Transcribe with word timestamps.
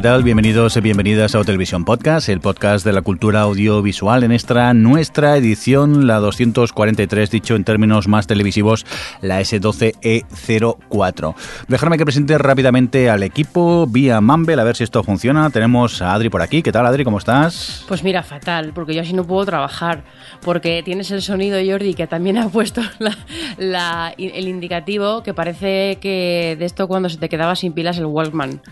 ¿Qué 0.00 0.08
tal? 0.08 0.22
Bienvenidos 0.22 0.78
y 0.78 0.80
bienvenidas 0.80 1.34
a 1.34 1.44
Televisión 1.44 1.84
Podcast, 1.84 2.30
el 2.30 2.40
podcast 2.40 2.86
de 2.86 2.94
la 2.94 3.02
cultura 3.02 3.42
audiovisual 3.42 4.24
en 4.24 4.32
esta 4.32 4.72
nuestra 4.72 5.36
edición, 5.36 6.06
la 6.06 6.20
243, 6.20 7.30
dicho 7.30 7.54
en 7.54 7.64
términos 7.64 8.08
más 8.08 8.26
televisivos, 8.26 8.86
la 9.20 9.42
S12E04. 9.42 11.34
Dejarme 11.68 11.98
que 11.98 12.06
presente 12.06 12.38
rápidamente 12.38 13.10
al 13.10 13.22
equipo 13.22 13.86
vía 13.86 14.22
Mumble, 14.22 14.58
a 14.58 14.64
ver 14.64 14.74
si 14.74 14.84
esto 14.84 15.04
funciona. 15.04 15.50
Tenemos 15.50 16.00
a 16.00 16.14
Adri 16.14 16.30
por 16.30 16.40
aquí. 16.40 16.62
¿Qué 16.62 16.72
tal, 16.72 16.86
Adri? 16.86 17.04
¿Cómo 17.04 17.18
estás? 17.18 17.84
Pues 17.86 18.02
mira, 18.02 18.22
fatal, 18.22 18.72
porque 18.74 18.94
yo 18.94 19.02
así 19.02 19.12
no 19.12 19.26
puedo 19.26 19.44
trabajar, 19.44 20.04
porque 20.40 20.82
tienes 20.82 21.10
el 21.10 21.20
sonido, 21.20 21.58
Jordi, 21.62 21.92
que 21.92 22.06
también 22.06 22.38
ha 22.38 22.48
puesto 22.48 22.80
el 23.58 24.48
indicativo, 24.48 25.22
que 25.22 25.34
parece 25.34 25.98
que 26.00 26.56
de 26.58 26.64
esto 26.64 26.88
cuando 26.88 27.10
se 27.10 27.18
te 27.18 27.28
quedaba 27.28 27.54
sin 27.54 27.74
pilas 27.74 27.98
el 27.98 28.06
Walkman. 28.06 28.62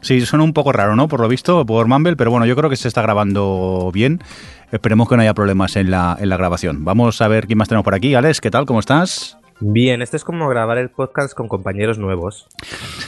Sí, 0.00 0.20
suena 0.20 0.44
un 0.44 0.52
poco 0.52 0.72
raro, 0.72 0.96
¿no? 0.96 1.08
Por 1.08 1.20
lo 1.20 1.28
visto, 1.28 1.66
por 1.66 1.86
Mumble, 1.86 2.16
pero 2.16 2.30
bueno, 2.30 2.46
yo 2.46 2.56
creo 2.56 2.70
que 2.70 2.76
se 2.76 2.88
está 2.88 3.02
grabando 3.02 3.90
bien. 3.92 4.20
Esperemos 4.70 5.08
que 5.08 5.16
no 5.16 5.22
haya 5.22 5.34
problemas 5.34 5.76
en 5.76 5.90
la, 5.90 6.16
en 6.20 6.28
la 6.28 6.36
grabación. 6.36 6.84
Vamos 6.84 7.20
a 7.20 7.28
ver 7.28 7.46
quién 7.46 7.58
más 7.58 7.68
tenemos 7.68 7.84
por 7.84 7.94
aquí. 7.94 8.14
Alex, 8.14 8.40
¿qué 8.40 8.50
tal? 8.50 8.66
¿Cómo 8.66 8.80
estás? 8.80 9.38
Bien, 9.60 10.02
esto 10.02 10.16
es 10.16 10.22
como 10.22 10.48
grabar 10.48 10.78
el 10.78 10.88
podcast 10.90 11.34
con 11.34 11.48
compañeros 11.48 11.98
nuevos. 11.98 12.46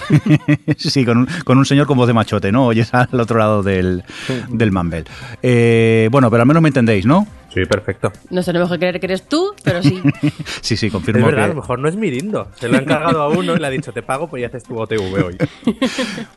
sí, 0.76 1.04
con 1.04 1.18
un, 1.18 1.28
con 1.44 1.58
un, 1.58 1.64
señor 1.64 1.86
con 1.86 1.96
voz 1.96 2.08
de 2.08 2.12
machote, 2.12 2.50
¿no? 2.50 2.66
Oyes 2.66 2.92
al 2.92 3.20
otro 3.20 3.38
lado 3.38 3.62
del, 3.62 4.02
del 4.48 4.72
Mumble. 4.72 5.04
Eh, 5.42 6.08
bueno, 6.10 6.28
pero 6.28 6.42
al 6.42 6.48
menos 6.48 6.62
me 6.62 6.68
entendéis, 6.68 7.06
¿no? 7.06 7.26
Sí, 7.52 7.64
perfecto. 7.66 8.12
No 8.30 8.42
tenemos 8.44 8.70
que 8.70 8.78
creer 8.78 9.00
que 9.00 9.06
eres 9.06 9.24
tú, 9.24 9.54
pero 9.64 9.82
sí. 9.82 10.00
sí, 10.60 10.76
sí, 10.76 10.90
confirmo. 10.90 11.20
Es 11.20 11.26
verdad, 11.26 11.46
que... 11.46 11.50
a 11.50 11.54
lo 11.54 11.60
mejor 11.60 11.78
no 11.80 11.88
es 11.88 11.96
Mirindo. 11.96 12.48
Se 12.54 12.68
lo 12.68 12.78
ha 12.78 12.80
encargado 12.80 13.22
a 13.22 13.28
uno 13.28 13.56
y 13.56 13.58
le 13.58 13.66
ha 13.66 13.70
dicho, 13.70 13.92
te 13.92 14.02
pago, 14.02 14.28
pues 14.28 14.40
ya 14.40 14.46
haces 14.46 14.62
tu 14.62 14.78
OTV 14.78 15.24
hoy. 15.24 15.36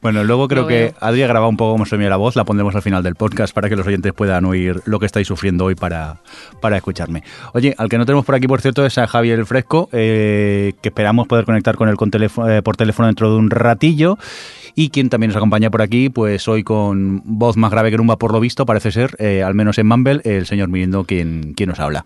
bueno, 0.01 0.23
luego 0.23 0.47
creo 0.47 0.65
que 0.65 0.93
Adri 0.99 1.21
ha 1.23 1.27
grabado 1.27 1.49
un 1.49 1.57
poco 1.57 1.73
como 1.73 1.85
se 1.85 1.97
me 1.97 2.09
la 2.09 2.17
voz, 2.17 2.35
la 2.35 2.45
pondremos 2.45 2.75
al 2.75 2.81
final 2.81 3.03
del 3.03 3.15
podcast 3.15 3.53
para 3.53 3.69
que 3.69 3.75
los 3.75 3.85
oyentes 3.85 4.11
puedan 4.13 4.45
oír 4.45 4.81
lo 4.85 4.99
que 4.99 5.05
estáis 5.05 5.27
sufriendo 5.27 5.65
hoy 5.65 5.75
para, 5.75 6.17
para 6.61 6.77
escucharme. 6.77 7.23
Oye, 7.53 7.75
al 7.77 7.89
que 7.89 7.97
no 7.97 8.05
tenemos 8.05 8.25
por 8.25 8.35
aquí, 8.35 8.47
por 8.47 8.61
cierto, 8.61 8.85
es 8.85 8.97
a 8.97 9.07
Javier 9.07 9.45
Fresco, 9.45 9.89
eh, 9.91 10.73
que 10.81 10.89
esperamos 10.89 11.27
poder 11.27 11.45
conectar 11.45 11.75
con 11.75 11.89
él 11.89 11.95
con 11.95 12.09
teléfono, 12.09 12.49
eh, 12.49 12.61
por 12.63 12.75
teléfono 12.75 13.07
dentro 13.07 13.31
de 13.31 13.37
un 13.37 13.49
ratillo. 13.49 14.17
Y 14.75 14.89
quien 14.89 15.09
también 15.09 15.29
nos 15.29 15.37
acompaña 15.37 15.69
por 15.69 15.81
aquí, 15.81 16.09
pues 16.09 16.47
hoy 16.47 16.63
con 16.63 17.21
voz 17.25 17.57
más 17.57 17.71
grave 17.71 17.91
que 17.91 17.97
nunca 17.97 18.17
por 18.17 18.31
lo 18.31 18.39
visto, 18.39 18.65
parece 18.65 18.91
ser, 18.91 19.15
eh, 19.19 19.43
al 19.43 19.53
menos 19.53 19.77
en 19.77 19.87
Mumble, 19.87 20.21
el 20.23 20.45
señor 20.45 20.69
Mirindo 20.69 21.03
quien, 21.03 21.53
quien 21.53 21.69
nos 21.69 21.79
habla. 21.79 22.05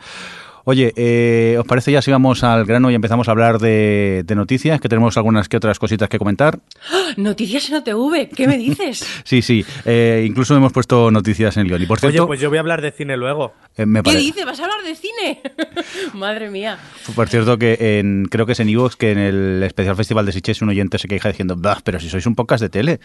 Oye, 0.69 0.91
eh, 0.97 1.55
¿os 1.57 1.65
parece 1.65 1.93
ya 1.93 2.01
si 2.01 2.11
vamos 2.11 2.43
al 2.43 2.65
grano 2.65 2.91
y 2.91 2.93
empezamos 2.93 3.29
a 3.29 3.31
hablar 3.31 3.57
de, 3.57 4.23
de, 4.25 4.35
noticias? 4.35 4.81
Que 4.81 4.89
tenemos 4.89 5.15
algunas 5.15 5.47
que 5.47 5.55
otras 5.55 5.79
cositas 5.79 6.09
que 6.09 6.19
comentar. 6.19 6.59
¡Ah! 6.91 7.13
¿Noticias 7.15 7.69
en 7.69 7.75
OTV? 7.75 8.35
¿Qué 8.35 8.49
me 8.49 8.57
dices? 8.57 9.07
sí, 9.23 9.41
sí. 9.41 9.65
Eh, 9.85 10.25
incluso 10.27 10.57
hemos 10.57 10.73
puesto 10.73 11.09
noticias 11.09 11.55
en 11.55 11.61
el 11.61 11.67
guion. 11.69 11.83
Y 11.83 11.86
por 11.86 12.02
cierto, 12.02 12.23
Oye, 12.23 12.27
pues 12.27 12.42
yo 12.42 12.49
voy 12.49 12.58
a 12.58 12.59
hablar 12.59 12.81
de 12.81 12.92
cine 12.92 13.15
luego. 13.15 13.53
Eh, 13.77 13.86
me 13.86 14.03
¿Qué 14.03 14.17
dices? 14.17 14.45
¿Vas 14.45 14.59
a 14.59 14.65
hablar 14.65 14.83
de 14.83 14.93
cine? 14.95 15.42
Madre 16.14 16.49
mía. 16.49 16.77
Por 17.15 17.30
cierto, 17.30 17.58
que 17.58 17.99
en, 17.99 18.25
creo 18.25 18.45
que 18.45 18.52
es 18.52 18.59
en 18.59 18.67
Evox 18.67 18.97
que 18.97 19.13
en 19.13 19.19
el 19.19 19.63
especial 19.63 19.95
festival 19.95 20.25
de 20.25 20.33
Sitges 20.33 20.61
un 20.61 20.67
oyente 20.67 20.97
se 20.97 21.08
queja 21.08 21.30
diciendo, 21.30 21.55
bah, 21.58 21.80
pero 21.81 21.97
si 22.02 22.09
sois 22.09 22.25
un 22.25 22.36
podcast 22.36 22.61
de 22.61 22.67
tele. 22.67 22.99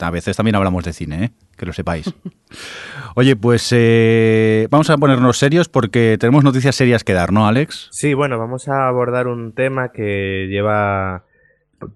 A 0.00 0.10
veces 0.10 0.36
también 0.36 0.56
hablamos 0.56 0.84
de 0.84 0.92
cine, 0.92 1.24
¿eh? 1.24 1.30
que 1.56 1.66
lo 1.66 1.72
sepáis. 1.72 2.12
Oye, 3.14 3.36
pues 3.36 3.68
eh, 3.76 4.68
vamos 4.70 4.88
a 4.88 4.96
ponernos 4.96 5.36
serios 5.36 5.68
porque 5.68 6.16
tenemos 6.18 6.44
noticias 6.44 6.74
serias 6.74 7.04
que 7.04 7.12
dar, 7.12 7.30
¿no, 7.30 7.46
Alex? 7.46 7.88
Sí, 7.90 8.14
bueno, 8.14 8.38
vamos 8.38 8.68
a 8.68 8.88
abordar 8.88 9.26
un 9.26 9.52
tema 9.52 9.92
que 9.92 10.46
lleva 10.48 11.24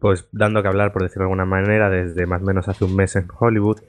pues 0.01 0.29
dando 0.33 0.63
que 0.63 0.69
hablar, 0.69 0.93
por 0.93 1.03
decirlo 1.03 1.23
de 1.23 1.27
alguna 1.27 1.47
manera, 1.47 1.89
desde 1.89 2.27
más 2.27 2.43
o 2.43 2.45
menos 2.45 2.69
hace 2.69 2.85
un 2.85 2.95
mes 2.95 3.17
en 3.17 3.29
Hollywood. 3.39 3.81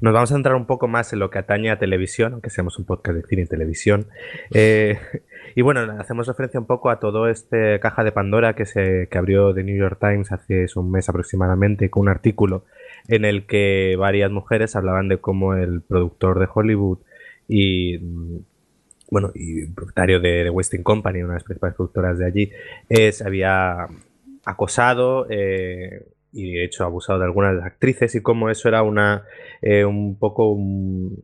Nos 0.00 0.12
vamos 0.12 0.30
a 0.30 0.34
centrar 0.34 0.56
un 0.56 0.66
poco 0.66 0.86
más 0.86 1.12
en 1.14 1.20
lo 1.20 1.30
que 1.30 1.38
atañe 1.38 1.70
a 1.70 1.78
televisión, 1.78 2.34
aunque 2.34 2.50
seamos 2.50 2.78
un 2.78 2.84
podcast 2.84 3.16
de 3.16 3.22
cine 3.22 3.42
y 3.42 3.46
televisión. 3.46 4.06
Eh, 4.52 4.98
y 5.56 5.62
bueno, 5.62 5.80
hacemos 5.98 6.26
referencia 6.26 6.60
un 6.60 6.66
poco 6.66 6.90
a 6.90 6.98
todo 6.98 7.28
este 7.28 7.78
caja 7.80 8.04
de 8.04 8.12
Pandora 8.12 8.54
que 8.54 8.66
se 8.66 9.08
que 9.10 9.18
abrió 9.18 9.54
The 9.54 9.62
New 9.62 9.76
York 9.76 9.98
Times 10.00 10.32
hace 10.32 10.66
un 10.74 10.90
mes 10.90 11.08
aproximadamente 11.08 11.90
con 11.90 12.02
un 12.02 12.08
artículo 12.08 12.64
en 13.08 13.24
el 13.24 13.46
que 13.46 13.96
varias 13.98 14.30
mujeres 14.30 14.76
hablaban 14.76 15.08
de 15.08 15.18
cómo 15.18 15.54
el 15.54 15.82
productor 15.82 16.38
de 16.40 16.48
Hollywood 16.52 16.98
y 17.48 17.98
bueno 19.10 19.30
y 19.34 19.66
propietario 19.66 20.20
de, 20.20 20.44
de 20.44 20.50
Westing 20.50 20.82
Company, 20.82 21.20
una 21.20 21.34
de 21.34 21.34
las 21.34 21.44
principales 21.44 21.76
productoras 21.76 22.18
de 22.18 22.26
allí, 22.26 22.50
es, 22.88 23.22
había 23.22 23.86
acosado 24.44 25.26
eh, 25.30 26.06
y 26.32 26.52
de 26.52 26.64
hecho 26.64 26.84
abusado 26.84 27.18
de 27.18 27.26
algunas 27.26 27.52
de 27.52 27.58
las 27.58 27.66
actrices 27.66 28.14
y 28.14 28.22
cómo 28.22 28.50
eso 28.50 28.68
era 28.68 28.82
una 28.82 29.24
eh, 29.62 29.84
un 29.84 30.16
poco 30.18 30.48
un, 30.50 31.22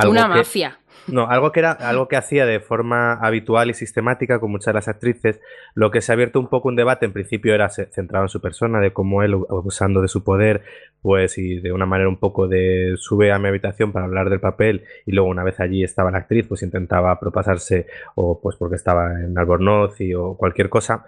algo 0.00 0.12
una 0.12 0.22
que, 0.22 0.28
mafia. 0.28 0.78
No, 1.08 1.28
algo 1.28 1.52
que 1.52 1.60
era 1.60 1.70
algo 1.70 2.08
que 2.08 2.16
hacía 2.16 2.46
de 2.46 2.58
forma 2.58 3.14
habitual 3.14 3.70
y 3.70 3.74
sistemática 3.74 4.40
con 4.40 4.50
muchas 4.50 4.66
de 4.66 4.72
las 4.74 4.88
actrices. 4.88 5.40
Lo 5.74 5.90
que 5.90 6.00
se 6.00 6.10
ha 6.10 6.14
abierto 6.14 6.40
un 6.40 6.48
poco 6.48 6.68
un 6.68 6.74
debate, 6.74 7.06
en 7.06 7.12
principio 7.12 7.54
era 7.54 7.68
centrado 7.68 8.24
en 8.24 8.28
su 8.28 8.40
persona, 8.40 8.80
de 8.80 8.92
cómo 8.92 9.22
él, 9.22 9.34
abusando 9.34 10.02
de 10.02 10.08
su 10.08 10.24
poder, 10.24 10.62
pues 11.02 11.38
y 11.38 11.60
de 11.60 11.72
una 11.72 11.86
manera 11.86 12.08
un 12.08 12.18
poco 12.18 12.48
de 12.48 12.94
sube 12.96 13.30
a 13.30 13.38
mi 13.38 13.48
habitación 13.48 13.92
para 13.92 14.06
hablar 14.06 14.30
del 14.30 14.40
papel 14.40 14.84
y 15.04 15.12
luego 15.12 15.28
una 15.28 15.44
vez 15.44 15.60
allí 15.60 15.84
estaba 15.84 16.10
la 16.10 16.18
actriz, 16.18 16.46
pues 16.48 16.62
intentaba 16.62 17.18
propasarse 17.20 17.86
o 18.16 18.40
pues 18.40 18.56
porque 18.56 18.74
estaba 18.74 19.12
en 19.20 19.38
Albornoz 19.38 20.00
y, 20.00 20.12
o 20.14 20.36
cualquier 20.36 20.68
cosa. 20.68 21.04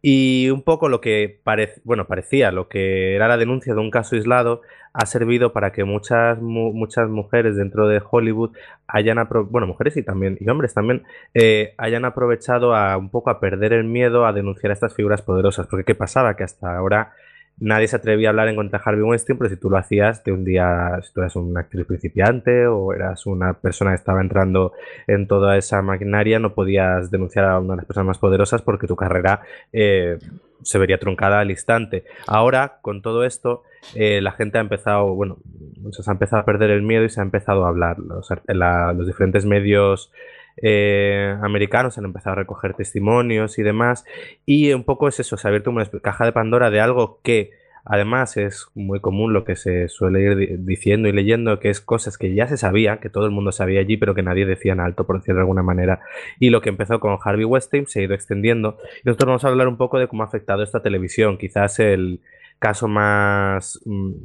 Y 0.00 0.50
un 0.50 0.62
poco 0.62 0.88
lo 0.88 1.00
que 1.00 1.40
parec 1.42 1.80
bueno, 1.84 2.06
parecía, 2.06 2.52
lo 2.52 2.68
que 2.68 3.16
era 3.16 3.26
la 3.26 3.36
denuncia 3.36 3.74
de 3.74 3.80
un 3.80 3.90
caso 3.90 4.14
aislado, 4.14 4.62
ha 4.92 5.06
servido 5.06 5.52
para 5.52 5.72
que 5.72 5.84
muchas, 5.84 6.40
mu 6.40 6.72
muchas 6.72 7.08
mujeres 7.08 7.56
dentro 7.56 7.88
de 7.88 8.00
Hollywood 8.08 8.56
hayan, 8.86 9.18
bueno, 9.50 9.66
mujeres 9.66 9.96
y 9.96 10.02
también, 10.02 10.38
y 10.40 10.48
hombres 10.48 10.74
también, 10.74 11.02
eh, 11.34 11.74
hayan 11.78 12.04
aprovechado 12.04 12.74
a 12.74 12.96
un 12.96 13.10
poco 13.10 13.30
a 13.30 13.40
perder 13.40 13.72
el 13.72 13.84
miedo 13.84 14.26
a 14.26 14.32
denunciar 14.32 14.70
a 14.70 14.74
estas 14.74 14.94
figuras 14.94 15.22
poderosas. 15.22 15.66
Porque 15.66 15.84
¿qué 15.84 15.94
pasaba? 15.94 16.34
Que 16.36 16.44
hasta 16.44 16.76
ahora 16.76 17.12
nadie 17.60 17.88
se 17.88 17.96
atrevía 17.96 18.28
a 18.28 18.30
hablar 18.30 18.48
en 18.48 18.56
contra 18.56 18.78
de 18.78 18.82
Harvey 18.84 19.02
Weinstein, 19.02 19.38
pero 19.38 19.50
si 19.50 19.56
tú 19.56 19.70
lo 19.70 19.76
hacías 19.76 20.22
de 20.24 20.32
un 20.32 20.44
día, 20.44 20.98
si 21.02 21.12
tú 21.12 21.20
eras 21.20 21.36
una 21.36 21.60
actriz 21.60 21.86
principiante 21.86 22.66
o 22.66 22.92
eras 22.92 23.26
una 23.26 23.54
persona 23.54 23.90
que 23.90 23.96
estaba 23.96 24.20
entrando 24.20 24.72
en 25.06 25.26
toda 25.26 25.56
esa 25.56 25.82
maquinaria, 25.82 26.38
no 26.38 26.54
podías 26.54 27.10
denunciar 27.10 27.44
a 27.46 27.58
una 27.58 27.74
de 27.74 27.76
las 27.78 27.86
personas 27.86 28.08
más 28.08 28.18
poderosas 28.18 28.62
porque 28.62 28.86
tu 28.86 28.96
carrera 28.96 29.42
eh, 29.72 30.18
se 30.62 30.78
vería 30.78 30.98
truncada 30.98 31.40
al 31.40 31.50
instante. 31.50 32.04
Ahora, 32.26 32.78
con 32.82 33.02
todo 33.02 33.24
esto, 33.24 33.62
eh, 33.94 34.20
la 34.20 34.32
gente 34.32 34.58
ha 34.58 34.60
empezado, 34.60 35.14
bueno, 35.14 35.38
se 35.90 36.08
ha 36.08 36.12
empezado 36.12 36.42
a 36.42 36.44
perder 36.44 36.70
el 36.70 36.82
miedo 36.82 37.04
y 37.04 37.10
se 37.10 37.20
ha 37.20 37.22
empezado 37.22 37.64
a 37.64 37.68
hablar. 37.68 37.98
Los, 37.98 38.28
diferentes 39.06 39.44
medios 39.44 40.12
eh, 40.62 41.36
americanos 41.42 41.98
han 41.98 42.04
empezado 42.04 42.32
a 42.34 42.36
recoger 42.36 42.74
testimonios 42.74 43.58
y 43.58 43.62
demás. 43.62 44.04
Y 44.46 44.72
un 44.72 44.84
poco 44.84 45.08
es 45.08 45.20
eso, 45.20 45.36
se 45.36 45.46
ha 45.46 45.50
abierto 45.50 45.70
una 45.70 45.86
caja 46.02 46.24
de 46.24 46.32
Pandora 46.32 46.70
de 46.70 46.80
algo 46.80 47.20
que 47.22 47.52
además 47.84 48.36
es 48.36 48.66
muy 48.74 49.00
común 49.00 49.32
lo 49.32 49.44
que 49.44 49.56
se 49.56 49.88
suele 49.88 50.20
ir 50.20 50.64
diciendo 50.64 51.08
y 51.08 51.12
leyendo, 51.12 51.58
que 51.58 51.70
es 51.70 51.80
cosas 51.80 52.18
que 52.18 52.34
ya 52.34 52.46
se 52.46 52.58
sabía, 52.58 52.98
que 53.00 53.08
todo 53.08 53.24
el 53.24 53.30
mundo 53.30 53.50
sabía 53.50 53.80
allí, 53.80 53.96
pero 53.96 54.14
que 54.14 54.22
nadie 54.22 54.44
decía 54.44 54.72
en 54.72 54.80
alto, 54.80 55.06
por 55.06 55.18
decirlo 55.18 55.36
de 55.36 55.42
alguna 55.42 55.62
manera. 55.62 56.00
Y 56.38 56.50
lo 56.50 56.60
que 56.60 56.68
empezó 56.68 57.00
con 57.00 57.16
Harvey 57.22 57.44
Weinstein 57.44 57.86
se 57.86 58.00
ha 58.00 58.02
ido 58.02 58.14
extendiendo. 58.14 58.76
Y 58.96 59.06
nosotros 59.06 59.28
vamos 59.28 59.44
a 59.44 59.48
hablar 59.48 59.68
un 59.68 59.78
poco 59.78 59.98
de 59.98 60.06
cómo 60.06 60.22
ha 60.22 60.26
afectado 60.26 60.62
esta 60.62 60.82
televisión. 60.82 61.38
Quizás 61.38 61.80
el 61.80 62.20
caso 62.58 62.88
más 62.88 63.80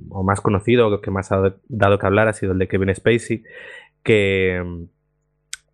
o 0.10 0.24
más 0.24 0.42
conocido, 0.42 1.00
que 1.02 1.12
más 1.12 1.32
ha 1.32 1.54
dado 1.70 2.00
que 2.00 2.06
hablar, 2.06 2.28
ha 2.28 2.34
sido 2.34 2.52
el 2.52 2.60
de 2.60 2.68
Kevin 2.68 2.94
Spacey, 2.94 3.44
que 4.04 4.62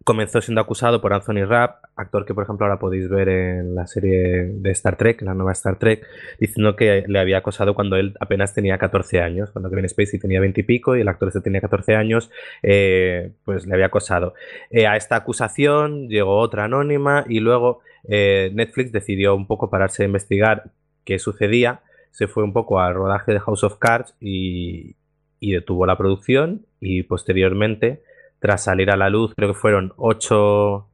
comenzó 0.03 0.41
siendo 0.41 0.61
acusado 0.61 1.01
por 1.01 1.13
Anthony 1.13 1.45
Rapp, 1.45 1.83
actor 1.95 2.25
que 2.25 2.33
por 2.33 2.43
ejemplo 2.43 2.65
ahora 2.65 2.79
podéis 2.79 3.09
ver 3.09 3.29
en 3.29 3.75
la 3.75 3.85
serie 3.85 4.45
de 4.45 4.71
Star 4.71 4.95
Trek, 4.95 5.21
la 5.21 5.33
nueva 5.33 5.51
Star 5.51 5.77
Trek, 5.77 6.05
diciendo 6.39 6.75
que 6.75 7.03
le 7.07 7.19
había 7.19 7.39
acosado 7.39 7.75
cuando 7.75 7.97
él 7.97 8.15
apenas 8.19 8.53
tenía 8.53 8.77
14 8.77 9.21
años, 9.21 9.51
cuando 9.51 9.69
Kevin 9.69 9.89
Spacey 9.89 10.19
tenía 10.19 10.39
20 10.39 10.61
y 10.61 10.63
pico 10.63 10.95
y 10.95 11.01
el 11.01 11.07
actor 11.07 11.27
este 11.27 11.41
tenía 11.41 11.61
14 11.61 11.95
años, 11.95 12.31
eh, 12.63 13.33
pues 13.43 13.67
le 13.67 13.73
había 13.73 13.87
acosado. 13.87 14.33
Eh, 14.69 14.87
a 14.87 14.95
esta 14.95 15.17
acusación 15.17 16.07
llegó 16.07 16.37
otra 16.37 16.65
anónima 16.65 17.25
y 17.27 17.39
luego 17.39 17.81
eh, 18.07 18.51
Netflix 18.53 18.91
decidió 18.91 19.35
un 19.35 19.47
poco 19.47 19.69
pararse 19.69 20.03
a 20.03 20.05
investigar 20.05 20.71
qué 21.03 21.19
sucedía, 21.19 21.81
se 22.11 22.27
fue 22.27 22.43
un 22.43 22.53
poco 22.53 22.79
al 22.79 22.95
rodaje 22.95 23.33
de 23.33 23.39
House 23.39 23.63
of 23.63 23.77
Cards 23.77 24.15
y, 24.19 24.95
y 25.39 25.51
detuvo 25.51 25.85
la 25.85 25.97
producción 25.97 26.65
y 26.79 27.03
posteriormente 27.03 28.01
tras 28.39 28.63
salir 28.63 28.89
a 28.89 28.97
la 28.97 29.09
luz, 29.09 29.33
creo 29.35 29.49
que 29.49 29.59
fueron 29.59 29.93
ocho, 29.97 30.87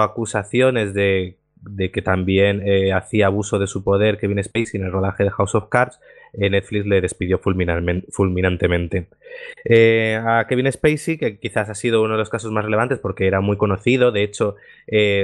acusaciones 0.00 0.94
de, 0.94 1.38
que 1.92 2.02
también 2.02 2.62
eh, 2.66 2.92
hacía 2.92 3.26
abuso 3.26 3.58
de 3.58 3.66
su 3.66 3.82
poder 3.82 4.18
Kevin 4.18 4.42
Spacey 4.42 4.80
en 4.80 4.86
el 4.86 4.92
rodaje 4.92 5.24
de 5.24 5.30
House 5.30 5.54
of 5.54 5.68
Cards, 5.68 6.00
eh, 6.32 6.48
Netflix 6.48 6.86
le 6.86 7.00
despidió 7.00 7.38
fulminantemente. 7.38 9.08
Eh, 9.64 10.20
a 10.22 10.46
Kevin 10.46 10.70
Spacey, 10.70 11.16
que 11.16 11.38
quizás 11.38 11.70
ha 11.70 11.74
sido 11.74 12.02
uno 12.02 12.12
de 12.12 12.18
los 12.18 12.30
casos 12.30 12.52
más 12.52 12.64
relevantes 12.64 12.98
porque 12.98 13.26
era 13.26 13.40
muy 13.40 13.56
conocido, 13.56 14.12
de 14.12 14.22
hecho, 14.22 14.56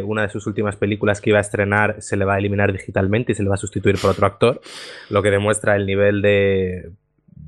una 0.04 0.22
de 0.22 0.28
sus 0.30 0.46
últimas 0.46 0.76
películas 0.76 1.20
que 1.20 1.30
iba 1.30 1.38
a 1.38 1.42
estrenar 1.42 2.00
se 2.00 2.16
le 2.16 2.24
va 2.24 2.34
a 2.34 2.38
eliminar 2.38 2.72
digitalmente 2.72 3.32
y 3.32 3.34
se 3.34 3.42
le 3.42 3.48
va 3.48 3.56
a 3.56 3.58
sustituir 3.58 3.98
por 4.00 4.10
otro 4.10 4.26
actor, 4.26 4.60
lo 5.10 5.22
que 5.22 5.30
demuestra 5.30 5.76
el 5.76 5.86
nivel 5.86 6.22
de 6.22 6.90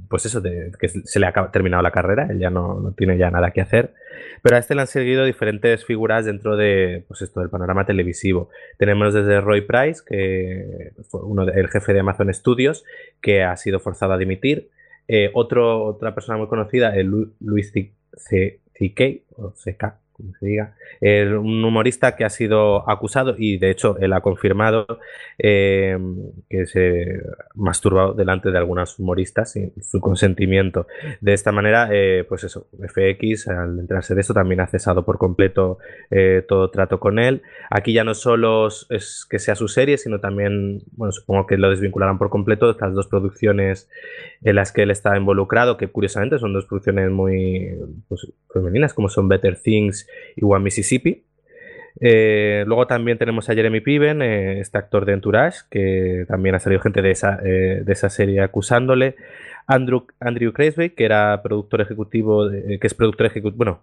pues 0.09 0.27
eso, 0.27 0.41
de 0.41 0.73
que 0.79 0.89
se 0.89 1.21
le 1.21 1.27
ha 1.27 1.51
terminado 1.51 1.83
la 1.83 1.91
carrera, 1.91 2.27
él 2.31 2.39
ya 2.39 2.51
no, 2.51 2.95
tiene 2.97 3.19
ya 3.19 3.31
nada 3.31 3.51
que 3.51 3.61
hacer. 3.61 3.95
Pero 4.43 4.57
a 4.57 4.59
este 4.59 4.75
le 4.75 4.83
han 4.83 4.87
seguido 4.87 5.25
diferentes 5.25 5.85
figuras 5.85 6.25
dentro 6.25 6.57
de, 6.57 7.05
pues 7.09 7.23
esto, 7.23 7.41
del 7.41 7.51
panorama 7.51 7.87
televisivo. 7.87 8.49
Tenemos 8.79 9.15
desde 9.15 9.41
Roy 9.41 9.63
Price, 9.63 10.03
que 10.07 10.93
fue 11.09 11.23
uno 11.23 11.43
el 11.43 11.69
jefe 11.69 11.93
de 11.93 12.01
Amazon 12.01 12.33
Studios, 12.33 12.85
que 13.21 13.43
ha 13.43 13.57
sido 13.57 13.81
forzado 13.81 14.13
a 14.13 14.19
dimitir. 14.19 14.71
Eh, 15.09 15.31
otra 15.35 16.15
persona 16.15 16.39
muy 16.39 16.49
conocida, 16.49 16.95
el 16.95 17.33
Luis 17.41 17.73
C.K. 17.73 19.05
o 19.37 19.53
CK, 19.53 19.95
un 20.19 21.65
humorista 21.65 22.17
que 22.17 22.25
ha 22.25 22.31
sido 22.31 22.89
acusado 22.89 23.35
y 23.39 23.59
de 23.59 23.71
hecho 23.71 23.97
él 23.99 24.13
ha 24.13 24.21
confirmado 24.21 24.87
eh, 25.39 25.99
que 26.49 26.67
se 26.67 27.23
masturbado 27.55 28.15
delante 28.15 28.51
de 28.51 28.59
algunas 28.59 28.99
humoristas 28.99 29.53
sin 29.53 29.73
su 29.83 30.01
consentimiento. 30.01 30.87
De 31.21 31.35
esta 31.35 31.53
manera, 31.53 31.89
eh, 31.93 32.25
pues 32.29 32.45
eso, 32.45 32.67
FX 32.79 33.49
al 33.49 33.79
enterarse 33.79 34.15
de 34.15 34.21
esto 34.21 34.35
también 34.35 34.61
ha 34.61 34.67
cesado 34.67 35.05
por 35.05 35.19
completo 35.19 35.79
eh, 36.11 36.45
todo 36.49 36.71
trato 36.71 36.99
con 36.99 37.19
él. 37.19 37.43
Aquí 37.71 37.93
ya 37.93 38.05
no 38.05 38.15
solo 38.15 38.69
es 38.69 39.27
que 39.29 39.39
sea 39.39 39.55
su 39.55 39.69
serie, 39.69 39.99
sino 39.99 40.21
también, 40.21 40.83
bueno, 40.93 41.13
supongo 41.13 41.47
que 41.47 41.57
lo 41.57 41.71
desvincularán 41.71 42.19
por 42.19 42.31
completo 42.31 42.67
de 42.67 42.73
estas 42.73 42.95
dos 42.95 43.07
producciones 43.07 43.89
en 44.43 44.57
las 44.57 44.73
que 44.73 44.83
él 44.83 44.91
está 44.91 45.17
involucrado, 45.17 45.77
que 45.77 45.89
curiosamente 45.89 46.39
son 46.39 46.53
dos 46.53 46.67
producciones 46.67 47.11
muy 47.11 47.77
pues, 48.09 48.33
femeninas, 48.53 48.95
como 48.95 49.09
son 49.09 49.29
Better 49.29 49.57
Things 49.57 50.08
y 50.37 50.45
One 50.45 50.65
Mississippi. 50.65 51.25
Eh, 52.01 52.65
luego 52.67 52.87
también 52.87 53.19
tenemos 53.19 53.49
a 53.51 53.55
Jeremy 53.55 53.81
Piven, 53.81 54.23
eh, 54.23 54.61
este 54.61 54.79
actor 54.79 55.05
de 55.05 55.15
Entourage, 55.15 55.61
que 55.71 56.25
también 56.29 56.55
ha 56.55 56.61
salido 56.61 56.81
gente 56.81 57.03
de 57.03 57.11
esa, 57.11 57.41
eh, 57.45 57.83
de 57.85 57.93
esa 57.93 58.09
serie 58.09 58.41
acusándole. 58.41 59.17
Andrew, 59.67 60.07
Andrew 60.21 60.53
Craisby, 60.53 60.91
que 60.91 61.05
era 61.05 61.43
productor 61.43 61.81
ejecutivo, 61.81 62.49
que 62.49 62.87
es 62.87 62.95
productor 62.95 63.27
ejecutivo, 63.27 63.57
bueno, 63.57 63.83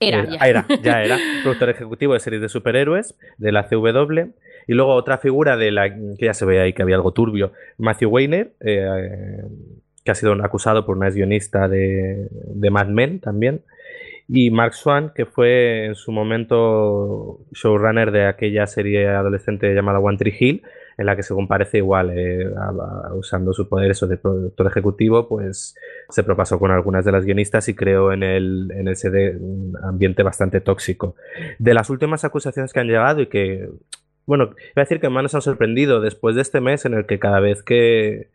era, 0.00 0.24
ya. 0.24 0.66
ya 0.82 1.02
era, 1.04 1.18
productor 1.42 1.70
ejecutivo 1.70 2.14
de 2.14 2.20
series 2.20 2.42
de 2.42 2.48
superhéroes 2.48 3.14
de 3.38 3.52
la 3.52 3.68
CW. 3.68 4.32
Y 4.66 4.72
luego 4.74 4.94
otra 4.94 5.18
figura 5.18 5.56
de 5.56 5.70
la 5.70 5.94
que 5.94 6.26
ya 6.26 6.34
se 6.34 6.44
ve 6.44 6.60
ahí 6.60 6.72
que 6.72 6.82
había 6.82 6.96
algo 6.96 7.12
turbio, 7.12 7.52
Matthew 7.78 8.10
Weiner, 8.10 8.52
que 8.60 10.10
ha 10.10 10.14
sido 10.14 10.32
acusado 10.42 10.84
por 10.84 10.96
una 10.96 11.10
guionista 11.10 11.68
de, 11.68 12.28
de 12.30 12.70
Mad 12.70 12.88
Men 12.88 13.20
también 13.20 13.62
y 14.28 14.50
Mark 14.50 14.74
Swan, 14.74 15.12
que 15.14 15.26
fue 15.26 15.86
en 15.86 15.94
su 15.94 16.10
momento 16.10 17.40
showrunner 17.52 18.10
de 18.10 18.26
aquella 18.26 18.66
serie 18.66 19.08
adolescente 19.08 19.74
llamada 19.74 19.98
One 19.98 20.16
Tree 20.16 20.34
Hill, 20.38 20.62
en 20.96 21.06
la 21.06 21.16
que 21.16 21.22
según 21.22 21.48
parece 21.48 21.78
igual, 21.78 22.10
eh, 22.16 22.48
usando 23.14 23.52
su 23.52 23.68
poder 23.68 23.90
eso 23.90 24.06
de 24.06 24.16
productor 24.16 24.66
ejecutivo, 24.66 25.28
pues 25.28 25.76
se 26.08 26.22
propasó 26.22 26.58
con 26.58 26.70
algunas 26.70 27.04
de 27.04 27.12
las 27.12 27.24
guionistas 27.24 27.68
y 27.68 27.74
creó 27.74 28.12
en 28.12 28.22
el, 28.22 28.70
en 28.74 28.88
el 28.88 28.96
CD 28.96 29.36
un 29.36 29.76
ambiente 29.82 30.22
bastante 30.22 30.60
tóxico. 30.60 31.16
De 31.58 31.74
las 31.74 31.90
últimas 31.90 32.24
acusaciones 32.24 32.72
que 32.72 32.80
han 32.80 32.86
llegado 32.86 33.20
y 33.20 33.26
que, 33.26 33.68
bueno, 34.24 34.44
iba 34.44 34.54
a 34.76 34.80
decir 34.80 35.00
que 35.00 35.08
más 35.08 35.24
nos 35.24 35.34
han 35.34 35.42
sorprendido 35.42 36.00
después 36.00 36.36
de 36.36 36.42
este 36.42 36.60
mes 36.60 36.84
en 36.86 36.94
el 36.94 37.06
que 37.06 37.18
cada 37.18 37.40
vez 37.40 37.62
que, 37.62 38.28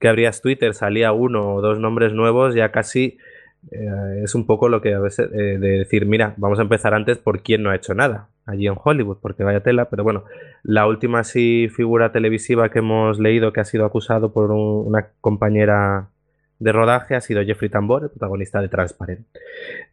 que 0.00 0.08
abrías 0.08 0.40
Twitter 0.40 0.74
salía 0.74 1.12
uno 1.12 1.54
o 1.54 1.60
dos 1.60 1.78
nombres 1.78 2.12
nuevos, 2.12 2.54
ya 2.54 2.72
casi 2.72 3.18
eh, 3.70 4.22
es 4.24 4.34
un 4.34 4.46
poco 4.46 4.68
lo 4.68 4.80
que 4.80 4.94
a 4.94 5.00
veces 5.00 5.30
eh, 5.32 5.58
de 5.58 5.78
decir, 5.78 6.06
mira, 6.06 6.34
vamos 6.36 6.58
a 6.58 6.62
empezar 6.62 6.94
antes 6.94 7.18
por 7.18 7.42
quién 7.42 7.62
no 7.62 7.70
ha 7.70 7.76
hecho 7.76 7.94
nada 7.94 8.28
allí 8.46 8.66
en 8.68 8.76
Hollywood, 8.82 9.18
porque 9.20 9.42
vaya 9.42 9.60
tela, 9.62 9.90
pero 9.90 10.04
bueno, 10.04 10.24
la 10.62 10.86
última 10.86 11.24
sí 11.24 11.68
figura 11.74 12.12
televisiva 12.12 12.70
que 12.70 12.78
hemos 12.78 13.18
leído 13.18 13.52
que 13.52 13.60
ha 13.60 13.64
sido 13.64 13.84
acusado 13.84 14.32
por 14.32 14.52
una 14.52 15.08
compañera 15.20 16.08
de 16.58 16.72
rodaje 16.72 17.14
ha 17.14 17.20
sido 17.20 17.44
Jeffrey 17.44 17.68
Tambor, 17.68 18.04
el 18.04 18.10
protagonista 18.10 18.60
de 18.60 18.68
Transparent. 18.68 19.26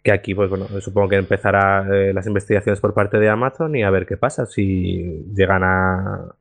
Que 0.01 0.11
aquí, 0.11 0.33
pues 0.33 0.49
bueno, 0.49 0.67
supongo 0.79 1.09
que 1.09 1.17
empezará 1.17 1.85
eh, 1.91 2.13
las 2.13 2.27
investigaciones 2.27 2.79
por 2.79 2.93
parte 2.93 3.19
de 3.19 3.29
Amazon 3.29 3.75
y 3.75 3.83
a 3.83 3.89
ver 3.89 4.05
qué 4.05 4.17
pasa. 4.17 4.45
Si 4.45 5.25
llegan 5.35 5.63
a. 5.63 6.35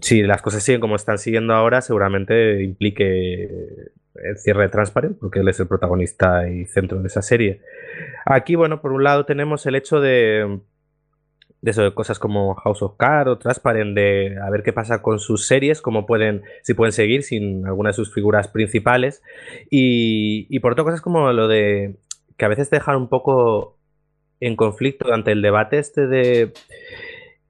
Si 0.00 0.22
las 0.22 0.40
cosas 0.42 0.62
siguen 0.62 0.80
como 0.80 0.94
están 0.94 1.18
siguiendo 1.18 1.54
ahora, 1.54 1.80
seguramente 1.80 2.62
implique 2.62 3.90
el 4.14 4.36
cierre 4.38 4.64
de 4.64 4.68
Transparent, 4.68 5.18
porque 5.18 5.40
él 5.40 5.48
es 5.48 5.60
el 5.60 5.68
protagonista 5.68 6.48
y 6.48 6.66
centro 6.66 7.00
de 7.00 7.06
esa 7.06 7.22
serie. 7.22 7.60
Aquí, 8.26 8.54
bueno, 8.54 8.80
por 8.80 8.92
un 8.92 9.04
lado 9.04 9.24
tenemos 9.24 9.66
el 9.66 9.76
hecho 9.76 10.00
de, 10.00 10.60
de 11.62 11.94
cosas 11.94 12.18
como 12.18 12.54
House 12.54 12.82
of 12.82 12.96
Cards 12.96 13.30
o 13.30 13.38
Transparent, 13.38 13.94
de 13.94 14.38
a 14.42 14.50
ver 14.50 14.62
qué 14.62 14.72
pasa 14.72 15.02
con 15.02 15.18
sus 15.18 15.46
series, 15.46 15.80
cómo 15.80 16.06
pueden, 16.06 16.42
si 16.62 16.74
pueden 16.74 16.92
seguir 16.92 17.22
sin 17.22 17.66
alguna 17.66 17.90
de 17.90 17.94
sus 17.94 18.12
figuras 18.12 18.48
principales. 18.48 19.22
Y, 19.70 20.58
por 20.60 20.72
otro, 20.72 20.84
cosas 20.84 21.00
como 21.00 21.32
lo 21.32 21.48
de 21.48 21.96
que 22.36 22.44
a 22.44 22.48
veces 22.48 22.70
te 22.70 22.76
dejan 22.76 22.96
un 22.96 23.08
poco 23.08 23.78
en 24.40 24.56
conflicto 24.56 25.12
ante 25.12 25.32
el 25.32 25.42
debate 25.42 25.78
este 25.78 26.06
de 26.06 26.52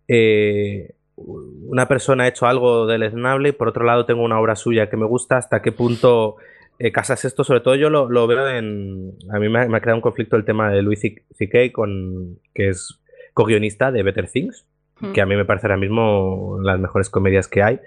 eh, 0.08 0.94
una 1.26 1.86
persona 1.86 2.24
ha 2.24 2.28
hecho 2.28 2.46
algo 2.46 2.86
deleznable 2.86 3.50
y 3.50 3.52
por 3.52 3.68
otro 3.68 3.84
lado 3.84 4.06
tengo 4.06 4.22
una 4.22 4.40
obra 4.40 4.56
suya 4.56 4.88
que 4.88 4.96
me 4.96 5.06
gusta, 5.06 5.36
hasta 5.36 5.62
qué 5.62 5.72
punto 5.72 6.36
eh, 6.78 6.92
casas 6.92 7.24
esto, 7.24 7.44
sobre 7.44 7.60
todo 7.60 7.74
yo 7.74 7.90
lo, 7.90 8.26
veo 8.26 8.48
en... 8.48 9.12
A 9.30 9.38
mí 9.38 9.48
me 9.48 9.60
ha, 9.60 9.80
creado 9.80 9.96
un 9.96 10.02
conflicto 10.02 10.36
el 10.36 10.46
tema 10.46 10.70
de 10.70 10.82
Louis 10.82 10.98
C.K., 10.98 11.72
con, 11.72 12.38
que 12.54 12.70
es 12.70 13.00
co-guionista 13.34 13.92
de 13.92 14.02
Better 14.02 14.28
Things, 14.28 14.66
hmm. 15.00 15.12
que 15.12 15.20
a 15.20 15.26
mí 15.26 15.36
me 15.36 15.44
parece 15.44 15.66
ahora 15.66 15.76
mismo 15.76 16.58
las 16.62 16.80
mejores 16.80 17.10
comedias 17.10 17.48
que 17.48 17.62
hay. 17.62 17.80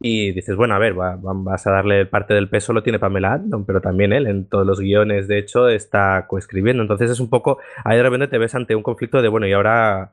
Y 0.00 0.32
dices, 0.32 0.56
bueno, 0.56 0.74
a 0.74 0.78
ver, 0.78 0.94
vas 0.94 1.66
a 1.66 1.70
darle 1.70 2.04
parte 2.06 2.34
del 2.34 2.48
peso, 2.48 2.72
lo 2.72 2.82
tiene 2.82 2.98
Pamela 2.98 3.34
Anderson, 3.34 3.64
pero 3.64 3.80
también 3.80 4.12
él 4.12 4.26
en 4.26 4.46
todos 4.46 4.66
los 4.66 4.80
guiones, 4.80 5.28
de 5.28 5.38
hecho, 5.38 5.68
está 5.68 6.26
coescribiendo. 6.26 6.82
Entonces 6.82 7.10
es 7.10 7.20
un 7.20 7.30
poco, 7.30 7.58
ahí 7.84 7.96
de 7.96 8.02
repente 8.02 8.28
te 8.28 8.38
ves 8.38 8.54
ante 8.54 8.74
un 8.74 8.82
conflicto 8.82 9.22
de, 9.22 9.28
bueno, 9.28 9.46
y 9.46 9.52
ahora 9.52 10.12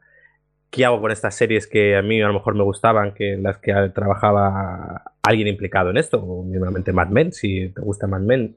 qué 0.72 0.86
hago 0.86 1.02
con 1.02 1.12
estas 1.12 1.36
series 1.36 1.68
que 1.68 1.98
a 1.98 2.02
mí 2.02 2.22
a 2.22 2.28
lo 2.28 2.34
mejor 2.34 2.56
me 2.56 2.64
gustaban, 2.64 3.14
que 3.14 3.34
en 3.34 3.44
las 3.44 3.58
que 3.58 3.74
trabajaba 3.94 5.04
alguien 5.22 5.50
implicado 5.50 5.92
en 5.92 5.98
esto, 5.98 6.18
o 6.18 6.44
mínimamente 6.44 6.94
Mad 6.94 7.10
Men, 7.10 7.34
si 7.34 7.70
te 7.70 7.82
gusta 7.82 8.08
Mad 8.08 8.22
Men. 8.22 8.56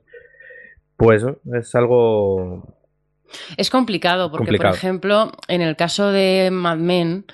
Pues 0.96 1.24
es 1.52 1.74
algo... 1.74 2.78
Es 3.56 3.68
complicado, 3.68 4.30
porque 4.30 4.56
por 4.56 4.66
ejemplo, 4.66 5.32
en 5.48 5.60
el 5.60 5.74
caso 5.74 6.12
de 6.12 6.50
Mad 6.52 6.76
Men, 6.76 7.26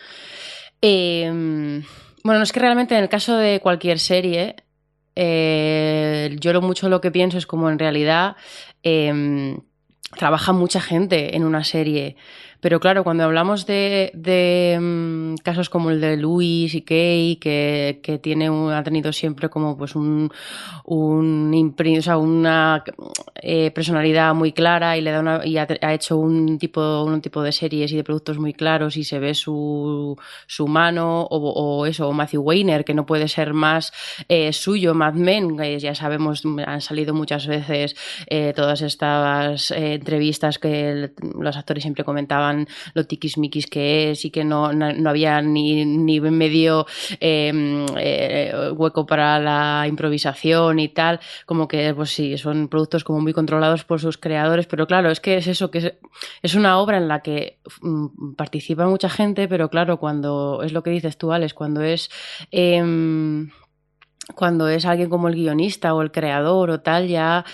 em, 0.81 1.83
bueno, 2.25 2.39
no 2.39 2.43
es 2.43 2.53
que 2.53 2.61
realmente 2.61 2.97
en 2.97 3.03
el 3.03 3.11
caso 3.11 3.37
de 3.37 3.61
cualquier 3.61 3.99
serie, 3.99 4.57
eh, 5.15 6.35
yo 6.41 6.55
lo 6.55 6.63
mucho 6.63 6.89
lo 6.89 7.03
que 7.03 7.11
pienso 7.11 7.37
es 7.37 7.47
como 7.47 7.69
en 7.69 7.79
realidad 7.79 8.37
em, 8.83 9.59
trabaja 10.17 10.53
mucha 10.53 10.81
gente 10.81 11.37
en 11.37 11.45
una 11.45 11.65
serie 11.65 12.17
Pero 12.61 12.79
claro, 12.79 13.05
cuando 13.05 13.25
hablamos 13.25 13.67
de, 13.67 14.79
mm, 14.81 15.37
casos 15.43 15.71
como 15.71 15.91
el 15.91 16.01
de 16.01 16.17
Luis 16.17 16.75
y 16.75 16.83
Kay, 16.83 17.37
que, 17.37 18.21
tiene 18.23 18.49
ha 18.49 18.83
tenido 18.83 19.13
siempre 19.13 19.49
como 19.49 19.77
pues 19.77 19.95
un, 19.95 20.31
un 20.85 21.75
o 21.99 22.03
sea, 22.03 22.19
una 22.19 22.85
eh, 23.43 23.71
personalidad 23.71 24.35
muy 24.35 24.53
clara 24.53 24.97
y 24.97 25.01
le 25.01 25.11
da 25.11 25.21
una, 25.21 25.47
y 25.47 25.57
ha, 25.57 25.67
hecho 25.95 26.19
un 26.19 26.59
tipo, 26.59 27.05
un 27.05 27.21
tipo 27.21 27.43
de 27.43 27.53
series 27.53 27.93
y 27.93 27.97
de 27.97 28.05
productos 28.05 28.39
muy 28.39 28.53
claros 28.53 28.97
y 28.97 29.05
se 29.05 29.19
ve 29.19 29.35
su, 29.35 30.17
su 30.47 30.67
mano, 30.67 31.23
o, 31.23 31.37
o 31.39 31.87
eso, 31.87 32.09
o 32.09 32.13
Matthew 32.13 32.43
Weiner, 32.43 32.85
que 32.85 32.95
no 32.95 33.07
puede 33.07 33.29
ser 33.29 33.55
más 33.55 33.93
eh, 34.29 34.53
suyo, 34.53 34.95
Mad 34.95 35.15
Men, 35.15 35.57
ya 35.79 35.95
sabemos, 35.95 36.43
han 36.67 36.81
salido 36.81 37.15
muchas 37.15 37.47
veces 37.47 37.97
eh, 38.27 38.53
todas 38.55 38.83
estas 38.83 39.71
entrevistas 39.71 40.59
que 40.59 41.11
los 41.39 41.57
actores 41.57 41.83
siempre 41.83 42.05
comentaban 42.05 42.50
lo 42.95 43.07
tiquismiquis 43.07 43.67
que 43.67 44.11
es 44.11 44.25
y 44.25 44.31
que 44.31 44.45
no, 44.45 44.73
no, 44.73 45.11
había 45.11 45.41
ni, 45.43 45.85
ni 45.85 46.21
medio 46.21 46.87
em, 47.21 47.87
eh, 47.97 48.53
hueco 48.75 49.07
para 49.07 49.39
la 49.39 49.87
improvisación 49.89 50.79
y 50.79 50.89
tal, 50.89 51.21
como 51.47 51.69
que 51.69 51.95
pues 51.95 52.11
sí, 52.11 52.37
son 52.39 52.69
productos 52.69 53.05
como 53.05 53.21
muy 53.21 53.33
controlados 53.33 53.85
por 53.85 54.01
sus 54.01 54.19
creadores, 54.19 54.67
pero 54.67 54.87
claro, 54.87 55.11
es 55.11 55.21
que 55.21 55.37
es 55.37 55.47
eso, 55.47 55.71
que 55.71 55.99
es, 56.43 56.55
una 56.55 56.79
obra 56.79 56.99
en 56.99 57.09
la 57.09 57.21
que 57.21 57.59
mm, 57.81 58.35
participa 58.35 58.87
mucha 58.87 59.09
gente, 59.09 59.49
pero 59.49 59.69
claro, 59.71 59.99
cuando 59.99 60.63
es 60.63 60.73
lo 60.73 60.83
que 60.83 60.91
dices 60.91 61.17
tú, 61.17 61.33
Alex, 61.33 61.55
cuando 61.55 61.83
es... 61.83 62.11
Em, 62.51 63.51
cuando 64.35 64.69
es 64.69 64.87
alguien 64.87 65.11
como 65.11 65.27
el 65.29 65.35
guionista 65.35 65.93
o 65.93 66.03
el 66.03 66.13
creador 66.13 66.71
o 66.71 66.81
tal, 66.81 67.09
ya 67.09 67.45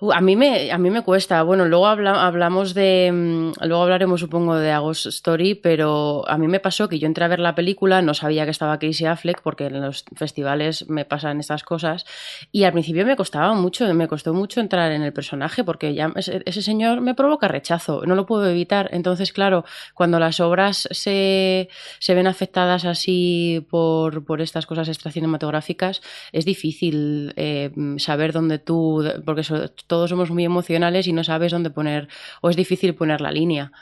A 0.00 0.20
mí 0.20 0.36
me, 0.36 0.70
a 0.70 0.78
mí 0.78 0.90
me 0.90 1.02
cuesta. 1.02 1.42
Bueno, 1.42 1.64
luego 1.64 1.88
hablamos 1.88 2.72
de. 2.72 3.10
Mm, 3.12 3.66
luego 3.66 3.82
hablaremos, 3.82 4.20
supongo, 4.20 4.54
de 4.54 4.70
Agos 4.70 5.06
Story, 5.06 5.56
pero 5.56 6.22
a 6.28 6.38
mí 6.38 6.46
me 6.46 6.60
pasó 6.60 6.88
que 6.88 7.00
yo 7.00 7.08
entré 7.08 7.24
a 7.24 7.28
ver 7.28 7.40
la 7.40 7.56
película, 7.56 8.00
no 8.00 8.14
sabía 8.14 8.44
que 8.44 8.52
estaba 8.52 8.78
Casey 8.78 9.06
Affleck, 9.06 9.42
porque 9.42 9.66
en 9.66 9.80
los 9.80 10.04
festivales 10.14 10.88
me 10.88 11.04
pasan 11.04 11.40
estas 11.40 11.64
cosas. 11.64 12.06
Y 12.52 12.62
al 12.62 12.72
principio 12.72 13.04
me 13.04 13.16
costaba 13.16 13.54
mucho, 13.54 13.92
me 13.92 14.06
costó 14.06 14.32
mucho 14.34 14.60
entrar 14.60 14.92
en 14.92 15.02
el 15.02 15.12
personaje, 15.12 15.64
porque 15.64 15.92
ya 15.94 16.12
ese, 16.14 16.62
señor 16.62 17.00
me 17.00 17.16
provoca 17.16 17.48
rechazo, 17.48 18.02
no 18.06 18.14
lo 18.14 18.24
puedo 18.24 18.48
evitar. 18.48 18.90
Entonces, 18.92 19.32
claro, 19.32 19.64
cuando 19.94 20.20
las 20.20 20.38
obras 20.38 20.88
se, 20.92 21.68
se 21.98 22.14
ven 22.14 22.28
afectadas 22.28 22.84
así 22.84 23.66
por, 23.68 24.24
por 24.24 24.42
estas 24.42 24.64
cosas 24.64 24.86
extracinematográficas, 24.86 26.02
es 26.30 26.44
difícil 26.44 27.32
eh, 27.34 27.72
saber 27.96 28.32
dónde 28.32 28.60
tú. 28.60 29.04
Porque 29.24 29.42
todos 29.88 30.10
somos 30.10 30.30
muy 30.30 30.44
emocionales 30.44 31.08
y 31.08 31.12
no 31.12 31.24
sabes 31.24 31.50
dónde 31.50 31.70
poner, 31.70 32.06
o 32.40 32.50
es 32.50 32.56
difícil 32.56 32.94
poner 32.94 33.20
la 33.20 33.32
línea. 33.32 33.72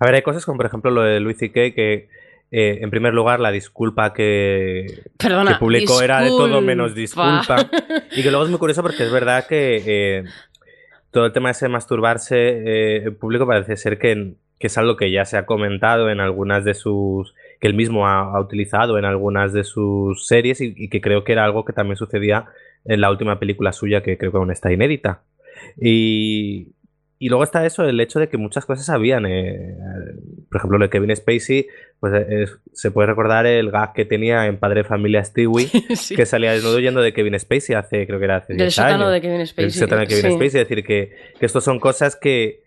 A 0.00 0.06
ver, 0.06 0.16
hay 0.16 0.22
cosas 0.22 0.44
como 0.44 0.56
por 0.56 0.66
ejemplo 0.66 0.90
lo 0.90 1.02
de 1.02 1.20
Luis 1.20 1.38
C.K. 1.38 1.74
que 1.74 2.08
eh, 2.50 2.78
en 2.80 2.90
primer 2.90 3.12
lugar, 3.12 3.40
la 3.40 3.50
disculpa 3.50 4.14
que, 4.14 5.02
publicó 5.58 6.00
era 6.00 6.22
de 6.22 6.28
todo 6.28 6.60
menos 6.62 6.94
disculpa. 6.94 7.68
Y 8.12 8.22
que 8.22 8.30
luego 8.30 8.44
es 8.44 8.50
muy 8.50 8.58
curioso 8.58 8.82
porque 8.82 9.04
es 9.04 9.12
verdad 9.12 9.46
que 9.46 9.82
eh, 9.86 10.24
todo 11.10 11.26
el 11.26 11.32
tema 11.32 11.50
de 11.50 11.52
ese 11.52 11.68
masturbarse 11.68 12.36
eh, 12.36 12.96
en 13.04 13.16
público 13.16 13.46
parece 13.46 13.76
ser 13.76 13.98
que, 13.98 14.34
es 14.60 14.78
algo 14.78 14.96
que 14.96 15.10
ya 15.10 15.24
se 15.24 15.36
ha 15.36 15.44
comentado 15.44 16.08
en 16.10 16.20
algunas 16.20 16.64
de 16.64 16.74
sus. 16.74 17.34
que 17.60 17.68
él 17.68 17.74
mismo 17.74 18.08
ha, 18.08 18.40
utilizado 18.40 18.98
en 18.98 19.04
algunas 19.04 19.52
de 19.52 19.64
sus 19.64 20.26
series 20.26 20.62
y, 20.62 20.88
que 20.88 21.00
creo 21.02 21.24
que 21.24 21.32
era 21.32 21.44
algo 21.44 21.66
que 21.66 21.74
también 21.74 21.96
sucedía 21.96 22.46
en 22.84 23.00
la 23.00 23.10
última 23.10 23.38
película 23.38 23.72
suya 23.72 24.02
que 24.02 24.18
creo 24.18 24.32
que 24.32 24.38
aún 24.38 24.50
está 24.50 24.72
inédita. 24.72 25.22
Y, 25.80 26.68
y 27.20 27.28
luego 27.28 27.42
está 27.42 27.66
eso, 27.66 27.84
el 27.84 28.00
hecho 28.00 28.20
de 28.20 28.28
que 28.28 28.36
muchas 28.36 28.64
cosas 28.64 28.86
sabían. 28.86 29.26
Eh, 29.26 29.76
por 30.48 30.58
ejemplo, 30.58 30.78
lo 30.78 30.84
de 30.84 30.90
Kevin 30.90 31.14
Spacey, 31.14 31.66
pues 31.98 32.12
eh, 32.14 32.46
se 32.72 32.90
puede 32.92 33.08
recordar 33.08 33.44
el 33.46 33.72
gag 33.72 33.92
que 33.92 34.04
tenía 34.04 34.46
en 34.46 34.58
Padre 34.58 34.82
de 34.82 34.88
Familia 34.88 35.24
Stewie, 35.24 35.68
que 36.16 36.26
salía 36.26 36.52
desnudo 36.52 36.78
yendo 36.78 37.02
de 37.02 37.12
Kevin 37.12 37.38
Spacey 37.38 37.74
hace, 37.74 38.06
creo 38.06 38.20
que 38.20 38.24
era 38.24 38.36
hace 38.36 38.54
10 38.54 38.78
años. 38.78 39.10
de 39.12 39.20
Kevin 39.20 39.46
Spacey. 39.46 39.64
El 39.64 39.72
sótano 39.72 40.00
de 40.02 40.06
Kevin 40.06 40.32
Spacey. 40.32 40.46
Es 40.46 40.52
decir, 40.68 40.84
que, 40.84 41.12
que 41.38 41.46
estos 41.46 41.64
son 41.64 41.80
cosas 41.80 42.14
que, 42.14 42.62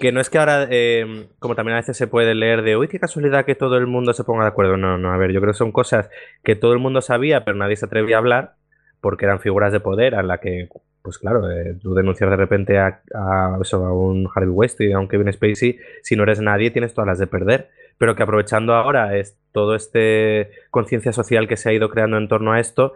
que 0.00 0.12
no 0.12 0.20
es 0.22 0.30
que 0.30 0.38
ahora, 0.38 0.66
eh, 0.70 1.26
como 1.38 1.54
también 1.54 1.74
a 1.74 1.80
veces 1.80 1.96
se 1.98 2.06
puede 2.06 2.34
leer 2.34 2.62
de, 2.62 2.78
uy, 2.78 2.88
qué 2.88 2.98
casualidad 2.98 3.44
que 3.44 3.54
todo 3.54 3.76
el 3.76 3.86
mundo 3.86 4.14
se 4.14 4.24
ponga 4.24 4.44
de 4.44 4.48
acuerdo. 4.48 4.78
No, 4.78 4.96
no, 4.96 5.12
a 5.12 5.18
ver, 5.18 5.30
yo 5.32 5.40
creo 5.40 5.52
que 5.52 5.58
son 5.58 5.72
cosas 5.72 6.08
que 6.42 6.56
todo 6.56 6.72
el 6.72 6.78
mundo 6.78 7.02
sabía, 7.02 7.44
pero 7.44 7.58
nadie 7.58 7.76
se 7.76 7.84
atrevía 7.84 8.16
a 8.16 8.20
hablar 8.20 8.57
porque 9.00 9.24
eran 9.24 9.40
figuras 9.40 9.72
de 9.72 9.80
poder 9.80 10.14
a 10.14 10.22
la 10.22 10.38
que, 10.38 10.68
pues 11.02 11.18
claro, 11.18 11.50
eh, 11.50 11.76
tú 11.80 11.94
denunciar 11.94 12.30
de 12.30 12.36
repente 12.36 12.78
a, 12.78 13.00
a, 13.14 13.58
un 13.92 14.28
Harvey 14.34 14.50
West 14.50 14.80
y 14.80 14.92
a 14.92 14.98
un 14.98 15.08
Kevin 15.08 15.32
Spacey, 15.32 15.78
si 16.02 16.16
no 16.16 16.24
eres 16.24 16.40
nadie 16.40 16.70
tienes 16.70 16.94
todas 16.94 17.06
las 17.06 17.18
de 17.18 17.26
perder, 17.26 17.70
pero 17.98 18.14
que 18.14 18.22
aprovechando 18.22 18.74
ahora 18.74 19.16
es 19.16 19.38
todo 19.52 19.74
este 19.74 20.50
conciencia 20.70 21.12
social 21.12 21.48
que 21.48 21.56
se 21.56 21.70
ha 21.70 21.72
ido 21.72 21.90
creando 21.90 22.16
en 22.16 22.28
torno 22.28 22.52
a 22.52 22.60
esto, 22.60 22.94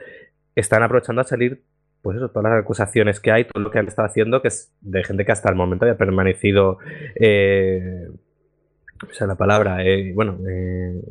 están 0.55 0.83
aprovechando 0.83 1.23
a 1.23 1.25
salir 1.25 1.63
pues 2.03 2.17
eso, 2.17 2.31
todas 2.31 2.51
las 2.51 2.61
acusaciones 2.61 3.21
que 3.21 3.31
hay, 3.31 3.45
todo 3.45 3.63
lo 3.63 3.71
que 3.71 3.79
han 3.79 3.87
estado 3.87 4.07
haciendo, 4.07 4.43
que 4.43 4.49
es 4.49 4.73
de 4.81 5.05
gente 5.05 5.25
que 5.25 5.31
hasta 5.31 5.49
el 5.49 5.55
momento 5.55 5.85
había 5.85 5.97
permanecido 5.97 6.79
eh, 7.15 8.09
o 9.11 9.13
sea, 9.13 9.27
la 9.27 9.35
palabra, 9.35 9.85
eh, 9.85 10.13
bueno, 10.15 10.39
eh, 10.49 11.03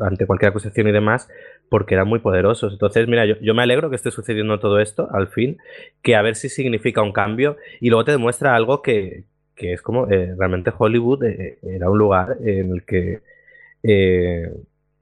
ante, 0.00 0.26
cualquier 0.26 0.50
acusación 0.50 0.88
y 0.88 0.92
demás, 0.92 1.28
porque 1.68 1.94
eran 1.94 2.08
muy 2.08 2.18
poderosos. 2.20 2.72
Entonces, 2.72 3.08
mira, 3.08 3.24
yo, 3.26 3.54
me 3.54 3.62
alegro 3.62 3.90
que 3.90 3.96
esté 3.96 4.10
sucediendo 4.10 4.58
todo 4.58 4.80
esto, 4.80 5.08
al 5.12 5.28
fin, 5.28 5.58
que 6.02 6.16
a 6.16 6.22
ver 6.22 6.36
si 6.36 6.48
significa 6.48 7.02
un 7.02 7.12
cambio 7.12 7.56
y 7.80 7.90
luego 7.90 8.04
te 8.04 8.12
demuestra 8.12 8.54
algo 8.54 8.82
que, 8.82 9.24
que 9.54 9.72
es 9.72 9.82
como, 9.82 10.08
eh, 10.08 10.34
realmente 10.36 10.72
Hollywood 10.76 11.24
eh, 11.24 11.58
era 11.62 11.90
un 11.90 11.98
lugar 11.98 12.36
en 12.42 12.72
el 12.72 12.84
que 12.84 13.20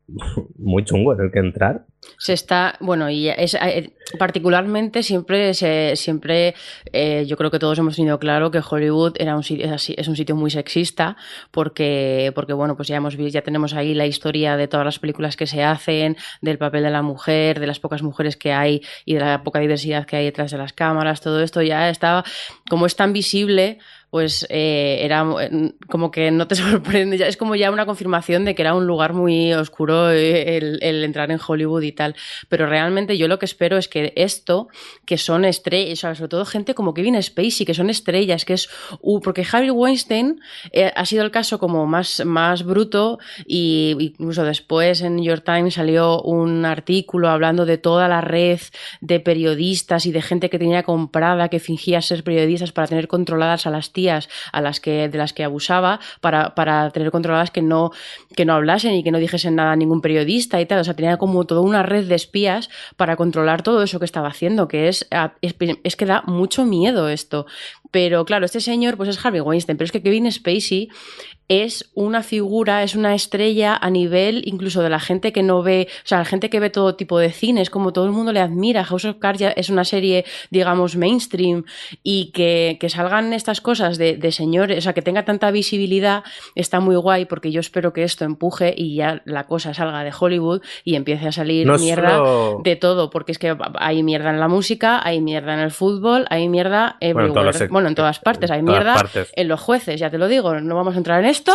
muy 0.58 0.84
chungo 0.84 1.14
en 1.14 1.20
el 1.20 1.32
que 1.32 1.38
entrar. 1.38 1.87
Se 2.18 2.34
está, 2.34 2.76
bueno, 2.80 3.08
y 3.08 3.28
es 3.28 3.54
eh, 3.54 3.94
particularmente 4.18 5.02
siempre, 5.02 5.54
siempre 5.54 6.54
eh, 6.92 7.25
yo 7.26 7.37
creo 7.38 7.50
que 7.50 7.58
todos 7.58 7.78
hemos 7.78 7.96
tenido 7.96 8.18
claro 8.18 8.50
que 8.50 8.61
Hollywood 8.61 9.14
era 9.18 9.34
un 9.37 9.42
es, 9.42 10.08
un 10.08 10.16
sitio 10.16 10.37
muy 10.37 10.50
sexista 10.50 11.16
porque, 11.50 12.30
porque 12.34 12.52
bueno, 12.52 12.76
pues 12.76 12.88
ya 12.88 12.96
hemos 12.96 13.16
ya 13.16 13.40
tenemos 13.42 13.73
ahí 13.73 13.94
la 13.94 14.06
historia 14.06 14.56
de 14.56 14.68
todas 14.68 14.84
las 14.84 14.99
películas 14.99 15.37
que 15.37 15.46
se 15.46 15.62
hacen, 15.62 16.16
del 16.42 16.58
papel 16.58 16.82
de 16.82 16.90
la 16.90 17.02
mujer, 17.02 17.58
de 17.58 17.66
las 17.66 17.80
pocas 17.80 18.02
mujeres 18.02 18.37
que 18.37 18.52
hay 18.52 18.82
y 19.06 19.14
de 19.14 19.20
la 19.20 19.42
poca 19.42 19.61
diversidad 19.61 20.04
que 20.04 20.16
hay 20.16 20.26
detrás 20.26 20.50
de 20.50 20.58
las 20.58 20.75
cámaras, 20.75 21.23
todo 21.23 21.42
esto 21.42 21.62
ya 21.62 21.88
está, 21.88 22.23
como 22.68 22.84
es 22.84 22.96
tan 22.96 23.14
visible, 23.14 23.78
pues 24.14 24.47
eh, 24.49 24.99
era 25.00 25.26
eh, 25.40 25.73
como 25.88 26.12
que 26.12 26.30
no 26.30 26.47
te 26.47 26.54
sorprende, 26.54 27.16
es 27.26 27.37
como 27.37 27.56
ya 27.56 27.73
una 27.73 27.85
confirmación 27.85 28.44
de 28.44 28.54
que 28.54 28.62
era 28.62 28.73
un 28.73 28.87
lugar 28.87 29.12
muy 29.12 29.52
oscuro 29.52 30.09
eh, 30.12 30.56
el, 30.56 31.02
entrar 31.02 31.33
en 31.33 31.40
Hollywood 31.44 31.83
y 31.83 31.90
tal. 31.90 32.14
Pero 32.49 32.66
realmente 32.66 33.18
yo 33.18 33.26
lo 33.26 33.40
que 33.40 33.47
espero 33.47 33.76
es 33.76 33.88
que 33.88 34.12
esto, 34.14 34.68
que 35.04 35.18
son 35.18 35.44
estrellas, 35.44 35.99
sobre 35.99 36.28
todo 36.28 36.44
gente 36.44 36.76
como 36.76 36.94
Kevin 36.94 37.21
Spacey, 37.21 37.66
que 37.66 37.75
son 37.75 37.90
estrellas, 37.90 38.44
que 38.44 38.52
es. 38.52 38.68
Uh, 39.00 39.18
porque 39.21 39.44
Harvey 39.50 39.71
Weinstein 39.71 40.40
ha 40.94 41.06
sido 41.06 41.25
el 41.25 41.33
caso 41.33 41.59
como 41.59 41.85
más, 41.85 42.25
más 42.25 42.62
bruto, 42.62 43.18
y 43.49 43.97
incluso 43.99 44.44
después 44.44 45.00
en 45.00 45.16
New 45.16 45.25
York 45.25 45.42
Times 45.44 45.75
salió 45.75 46.23
un 46.23 46.64
artículo 46.64 47.30
hablando 47.30 47.66
de 47.66 47.78
toda 47.78 48.06
la 48.06 48.21
red 48.21 48.61
de 49.00 49.18
periodistas 49.18 50.06
y 50.06 50.12
de 50.12 50.23
gente 50.23 50.50
que 50.50 50.61
tenía 50.61 50.85
comprada, 50.85 51.49
que 51.49 51.59
fingía 51.59 52.00
ser 52.00 52.23
periodistas 52.23 52.71
para 52.71 52.87
tener 52.87 53.09
controladas 53.09 53.66
a 53.66 53.71
las 53.71 53.92
tías 53.92 54.03
a 54.08 54.61
las 54.61 54.80
que, 54.80 55.08
de 55.08 55.18
las 55.18 55.32
que 55.32 55.44
abusaba 55.44 56.00
para, 56.20 56.54
para 56.54 56.90
tener 56.90 57.11
controladas 57.11 57.50
que 57.50 57.62
no, 57.62 57.90
que 58.37 58.44
no 58.44 58.54
hablasen 58.54 58.94
y 58.94 59.02
que 59.02 59.11
no 59.11 59.18
dijesen 59.18 59.54
nada 59.56 59.73
a 59.73 59.76
ningún 59.76 60.00
periodista 60.00 60.61
y 60.61 60.66
tal. 60.66 60.80
O 60.80 60.84
sea, 60.84 60.94
tenía 60.94 61.16
como 61.16 61.44
toda 61.44 61.61
una 61.61 61.82
red 61.82 62.06
de 62.06 62.14
espías 62.14 62.70
para 62.96 63.16
controlar 63.16 63.62
todo 63.62 63.82
eso 63.82 63.99
que 63.99 64.04
estaba 64.04 64.28
haciendo, 64.28 64.68
que 64.68 64.88
es, 64.88 65.08
es, 65.40 65.54
es 65.82 65.96
que 65.96 66.06
da 66.06 66.23
mucho 66.26 66.64
miedo 66.64 67.08
esto. 67.08 67.46
Pero 67.90 68.25
claro, 68.25 68.44
este 68.44 68.61
señor 68.61 68.96
pues 68.96 69.08
es 69.08 69.25
Harvey 69.25 69.40
Weinstein, 69.40 69.78
pero 69.78 69.87
es 69.87 69.92
que 69.92 70.02
Kevin 70.02 70.30
Spacey 70.30 70.88
es 71.49 71.91
una 71.95 72.23
figura, 72.23 72.83
es 72.83 72.95
una 72.95 73.15
estrella 73.15 73.77
a 73.77 73.91
nivel 73.91 74.43
incluso 74.47 74.83
de 74.83 74.89
la 74.89 75.01
gente 75.01 75.33
que 75.33 75.43
no 75.43 75.63
ve, 75.63 75.89
o 76.05 76.09
sea, 76.09 76.19
la 76.19 76.25
gente 76.25 76.49
que 76.49 76.61
ve 76.61 76.71
todo 76.71 76.97
tipo 76.97 77.19
de 77.19 77.31
cines, 77.31 77.71
como 77.71 77.93
todo 77.93 78.07
el 78.07 78.13
mundo 78.13 78.33
le 78.33 78.41
admira. 78.41 78.85
House 78.85 79.05
of 79.05 79.17
Cards 79.19 79.39
ya 79.39 79.51
es 79.51 79.69
una 79.69 79.85
serie, 79.85 80.25
digamos, 80.51 80.97
mainstream 80.97 81.65
y 82.03 82.31
que, 82.33 82.79
que 82.81 82.89
salgan 82.89 83.33
estas 83.33 83.61
cosas 83.61 83.99
de, 83.99 84.17
de, 84.17 84.33
señores, 84.33 84.79
o 84.79 84.81
sea, 84.81 84.95
que 84.95 85.03
tenga 85.03 85.25
tanta 85.25 85.51
visibilidad, 85.51 86.25
está 86.55 86.81
muy 86.81 86.97
guay 86.97 87.27
porque 87.27 87.51
yo 87.51 87.61
espero 87.61 87.93
que 87.93 88.05
esto 88.05 88.25
empuje 88.25 88.75
y 88.77 88.97
ya 88.97 89.23
la 89.25 89.47
cosa 89.47 89.75
salga 89.75 90.03
de 90.03 90.13
Hollywood 90.19 90.63
y 90.85 90.95
empiece 90.95 91.29
a 91.29 91.33
salir 91.33 91.67
mierda 91.67 92.23
de 92.63 92.77
todo, 92.77 93.11
porque 93.11 93.33
es 93.33 93.39
que 93.39 93.57
hay 93.79 94.03
mierda 94.03 94.31
en 94.31 94.41
la 94.41 94.49
música, 94.49 95.01
hay 95.05 95.21
mierda 95.21 95.55
en 95.55 95.61
el 95.61 95.71
fútbol, 95.71 96.27
hay 96.31 96.49
mierda 96.49 96.97
everywhere. 97.01 97.69
Bueno, 97.69 97.89
en 97.89 97.95
todas 97.95 98.19
partes, 98.19 98.51
hay 98.51 98.63
mierda 98.63 98.97
en 99.35 99.49
los 99.49 99.61
jueces, 99.61 100.01
ya 100.01 100.11
te 100.11 100.19
lo 100.19 100.29
digo, 100.29 100.59
no 100.61 100.75
vamos 100.75 100.95
a 100.95 100.99
entrar 100.99 101.23
en 101.23 101.34
esto, 101.35 101.53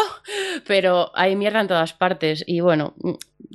pero 0.67 1.12
hay 1.15 1.36
mierda 1.36 1.62
en 1.62 1.67
todas 1.67 1.93
partes. 1.93 2.43
Y 2.45 2.59
bueno, 2.59 2.93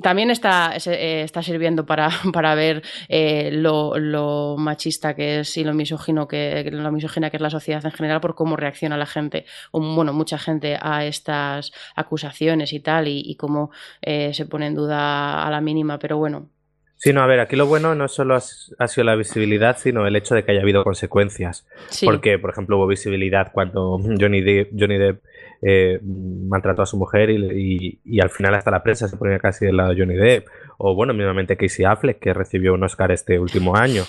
también 0.02 0.30
está, 0.30 0.74
eh, 0.86 1.22
está 1.22 1.42
sirviendo 1.42 1.86
para, 1.86 2.08
para 2.32 2.54
ver 2.54 2.82
eh, 3.08 3.50
lo, 3.52 4.56
machista 4.58 5.14
que 5.14 5.40
es 5.40 5.56
y 5.56 5.64
lo 5.64 5.74
misógino 5.74 6.26
que, 6.26 6.68
lo 6.70 6.90
misógina 6.90 7.30
que 7.30 7.36
es 7.36 7.42
la 7.42 7.50
sociedad 7.50 7.84
en 7.84 7.92
general 7.92 8.20
por 8.20 8.34
cómo 8.34 8.56
reacciona 8.56 8.96
la 8.96 9.06
gente, 9.06 9.44
o, 9.70 9.80
bueno, 9.80 10.12
mucha 10.12 10.38
gente 10.38 10.76
a 10.80 11.04
estas 11.04 11.72
acusaciones 11.94 12.72
y 12.72 12.80
tal, 12.80 13.08
y, 13.08 13.36
cómo 13.36 13.70
eh, 14.00 14.32
se 14.32 14.46
pone 14.46 14.66
en 14.66 14.74
duda 14.74 15.44
a 15.46 15.50
la 15.50 15.60
mínima, 15.60 15.98
pero 15.98 16.18
bueno. 16.18 16.48
Sí, 16.96 17.12
no, 17.12 17.20
a 17.20 17.26
ver, 17.26 17.40
aquí 17.40 17.56
lo 17.56 17.66
bueno 17.66 17.94
no 17.94 18.08
solo 18.08 18.34
ha, 18.34 18.88
sido 18.88 19.04
la 19.04 19.16
visibilidad, 19.16 19.76
sino 19.76 20.06
el 20.06 20.16
hecho 20.16 20.34
de 20.34 20.44
que 20.44 20.52
haya 20.52 20.62
habido 20.62 20.84
consecuencias. 20.84 21.66
Porque, 22.02 22.38
por 22.38 22.50
ejemplo, 22.50 22.78
hubo 22.78 22.86
visibilidad 22.86 23.52
cuando 23.52 23.98
Johnny 24.18 24.40
Depp, 24.40 24.70
Johnny 24.78 24.96
Depp 24.96 25.22
eh, 25.66 25.98
maltrató 26.02 26.82
a 26.82 26.86
su 26.86 26.98
mujer 26.98 27.30
y, 27.30 28.20
al 28.20 28.28
final 28.28 28.54
hasta 28.54 28.70
la 28.70 28.82
prensa 28.82 29.08
se 29.08 29.16
ponía 29.16 29.38
casi 29.38 29.64
del 29.64 29.78
lado 29.78 29.94
de 29.94 30.00
Johnny 30.00 30.14
Depp. 30.14 30.46
O 30.76 30.94
bueno, 30.94 31.14
mismamente 31.14 31.56
Casey 31.56 31.86
Affleck, 31.86 32.18
que 32.18 32.34
recibió 32.34 32.74
un 32.74 32.82
Oscar 32.82 33.10
este 33.12 33.38
último 33.38 33.74
año. 33.74 34.02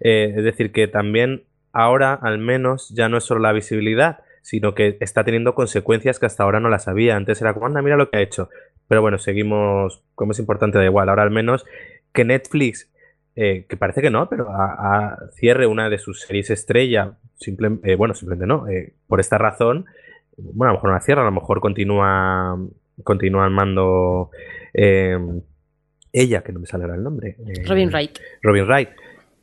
Eh, 0.00 0.34
es 0.36 0.44
decir, 0.44 0.70
que 0.70 0.86
también 0.86 1.42
ahora 1.72 2.14
al 2.14 2.38
menos 2.38 2.90
ya 2.90 3.08
no 3.08 3.16
es 3.18 3.24
solo 3.24 3.40
la 3.40 3.52
visibilidad, 3.52 4.20
sino 4.42 4.74
que 4.74 4.98
está 5.00 5.24
teniendo 5.24 5.56
consecuencias 5.56 6.20
que 6.20 6.26
hasta 6.26 6.44
ahora 6.44 6.60
no 6.60 6.68
las 6.68 6.86
había. 6.86 7.16
Antes 7.16 7.40
era 7.42 7.54
como, 7.54 7.68
mira 7.68 7.96
lo 7.96 8.08
que 8.08 8.18
ha 8.18 8.22
hecho. 8.22 8.48
Pero 8.86 9.02
bueno, 9.02 9.18
seguimos, 9.18 10.04
como 10.14 10.30
es 10.30 10.38
importante, 10.38 10.78
da 10.78 10.84
igual. 10.84 11.08
Ahora 11.08 11.24
al 11.24 11.32
menos 11.32 11.66
que 12.12 12.24
Netflix, 12.24 12.88
eh, 13.34 13.66
que 13.68 13.76
parece 13.76 14.00
que 14.00 14.10
no, 14.10 14.28
pero 14.28 14.48
a, 14.48 15.16
cierre 15.32 15.66
una 15.66 15.90
de 15.90 15.98
sus 15.98 16.20
series 16.20 16.50
estrella, 16.50 17.14
bueno, 17.98 18.14
simplemente 18.14 18.46
no, 18.46 18.66
por 19.08 19.18
esta 19.18 19.38
razón, 19.38 19.86
bueno, 20.36 20.70
a 20.70 20.72
lo 20.72 20.78
mejor 20.78 20.90
no 20.90 20.94
la 20.94 21.00
cierra, 21.00 21.22
a 21.22 21.26
lo 21.26 21.32
mejor 21.32 21.60
continúa, 21.60 22.58
continúa 23.02 23.44
al 23.44 23.50
mando 23.50 24.30
eh, 24.72 25.18
ella, 26.12 26.42
que 26.42 26.52
no 26.52 26.60
me 26.60 26.66
sale 26.66 26.84
el 26.84 27.02
nombre. 27.02 27.36
Eh, 27.38 27.62
Robin 27.66 27.90
Wright. 27.90 28.18
Robin 28.42 28.66
Wright. 28.66 28.90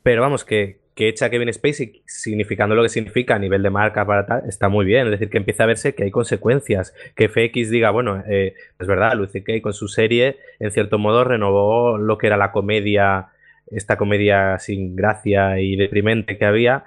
Pero 0.02 0.22
vamos, 0.22 0.44
que, 0.44 0.80
que 0.94 1.08
echa 1.08 1.30
Kevin 1.30 1.52
Spacey, 1.52 2.02
significando 2.06 2.74
lo 2.74 2.82
que 2.82 2.88
significa 2.88 3.36
a 3.36 3.38
nivel 3.38 3.62
de 3.62 3.70
marca 3.70 4.06
para 4.06 4.26
tal, 4.26 4.42
está 4.48 4.68
muy 4.68 4.84
bien. 4.84 5.06
Es 5.06 5.12
decir, 5.12 5.30
que 5.30 5.38
empieza 5.38 5.64
a 5.64 5.66
verse 5.66 5.94
que 5.94 6.04
hay 6.04 6.10
consecuencias. 6.10 6.94
Que 7.14 7.28
FX 7.28 7.70
diga, 7.70 7.90
bueno, 7.90 8.22
eh, 8.28 8.54
es 8.78 8.86
verdad, 8.86 9.14
Lucy 9.14 9.42
Kay 9.42 9.60
con 9.60 9.72
su 9.72 9.88
serie, 9.88 10.36
en 10.58 10.70
cierto 10.70 10.98
modo, 10.98 11.24
renovó 11.24 11.98
lo 11.98 12.18
que 12.18 12.26
era 12.26 12.36
la 12.36 12.52
comedia 12.52 13.28
esta 13.70 13.96
comedia 13.96 14.58
sin 14.58 14.96
gracia 14.96 15.60
y 15.60 15.76
deprimente 15.76 16.38
que 16.38 16.44
había, 16.44 16.84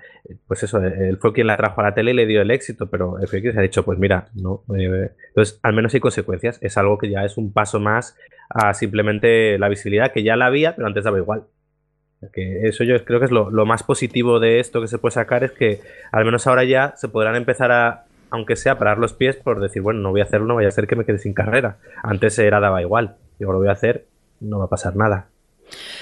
pues 0.47 0.63
eso, 0.63 0.81
él 0.81 1.17
fue 1.17 1.33
quien 1.33 1.47
la 1.47 1.57
trajo 1.57 1.81
a 1.81 1.85
la 1.85 1.93
tele 1.93 2.11
y 2.11 2.15
le 2.15 2.25
dio 2.25 2.41
el 2.41 2.51
éxito, 2.51 2.89
pero 2.89 3.17
FX 3.25 3.57
ha 3.57 3.61
dicho, 3.61 3.83
pues 3.83 3.99
mira, 3.99 4.29
no. 4.35 4.63
Eh, 4.77 5.11
entonces, 5.29 5.59
al 5.63 5.73
menos 5.73 5.93
hay 5.93 5.99
consecuencias, 5.99 6.59
es 6.61 6.77
algo 6.77 6.97
que 6.97 7.09
ya 7.09 7.23
es 7.23 7.37
un 7.37 7.51
paso 7.51 7.79
más 7.79 8.17
a 8.49 8.73
simplemente 8.73 9.57
la 9.57 9.69
visibilidad, 9.69 10.11
que 10.11 10.23
ya 10.23 10.35
la 10.35 10.47
había, 10.47 10.75
pero 10.75 10.87
antes 10.87 11.03
daba 11.03 11.17
igual. 11.17 11.43
Que 12.33 12.67
eso 12.67 12.83
yo 12.83 13.03
creo 13.03 13.19
que 13.19 13.25
es 13.25 13.31
lo, 13.31 13.49
más 13.65 13.81
positivo 13.81 14.39
de 14.39 14.59
esto 14.59 14.79
que 14.79 14.87
se 14.87 14.99
puede 14.99 15.13
sacar, 15.13 15.43
es 15.43 15.51
que 15.51 15.79
al 16.11 16.23
menos 16.23 16.45
ahora 16.45 16.63
ya 16.63 16.93
se 16.95 17.09
podrán 17.09 17.35
empezar 17.35 17.71
a, 17.71 18.05
aunque 18.29 18.55
sea 18.55 18.77
parar 18.77 18.99
los 18.99 19.13
pies 19.13 19.37
por 19.37 19.59
decir, 19.59 19.81
bueno, 19.81 20.01
no 20.01 20.11
voy 20.11 20.21
a 20.21 20.25
hacerlo, 20.25 20.45
no 20.45 20.55
vaya 20.55 20.67
a 20.67 20.71
ser 20.71 20.85
que 20.85 20.95
me 20.95 21.05
quede 21.05 21.17
sin 21.17 21.33
carrera. 21.33 21.77
Antes 22.03 22.37
era 22.37 22.59
daba 22.59 22.81
igual, 22.81 23.15
digo, 23.39 23.53
lo 23.53 23.57
voy 23.57 23.69
a 23.69 23.71
hacer, 23.71 24.05
no 24.39 24.59
va 24.59 24.65
a 24.65 24.69
pasar 24.69 24.95
nada. 24.95 25.30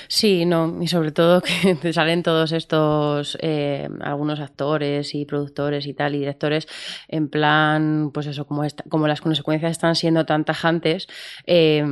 Sí, 0.08 0.46
no, 0.46 0.82
y 0.82 0.88
sobre 0.88 1.12
todo 1.12 1.42
que 1.82 1.94
salen 1.94 2.24
todos 2.24 2.52
estos, 2.52 3.38
eh, 3.42 3.88
algunos 4.02 4.40
actores 4.40 5.14
y 5.16 5.26
productores 5.26 5.86
y 5.88 5.94
tal, 5.94 6.16
y 6.16 6.20
directores, 6.20 6.68
en 7.08 7.30
plan, 7.30 8.12
pues 8.14 8.28
eso, 8.28 8.46
como, 8.46 8.64
como 8.90 9.08
las 9.08 9.22
consecuencias 9.22 9.72
están 9.72 9.96
siendo 9.96 10.26
tan 10.26 10.46
tajantes, 10.46 11.08
eh, 11.46 11.84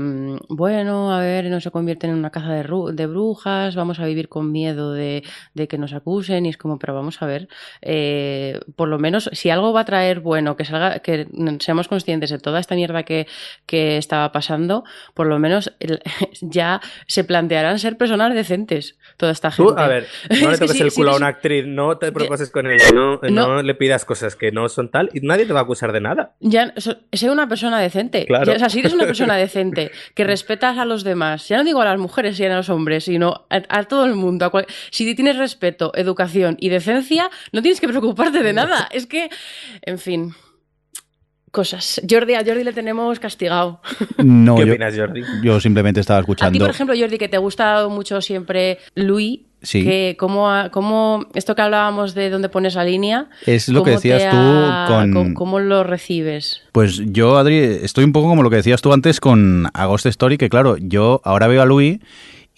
bueno, 0.50 1.14
a 1.14 1.20
ver, 1.20 1.46
no 1.46 1.62
se 1.62 1.72
convierten 1.72 2.12
en 2.12 2.18
una 2.18 2.32
caza 2.32 2.54
de, 2.54 3.08
brujas, 3.08 3.76
vamos 3.76 4.00
a 4.00 4.06
vivir 4.06 4.30
con 4.30 4.52
miedo 4.52 4.94
de, 4.94 5.24
que 5.70 5.78
nos 5.78 5.94
acusen, 5.94 6.46
y 6.46 6.50
es 6.50 6.58
como, 6.58 6.80
pero 6.80 6.94
vamos 6.94 7.22
a 7.22 7.26
ver, 7.26 7.48
eh, 7.82 8.60
por 8.76 8.88
lo 8.88 9.00
menos, 9.00 9.30
si 9.34 9.50
algo 9.50 9.74
va 9.74 9.82
a 9.82 9.86
traer 9.86 10.20
bueno, 10.20 10.56
que 10.56 10.66
salga, 10.66 11.00
que 11.00 11.28
seamos 11.60 11.88
conscientes 11.88 12.30
de 12.30 12.40
toda 12.40 12.60
esta 12.60 12.76
mierda 12.76 13.04
que, 13.04 13.28
que 13.66 13.98
estaba 13.98 14.32
pasando, 14.32 14.84
por 15.14 15.28
lo 15.28 15.40
menos 15.40 15.74
ya 16.42 16.82
se 17.08 17.24
plantearán 17.68 17.80
ser 17.80 17.98
personas 17.98 18.34
decentes, 18.34 18.98
toda 19.18 19.32
esta 19.32 19.52
gente. 19.52 19.74
Tú, 19.74 19.78
a 19.80 19.88
ver, 19.88 20.08
no 20.42 20.52
le 20.52 20.58
toques 20.58 20.80
el 20.82 20.94
culo 20.94 21.12
a 21.12 21.18
una 21.18 21.28
actriz, 21.28 21.66
no 21.66 21.98
te 21.98 22.12
proposes 22.12 22.50
con 22.50 22.68
ella, 22.68 22.92
no, 22.92 23.62
le 23.62 23.76
pidas 23.76 24.06
cosas 24.06 24.36
que 24.36 24.52
no 24.52 24.70
son 24.70 24.90
tal 24.90 25.10
y 25.14 25.22
nadie 25.22 25.46
te 25.46 25.54
va 25.54 25.60
a 25.60 25.64
acusar 25.64 25.92
de 25.92 26.02
nada. 26.02 26.34
Ya, 26.40 26.74
sé 26.78 27.30
una 27.30 27.48
persona 27.48 27.80
decente. 27.80 28.26
Claro. 28.26 28.54
o 28.54 28.60
sea, 28.60 28.70
si 28.70 28.80
eres 28.80 28.94
una 28.94 29.06
persona 29.06 29.36
decente, 29.36 29.92
que 30.14 30.24
respetas 30.24 30.78
a 30.78 30.86
los 30.86 31.04
demás, 31.04 31.48
ya 31.48 31.58
no 31.58 31.64
digo 31.64 31.82
a 31.82 31.86
las 31.86 32.00
mujeres 32.00 32.40
y 32.40 32.46
a 32.46 32.56
los 32.56 32.70
hombres, 32.70 33.06
sino 33.06 33.46
a, 33.50 33.84
todo 33.84 34.06
el 34.06 34.16
mundo. 34.16 34.52
si 34.92 35.14
tienes 35.16 35.38
respeto, 35.38 35.92
educación 35.96 36.58
y 36.60 36.70
decencia, 36.70 37.30
no 37.52 37.62
tienes 37.62 37.82
que 37.82 37.88
preocuparte 37.88 38.44
de 38.44 38.54
nada. 38.54 38.88
Es 38.92 39.08
que, 39.08 39.30
en 39.82 40.00
fin 40.00 40.34
cosas. 41.52 42.02
Jordi, 42.10 42.34
a 42.34 42.44
Jordi 42.46 42.64
le 42.64 42.74
tenemos 42.74 43.20
castigado. 43.20 43.82
No, 44.24 44.56
¿Qué 44.56 44.64
opinas, 44.64 44.96
Jordi? 44.98 45.22
Yo 45.44 45.60
simplemente 45.60 46.00
estaba 46.00 46.20
escuchando. 46.20 46.50
A 46.50 46.52
ti, 46.52 46.60
por 46.60 46.70
ejemplo, 46.70 46.96
Jordi, 46.98 47.18
que 47.18 47.30
te 47.30 47.38
gusta 47.38 47.88
mucho 47.88 48.22
siempre 48.22 48.80
Louis. 48.96 49.42
Sí. 49.62 49.84
Que 49.84 50.16
cómo, 50.20 51.26
esto 51.34 51.56
que 51.56 51.62
hablábamos 51.62 52.14
de 52.14 52.30
dónde 52.30 52.48
pones 52.48 52.76
la 52.76 52.84
línea. 52.84 53.30
Es 53.46 53.70
lo 53.70 53.84
que 53.84 53.92
decías 53.92 54.30
tú 54.30 54.38
con. 54.88 55.34
¿Cómo 55.34 55.60
lo 55.60 55.84
recibes? 55.84 56.62
Pues 56.72 57.02
yo, 57.06 57.38
Adri, 57.38 57.58
estoy 57.58 58.04
un 58.04 58.12
poco 58.12 58.28
como 58.28 58.44
lo 58.44 58.52
que 58.52 58.58
decías 58.58 58.82
tú 58.82 58.94
antes 58.94 59.20
con 59.20 59.68
Agost 59.74 60.06
Story, 60.06 60.38
que 60.38 60.50
claro, 60.50 60.78
yo 60.78 61.22
ahora 61.24 61.48
veo 61.48 61.64
a 61.64 61.66
Louis 61.66 62.00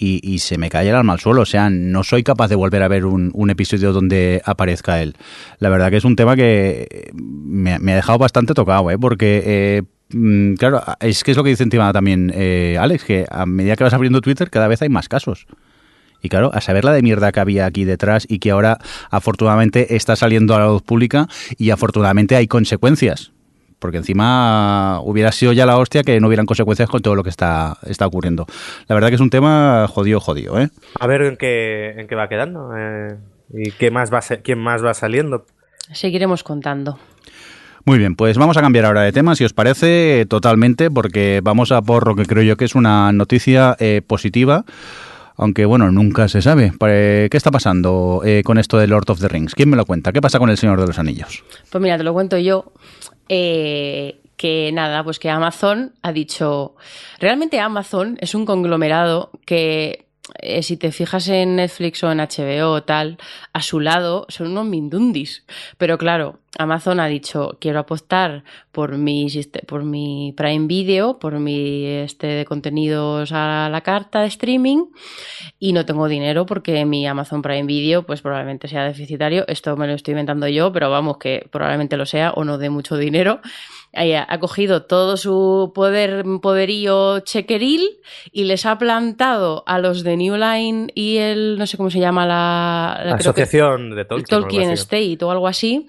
y, 0.01 0.39
se 0.39 0.57
me 0.57 0.69
cae 0.69 0.87
el 0.87 0.95
alma 0.95 1.13
al 1.13 1.19
suelo. 1.19 1.41
O 1.41 1.45
sea, 1.45 1.69
no 1.69 2.03
soy 2.03 2.23
capaz 2.23 2.47
de 2.47 2.55
volver 2.55 2.81
a 2.83 2.87
ver 2.87 3.05
un, 3.05 3.49
episodio 3.49 3.91
donde 3.91 4.41
aparezca 4.45 5.01
él. 5.01 5.15
La 5.59 5.69
verdad 5.69 5.89
que 5.89 5.97
es 5.97 6.05
un 6.05 6.15
tema 6.15 6.37
que 6.37 7.11
me, 7.13 7.73
ha 7.73 7.95
dejado 7.95 8.17
bastante 8.17 8.53
tocado, 8.53 8.89
¿eh? 8.91 8.97
porque... 8.97 9.43
Eh, 9.45 9.83
mm, 10.11 10.53
claro, 10.53 10.81
es 11.01 11.23
que 11.23 11.31
es 11.31 11.37
lo 11.37 11.43
que 11.43 11.49
dice 11.49 11.63
encima 11.63 11.91
también 11.91 12.31
eh, 12.33 12.77
Alex, 12.79 13.03
que 13.03 13.25
a 13.29 13.45
medida 13.45 13.75
que 13.75 13.83
vas 13.83 13.93
abriendo 13.93 14.21
Twitter 14.21 14.49
cada 14.49 14.69
vez 14.69 14.81
hay 14.81 14.89
más 14.89 15.09
casos. 15.09 15.47
Y 16.21 16.29
claro, 16.29 16.51
a 16.53 16.61
saber 16.61 16.85
la 16.85 16.93
de 16.93 17.01
mierda 17.01 17.31
que 17.31 17.39
había 17.41 17.65
aquí 17.65 17.83
detrás 17.83 18.25
y 18.29 18.39
que 18.39 18.51
ahora 18.51 18.77
afortunadamente 19.09 19.95
está 19.95 20.15
saliendo 20.15 20.55
a 20.55 20.59
la 20.59 20.67
luz 20.67 20.81
pública 20.81 21.27
y 21.57 21.71
afortunadamente 21.71 22.35
hay 22.35 22.47
consecuencias 22.47 23.31
porque 23.79 23.97
encima 23.97 24.99
hubiera 25.03 25.31
sido 25.31 25.53
ya 25.53 25.65
la 25.65 25.77
hostia 25.77 26.03
que 26.03 26.19
no 26.19 26.27
hubieran 26.27 26.45
consecuencias 26.45 26.89
con 26.89 27.01
todo 27.01 27.15
lo 27.15 27.23
que 27.23 27.29
está, 27.29 27.77
está 27.85 28.05
ocurriendo. 28.05 28.45
La 28.87 28.95
verdad 28.95 29.09
que 29.09 29.15
es 29.15 29.21
un 29.21 29.29
tema 29.29 29.87
jodido, 29.87 30.19
jodido, 30.19 30.59
¿eh? 30.59 30.69
A 30.99 31.07
ver 31.07 31.21
en 31.23 31.37
qué, 31.37 31.95
en 31.97 32.07
qué 32.07 32.15
va 32.15 32.29
quedando 32.29 32.71
eh, 32.77 33.17
y 33.53 33.71
qué 33.71 33.91
más 33.91 34.13
va, 34.13 34.21
quién 34.43 34.59
más 34.59 34.83
va 34.83 34.93
saliendo. 34.93 35.45
Seguiremos 35.91 36.43
contando. 36.43 36.99
Muy 37.85 37.97
bien, 37.97 38.15
pues 38.15 38.37
vamos 38.37 38.57
a 38.57 38.61
cambiar 38.61 38.85
ahora 38.85 39.01
de 39.01 39.11
tema, 39.11 39.35
si 39.35 39.45
os 39.45 39.53
parece, 39.53 40.25
totalmente, 40.29 40.91
porque 40.91 41.39
vamos 41.41 41.71
a 41.71 41.81
por 41.81 42.07
lo 42.07 42.15
que 42.15 42.25
creo 42.25 42.43
yo 42.43 42.57
que 42.57 42.65
es 42.65 42.75
una 42.75 43.11
noticia 43.11 43.75
eh, 43.79 44.01
positiva 44.05 44.65
aunque 45.39 45.65
bueno, 45.65 45.89
nunca 45.89 46.27
se 46.27 46.41
sabe. 46.41 46.73
¿Qué 46.77 47.29
está 47.31 47.49
pasando 47.49 48.21
eh, 48.25 48.41
con 48.43 48.57
esto 48.57 48.77
de 48.77 48.87
Lord 48.87 49.09
of 49.09 49.21
the 49.21 49.29
Rings? 49.29 49.55
¿Quién 49.55 49.69
me 49.69 49.77
lo 49.77 49.85
cuenta? 49.85 50.11
¿Qué 50.11 50.21
pasa 50.21 50.37
con 50.37 50.49
el 50.49 50.57
Señor 50.57 50.81
de 50.81 50.87
los 50.87 50.99
Anillos? 50.99 51.45
Pues 51.69 51.81
mira, 51.81 51.97
te 51.97 52.03
lo 52.03 52.11
cuento 52.11 52.37
yo. 52.37 52.73
Eh, 53.29 54.21
que 54.35 54.71
nada, 54.71 55.03
pues 55.03 55.19
que 55.19 55.29
Amazon 55.29 55.93
ha 56.01 56.13
dicho, 56.13 56.75
realmente 57.19 57.59
Amazon 57.59 58.17
es 58.21 58.33
un 58.35 58.45
conglomerado 58.45 59.31
que 59.45 60.08
eh, 60.39 60.63
si 60.63 60.77
te 60.77 60.91
fijas 60.91 61.27
en 61.27 61.55
Netflix 61.57 62.03
o 62.03 62.11
en 62.11 62.19
HBO 62.19 62.71
o 62.71 62.83
tal, 62.83 63.17
a 63.53 63.61
su 63.61 63.79
lado 63.79 64.25
son 64.29 64.47
unos 64.47 64.65
mindundis. 64.65 65.45
Pero 65.77 65.97
claro, 65.97 66.39
Amazon 66.57 66.99
ha 66.99 67.07
dicho, 67.07 67.57
quiero 67.61 67.79
apostar 67.79 68.43
por 68.71 68.97
mi, 68.97 69.27
por 69.67 69.83
mi 69.83 70.33
Prime 70.35 70.67
Video, 70.67 71.19
por 71.19 71.39
mi 71.39 71.85
este 71.85 72.27
de 72.27 72.45
contenidos 72.45 73.31
a 73.31 73.69
la 73.71 73.81
carta 73.81 74.21
de 74.21 74.27
streaming 74.27 74.85
y 75.59 75.73
no 75.73 75.85
tengo 75.85 76.07
dinero 76.07 76.45
porque 76.45 76.85
mi 76.85 77.05
Amazon 77.07 77.41
Prime 77.41 77.65
Video 77.65 78.03
pues 78.03 78.21
probablemente 78.21 78.67
sea 78.67 78.83
deficitario. 78.83 79.45
Esto 79.47 79.77
me 79.77 79.87
lo 79.87 79.93
estoy 79.93 80.13
inventando 80.13 80.47
yo, 80.47 80.71
pero 80.71 80.89
vamos 80.89 81.17
que 81.17 81.47
probablemente 81.51 81.97
lo 81.97 82.05
sea 82.05 82.31
o 82.31 82.43
no 82.43 82.57
dé 82.57 82.69
mucho 82.69 82.97
dinero 82.97 83.41
ha 83.93 84.39
cogido 84.39 84.83
todo 84.83 85.17
su 85.17 85.71
poder, 85.73 86.23
poderío 86.41 87.21
chequeril 87.21 87.99
y 88.31 88.43
les 88.43 88.65
ha 88.65 88.77
plantado 88.77 89.63
a 89.65 89.79
los 89.79 90.03
de 90.03 90.17
New 90.17 90.35
Line 90.35 90.91
y 90.93 91.17
el, 91.17 91.57
no 91.57 91.65
sé 91.65 91.77
cómo 91.77 91.89
se 91.89 91.99
llama 91.99 92.25
la... 92.25 92.93
Asociación 93.13 93.95
de 93.95 94.05
Tolkien. 94.05 94.41
Tolkien 94.41 94.69
State 94.71 95.17
o 95.21 95.31
algo 95.31 95.47
así. 95.47 95.87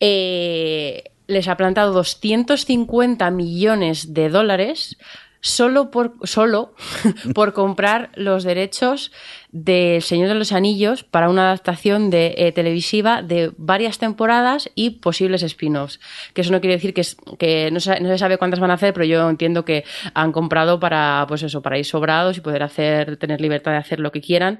Eh, 0.00 1.04
les 1.26 1.48
ha 1.48 1.56
plantado 1.56 1.92
250 1.92 3.30
millones 3.30 4.14
de 4.14 4.28
dólares 4.28 4.96
solo 5.40 5.90
por, 5.90 6.14
solo 6.22 6.74
por 7.34 7.52
comprar 7.52 8.10
los 8.14 8.44
derechos 8.44 9.12
del 9.52 10.00
Señor 10.00 10.28
de 10.28 10.34
los 10.34 10.50
Anillos 10.52 11.04
para 11.04 11.28
una 11.28 11.42
adaptación 11.42 12.08
de, 12.08 12.34
eh, 12.38 12.52
televisiva 12.52 13.20
de 13.20 13.52
varias 13.58 13.98
temporadas 13.98 14.70
y 14.74 14.90
posibles 14.90 15.42
spin-offs. 15.42 16.00
Que 16.32 16.40
eso 16.40 16.52
no 16.52 16.60
quiere 16.60 16.76
decir 16.76 16.94
que, 16.94 17.02
que 17.38 17.70
no, 17.70 17.78
se, 17.78 18.00
no, 18.00 18.08
se, 18.08 18.16
sabe 18.16 18.38
cuántas 18.38 18.60
van 18.60 18.70
a 18.70 18.74
hacer, 18.74 18.94
pero 18.94 19.04
yo 19.04 19.28
entiendo 19.28 19.66
que 19.66 19.84
han 20.14 20.32
comprado 20.32 20.80
para, 20.80 21.26
pues 21.28 21.42
eso, 21.42 21.60
para 21.60 21.78
ir 21.78 21.84
sobrados 21.84 22.38
y 22.38 22.40
poder 22.40 22.62
hacer, 22.62 23.18
tener 23.18 23.42
libertad 23.42 23.72
de 23.72 23.78
hacer 23.78 24.00
lo 24.00 24.10
que 24.10 24.22
quieran 24.22 24.58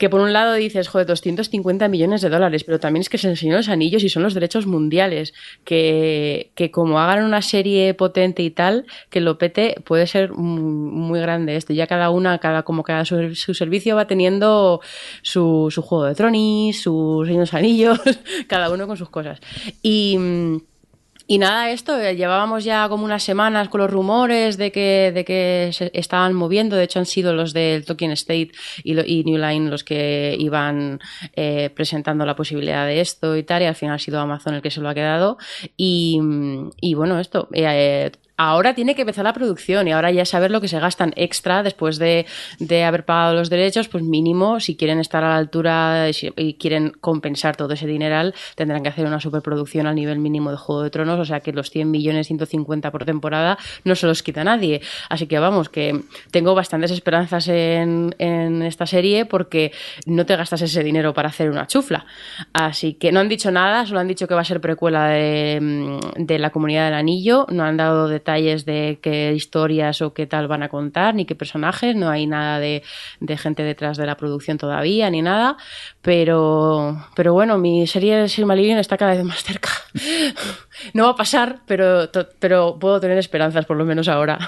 que 0.00 0.08
por 0.08 0.22
un 0.22 0.32
lado 0.32 0.54
dices, 0.54 0.88
joder, 0.88 1.06
250 1.06 1.86
millones 1.88 2.22
de 2.22 2.30
dólares, 2.30 2.64
pero 2.64 2.80
también 2.80 3.02
es 3.02 3.10
que 3.10 3.18
se 3.18 3.28
enseñó 3.28 3.56
los 3.56 3.68
anillos 3.68 4.02
y 4.02 4.08
son 4.08 4.22
los 4.22 4.32
derechos 4.32 4.66
mundiales, 4.66 5.34
que, 5.62 6.52
que 6.54 6.70
como 6.70 6.98
hagan 6.98 7.22
una 7.22 7.42
serie 7.42 7.92
potente 7.92 8.42
y 8.42 8.50
tal, 8.50 8.86
que 9.10 9.20
lo 9.20 9.36
pete, 9.36 9.76
puede 9.84 10.06
ser 10.06 10.32
muy 10.32 11.20
grande 11.20 11.54
esto. 11.56 11.74
Ya 11.74 11.86
cada 11.86 12.08
una, 12.08 12.38
cada 12.38 12.62
como 12.62 12.82
cada 12.82 13.04
su, 13.04 13.34
su 13.34 13.52
servicio 13.52 13.94
va 13.94 14.06
teniendo 14.20 14.82
su, 15.22 15.72
juego 15.82 16.04
de 16.04 16.14
tronis, 16.14 16.82
sus 16.82 17.26
señores 17.26 17.54
anillos, 17.54 17.98
cada 18.48 18.70
uno 18.70 18.86
con 18.86 18.98
sus 18.98 19.08
cosas. 19.08 19.40
Y 21.30 21.38
nada, 21.38 21.70
esto, 21.70 21.96
eh, 21.96 22.16
llevábamos 22.16 22.64
ya 22.64 22.88
como 22.88 23.04
unas 23.04 23.22
semanas 23.22 23.68
con 23.68 23.80
los 23.80 23.88
rumores 23.88 24.56
de 24.56 24.72
que, 24.72 25.12
de 25.14 25.24
que 25.24 25.70
se 25.72 25.88
estaban 25.94 26.34
moviendo. 26.34 26.74
De 26.74 26.82
hecho, 26.82 26.98
han 26.98 27.06
sido 27.06 27.32
los 27.32 27.52
del 27.52 27.84
Tolkien 27.84 28.10
State 28.10 28.50
y, 28.82 28.94
lo, 28.94 29.04
New 29.04 29.38
Line 29.38 29.70
los 29.70 29.84
que 29.84 30.36
iban 30.36 30.98
eh, 31.36 31.70
presentando 31.72 32.26
la 32.26 32.34
posibilidad 32.34 32.84
de 32.84 33.00
esto 33.00 33.36
y 33.36 33.44
tal. 33.44 33.62
Y 33.62 33.66
al 33.66 33.76
final 33.76 33.94
ha 33.94 33.98
sido 34.00 34.18
Amazon 34.18 34.54
el 34.54 34.60
que 34.60 34.72
se 34.72 34.80
lo 34.80 34.88
ha 34.88 34.94
quedado. 34.94 35.38
Y, 35.76 36.18
y 36.80 36.94
bueno, 36.94 37.20
esto, 37.20 37.48
eh, 37.52 38.10
ahora 38.40 38.72
tiene 38.72 38.94
que 38.94 39.02
empezar 39.02 39.22
la 39.22 39.34
producción 39.34 39.86
y 39.86 39.92
ahora 39.92 40.10
ya 40.10 40.24
saber 40.24 40.50
lo 40.50 40.62
que 40.62 40.68
se 40.68 40.80
gastan 40.80 41.12
extra 41.14 41.62
después 41.62 41.98
de, 41.98 42.24
de 42.58 42.84
haber 42.84 43.04
pagado 43.04 43.34
los 43.34 43.50
derechos, 43.50 43.88
pues 43.88 44.02
mínimo, 44.02 44.60
si 44.60 44.76
quieren 44.76 44.98
estar 44.98 45.22
a 45.22 45.28
la 45.28 45.36
altura 45.36 46.06
y, 46.08 46.54
quieren 46.54 46.90
compensar 47.02 47.56
todo 47.56 47.74
ese 47.74 47.86
dineral, 47.86 48.34
tendrán 48.54 48.82
que 48.82 48.88
hacer 48.88 49.04
una 49.04 49.20
superproducción 49.20 49.86
al 49.86 49.94
nivel 49.94 50.20
mínimo 50.20 50.50
de 50.50 50.56
Juego 50.56 50.82
de 50.82 50.88
Tronos, 50.88 51.20
o 51.20 51.24
sea 51.26 51.40
que 51.40 51.52
los 51.52 51.68
100 51.68 51.90
millones 51.90 52.28
150 52.28 52.90
por 52.90 53.04
temporada 53.04 53.58
no 53.84 53.94
se 53.94 54.06
los 54.06 54.22
quita 54.22 54.42
nadie. 54.42 54.80
Así 55.10 55.26
que 55.26 55.38
vamos, 55.38 55.68
que 55.68 56.00
tengo 56.30 56.54
bastantes 56.54 56.92
esperanzas 56.92 57.46
en, 57.48 58.14
en 58.18 58.62
esta 58.62 58.86
serie 58.86 59.26
porque 59.26 59.72
no 60.06 60.24
te 60.24 60.34
gastas 60.36 60.62
ese 60.62 60.82
dinero 60.82 61.12
para 61.12 61.28
hacer 61.28 61.50
una 61.50 61.66
chufla. 61.66 62.06
Así 62.54 62.94
que 62.94 63.12
no 63.12 63.20
han 63.20 63.28
dicho 63.28 63.50
nada, 63.50 63.84
solo 63.84 64.00
han 64.00 64.08
dicho 64.08 64.26
que 64.26 64.34
va 64.34 64.40
a 64.40 64.44
ser 64.44 64.62
precuela 64.62 65.08
de, 65.08 66.00
de 66.16 66.38
la 66.38 66.48
comunidad 66.48 66.86
del 66.86 66.94
anillo, 66.94 67.46
no 67.50 67.64
han 67.64 67.76
dado 67.76 68.08
detalles 68.08 68.29
detalles 68.30 68.64
de 68.64 68.98
qué 69.02 69.32
historias 69.32 70.02
o 70.02 70.14
qué 70.14 70.26
tal 70.26 70.46
van 70.46 70.62
a 70.62 70.68
contar, 70.68 71.14
ni 71.14 71.24
qué 71.24 71.34
personajes, 71.34 71.96
no 71.96 72.08
hay 72.08 72.26
nada 72.26 72.60
de, 72.60 72.82
de 73.18 73.36
gente 73.36 73.62
detrás 73.62 73.96
de 73.96 74.06
la 74.06 74.16
producción 74.16 74.56
todavía, 74.56 75.10
ni 75.10 75.20
nada, 75.20 75.56
pero, 76.00 76.96
pero 77.16 77.32
bueno, 77.32 77.58
mi 77.58 77.86
serie 77.86 78.16
de 78.16 78.28
Silmarillion 78.28 78.78
está 78.78 78.96
cada 78.96 79.14
vez 79.14 79.24
más 79.24 79.42
cerca. 79.42 79.70
no 80.94 81.04
va 81.04 81.10
a 81.10 81.16
pasar, 81.16 81.60
pero, 81.66 82.08
pero 82.38 82.78
puedo 82.78 83.00
tener 83.00 83.18
esperanzas, 83.18 83.66
por 83.66 83.76
lo 83.76 83.84
menos 83.84 84.08
ahora. 84.08 84.38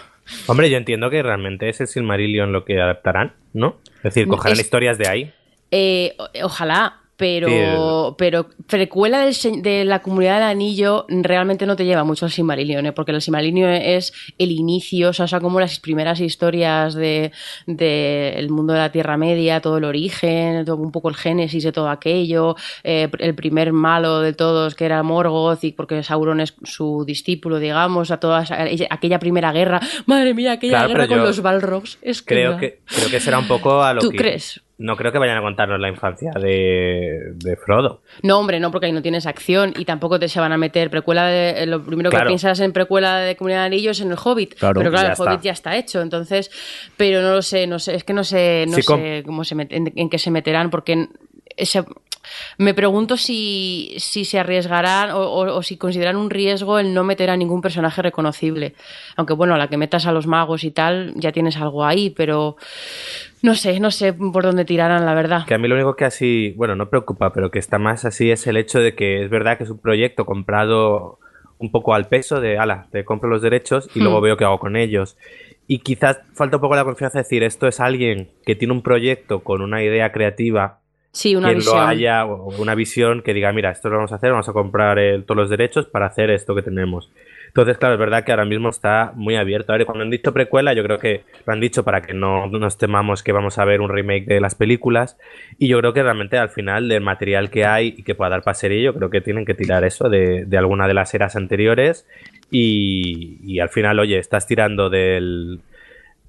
Hombre, 0.47 0.71
yo 0.71 0.77
entiendo 0.77 1.11
que 1.11 1.23
realmente 1.23 1.69
es 1.69 1.81
el 1.81 1.89
Silmarillion 1.89 2.53
lo 2.53 2.65
que 2.65 2.81
adaptarán, 2.81 3.33
¿no? 3.53 3.79
Es 3.97 4.15
decir, 4.15 4.29
cogerán 4.29 4.59
es, 4.59 4.65
historias 4.65 4.97
de 4.99 5.09
ahí. 5.09 5.33
Eh, 5.73 6.17
ojalá, 6.43 7.02
pero, 7.23 8.17
pero 8.19 8.49
precuela 8.67 9.25
del, 9.25 9.63
de 9.63 9.85
la 9.85 10.03
comunidad 10.03 10.35
del 10.35 10.43
anillo 10.43 11.07
realmente 11.09 11.67
no 11.67 11.77
te 11.77 11.85
lleva 11.85 12.03
mucho 12.03 12.25
al 12.25 12.33
Silmarillion, 12.33 12.85
¿eh? 12.87 12.93
porque 12.93 13.13
el 13.13 13.23
Silmarillion 13.23 13.71
es 13.71 14.13
el 14.39 14.51
inicio, 14.51 15.11
o 15.11 15.13
sea, 15.13 15.29
son 15.29 15.41
como 15.41 15.61
las 15.61 15.79
primeras 15.79 16.19
historias 16.19 16.95
del 16.95 17.31
de, 17.67 18.35
de 18.37 18.47
mundo 18.51 18.73
de 18.73 18.81
la 18.81 18.91
Tierra 18.91 19.17
Media, 19.17 19.61
todo 19.61 19.79
el 19.79 19.85
origen, 19.85 20.65
todo, 20.65 20.77
un 20.77 20.91
poco 20.91 21.11
el 21.11 21.15
génesis 21.15 21.63
de 21.63 21.71
todo 21.71 21.91
aquello, 21.91 22.57
eh, 22.83 23.09
el 23.21 23.37
primer 23.37 23.73
malo 23.73 24.21
de 24.21 24.33
todos 24.33 24.75
que 24.75 24.85
era 24.85 25.03
Morgoth, 25.05 25.63
y 25.63 25.73
porque 25.73 26.03
Sauron 26.03 26.41
es 26.41 26.55
su 26.65 27.05
discípulo, 27.07 27.61
digamos, 27.61 28.11
a 28.11 28.19
toda 28.19 28.45
aquella 28.91 29.21
primera 29.21 29.53
guerra, 29.53 29.81
madre 30.07 30.35
mía, 30.35 30.53
aquella 30.53 30.79
claro, 30.79 30.89
guerra 30.89 31.07
con 31.07 31.19
los 31.19 31.41
Balrogs. 31.41 31.99
Es 32.03 32.21
creo, 32.21 32.59
que, 32.59 32.81
creo 32.85 33.11
que 33.11 33.21
será 33.21 33.39
un 33.39 33.47
poco 33.47 33.81
a 33.81 33.95
lo 33.95 34.01
¿Tú 34.01 34.11
que... 34.11 34.17
crees? 34.17 34.61
No 34.83 34.97
creo 34.97 35.13
que 35.13 35.19
vayan 35.19 35.39
a 35.39 35.43
contarnos 35.43 35.79
la 35.79 35.89
infancia 35.89 36.33
de, 36.35 37.35
de, 37.37 37.57
Frodo. 37.57 38.03
No, 38.23 38.41
hombre, 38.41 38.59
no, 38.59 38.71
porque 38.73 38.87
ahí 38.87 38.93
no 38.93 39.01
tienes 39.01 39.27
acción 39.27 39.73
y 39.77 39.85
tampoco 39.85 40.19
te 40.19 40.29
se 40.29 40.41
van 40.41 40.53
a 40.53 40.59
meter 40.59 40.91
precuela 40.91 41.27
de. 41.27 41.67
Lo 41.67 41.85
primero 41.85 42.11
claro. 42.11 42.25
que 42.25 42.31
piensas 42.31 42.59
en 42.61 42.73
precuela 42.73 43.19
de 43.19 43.37
Comunidad 43.37 43.61
de 43.61 43.67
Anillos 43.67 43.99
es 43.99 44.05
en 44.05 44.11
el 44.11 44.19
Hobbit. 44.23 44.55
Claro, 44.55 44.81
pero 44.81 44.91
claro, 44.91 45.07
el 45.07 45.13
está. 45.13 45.25
Hobbit 45.25 45.41
ya 45.43 45.53
está 45.53 45.77
hecho. 45.77 46.01
Entonces, 46.01 46.51
pero 46.97 47.23
no 47.23 47.33
lo 47.33 47.43
sé, 47.43 47.67
no 47.67 47.79
sé, 47.79 47.95
es 47.95 48.05
que 48.05 48.13
no 48.13 48.25
sé, 48.25 48.65
no 48.69 48.77
sí, 48.77 48.83
sé 48.83 49.23
cómo 49.25 49.45
se 49.45 49.55
met, 49.55 49.73
en, 49.73 49.93
en, 49.95 50.11
qué 50.11 50.19
se 50.19 50.31
meterán, 50.31 50.71
porque 50.71 51.09
ese, 51.57 51.85
me 52.59 52.75
pregunto 52.75 53.17
si, 53.17 53.95
si 53.99 54.25
se 54.25 54.39
arriesgarán 54.39 55.11
o, 55.11 55.21
o, 55.21 55.57
o, 55.57 55.63
si 55.63 55.77
consideran 55.77 56.17
un 56.17 56.31
riesgo 56.31 56.79
el 56.79 56.95
no 56.95 57.05
meter 57.05 57.31
a 57.31 57.37
ningún 57.37 57.61
personaje 57.61 58.03
reconocible. 58.03 58.75
Aunque 59.17 59.35
bueno, 59.35 59.55
a 59.55 59.59
la 59.59 59.69
que 59.69 59.77
metas 59.77 60.07
a 60.07 60.13
los 60.13 60.27
magos 60.27 60.65
y 60.65 60.71
tal, 60.71 61.13
ya 61.17 61.33
tienes 61.33 61.57
algo 61.57 61.85
ahí, 61.85 62.11
pero 62.11 62.57
no 63.43 63.57
sé, 63.57 63.81
no 63.81 63.91
sé 63.91 64.13
por 64.13 64.45
dónde 64.45 64.65
tirarán, 64.65 65.05
la 65.05 65.15
verdad. 65.15 65.45
Que 65.47 65.55
a 65.55 65.59
mí 65.59 65.67
lo 65.67 65.75
único 65.75 65.97
que 65.97 66.05
así, 66.05 66.55
bueno, 66.57 66.77
no 66.77 66.89
preocupa, 66.89 67.33
pero 67.33 67.51
que 67.51 67.59
está 67.59 67.79
más 67.79 68.05
así 68.05 68.31
es 68.31 68.47
el 68.47 68.57
hecho 68.57 68.79
de 68.79 68.95
que 68.95 69.25
es 69.25 69.31
verdad 69.31 69.59
que 69.59 69.65
es 69.65 69.71
un 69.71 69.79
proyecto 69.79 70.25
comprado 70.25 71.19
un 71.59 71.71
poco 71.71 71.95
al 71.95 72.09
peso 72.09 72.41
de, 72.41 72.59
ala, 72.59 72.89
te 72.91 73.05
compro 73.05 73.29
los 73.29 73.43
derechos 73.43 73.89
y 73.95 74.01
hmm. 74.01 74.03
luego 74.03 74.21
veo 74.21 74.37
qué 74.37 74.45
hago 74.45 74.59
con 74.59 74.77
ellos. 74.77 75.17
Y 75.67 75.79
quizás 75.79 76.21
falta 76.35 76.57
un 76.57 76.61
poco 76.61 76.77
la 76.77 76.85
confianza 76.85 77.19
de 77.19 77.25
decir, 77.25 77.43
esto 77.43 77.67
es 77.67 77.81
alguien 77.81 78.31
que 78.45 78.55
tiene 78.55 78.75
un 78.75 78.83
proyecto 78.83 79.43
con 79.43 79.63
una 79.63 79.83
idea 79.83 80.13
creativa 80.13 80.82
Sí, 81.13 81.37
una 81.37 81.49
quien 81.49 81.59
visión. 81.59 81.77
lo 81.77 81.83
haya, 81.83 82.25
una 82.25 82.75
visión 82.75 83.21
que 83.23 83.35
diga, 83.35 83.53
mira, 83.53 83.71
esto 83.71 83.91
lo 83.91 83.97
vamos 83.97 84.13
a 84.13 84.15
hacer, 84.15 84.31
vamos 84.31 84.49
a 84.49 84.55
comprar 84.55 84.99
el, 84.99 85.25
todos 85.25 85.37
los 85.37 85.51
derechos 85.51 85.87
para 85.87 86.07
hacer 86.07 86.31
esto 86.31 86.55
que 86.55 86.63
tenemos. 86.63 87.11
Entonces, 87.49 87.77
claro, 87.77 87.95
es 87.95 88.01
verdad 88.01 88.25
que 88.25 88.33
ahora 88.33 88.47
mismo 88.47 88.71
está 88.71 89.13
muy 89.15 89.37
abierto. 89.37 89.75
A 89.75 89.77
ver, 89.77 89.85
cuando 89.85 90.05
han 90.05 90.11
dicho 90.11 90.33
precuela, 90.33 90.73
yo 90.73 90.83
creo 90.83 90.99
que 90.99 91.25
lo 91.47 91.53
han 91.53 91.61
dicho 91.61 91.85
para 91.85 92.01
que 92.01 92.15
no 92.15 92.47
nos 92.47 92.79
temamos 92.79 93.23
que 93.23 93.33
vamos 93.33 93.59
a 93.59 93.67
ver 93.67 93.83
un 93.83 93.91
remake 93.91 94.25
de 94.25 94.41
las 94.41 94.55
películas. 94.55 95.19
Y 95.59 95.69
yo 95.69 95.79
creo 95.81 95.93
que 95.93 96.03
realmente 96.03 96.39
al 96.39 96.49
final 96.49 96.89
del 96.89 97.03
material 97.03 97.51
que 97.51 97.67
hay 97.67 97.95
y 97.99 98.05
que 98.05 98.15
pueda 98.15 98.31
dar 98.31 98.43
para 98.43 98.55
serie, 98.55 98.83
yo 98.83 98.95
creo 98.95 99.11
que 99.11 99.21
tienen 99.21 99.45
que 99.45 99.53
tirar 99.53 99.85
eso 99.85 100.09
de, 100.09 100.47
de 100.47 100.57
alguna 100.57 100.89
de 100.89 100.95
las 100.95 101.13
eras 101.13 101.37
anteriores. 101.37 102.07
Y, 102.51 103.37
y 103.45 103.61
al 103.61 103.69
final, 103.69 103.99
oye, 103.99 104.17
estás 104.17 104.47
tirando 104.47 104.89
del, 104.89 105.61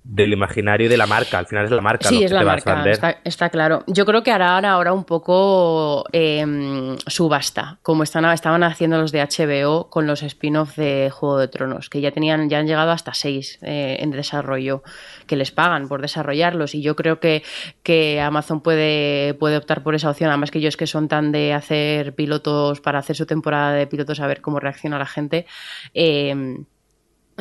del 0.03 0.33
imaginario 0.33 0.87
y 0.87 0.89
de 0.89 0.97
la 0.97 1.07
marca. 1.07 1.39
Al 1.39 1.45
final 1.45 1.65
es 1.65 1.71
la 1.71 1.81
marca. 1.81 2.09
Sí, 2.09 2.15
lo 2.15 2.25
es 2.25 2.31
que 2.31 2.33
la 2.33 2.39
te 2.41 2.45
marca, 2.45 2.71
vas 2.71 2.73
a 2.73 2.75
vender. 2.75 2.93
está, 2.93 3.17
está, 3.23 3.49
claro. 3.49 3.83
Yo 3.87 4.05
creo 4.05 4.21
que 4.21 4.31
harán 4.31 4.65
ahora 4.65 4.91
un 4.91 5.05
poco 5.05 6.05
eh, 6.11 6.95
subasta, 7.07 7.79
como 7.81 8.03
están, 8.03 8.25
estaban 8.25 8.63
haciendo 8.63 8.97
los 8.97 9.11
de 9.11 9.21
HBO 9.21 9.89
con 9.89 10.05
los 10.05 10.21
spin-off 10.23 10.75
de 10.75 11.09
Juego 11.09 11.39
de 11.39 11.47
Tronos, 11.47 11.89
que 11.89 12.01
ya 12.01 12.11
tenían, 12.11 12.49
ya 12.49 12.59
han 12.59 12.67
llegado 12.67 12.91
hasta 12.91 13.13
seis 13.13 13.59
eh, 13.61 13.97
en 13.99 14.11
desarrollo, 14.11 14.83
que 15.25 15.37
les 15.37 15.51
pagan 15.51 15.87
por 15.87 16.01
desarrollarlos. 16.01 16.75
Y 16.75 16.81
yo 16.81 16.95
creo 16.95 17.19
que, 17.19 17.43
que 17.81 18.19
Amazon 18.19 18.61
puede, 18.61 19.33
puede 19.35 19.57
optar 19.57 19.83
por 19.83 19.95
esa 19.95 20.09
opción, 20.09 20.29
además 20.29 20.51
que 20.51 20.59
ellos 20.59 20.75
que 20.75 20.87
son 20.87 21.07
tan 21.07 21.31
de 21.31 21.53
hacer 21.53 22.13
pilotos 22.13 22.81
para 22.81 22.99
hacer 22.99 23.15
su 23.15 23.25
temporada 23.25 23.71
de 23.71 23.87
pilotos, 23.87 24.19
a 24.19 24.27
ver 24.27 24.41
cómo 24.41 24.59
reacciona 24.59 24.99
la 24.99 25.05
gente. 25.05 25.45
Eh, 25.93 26.57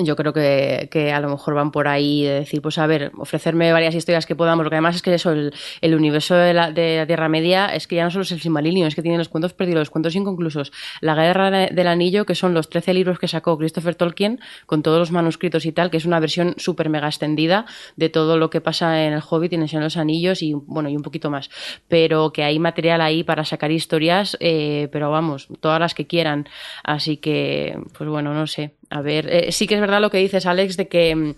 yo 0.05 0.17
creo 0.17 0.33
que, 0.33 0.89
que, 0.91 1.13
a 1.13 1.21
lo 1.21 1.29
mejor 1.29 1.55
van 1.55 1.71
por 1.71 1.89
ahí 1.89 2.25
de 2.25 2.41
decir, 2.41 2.63
pues 2.63 2.79
a 2.79 2.87
ver, 2.87 3.13
ofrecerme 3.17 3.73
varias 3.73 3.95
historias 3.95 4.27
que 4.27 4.37
podamos. 4.37 4.65
Lo 4.65 4.71
que 4.71 4.77
además 4.77 4.97
es 4.97 5.03
que 5.03 5.15
eso, 5.15 5.33
el, 5.33 5.95
universo 5.95 6.35
de 6.35 6.55
la, 6.55 6.71
de 6.71 6.99
la, 6.99 7.07
Tierra 7.07 7.29
Media 7.29 7.67
es 7.75 7.87
que 7.87 7.97
ya 7.97 8.05
no 8.05 8.11
solo 8.11 8.23
es 8.23 8.33
el 8.33 8.41
Silmarillion, 8.41 8.89
es 8.89 8.95
que 8.95 9.03
tiene 9.03 9.19
los 9.19 9.29
cuentos 9.29 9.53
perdidos, 9.53 9.81
los 9.81 9.91
cuentos 9.91 10.15
inconclusos. 10.15 10.73
La 11.01 11.15
Guerra 11.15 11.51
del 11.51 11.87
Anillo, 11.87 12.27
que 12.27 12.35
son 12.35 12.55
los 12.55 12.69
13 12.69 12.95
libros 12.95 13.19
que 13.19 13.29
sacó 13.29 13.59
Christopher 13.59 13.95
Tolkien 13.95 14.41
con 14.67 14.83
todos 14.83 14.99
los 14.99 15.11
manuscritos 15.11 15.67
y 15.67 15.73
tal, 15.73 15.91
que 15.91 15.97
es 15.97 16.05
una 16.05 16.21
versión 16.21 16.55
súper 16.59 16.89
mega 16.89 17.07
extendida 17.07 17.67
de 17.97 18.09
todo 18.09 18.39
lo 18.39 18.51
que 18.51 18.61
pasa 18.61 19.05
en 19.05 19.13
el 19.13 19.23
Hobbit 19.29 19.53
y 19.53 19.57
en 19.57 19.81
los 19.81 19.97
Anillos 19.97 20.43
y 20.43 20.55
bueno, 20.55 20.89
y 20.89 20.97
un 20.97 21.03
poquito 21.03 21.31
más. 21.31 21.51
Pero 21.89 22.33
que 22.33 22.45
hay 22.45 22.59
material 22.59 23.01
ahí 23.01 23.25
para 23.25 23.45
sacar 23.45 23.71
historias, 23.71 24.37
eh, 24.41 24.89
pero 24.93 25.11
vamos, 25.11 25.49
todas 25.61 25.81
las 25.81 25.95
que 25.95 26.07
quieran. 26.07 26.49
Así 26.85 27.17
que, 27.17 27.79
pues 27.97 28.09
bueno, 28.09 28.35
no 28.35 28.47
sé. 28.47 28.75
A 28.93 29.01
ver, 29.01 29.27
eh, 29.31 29.53
sí 29.53 29.67
que 29.67 29.75
es 29.75 29.81
verdad 29.81 30.03
lo 30.03 30.11
que 30.11 30.19
dices, 30.19 30.45
Alex, 30.45 30.77
de 30.77 30.87
que, 30.87 31.35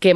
que 0.00 0.12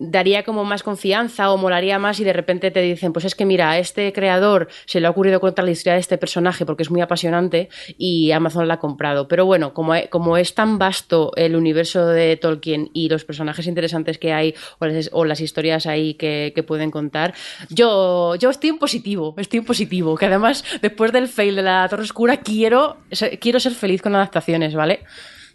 daría 0.00 0.42
como 0.42 0.64
más 0.64 0.82
confianza 0.82 1.52
o 1.52 1.56
molaría 1.56 2.00
más 2.00 2.18
y 2.18 2.24
de 2.24 2.32
repente 2.32 2.72
te 2.72 2.80
dicen, 2.82 3.12
pues 3.12 3.24
es 3.24 3.36
que 3.36 3.44
mira, 3.44 3.70
a 3.70 3.78
este 3.78 4.12
creador 4.12 4.66
se 4.84 5.00
le 5.00 5.06
ha 5.06 5.10
ocurrido 5.10 5.38
contar 5.38 5.64
la 5.64 5.70
historia 5.70 5.94
de 5.94 6.00
este 6.00 6.18
personaje 6.18 6.66
porque 6.66 6.82
es 6.82 6.90
muy 6.90 7.00
apasionante 7.00 7.68
y 7.96 8.32
Amazon 8.32 8.66
la 8.66 8.74
ha 8.74 8.78
comprado. 8.80 9.28
Pero 9.28 9.46
bueno, 9.46 9.72
como, 9.72 9.94
como 10.10 10.36
es 10.36 10.52
tan 10.56 10.78
vasto 10.78 11.30
el 11.36 11.54
universo 11.54 12.08
de 12.08 12.36
Tolkien 12.36 12.90
y 12.92 13.08
los 13.08 13.24
personajes 13.24 13.68
interesantes 13.68 14.18
que 14.18 14.32
hay 14.32 14.56
o 14.80 14.86
las, 14.86 15.10
o 15.12 15.24
las 15.24 15.40
historias 15.40 15.86
ahí 15.86 16.14
que, 16.14 16.50
que, 16.56 16.64
pueden 16.64 16.90
contar, 16.90 17.34
yo, 17.70 18.34
yo 18.34 18.50
estoy 18.50 18.70
en 18.70 18.78
positivo, 18.78 19.36
estoy 19.38 19.60
en 19.60 19.64
positivo, 19.64 20.16
que 20.16 20.26
además 20.26 20.64
después 20.80 21.12
del 21.12 21.28
fail 21.28 21.54
de 21.54 21.62
la 21.62 21.86
Torre 21.88 22.02
Oscura 22.02 22.38
quiero, 22.38 22.96
quiero 23.40 23.60
ser 23.60 23.74
feliz 23.74 24.02
con 24.02 24.16
adaptaciones, 24.16 24.74
¿vale? 24.74 25.04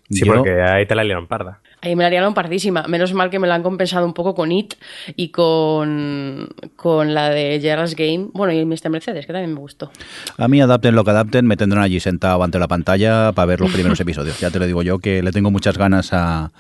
Sí, 0.10 0.26
Yo, 0.26 0.36
porque 0.36 0.62
ahí 0.62 0.86
te 0.86 0.96
la 0.96 1.04
liaron 1.04 1.28
parda. 1.28 1.60
me 1.84 1.96
la 1.96 2.10
liaron 2.10 2.34
pardísima. 2.34 2.84
Menos 2.88 3.14
mal 3.14 3.30
que 3.30 3.40
me 3.40 3.48
la 3.48 3.56
han 3.56 3.64
compensado 3.64 4.06
un 4.06 4.14
poco 4.14 4.36
con 4.36 4.52
It 4.52 4.76
y 5.16 5.30
con, 5.30 6.50
con 6.76 7.14
la 7.14 7.30
de 7.30 7.60
Gerald's 7.62 7.96
Game. 7.96 8.30
Bueno, 8.34 8.54
y 8.54 8.66
Mr. 8.66 8.90
Mercedes, 8.90 9.26
que 9.26 9.34
también 9.34 9.54
me 9.54 9.60
gustó. 9.60 9.92
A 10.38 10.48
mí, 10.48 10.62
adapten 10.62 10.96
lo 10.96 11.04
que 11.04 11.12
adapten, 11.12 11.46
me 11.46 11.58
tendrán 11.58 11.84
allí 11.84 12.00
sentado 12.00 12.42
ante 12.42 12.58
la 12.58 12.68
pantalla 12.68 13.34
para 13.34 13.48
ver 13.48 13.60
los 13.60 13.72
primeros 13.74 14.00
episodios. 14.00 14.40
Ya 14.40 14.50
te 14.50 14.60
lo 14.60 14.66
digo 14.66 14.82
yo, 14.82 15.00
que 15.00 15.22
le 15.22 15.32
tengo 15.32 15.52
muchas 15.52 15.78
ganas 15.78 16.14
a, 16.14 16.52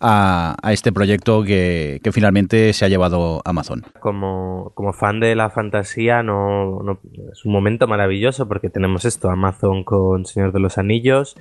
a, 0.00 0.72
este 0.72 0.92
proyecto 0.92 1.42
que, 1.42 2.00
finalmente 2.12 2.72
se 2.72 2.84
ha 2.84 2.88
llevado 2.88 3.42
Amazon. 3.44 3.84
Como, 4.00 4.72
como 4.74 4.92
fan 4.92 5.20
de 5.20 5.34
la 5.34 5.50
fantasía, 5.50 6.22
no, 6.22 6.82
no, 6.82 7.00
es 7.32 7.44
un 7.44 7.52
momento 7.52 7.86
maravilloso 7.86 8.48
porque 8.48 8.70
tenemos 8.70 9.04
esto, 9.04 9.30
Amazon 9.30 9.84
con 9.84 10.24
Señor 10.24 10.52
de 10.52 10.60
los 10.60 10.78
Anillos, 10.78 11.36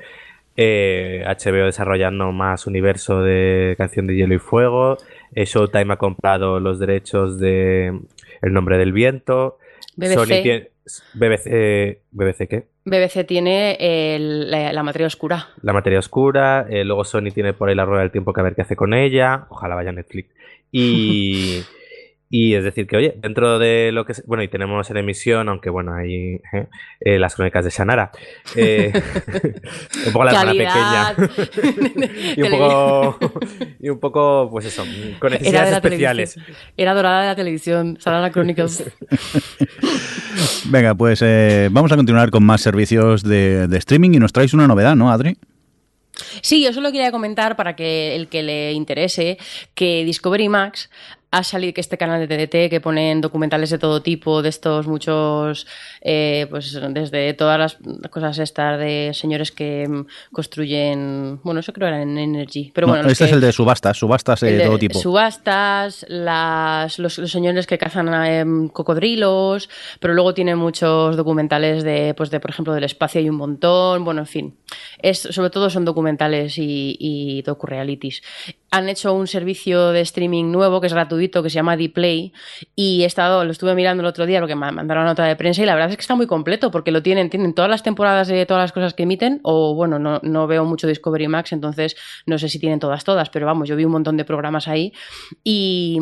eh, 0.55 1.23
HBO 1.25 1.65
desarrollando 1.65 2.31
más 2.31 2.67
universo 2.67 3.21
de 3.21 3.75
Canción 3.77 4.07
de 4.07 4.15
Hielo 4.15 4.35
y 4.35 4.39
Fuego, 4.39 4.97
eh, 5.33 5.45
Showtime 5.45 5.93
ha 5.93 5.97
comprado 5.97 6.59
los 6.59 6.79
derechos 6.79 7.39
de 7.39 7.99
El 8.41 8.53
Nombre 8.53 8.77
del 8.77 8.93
Viento, 8.93 9.57
BBC. 9.95 10.71
BBC, 11.13 11.99
¿BBC 12.11 12.47
qué? 12.47 12.65
BBC 12.85 13.25
tiene 13.25 13.75
la, 14.19 14.83
materia 14.83 15.07
oscura. 15.07 15.49
La 15.61 15.73
materia 15.73 15.99
oscura, 15.99 16.67
eh, 16.69 16.83
luego 16.85 17.03
Sony 17.03 17.31
tiene 17.33 17.53
por 17.53 17.69
ahí 17.69 17.75
la 17.75 17.85
rueda 17.85 18.01
del 18.01 18.11
tiempo 18.11 18.33
que 18.33 18.41
a 18.41 18.43
ver 18.43 18.55
qué 18.55 18.61
hace 18.61 18.75
con 18.75 18.93
ella, 18.93 19.47
ojalá 19.49 19.75
vaya 19.75 19.91
Netflix. 19.91 20.29
Y, 20.71 21.63
Y 22.29 22.55
es 22.55 22.63
decir, 22.63 22.87
que 22.87 22.97
oye, 22.97 23.15
dentro 23.21 23.59
de 23.59 23.91
lo 23.91 24.05
que 24.05 24.13
bueno, 24.25 24.41
y 24.43 24.47
tenemos 24.47 24.89
en 24.89 24.97
emisión, 24.97 25.47
aunque 25.47 25.69
bueno, 25.69 25.93
hay 25.93 26.41
¿eh? 26.53 26.67
eh, 26.99 27.19
las 27.19 27.35
crónicas 27.35 27.63
de 27.63 27.69
Shannara, 27.69 28.11
eh, 28.55 28.91
un 30.07 30.11
poco 30.11 30.25
la 30.25 30.31
hermana 30.31 30.51
pequeña, 30.51 31.15
y, 32.35 32.41
un 32.41 32.51
poco, 32.51 33.19
y 33.79 33.89
un 33.89 33.99
poco, 33.99 34.49
pues 34.51 34.65
eso, 34.65 34.83
con 35.19 35.33
necesidades 35.33 35.75
especiales. 35.75 36.39
Era 36.75 36.95
dorada 36.95 37.21
de 37.21 37.27
la 37.27 37.35
televisión, 37.35 37.95
Shannara 37.99 38.31
Chronicles. 38.31 38.83
Venga, 40.65 40.95
pues 40.95 41.23
vamos 41.71 41.91
a 41.91 41.95
continuar 41.95 42.31
con 42.31 42.43
más 42.43 42.59
servicios 42.59 43.21
de, 43.21 43.67
de 43.67 43.77
streaming 43.77 44.15
y 44.15 44.19
nos 44.19 44.33
traes 44.33 44.53
una 44.53 44.67
novedad, 44.67 44.95
¿no, 44.95 45.11
Adri? 45.11 45.37
Sí, 46.41 46.63
yo 46.63 46.73
solo 46.73 46.91
quería 46.91 47.11
comentar 47.11 47.55
para 47.55 47.75
que 47.75 48.15
el 48.15 48.27
que 48.27 48.43
le 48.43 48.71
interese 48.73 49.37
que 49.73 50.03
Discovery 50.05 50.49
Max 50.49 50.89
ha 51.35 51.43
salido 51.43 51.73
que 51.73 51.81
este 51.81 51.97
canal 51.97 52.25
de 52.25 52.27
TDT 52.27 52.69
que 52.69 52.79
ponen 52.79 53.19
documentales 53.19 53.69
de 53.69 53.77
todo 53.77 54.01
tipo, 54.01 54.41
de 54.41 54.47
estos 54.47 54.87
muchos, 54.87 55.67
eh, 55.99 56.47
pues 56.49 56.79
desde 56.91 57.33
todas 57.33 57.59
las 57.59 57.77
cosas 58.09 58.39
estas 58.39 58.79
de 58.79 59.11
señores 59.13 59.51
que 59.51 59.85
mm, 59.85 60.05
construyen, 60.31 61.41
bueno, 61.43 61.59
eso 61.59 61.73
creo 61.73 61.89
era 61.89 62.01
en 62.01 62.17
Energy, 62.17 62.71
pero 62.73 62.87
bueno. 62.87 63.09
este 63.09 63.25
es 63.25 63.33
el 63.33 63.41
de 63.41 63.51
subastas, 63.51 63.97
subastas 63.97 64.39
de, 64.39 64.61
todo 64.61 64.77
tipo. 64.77 64.97
Subastas, 64.97 66.05
las, 66.07 66.99
los, 66.99 67.15
señores 67.15 67.67
que 67.67 67.77
cazan 67.77 68.13
em, 68.25 68.69
cocodrilos, 68.69 69.69
pero 69.99 70.13
luego 70.13 70.33
tiene 70.33 70.55
muchos 70.55 71.17
documentales 71.17 71.83
de, 71.83 72.13
pues 72.13 72.29
de, 72.29 72.39
por 72.39 72.51
ejemplo, 72.51 72.73
del 72.73 72.85
espacio 72.85 73.19
hay 73.19 73.29
un 73.29 73.35
montón, 73.35 74.05
bueno, 74.05 74.21
en 74.21 74.27
fin. 74.27 74.57
Es, 75.01 75.19
sobre 75.19 75.49
todo 75.49 75.69
son 75.69 75.83
documentales 75.83 76.57
y, 76.57 76.95
y 76.97 77.41
docu-realities 77.41 78.21
han 78.75 78.89
hecho 78.89 79.13
un 79.13 79.25
servicio 79.25 79.91
de 79.91 80.01
streaming 80.01 80.51
nuevo 80.51 80.81
que 80.81 80.87
es 80.87 80.93
gratuito, 80.93 81.41
que 81.41 81.49
se 81.49 81.55
llama 81.55 81.77
Dplay, 81.77 82.33
y 82.75 83.03
he 83.03 83.05
estado, 83.05 83.45
lo 83.45 83.51
estuve 83.51 83.73
mirando 83.73 84.01
el 84.01 84.07
otro 84.07 84.25
día, 84.25 84.41
lo 84.41 84.47
que 84.47 84.55
me 84.55 84.69
mandaron 84.69 85.05
la 85.05 85.11
nota 85.11 85.23
de 85.23 85.37
prensa, 85.37 85.63
y 85.63 85.65
la 85.65 85.75
verdad 85.75 85.91
es 85.91 85.95
que 85.95 86.01
está 86.01 86.15
muy 86.15 86.27
completo, 86.27 86.71
porque 86.71 86.91
lo 86.91 87.01
tienen, 87.01 87.29
tienen 87.29 87.53
todas 87.53 87.71
las 87.71 87.83
temporadas 87.83 88.27
de 88.27 88.45
todas 88.45 88.63
las 88.63 88.73
cosas 88.73 88.93
que 88.93 89.03
emiten, 89.03 89.39
o 89.43 89.75
bueno, 89.75 89.97
no, 89.97 90.19
no 90.23 90.45
veo 90.45 90.65
mucho 90.65 90.87
Discovery 90.87 91.29
Max, 91.29 91.53
entonces 91.53 91.95
no 92.25 92.37
sé 92.37 92.49
si 92.49 92.59
tienen 92.59 92.79
todas, 92.79 93.05
todas, 93.05 93.29
pero 93.29 93.45
vamos, 93.45 93.69
yo 93.69 93.77
vi 93.77 93.85
un 93.85 93.93
montón 93.93 94.17
de 94.17 94.25
programas 94.25 94.67
ahí, 94.67 94.91
y, 95.41 95.97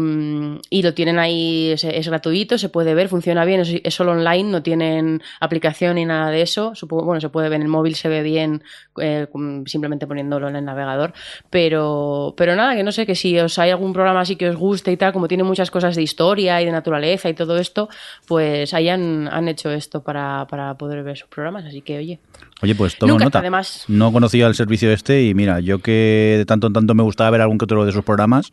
lo 0.81 0.93
tienen 0.95 1.19
ahí, 1.19 1.73
es, 1.73 2.07
gratuito, 2.07 2.57
se 2.57 2.69
puede 2.69 2.95
ver, 2.95 3.07
funciona 3.07 3.45
bien, 3.45 3.61
es, 3.61 3.93
solo 3.93 4.13
online, 4.13 4.49
no 4.49 4.63
tienen 4.63 5.21
aplicación 5.39 5.95
ni 5.95 6.05
nada 6.05 6.31
de 6.31 6.41
eso, 6.41 6.73
supongo, 6.73 7.05
bueno, 7.05 7.21
se 7.21 7.29
puede 7.29 7.49
ver 7.49 7.57
en 7.57 7.61
el 7.61 7.67
móvil, 7.67 7.93
se 7.93 8.09
ve 8.09 8.23
bien, 8.23 8.63
eh, 8.99 9.27
simplemente 9.67 10.07
poniéndolo 10.07 10.47
en 10.49 10.55
el 10.55 10.65
navegador, 10.65 11.13
pero, 11.51 12.33
pero 12.35 12.55
nada, 12.55 12.62
que 12.75 12.83
no 12.83 12.91
sé, 12.91 13.05
que 13.05 13.15
si 13.15 13.37
os 13.39 13.57
hay 13.59 13.71
algún 13.71 13.93
programa 13.93 14.21
así 14.21 14.35
que 14.35 14.49
os 14.49 14.55
guste 14.55 14.91
y 14.91 14.97
tal, 14.97 15.13
como 15.13 15.27
tiene 15.27 15.43
muchas 15.43 15.71
cosas 15.71 15.95
de 15.95 16.01
historia 16.01 16.61
y 16.61 16.65
de 16.65 16.71
naturaleza 16.71 17.29
y 17.29 17.33
todo 17.33 17.57
esto, 17.57 17.89
pues 18.27 18.73
hayan 18.73 19.27
han 19.27 19.47
hecho 19.47 19.71
esto 19.71 20.01
para, 20.03 20.47
poder 20.77 21.03
ver 21.03 21.17
sus 21.17 21.27
programas, 21.27 21.65
así 21.65 21.81
que 21.81 21.97
oye. 21.97 22.19
Oye, 22.61 22.75
pues 22.75 22.97
tomo 22.97 23.19
nota. 23.19 23.39
Además, 23.39 23.85
no 23.87 24.11
conocía 24.11 24.47
el 24.47 24.55
servicio 24.55 24.91
este 24.91 25.23
y 25.23 25.33
mira, 25.33 25.59
yo 25.59 25.79
que 25.79 26.35
de 26.37 26.45
tanto 26.45 26.67
en 26.67 26.73
tanto 26.73 26.95
me 26.95 27.03
gustaba 27.03 27.29
ver 27.29 27.41
algún 27.41 27.57
que 27.57 27.65
otro 27.65 27.85
de 27.85 27.91
sus 27.91 28.03
programas, 28.03 28.51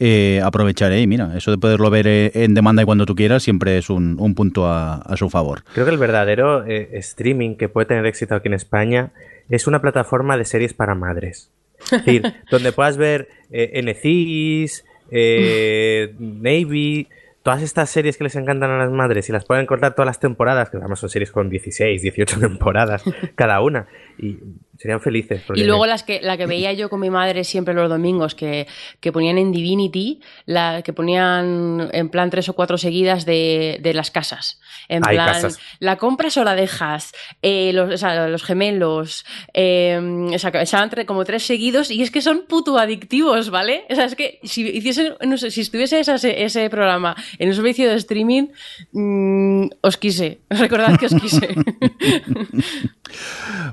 eh, 0.00 0.40
aprovecharé. 0.44 1.00
Y 1.00 1.06
mira, 1.06 1.36
eso 1.36 1.50
de 1.50 1.58
poderlo 1.58 1.90
ver 1.90 2.06
eh, 2.06 2.30
en 2.34 2.54
demanda 2.54 2.82
y 2.82 2.84
cuando 2.84 3.06
tú 3.06 3.14
quieras 3.14 3.42
siempre 3.42 3.78
es 3.78 3.90
un, 3.90 4.16
punto 4.34 4.66
a, 4.66 5.02
su 5.16 5.28
favor. 5.28 5.64
Creo 5.72 5.84
que 5.84 5.92
el 5.92 5.98
verdadero 5.98 6.64
eh, 6.64 6.90
streaming 6.98 7.56
que 7.56 7.68
puede 7.68 7.86
tener 7.86 8.06
éxito 8.06 8.34
aquí 8.34 8.48
en 8.48 8.54
España 8.54 9.10
es 9.48 9.66
una 9.66 9.80
plataforma 9.80 10.36
de 10.36 10.44
series 10.44 10.74
para 10.74 10.94
madres. 10.94 11.50
Es 11.80 11.90
decir, 11.90 12.22
donde 12.50 12.72
puedas 12.72 12.96
ver 12.96 13.28
eh, 13.50 13.82
NCIS, 13.82 14.84
eh, 15.10 16.14
Navy, 16.18 17.08
todas 17.42 17.62
estas 17.62 17.88
series 17.88 18.16
que 18.16 18.24
les 18.24 18.36
encantan 18.36 18.70
a 18.70 18.78
las 18.78 18.90
madres 18.90 19.28
y 19.28 19.32
las 19.32 19.44
pueden 19.44 19.66
cortar 19.66 19.94
todas 19.94 20.06
las 20.06 20.20
temporadas, 20.20 20.70
que 20.70 20.76
además 20.76 20.98
son 20.98 21.08
series 21.08 21.32
con 21.32 21.48
16, 21.48 22.02
18 22.02 22.38
temporadas 22.40 23.02
cada 23.34 23.60
una. 23.62 23.86
Y 24.18 24.38
Serían 24.78 25.00
felices. 25.00 25.42
Y 25.56 25.64
luego 25.64 25.86
las 25.86 26.04
que, 26.04 26.20
la 26.22 26.36
que 26.36 26.46
veía 26.46 26.72
yo 26.72 26.88
con 26.88 27.00
mi 27.00 27.10
madre 27.10 27.42
siempre 27.42 27.74
los 27.74 27.88
domingos, 27.88 28.36
que, 28.36 28.68
que, 29.00 29.10
ponían 29.10 29.36
en 29.36 29.50
Divinity, 29.50 30.20
la 30.46 30.82
que 30.82 30.92
ponían 30.92 31.90
en 31.92 32.08
plan 32.10 32.30
tres 32.30 32.48
o 32.48 32.52
cuatro 32.52 32.78
seguidas 32.78 33.26
de, 33.26 33.80
de 33.82 33.92
las 33.92 34.12
casas. 34.12 34.60
En 34.88 35.02
plan, 35.02 35.50
¿la 35.80 35.96
compras 35.96 36.36
o 36.36 36.44
la 36.44 36.54
dejas? 36.54 37.12
Eh, 37.42 37.72
los, 37.72 37.92
o 37.92 37.96
sea, 37.96 38.28
los, 38.28 38.44
gemelos. 38.44 39.26
Eh, 39.52 39.98
o 40.32 40.38
sea, 40.38 40.52
echaban 40.62 40.90
como 41.06 41.24
tres 41.24 41.42
seguidos 41.42 41.90
y 41.90 42.02
es 42.02 42.12
que 42.12 42.22
son 42.22 42.44
puto 42.46 42.78
adictivos, 42.78 43.50
¿vale? 43.50 43.84
O 43.90 43.96
sea, 43.96 44.04
es 44.04 44.14
que 44.14 44.38
si 44.44 44.64
hiciesen, 44.64 45.14
no 45.26 45.38
sé, 45.38 45.50
si 45.50 45.62
estuviese 45.62 45.98
ese, 45.98 46.44
ese 46.44 46.70
programa 46.70 47.16
en 47.40 47.48
un 47.48 47.54
servicio 47.54 47.90
de 47.90 47.96
streaming, 47.96 48.46
mmm, 48.92 49.66
os 49.80 49.96
quise. 49.96 50.38
Recordad 50.50 50.96
que 51.00 51.06
os 51.06 51.14
quise. 51.14 51.48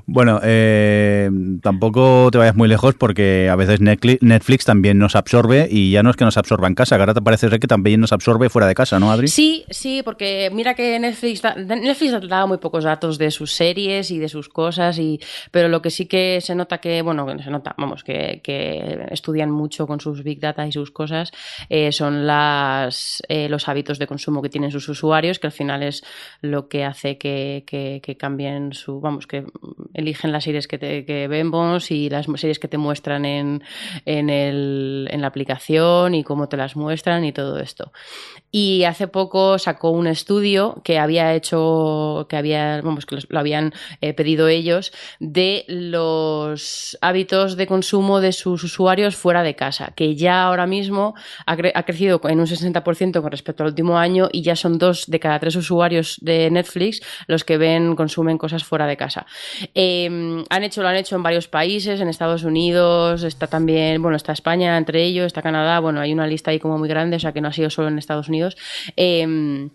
bueno, 0.06 0.40
eh 0.42 0.95
eh, 0.96 1.30
tampoco 1.62 2.28
te 2.30 2.38
vayas 2.38 2.56
muy 2.56 2.68
lejos 2.68 2.94
porque 2.94 3.48
a 3.50 3.56
veces 3.56 3.80
Netflix 3.80 4.64
también 4.64 4.98
nos 4.98 5.16
absorbe 5.16 5.68
y 5.70 5.90
ya 5.90 6.02
no 6.02 6.10
es 6.10 6.16
que 6.16 6.24
nos 6.24 6.36
absorba 6.36 6.68
en 6.68 6.74
casa, 6.74 6.96
ahora 6.96 7.14
te 7.14 7.22
parece 7.22 7.48
ser 7.48 7.60
que 7.60 7.66
también 7.66 8.00
nos 8.00 8.12
absorbe 8.12 8.48
fuera 8.48 8.66
de 8.66 8.74
casa, 8.74 8.98
¿no, 8.98 9.10
Adri? 9.10 9.28
Sí, 9.28 9.64
sí, 9.70 10.02
porque 10.04 10.50
mira 10.52 10.74
que 10.74 10.98
Netflix, 10.98 11.42
Netflix 11.56 12.12
ha 12.12 12.20
dado 12.20 12.48
muy 12.48 12.58
pocos 12.58 12.84
datos 12.84 13.18
de 13.18 13.30
sus 13.30 13.52
series 13.52 14.10
y 14.10 14.18
de 14.18 14.28
sus 14.28 14.48
cosas, 14.48 14.98
y, 14.98 15.20
pero 15.50 15.68
lo 15.68 15.82
que 15.82 15.90
sí 15.90 16.06
que 16.06 16.40
se 16.40 16.54
nota 16.54 16.78
que, 16.78 17.02
bueno, 17.02 17.26
se 17.42 17.50
nota, 17.50 17.74
vamos, 17.78 18.02
que, 18.02 18.42
estudian 19.10 19.50
mucho 19.50 19.86
con 19.86 20.00
sus 20.00 20.22
big 20.22 20.40
data 20.40 20.66
y 20.66 20.72
sus 20.72 20.90
cosas, 20.90 21.32
eh, 21.68 21.92
son 21.92 22.26
las, 22.26 23.22
eh, 23.28 23.48
los 23.48 23.68
hábitos 23.68 23.98
de 23.98 24.06
consumo 24.06 24.42
que 24.42 24.48
tienen 24.48 24.70
sus 24.70 24.88
usuarios, 24.88 25.38
que 25.38 25.46
al 25.46 25.52
final 25.52 25.82
es 25.82 26.04
lo 26.40 26.68
que 26.68 26.84
hace 26.84 27.18
que, 27.18 27.64
que 27.66 28.16
cambien 28.16 28.72
su, 28.72 29.00
vamos, 29.00 29.26
que 29.26 29.44
eligen 29.94 30.32
las 30.32 30.44
series 30.44 30.68
que 30.68 30.78
te 30.78 30.85
que 31.06 31.28
vemos 31.28 31.90
y 31.90 32.08
las 32.08 32.26
series 32.36 32.58
que 32.58 32.68
te 32.68 32.78
muestran 32.78 33.24
en, 33.24 33.62
en, 34.04 34.30
el, 34.30 35.08
en 35.10 35.20
la 35.20 35.26
aplicación 35.28 36.14
y 36.14 36.24
cómo 36.24 36.48
te 36.48 36.56
las 36.56 36.76
muestran 36.76 37.24
y 37.24 37.32
todo 37.32 37.58
esto. 37.58 37.92
Y 38.50 38.84
hace 38.84 39.06
poco 39.08 39.58
sacó 39.58 39.90
un 39.90 40.06
estudio 40.06 40.80
que 40.82 40.98
había 40.98 41.34
hecho, 41.34 42.26
que 42.28 42.36
había, 42.36 42.80
vamos, 42.80 43.04
que 43.04 43.18
lo 43.28 43.38
habían 43.38 43.74
eh, 44.00 44.14
pedido 44.14 44.48
ellos, 44.48 44.92
de 45.20 45.64
los 45.68 46.96
hábitos 47.00 47.56
de 47.56 47.66
consumo 47.66 48.20
de 48.20 48.32
sus 48.32 48.64
usuarios 48.64 49.16
fuera 49.16 49.42
de 49.42 49.56
casa, 49.56 49.92
que 49.94 50.16
ya 50.16 50.44
ahora 50.44 50.66
mismo 50.66 51.14
ha, 51.44 51.56
crecido 51.56 52.20
en 52.24 52.40
un 52.40 52.46
60% 52.46 53.20
con 53.20 53.30
respecto 53.30 53.62
al 53.62 53.70
último 53.70 53.98
año 53.98 54.28
y 54.32 54.42
ya 54.42 54.56
son 54.56 54.78
dos 54.78 55.06
de 55.06 55.20
cada 55.20 55.38
tres 55.38 55.56
usuarios 55.56 56.16
de 56.20 56.50
Netflix 56.50 57.02
los 57.26 57.44
que 57.44 57.58
ven, 57.58 57.96
consumen 57.96 58.38
cosas 58.38 58.64
fuera 58.64 58.86
de 58.86 58.96
casa. 58.96 59.26
Em, 59.74 60.44
han 60.48 60.64
hecho 60.64 60.75
lo 60.82 60.88
han 60.88 60.96
hecho 60.96 61.16
en 61.16 61.22
varios 61.22 61.48
países, 61.48 62.00
en 62.00 62.08
Estados 62.08 62.44
Unidos, 62.44 63.22
está 63.22 63.46
también, 63.46 64.02
bueno, 64.02 64.16
está 64.16 64.32
España 64.32 64.76
entre 64.76 65.02
ellos, 65.02 65.26
está 65.26 65.42
Canadá, 65.42 65.80
bueno, 65.80 66.00
hay 66.00 66.12
una 66.12 66.26
lista 66.26 66.50
ahí 66.50 66.58
como 66.58 66.78
muy 66.78 66.88
grande, 66.88 67.16
o 67.16 67.20
sea 67.20 67.32
que 67.32 67.40
no 67.40 67.48
ha 67.48 67.52
sido 67.52 67.70
solo 67.70 67.88
en 67.88 67.98
Estados 67.98 68.28
Unidos. 68.28 68.56
Em, 68.96 69.70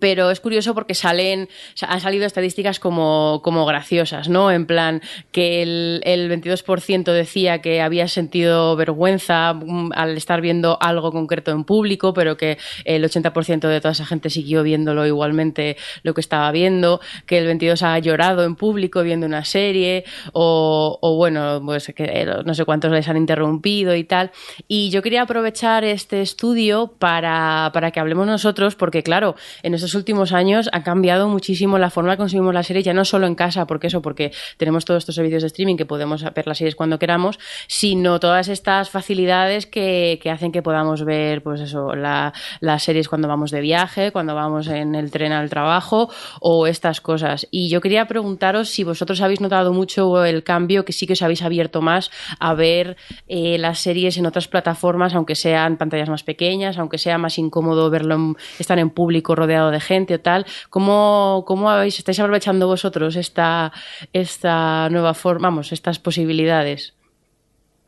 pero 0.00 0.30
es 0.30 0.40
curioso 0.40 0.74
porque 0.74 0.94
salen, 0.94 1.48
han 1.86 2.00
salido 2.00 2.26
estadísticas 2.26 2.78
como, 2.78 3.40
como 3.42 3.64
graciosas, 3.64 4.28
¿no? 4.28 4.50
En 4.50 4.66
plan, 4.66 5.00
que 5.32 5.62
el, 5.62 6.02
el 6.04 6.30
22% 6.30 7.04
decía 7.04 7.62
que 7.62 7.80
había 7.80 8.06
sentido 8.08 8.76
vergüenza 8.76 9.54
mm, 9.54 9.92
al 9.94 10.16
estar 10.16 10.40
viendo 10.40 10.78
algo 10.80 11.10
concreto 11.10 11.52
en 11.52 11.64
público, 11.64 12.12
pero 12.12 12.36
que 12.36 12.58
el 12.84 13.02
80% 13.04 13.68
de 13.68 13.80
toda 13.80 13.92
esa 13.92 14.04
gente 14.04 14.30
siguió 14.30 14.62
viéndolo 14.62 15.06
igualmente 15.06 15.76
lo 16.02 16.12
que 16.12 16.20
estaba 16.20 16.50
viendo, 16.52 17.00
que 17.26 17.38
el 17.38 17.58
22% 17.58 17.82
ha 17.82 17.98
llorado 17.98 18.44
en 18.44 18.56
público 18.56 19.02
viendo 19.02 19.26
una 19.26 19.44
serie, 19.44 20.04
o, 20.32 20.98
bueno, 21.16 21.62
pues 21.64 21.92
que 21.94 22.04
eh, 22.04 22.26
no 22.44 22.54
sé 22.54 22.64
cuántos 22.64 22.90
les 22.92 23.08
han 23.08 23.16
interrumpido 23.16 23.94
y 23.94 24.04
tal. 24.04 24.32
Y 24.66 24.90
yo 24.90 25.02
quería 25.02 25.22
aprovechar 25.22 25.84
este 25.84 26.20
estudio 26.20 26.92
para, 26.98 27.70
para 27.72 27.90
que 27.90 28.00
hablemos 28.00 28.26
nosotros, 28.26 28.74
porque 28.74 29.02
claro, 29.02 29.34
en 29.62 29.77
estos 29.78 29.94
últimos 29.94 30.32
años 30.32 30.68
ha 30.72 30.82
cambiado 30.82 31.28
muchísimo 31.28 31.78
la 31.78 31.90
forma 31.90 32.12
que 32.12 32.18
consumimos 32.18 32.54
las 32.54 32.66
series, 32.66 32.84
ya 32.84 32.94
no 32.94 33.04
solo 33.04 33.26
en 33.26 33.34
casa, 33.34 33.66
porque 33.66 33.86
eso, 33.86 34.02
porque 34.02 34.32
tenemos 34.56 34.84
todos 34.84 35.02
estos 35.02 35.14
servicios 35.14 35.42
de 35.42 35.48
streaming 35.48 35.76
que 35.76 35.86
podemos 35.86 36.22
ver 36.34 36.46
las 36.46 36.58
series 36.58 36.74
cuando 36.74 36.98
queramos, 36.98 37.38
sino 37.66 38.20
todas 38.20 38.48
estas 38.48 38.90
facilidades 38.90 39.66
que, 39.66 40.20
hacen 40.30 40.52
que 40.52 40.62
podamos 40.62 41.04
ver, 41.04 41.42
pues 41.42 41.60
eso, 41.60 41.94
las 41.94 42.82
series 42.82 43.08
cuando 43.08 43.28
vamos 43.28 43.50
de 43.50 43.60
viaje, 43.60 44.12
cuando 44.12 44.34
vamos 44.34 44.68
en 44.68 44.94
el 44.94 45.10
tren 45.10 45.32
al 45.32 45.48
trabajo 45.48 46.10
o 46.40 46.66
estas 46.66 47.00
cosas. 47.00 47.46
Y 47.50 47.68
yo 47.70 47.80
quería 47.80 48.06
preguntaros 48.06 48.68
si 48.68 48.84
vosotros 48.84 49.20
habéis 49.20 49.40
notado 49.40 49.72
mucho 49.72 50.24
el 50.24 50.42
cambio, 50.42 50.84
que 50.84 50.92
sí 50.92 51.06
que 51.06 51.14
os 51.14 51.22
habéis 51.22 51.42
abierto 51.42 51.80
más 51.80 52.10
a 52.38 52.54
ver 52.54 52.96
eh, 53.26 53.58
las 53.58 53.78
series 53.78 54.16
en 54.18 54.26
otras 54.26 54.48
plataformas, 54.48 55.14
aunque 55.14 55.34
sean 55.34 55.76
pantallas 55.76 56.08
más 56.08 56.22
pequeñas, 56.22 56.78
aunque 56.78 56.98
sea 56.98 57.18
más 57.18 57.38
incómodo 57.38 57.90
verlo, 57.90 58.36
estar 58.58 58.78
en 58.78 58.90
público 58.90 59.34
rodeado 59.34 59.67
de 59.70 59.80
gente 59.80 60.14
o 60.14 60.20
tal. 60.20 60.46
¿Cómo, 60.70 61.44
cómo 61.46 61.70
habéis, 61.70 61.98
estáis 61.98 62.20
aprovechando 62.20 62.66
vosotros 62.66 63.16
esta, 63.16 63.72
esta 64.12 64.88
nueva 64.90 65.14
forma, 65.14 65.48
vamos, 65.48 65.72
estas 65.72 65.98
posibilidades? 65.98 66.94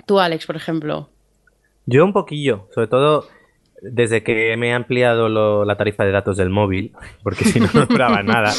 Tú, 0.06 0.18
Alex, 0.18 0.46
por 0.46 0.56
ejemplo. 0.56 1.08
Yo 1.86 2.04
un 2.04 2.12
poquillo, 2.12 2.68
sobre 2.74 2.86
todo 2.86 3.26
desde 3.82 4.22
que 4.22 4.56
me 4.56 4.68
he 4.68 4.72
ampliado 4.72 5.64
la 5.64 5.76
tarifa 5.76 6.04
de 6.04 6.12
datos 6.12 6.36
del 6.36 6.50
móvil, 6.50 6.92
porque 7.22 7.44
si 7.44 7.60
no, 7.60 7.68
no 7.72 7.86
duraba 7.86 8.22
nada. 8.22 8.52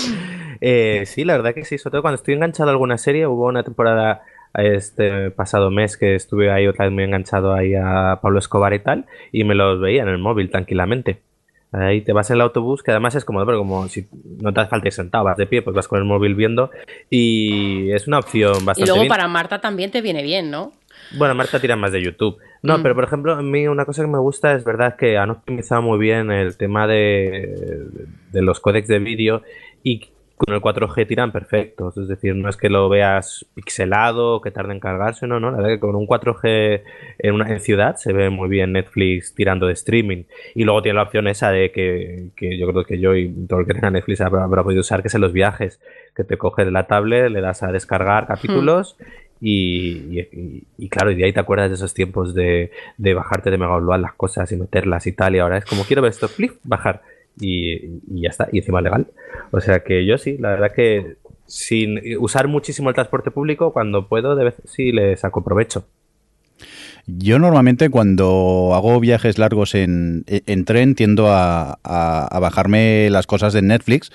Eh, 0.60 1.04
sí, 1.06 1.24
la 1.24 1.34
verdad 1.34 1.54
que 1.54 1.66
sí, 1.66 1.78
sobre 1.78 1.92
todo 1.92 2.02
cuando 2.02 2.16
estoy 2.16 2.36
enganchado 2.36 2.70
a 2.70 2.74
alguna 2.74 2.98
serie, 2.98 3.28
hubo 3.28 3.48
una 3.48 3.64
temporada 3.64 4.22
este 4.54 5.32
pasado 5.32 5.72
mes 5.72 5.98
que 5.98 6.16
estuve 6.16 6.52
ahí 6.52 6.68
otra 6.68 6.86
vez 6.86 6.94
muy 6.94 7.04
enganchado 7.04 7.54
ahí 7.54 7.74
a 7.74 8.20
Pablo 8.22 8.40
Escobar 8.40 8.74
y 8.74 8.80
tal, 8.80 9.06
y 9.32 9.44
me 9.44 9.56
los 9.56 9.80
veía 9.80 10.04
en 10.04 10.10
el 10.10 10.18
móvil 10.18 10.50
tranquilamente. 10.50 11.22
Ahí 11.74 12.02
te 12.02 12.12
vas 12.12 12.30
en 12.30 12.36
el 12.36 12.42
autobús, 12.42 12.84
que 12.84 12.92
además 12.92 13.16
es 13.16 13.24
como, 13.24 13.46
pero 13.46 13.58
como 13.58 13.88
si 13.88 14.06
no 14.42 14.54
te 14.54 14.60
hace 14.60 14.70
falta 14.70 14.88
ir 14.88 14.94
sentado, 14.94 15.24
vas 15.24 15.38
de 15.38 15.48
pie, 15.48 15.62
pues 15.62 15.74
vas 15.74 15.88
con 15.88 16.00
el 16.00 16.06
móvil 16.06 16.36
viendo 16.36 16.70
y 17.10 17.92
es 17.92 18.08
una 18.08 18.20
opción 18.20 18.66
bastante. 18.66 18.82
Y 18.82 18.94
luego 18.94 19.08
para 19.08 19.30
Marta 19.30 19.62
también 19.62 19.90
te 19.90 20.02
viene 20.02 20.22
bien, 20.22 20.52
¿no? 20.52 20.74
Bueno, 21.18 21.34
Marta 21.34 21.62
tira 21.62 21.78
más 21.78 21.94
de 21.94 22.04
YouTube. 22.04 22.38
No, 22.62 22.78
mm. 22.78 22.84
pero 22.84 22.96
por 22.96 23.06
ejemplo, 23.06 23.34
a 23.34 23.42
mí 23.42 23.68
una 23.68 23.86
cosa 23.86 24.02
que 24.02 24.10
me 24.10 24.20
gusta 24.20 24.54
es 24.54 24.66
verdad 24.66 24.98
que 24.98 25.18
han 25.18 25.30
optimizado 25.30 25.82
muy 25.82 25.98
bien 25.98 26.30
el 26.30 26.58
tema 26.58 26.88
de, 26.88 27.56
de 28.32 28.42
los 28.42 28.60
códecs 28.60 28.90
de 28.90 29.00
vídeo 29.00 29.42
y 29.82 30.10
con 30.46 30.56
el 30.56 30.62
4G 30.62 31.08
tiran 31.08 31.32
perfectos. 31.32 31.98
Es 31.98 32.08
decir, 32.08 32.36
no 32.36 32.50
es 32.50 32.58
que 32.58 32.70
lo 32.70 32.90
veas 32.90 33.46
pixelado 33.54 34.36
o 34.36 34.42
que 34.42 34.50
tarde 34.50 34.74
en 34.74 34.80
cargarse, 34.80 35.28
no, 35.28 35.40
no. 35.40 35.52
La 35.52 35.58
verdad 35.58 35.70
que 35.70 35.80
con 35.80 35.96
un 35.96 36.08
4G 36.08 36.82
en, 37.20 37.34
una, 37.34 37.48
en 37.52 37.60
ciudad 37.60 37.96
se 37.98 38.12
ve 38.12 38.30
muy 38.30 38.50
bien 38.50 38.74
Netflix 38.74 39.36
tirando 39.36 39.68
de 39.68 39.74
streaming. 39.74 40.24
Y 40.56 40.64
luego 40.64 40.82
tiene 40.82 40.96
la 40.96 41.04
opción 41.04 41.28
esa 41.28 41.52
de 41.52 41.72
que, 41.72 42.30
que 42.36 42.58
yo 42.58 42.68
creo 42.72 42.84
que 42.84 43.00
yo 43.00 43.16
y 43.16 43.30
todo 43.48 43.60
el 43.60 43.68
que 43.68 43.74
tenga 43.74 43.92
Netflix 43.92 44.22
habrá, 44.22 44.64
podido 44.64 44.82
usar, 44.82 45.02
que 45.02 45.10
es 45.10 45.16
en 45.16 45.22
los 45.22 45.34
viajes. 45.34 45.80
Que 46.16 46.24
te 46.24 46.38
coges 46.38 46.72
la 46.72 46.88
tablet, 46.88 47.30
le 47.30 47.42
das 47.42 47.62
a 47.62 47.72
descargar 47.72 48.26
capítulos. 48.26 48.96
Hmm. 49.00 49.04
Y, 49.44 50.20
y, 50.78 50.90
claro, 50.90 51.12
y 51.12 51.16
de 51.16 51.26
ahí 51.26 51.34
te 51.34 51.40
acuerdas 51.40 51.70
de 51.70 51.76
esos 51.76 51.96
tiempos 51.96 52.36
de, 52.36 52.72
de 52.98 53.14
bajarte 53.16 53.50
de 53.50 53.58
Mega 53.58 53.98
las 53.98 54.14
cosas 54.14 54.52
y 54.52 54.56
meterlas 54.56 55.08
y 55.08 55.14
tal. 55.14 55.36
Y 55.36 55.40
ahora 55.40 55.58
es 55.58 55.66
como 55.66 55.84
quiero 55.84 56.02
ver 56.02 56.12
esto, 56.12 56.28
flip, 56.28 56.54
bajar 56.64 57.02
y, 57.40 58.00
ya 58.22 58.30
está, 58.30 58.50
y 58.52 58.60
encima 58.60 58.82
legal. 58.82 59.08
O 59.52 59.60
sea 59.60 59.84
que 59.84 60.06
yo 60.06 60.18
sí, 60.18 60.38
la 60.38 60.50
verdad 60.50 60.72
que 60.76 61.18
sin 61.46 62.00
usar 62.20 62.48
muchísimo 62.48 62.90
el 62.90 62.96
transporte 62.96 63.32
público, 63.32 63.74
cuando 63.74 64.08
puedo, 64.08 64.36
de 64.36 64.46
vez 64.46 64.62
sí 64.66 64.92
le 64.92 65.18
saco 65.18 65.44
provecho. 65.44 65.86
Yo 67.08 67.40
normalmente 67.40 67.90
cuando 67.90 68.72
hago 68.74 69.00
viajes 69.00 69.38
largos 69.38 69.76
en, 69.76 70.24
tren 70.66 70.96
tiendo 70.96 71.28
a, 71.30 71.80
bajarme 72.40 73.10
las 73.10 73.28
cosas 73.28 73.54
de 73.54 73.62
Netflix 73.62 74.12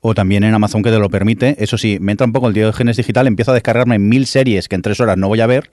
o 0.00 0.14
también 0.14 0.44
en 0.44 0.54
Amazon 0.54 0.82
que 0.82 0.90
te 0.90 0.98
lo 0.98 1.10
permite. 1.10 1.56
Eso 1.58 1.76
sí, 1.76 1.98
me 2.00 2.12
entra 2.12 2.26
un 2.26 2.32
poco 2.32 2.48
el 2.48 2.54
Diógenes 2.54 2.96
digital, 2.96 3.26
empiezo 3.26 3.50
a 3.50 3.54
descargarme 3.54 3.98
mil 3.98 4.26
series 4.26 4.68
que 4.68 4.76
en 4.76 4.82
tres 4.82 5.00
horas 5.00 5.18
no 5.18 5.28
voy 5.28 5.40
a 5.40 5.46
ver, 5.46 5.70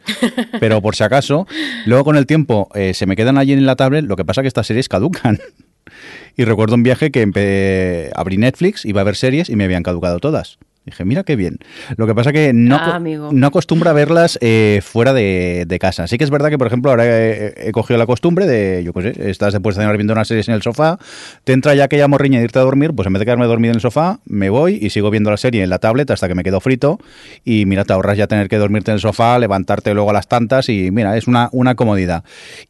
pero 0.60 0.82
por 0.82 0.96
si 0.96 1.04
acaso, 1.04 1.48
luego 1.86 2.04
con 2.04 2.18
el 2.18 2.26
tiempo 2.26 2.70
eh, 2.74 2.94
se 2.94 3.06
me 3.06 3.16
quedan 3.16 3.38
allí 3.38 3.54
en 3.54 3.66
la 3.66 3.76
tablet, 3.76 4.06
lo 4.06 4.16
que 4.16 4.26
pasa 4.26 4.42
es 4.42 4.44
que 4.44 4.50
estas 4.50 4.68
series 4.68 4.90
caducan. 4.90 5.40
Y 6.36 6.44
recuerdo 6.44 6.76
un 6.76 6.84
viaje 6.84 7.12
que 7.12 8.12
abrí 8.16 8.38
Netflix, 8.38 8.86
iba 8.86 9.02
a 9.02 9.04
ver 9.04 9.16
series 9.16 9.50
y 9.50 9.56
me 9.56 9.64
habían 9.64 9.84
caducado 9.84 10.20
todas. 10.20 10.60
Dije, 10.86 11.04
mira 11.04 11.24
qué 11.24 11.36
bien. 11.36 11.58
Lo 11.98 12.06
que 12.06 12.14
pasa 12.14 12.32
que 12.32 12.54
no, 12.54 12.76
ah, 12.80 13.00
no 13.00 13.48
acostumbra 13.48 13.90
a 13.90 13.94
verlas 13.94 14.38
eh, 14.40 14.82
fuera 14.84 15.14
de, 15.14 15.78
casa. 15.82 16.04
Así 16.04 16.20
que 16.20 16.24
es 16.24 16.30
verdad 16.30 16.50
que, 16.50 16.60
por 16.60 16.68
ejemplo, 16.68 16.92
ahora 16.92 17.06
he, 17.08 17.72
cogido 17.74 17.98
la 17.98 18.06
costumbre 18.06 18.46
de, 18.46 18.84
yo 18.84 18.94
qué 18.94 19.14
sé, 19.14 19.30
estás 19.30 19.54
después 19.54 19.76
de 19.76 19.82
cenar 19.82 19.98
viendo 19.98 20.14
unas 20.14 20.28
series 20.28 20.48
en 20.48 20.54
el 20.54 20.62
sofá, 20.62 21.00
te 21.44 21.54
entra 21.54 21.74
ya 21.74 21.86
aquella 21.86 22.08
morriña 22.08 22.38
de 22.38 22.46
irte 22.46 22.60
a 22.60 22.62
dormir, 22.62 22.94
pues 22.94 23.08
en 23.08 23.14
vez 23.14 23.20
de 23.20 23.26
quedarme 23.26 23.48
dormido 23.48 23.72
en 23.72 23.76
el 23.76 23.82
sofá, 23.82 24.20
me 24.26 24.50
voy 24.50 24.78
y 24.80 24.92
sigo 24.92 25.10
viendo 25.10 25.32
la 25.32 25.38
serie 25.38 25.64
en 25.64 25.72
la 25.72 25.80
tablet 25.80 26.10
hasta 26.12 26.28
que 26.28 26.36
me 26.36 26.44
quedo 26.44 26.60
frito. 26.60 27.00
Y 27.44 27.66
mira, 27.66 27.84
te 27.84 27.94
ahorras 27.94 28.18
ya 28.18 28.28
tener 28.28 28.48
que 28.48 28.58
dormirte 28.58 28.92
en 28.92 28.96
el 28.96 29.02
sofá, 29.02 29.40
levantarte 29.40 29.92
luego 29.96 30.12
a 30.12 30.14
las 30.14 30.28
tantas 30.28 30.70
y 30.70 30.92
mira, 30.92 31.18
es 31.18 31.28
una, 31.28 31.50
una 31.52 31.74
comodidad. 31.74 32.24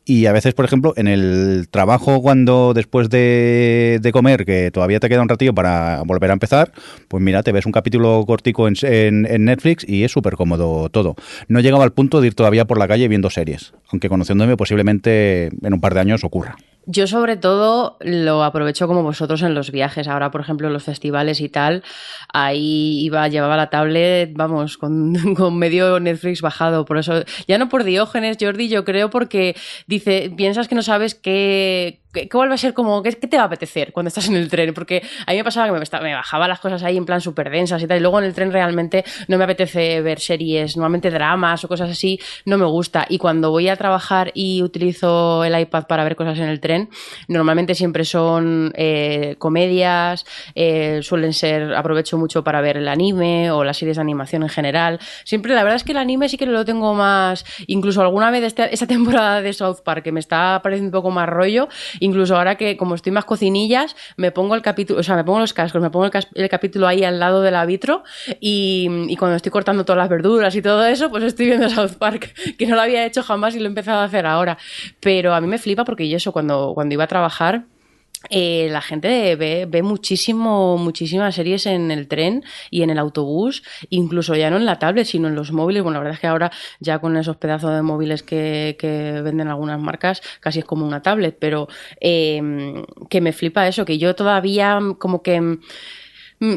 Y 0.06 0.26
a 0.28 0.32
veces, 0.32 0.54
por 0.54 0.64
ejemplo, 0.64 0.94
en 0.96 1.08
el 1.08 1.68
trabajo, 1.70 2.22
cuando 2.22 2.74
después 2.74 3.10
de, 3.10 4.00
de 4.02 4.12
comer, 4.14 4.46
que 4.46 4.72
todavía 4.72 5.02
te 5.02 5.10
queda 5.10 5.22
un 5.22 5.30
ratillo 5.30 5.54
para 5.54 6.02
volver 6.06 6.30
a 6.30 6.34
empezar, 6.34 6.72
pues 7.10 7.22
mira, 7.22 7.44
te 7.44 7.52
ves 7.52 7.66
un 7.66 7.74
capítulo 7.74 8.05
cortico 8.26 8.68
en, 8.68 9.22
Netflix 9.46 9.88
y 9.88 10.04
es 10.04 10.12
súper 10.12 10.36
cómodo 10.36 10.90
todo. 10.90 11.16
No 11.48 11.60
llegaba 11.60 11.84
al 11.84 11.94
punto 11.94 12.22
de 12.22 12.28
ir 12.28 12.36
todavía 12.36 12.66
por 12.66 12.78
la 12.78 12.88
calle 12.88 13.08
viendo 13.08 13.30
series, 13.30 13.74
aunque 13.92 14.10
conociéndome 14.10 14.58
posiblemente 14.58 15.48
en 15.48 15.74
un 15.74 15.82
par 15.82 15.94
de 15.94 16.02
años 16.02 16.24
ocurra. 16.24 16.56
Yo 16.88 17.08
sobre 17.08 17.36
todo 17.36 17.98
lo 18.00 18.44
aprovecho 18.44 18.88
como 18.88 19.02
vosotros 19.02 19.42
en 19.42 19.56
los 19.56 19.72
viajes. 19.72 20.08
Ahora, 20.08 20.30
por 20.30 20.42
ejemplo, 20.42 20.68
en 20.68 20.74
los 20.74 20.84
festivales 20.84 21.42
y 21.42 21.50
tal, 21.50 21.84
ahí 22.32 23.00
iba, 23.04 23.28
llevaba 23.28 23.58
la 23.58 23.72
tablet, 23.72 24.32
vamos, 24.36 24.78
con, 24.78 25.16
con, 25.36 25.58
medio 25.58 26.00
Netflix 26.00 26.42
bajado. 26.42 26.86
Por 26.86 27.00
eso, 27.00 27.24
ya 27.48 27.58
no 27.58 27.70
por 27.70 27.84
Diógenes, 27.84 28.38
Jordi, 28.40 28.68
yo 28.68 28.86
creo 28.86 29.10
porque 29.10 29.56
dice, 29.88 30.32
piensas 30.38 30.68
que 30.68 30.76
no 30.76 30.84
sabes 30.84 31.16
qué, 31.16 32.02
¿Cuál 32.32 32.50
va 32.50 32.56
a 32.56 32.58
ser 32.58 32.74
como, 32.74 33.02
qué, 33.04 33.12
te 33.12 33.38
va 33.38 33.44
a 33.44 33.46
apetecer 33.48 33.92
cuando 33.92 34.08
estás 34.08 34.28
en 34.28 34.36
el 34.36 34.50
tren? 34.50 34.74
Porque 34.74 35.04
a 35.26 35.32
mí 35.32 35.38
me 35.38 35.44
pasaba 35.44 35.68
que 35.68 35.74
me, 35.74 36.00
me 36.02 36.14
bajaba 36.14 36.48
las 36.48 36.60
cosas 36.60 36.84
ahí 36.84 36.98
en 36.98 37.06
plan 37.06 37.22
súper 37.22 37.50
densas 37.50 37.82
y 37.82 37.88
tal, 37.88 37.98
y 37.98 38.02
luego 38.02 38.20
en 38.20 38.26
el 38.26 38.34
tren 38.34 38.52
realmente 38.52 39.04
no 39.28 39.38
me 39.38 39.44
apetece 39.44 40.02
ver 40.02 40.20
series, 40.20 40.76
normalmente 40.78 41.12
dramas 41.12 41.64
o 41.64 41.68
cosas 41.68 41.90
así, 41.90 42.20
no 42.46 42.58
me 42.58 42.66
gusta. 42.66 43.06
Y 43.10 43.18
cuando 43.18 43.52
voy 43.52 43.70
a 43.70 43.76
trabajar 43.76 44.32
y 44.34 44.64
utilizo 44.64 45.44
el 45.44 45.60
iPad 45.60 45.86
para 45.88 46.04
ver 46.04 46.16
cosas 46.16 46.40
en 46.40 46.50
el 46.50 46.60
tren, 46.60 46.90
normalmente 47.28 47.76
siempre 47.76 48.06
son 48.06 48.72
eh, 48.76 49.36
comedias, 49.38 50.26
eh, 50.56 51.00
suelen 51.02 51.34
ser, 51.34 51.74
aprovecho 51.76 52.18
mucho 52.18 52.44
para 52.44 52.62
ver 52.62 52.78
el 52.78 52.88
anime 52.88 53.52
o 53.52 53.64
las 53.64 53.78
series 53.78 53.98
de 53.98 54.02
animación 54.02 54.44
en 54.44 54.50
general. 54.50 55.00
Siempre, 55.24 55.54
la 55.54 55.64
verdad 55.64 55.78
es 55.78 55.84
que 55.84 55.92
el 55.92 55.98
anime 55.98 56.30
sí 56.30 56.38
que 56.38 56.46
lo 56.46 56.66
tengo 56.66 56.94
más, 56.94 57.46
incluso 57.68 58.02
alguna 58.02 58.32
vez 58.32 58.44
esta, 58.44 58.66
esta 58.66 58.88
temporada 58.88 59.42
de 59.42 59.54
South 59.54 59.82
Park 59.84 60.04
que 60.04 60.12
me 60.12 60.20
está 60.20 60.60
pareciendo 60.64 60.90
un 60.90 61.04
poco 61.04 61.12
más 61.12 61.28
rollo, 61.28 61.68
Incluso 62.06 62.38
ahora 62.38 62.56
que 62.56 62.78
como 62.78 62.94
estoy 62.94 63.12
más 63.12 63.26
cocinillas, 63.26 63.96
me 64.16 64.32
pongo 64.32 64.54
el 64.54 64.62
capítulo, 64.62 65.00
o 65.00 65.04
sea, 65.04 65.16
me 65.16 65.24
pongo 65.24 65.40
los 65.40 65.54
cascos, 65.54 65.82
me 65.82 65.90
pongo 65.90 66.06
el, 66.06 66.50
capítulo 66.50 66.88
ahí 66.88 67.04
al 67.04 67.20
lado 67.20 67.42
del 67.42 67.56
vitro 67.66 68.04
y, 68.40 69.16
cuando 69.18 69.38
estoy 69.38 69.52
cortando 69.52 69.86
todas 69.86 69.98
las 69.98 70.10
verduras 70.10 70.56
y 70.56 70.62
todo 70.62 70.86
eso, 70.86 71.10
pues 71.10 71.24
estoy 71.24 71.48
viendo 71.48 71.68
South 71.76 71.94
Park, 71.98 72.34
que 72.58 72.68
no 72.68 72.76
lo 72.76 72.82
había 72.82 73.06
hecho 73.06 73.24
jamás 73.24 73.56
y 73.56 73.60
lo 73.60 73.66
he 73.66 73.70
empezado 73.70 74.02
a 74.02 74.04
hacer 74.04 74.28
ahora. 74.28 74.60
Pero 75.00 75.34
a 75.34 75.42
mí 75.42 75.48
me 75.48 75.58
flipa 75.58 75.84
porque 75.84 76.08
yo 76.08 76.18
eso 76.18 76.32
cuando, 76.32 76.74
cuando 76.76 76.94
iba 76.94 77.06
a 77.06 77.08
trabajar 77.08 77.66
eh, 78.30 78.68
la 78.72 78.82
gente 78.82 79.36
ve, 79.36 79.66
ve, 79.68 79.84
muchísimo, 79.84 80.78
muchísimas 80.78 81.36
series 81.36 81.66
en 81.66 81.92
el 81.92 82.08
tren 82.08 82.44
y 82.70 82.82
en 82.84 82.90
el 82.90 83.00
autobús, 83.00 83.64
incluso 83.90 84.36
ya 84.36 84.50
no 84.50 84.58
en 84.58 84.66
la 84.66 84.80
tablet, 84.80 85.06
sino 85.06 85.28
en 85.28 85.36
los 85.36 85.52
móviles. 85.52 85.84
Bueno, 85.84 86.00
la 86.00 86.04
verdad 86.04 86.16
es 86.16 86.20
que 86.20 86.28
ahora 86.28 86.52
ya 86.80 87.00
con 87.00 87.18
esos 87.18 87.38
pedazos 87.38 87.74
de 87.76 87.82
móviles 87.82 88.24
que, 88.24 88.76
venden 89.24 89.48
algunas 89.48 89.80
marcas, 89.80 90.22
casi 90.40 90.60
es 90.60 90.66
como 90.66 90.86
una 90.86 91.02
tablet, 91.02 91.38
pero 91.40 91.68
eh, 92.00 92.42
que 93.10 93.22
me 93.22 93.34
flipa 93.34 93.68
eso, 93.68 93.86
que 93.86 93.98
yo 93.98 94.16
todavía 94.16 94.80
como 95.00 95.22
que 95.22 95.60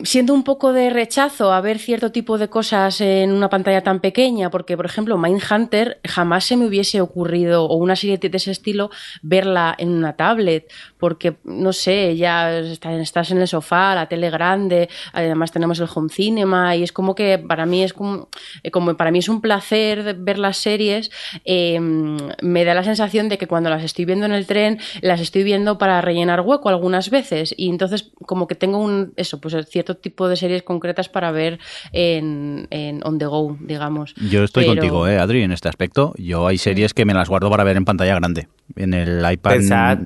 siento 0.03 0.35
un 0.35 0.43
poco 0.43 0.73
de 0.73 0.91
rechazo 0.91 1.53
a 1.53 1.61
ver 1.61 1.79
cierto 1.79 2.11
tipo 2.11 2.37
de 2.37 2.49
cosas 2.49 3.01
en 3.01 3.33
una 3.33 3.49
pantalla 3.49 3.83
tan 3.83 4.01
pequeña, 4.01 4.51
porque, 4.51 4.77
por 4.77 4.87
ejemplo, 4.87 5.17
Mindhunter 5.17 6.01
jamás 6.05 6.45
se 6.45 6.57
me 6.57 6.67
hubiese 6.67 7.01
ocurrido, 7.01 7.65
o 7.65 7.77
una 7.77 7.95
serie 7.95 8.19
de 8.19 8.37
ese 8.37 8.51
estilo, 8.51 8.91
verla 9.23 9.75
en 9.79 9.91
una 9.91 10.17
tablet, 10.17 10.71
porque, 10.99 11.37
no 11.45 11.73
sé, 11.73 12.17
ya 12.17 12.59
estás 12.59 13.31
en 13.31 13.39
el 13.39 13.47
sofá, 13.47 13.95
la 13.95 14.09
tele 14.09 14.31
grande, 14.31 14.89
además 15.13 15.53
tenemos 15.53 15.79
el 15.79 15.89
home 15.95 16.09
cinema, 16.11 16.75
y 16.75 16.83
es 16.83 16.93
como 16.93 17.15
que 17.15 17.39
para 17.39 17.65
mí 17.65 17.85
es 17.85 17.93
como, 17.93 18.29
eh, 18.65 18.71
como 18.73 18.97
para 18.97 19.13
mí 19.13 19.21
es 19.21 19.29
un 19.29 19.41
placer 19.41 20.17
ver 20.19 20.39
las 20.39 20.57
series, 20.57 21.11
em, 21.45 22.17
me 22.43 22.65
da 22.65 22.75
la 22.75 22.83
sensación 22.83 23.29
de 23.29 23.39
que 23.39 23.47
cuando 23.47 23.71
las 23.71 23.85
estoy 23.85 24.05
viendo 24.05 24.27
en 24.27 24.33
el 24.33 24.47
tren, 24.47 24.81
las 25.03 25.21
estoy 25.21 25.45
viendo 25.45 25.79
para 25.79 26.01
rellenar 26.01 26.41
hueco 26.41 26.69
algunas 26.69 27.11
veces, 27.11 27.55
y 27.57 27.69
entonces 27.69 28.11
como 28.27 28.49
que 28.49 28.57
tengo 28.57 28.79
un, 28.79 29.13
eso, 29.17 29.41
pues 29.41 29.68
cierto 29.69 29.97
tipo 29.97 30.29
de 30.29 30.37
series 30.37 30.63
concretas 30.63 31.09
para 31.09 31.31
ver 31.31 31.59
en, 31.93 32.69
on 33.05 33.19
the 33.19 33.27
go, 33.27 33.57
digamos. 33.61 34.15
Yo 34.15 34.45
estoy 34.45 34.67
contigo, 34.67 35.07
eh, 35.07 35.19
Adri, 35.19 35.43
en 35.43 35.53
este 35.53 35.69
aspecto. 35.69 36.15
Yo 36.17 36.47
hay 36.47 36.59
series 36.59 36.95
que 36.95 37.05
me 37.05 37.15
las 37.15 37.29
guardo 37.29 37.51
para 37.51 37.65
ver 37.65 37.77
en 37.77 37.85
pantalla 37.85 38.15
grande. 38.15 38.49
En 38.77 38.95
el 38.95 39.25
iPad. 39.31 39.99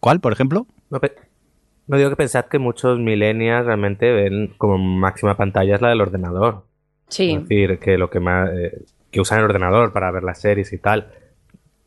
¿Cuál, 0.00 0.20
por 0.20 0.32
ejemplo? 0.32 0.66
No, 0.90 1.96
digo 1.96 2.10
que 2.10 2.16
pensad 2.16 2.46
que 2.46 2.58
muchos 2.58 2.98
millennials 2.98 3.66
realmente 3.66 4.10
ven 4.12 4.54
como 4.58 4.78
máxima 4.78 5.36
pantalla 5.36 5.76
es 5.76 5.80
la 5.80 5.90
del 5.90 6.00
ordenador. 6.00 6.64
Sí. 7.08 7.32
Es 7.32 7.48
decir, 7.48 7.78
que 7.78 7.98
lo 7.98 8.10
que 8.10 8.20
más. 8.20 8.50
Eh, 8.52 8.84
que 9.10 9.20
usan 9.20 9.38
el 9.38 9.44
ordenador 9.44 9.92
para 9.92 10.10
ver 10.10 10.22
las 10.22 10.40
series 10.40 10.72
y 10.72 10.78
tal 10.78 11.12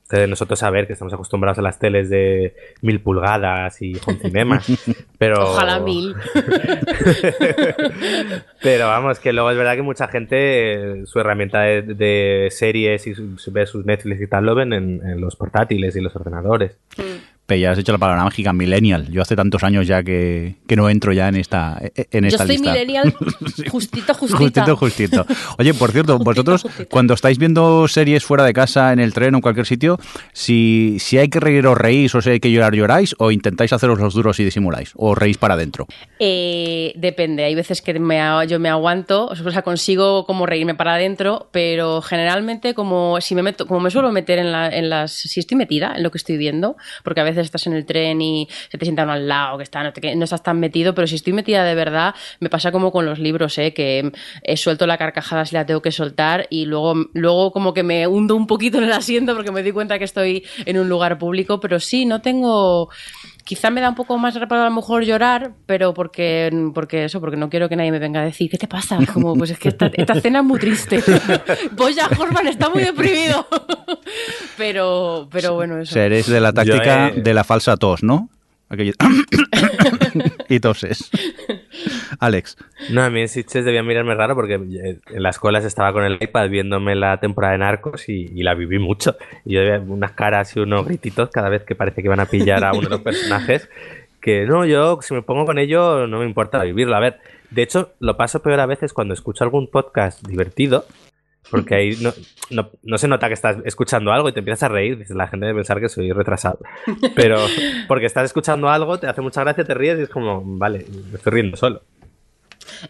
de 0.09 0.27
nosotros 0.27 0.59
saber 0.59 0.85
que 0.85 0.93
estamos 0.93 1.13
acostumbrados 1.13 1.57
a 1.57 1.63
las 1.63 1.79
teles 1.79 2.09
de 2.09 2.53
mil 2.81 3.01
pulgadas 3.01 3.81
y 3.81 3.93
con 3.93 4.19
cinema, 4.19 4.61
pero... 5.17 5.51
Ojalá 5.51 5.79
mil. 5.79 6.15
pero 8.61 8.87
vamos, 8.87 9.19
que 9.19 9.33
luego 9.33 9.49
es 9.49 9.57
verdad 9.57 9.75
que 9.75 9.81
mucha 9.81 10.07
gente 10.07 11.05
su 11.05 11.19
herramienta 11.19 11.61
de, 11.61 12.49
series 12.51 13.07
y 13.07 13.15
su, 13.15 13.37
sus 13.37 13.85
Netflix 13.85 14.21
y 14.21 14.27
tal 14.27 14.45
lo 14.45 14.53
ven 14.53 14.73
en, 14.73 15.19
los 15.19 15.35
portátiles 15.35 15.95
y 15.95 16.01
los 16.01 16.15
ordenadores. 16.15 16.77
Mm. 16.97 17.14
Pero 17.45 17.61
ya 17.61 17.71
has 17.71 17.77
hecho 17.77 17.91
la 17.91 17.97
palabra 17.97 18.23
mágica, 18.23 18.53
millennial. 18.53 19.07
Yo 19.11 19.21
hace 19.21 19.35
tantos 19.35 19.63
años 19.63 19.85
ya 19.85 20.01
que, 20.03 20.55
no 20.75 20.89
entro 20.89 21.13
ya 21.13 21.27
en 21.27 21.35
esta, 21.35 21.79
en 21.95 22.25
esta 22.25 22.43
Yo 22.43 22.47
soy 22.47 22.57
millennial 22.57 23.13
justito, 23.69 24.13
justito. 24.13 24.37
Justito, 24.37 24.75
justito. 24.75 25.25
Oye, 25.59 25.73
por 25.73 25.91
cierto, 25.91 26.17
vosotros 26.17 26.65
cuando 26.89 27.13
estáis 27.13 27.37
viendo 27.37 27.87
series 27.87 28.23
fuera 28.23 28.43
de 28.43 28.53
casa, 28.53 28.93
en 28.93 28.99
el 28.99 29.13
tren 29.13 29.35
o 29.35 29.37
en 29.37 29.41
cualquier 29.41 29.65
sitio, 29.65 29.99
si, 30.33 30.97
si 30.99 31.17
hay 31.17 31.29
que 31.29 31.39
reír 31.39 31.67
o 31.67 31.75
reís 31.75 32.15
o 32.15 32.21
si 32.21 32.31
hay 32.31 32.39
que 32.39 32.51
llorar, 32.51 32.73
lloráis 32.73 33.15
o 33.19 33.31
intentáis 33.31 33.73
haceros 33.73 33.99
los 33.99 34.13
duros 34.13 34.39
y 34.39 34.43
disimuláis 34.43 34.91
o 34.95 35.13
reís 35.13 35.37
para 35.37 35.53
adentro. 35.53 35.87
Eh, 36.19 36.93
depende, 36.95 37.43
hay 37.43 37.53
veces 37.53 37.81
que 37.81 37.99
me, 37.99 38.19
yo 38.47 38.59
me 38.59 38.69
aguanto, 38.69 39.27
o 39.27 39.35
sea, 39.35 39.61
consigo 39.61 40.25
como 40.25 40.45
reírme 40.45 40.73
para 40.73 40.95
adentro, 40.95 41.49
pero 41.51 42.01
generalmente 42.01 42.73
como 42.73 43.21
si 43.21 43.35
me 43.35 43.43
meto, 43.43 43.67
como 43.67 43.79
me 43.81 43.91
suelo 43.91 44.11
meter 44.11 44.39
en, 44.39 44.51
la, 44.51 44.69
en 44.69 44.89
las, 44.89 45.11
si 45.11 45.39
estoy 45.39 45.57
metida 45.57 45.93
en 45.95 46.03
lo 46.03 46.11
que 46.11 46.17
estoy 46.17 46.37
viendo, 46.37 46.75
porque 47.03 47.21
a 47.21 47.23
veces 47.23 47.34
estás 47.41 47.67
en 47.67 47.73
el 47.73 47.85
tren 47.85 48.21
y 48.21 48.47
se 48.69 48.77
te 48.77 48.85
sientan 48.85 49.09
al 49.09 49.27
lado, 49.27 49.57
que 49.57 49.63
está, 49.63 49.83
no, 49.83 50.23
estás 50.23 50.43
tan 50.43 50.59
metido, 50.59 50.93
pero 50.95 51.07
si 51.07 51.15
estoy 51.15 51.33
metida 51.33 51.63
de 51.63 51.75
verdad, 51.75 52.15
me 52.39 52.49
pasa 52.49 52.71
como 52.71 52.91
con 52.91 53.05
los 53.05 53.19
libros, 53.19 53.57
¿eh? 53.57 53.73
que 53.73 54.11
he 54.43 54.57
suelto 54.57 54.87
la 54.87 54.97
carcajada 54.97 55.45
si 55.45 55.55
la 55.55 55.65
tengo 55.65 55.81
que 55.81 55.91
soltar 55.91 56.47
y 56.49 56.65
luego, 56.65 56.95
luego 57.13 57.51
como 57.51 57.73
que 57.73 57.83
me 57.83 58.07
hundo 58.07 58.35
un 58.35 58.47
poquito 58.47 58.77
en 58.77 58.85
el 58.85 58.93
asiento 58.93 59.35
porque 59.35 59.51
me 59.51 59.63
doy 59.63 59.71
cuenta 59.71 59.97
que 59.97 60.05
estoy 60.05 60.45
en 60.65 60.77
un 60.77 60.89
lugar 60.89 61.17
público, 61.17 61.59
pero 61.59 61.79
sí, 61.79 62.05
no 62.05 62.21
tengo 62.21 62.89
quizá 63.45 63.69
me 63.69 63.79
da 63.79 63.89
un 63.89 63.95
poco 63.95 64.17
más 64.17 64.33
reparo 64.35 64.63
a 64.63 64.65
lo 64.65 64.75
mejor 64.75 65.03
llorar, 65.03 65.53
pero 65.67 65.93
porque, 65.93 66.51
porque 66.73 67.05
eso, 67.05 67.21
porque 67.21 67.37
no 67.37 67.49
quiero 67.49 67.69
que 67.69 67.75
nadie 67.75 67.91
me 67.91 67.99
venga 67.99 68.19
a 68.19 68.25
decir, 68.25 68.49
¿qué 68.49 68.57
te 68.57 68.67
pasa? 68.67 68.97
Como, 69.13 69.35
pues 69.35 69.51
es 69.51 69.59
que 69.59 69.69
esta, 69.69 69.89
esta 69.93 70.19
cena 70.19 70.39
es 70.39 70.45
muy 70.45 70.59
triste. 70.59 71.01
ya 71.95 72.09
Horman 72.17 72.47
está 72.47 72.69
muy 72.69 72.83
deprimido. 72.83 73.47
pero, 74.57 75.29
pero 75.31 75.53
bueno, 75.53 75.79
eso. 75.79 75.93
Seréis 75.93 76.27
de 76.27 76.41
la 76.41 76.51
táctica 76.51 77.11
de 77.11 77.33
la 77.33 77.43
falsa 77.43 77.77
tos, 77.77 78.03
¿no? 78.03 78.29
y 80.49 80.59
toses. 80.59 81.11
Alex. 82.19 82.57
No, 82.89 83.03
a 83.03 83.09
mí 83.09 83.21
en 83.21 83.29
Sitches 83.29 83.63
debía 83.65 83.83
mirarme 83.83 84.15
raro 84.15 84.35
porque 84.35 84.55
eh, 84.55 84.99
en 85.07 85.23
la 85.23 85.29
escuela 85.29 85.59
estaba 85.59 85.93
con 85.93 86.03
el 86.03 86.17
iPad 86.21 86.49
viéndome 86.49 86.95
la 86.95 87.19
temporada 87.19 87.53
de 87.53 87.59
Narcos 87.59 88.09
y, 88.09 88.27
la 88.43 88.53
viví 88.53 88.79
mucho. 88.79 89.15
Y 89.45 89.53
yo 89.53 89.61
veía 89.61 89.79
unas 89.79 90.11
caras 90.11 90.55
y 90.55 90.59
unos 90.59 90.85
grititos 90.85 91.29
cada 91.29 91.49
vez 91.49 91.63
que 91.63 91.75
parece 91.75 92.01
que 92.01 92.09
van 92.09 92.19
a 92.19 92.25
pillar 92.25 92.63
a 92.63 92.71
uno 92.71 92.81
de 92.81 92.89
los 92.89 93.01
personajes. 93.01 93.69
Que 94.19 94.45
no, 94.45 94.65
yo 94.65 94.99
si 95.01 95.13
me 95.13 95.21
pongo 95.21 95.45
con 95.45 95.59
ello 95.59 96.07
no 96.07 96.19
me 96.19 96.25
importa 96.25 96.63
vivirlo. 96.63 96.95
A 96.95 96.99
ver, 96.99 97.19
de 97.51 97.61
hecho, 97.61 97.93
lo 97.99 98.17
paso 98.17 98.41
peor 98.41 98.59
a 98.59 98.65
veces 98.65 98.93
cuando 98.93 99.13
escucho 99.13 99.43
algún 99.43 99.67
podcast 99.67 100.25
divertido 100.25 100.85
porque 101.49 101.75
ahí 101.75 101.97
no, 102.49 102.69
no, 102.83 102.97
se 102.97 103.07
nota 103.07 103.27
que 103.27 103.33
estás 103.33 103.57
escuchando 103.65 104.11
algo 104.11 104.29
y 104.29 104.33
te 104.33 104.39
empiezas 104.39 104.63
a 104.63 104.69
reír. 104.69 104.97
Dices, 104.97 105.15
la 105.15 105.27
gente 105.27 105.45
debe 105.45 105.59
pensar 105.59 105.79
que 105.79 105.89
soy 105.89 106.11
retrasado. 106.11 106.59
Pero 107.15 107.39
porque 107.87 108.05
estás 108.05 108.25
escuchando 108.25 108.69
algo, 108.69 108.99
te 108.99 109.07
hace 109.07 109.21
mucha 109.21 109.41
gracia, 109.41 109.63
te 109.63 109.73
ríes 109.73 109.99
y 109.99 110.03
es 110.03 110.09
como, 110.09 110.41
vale, 110.43 110.85
me 111.11 111.17
estoy 111.17 111.33
riendo 111.33 111.57
solo. 111.57 111.81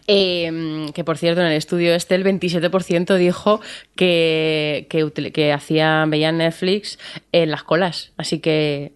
Em, 0.06 0.90
que 0.92 1.04
por 1.04 1.18
cierto, 1.18 1.42
en 1.42 1.48
el 1.48 1.52
estudio 1.52 1.94
este, 1.94 2.14
el 2.14 2.24
27% 2.24 3.16
dijo 3.16 3.60
que, 3.94 4.86
que, 4.88 5.32
que 5.32 5.52
hacía, 5.52 6.04
veían 6.08 6.38
Netflix 6.38 6.98
en 7.32 7.50
las 7.50 7.62
colas. 7.62 8.12
Así 8.16 8.40
que 8.40 8.94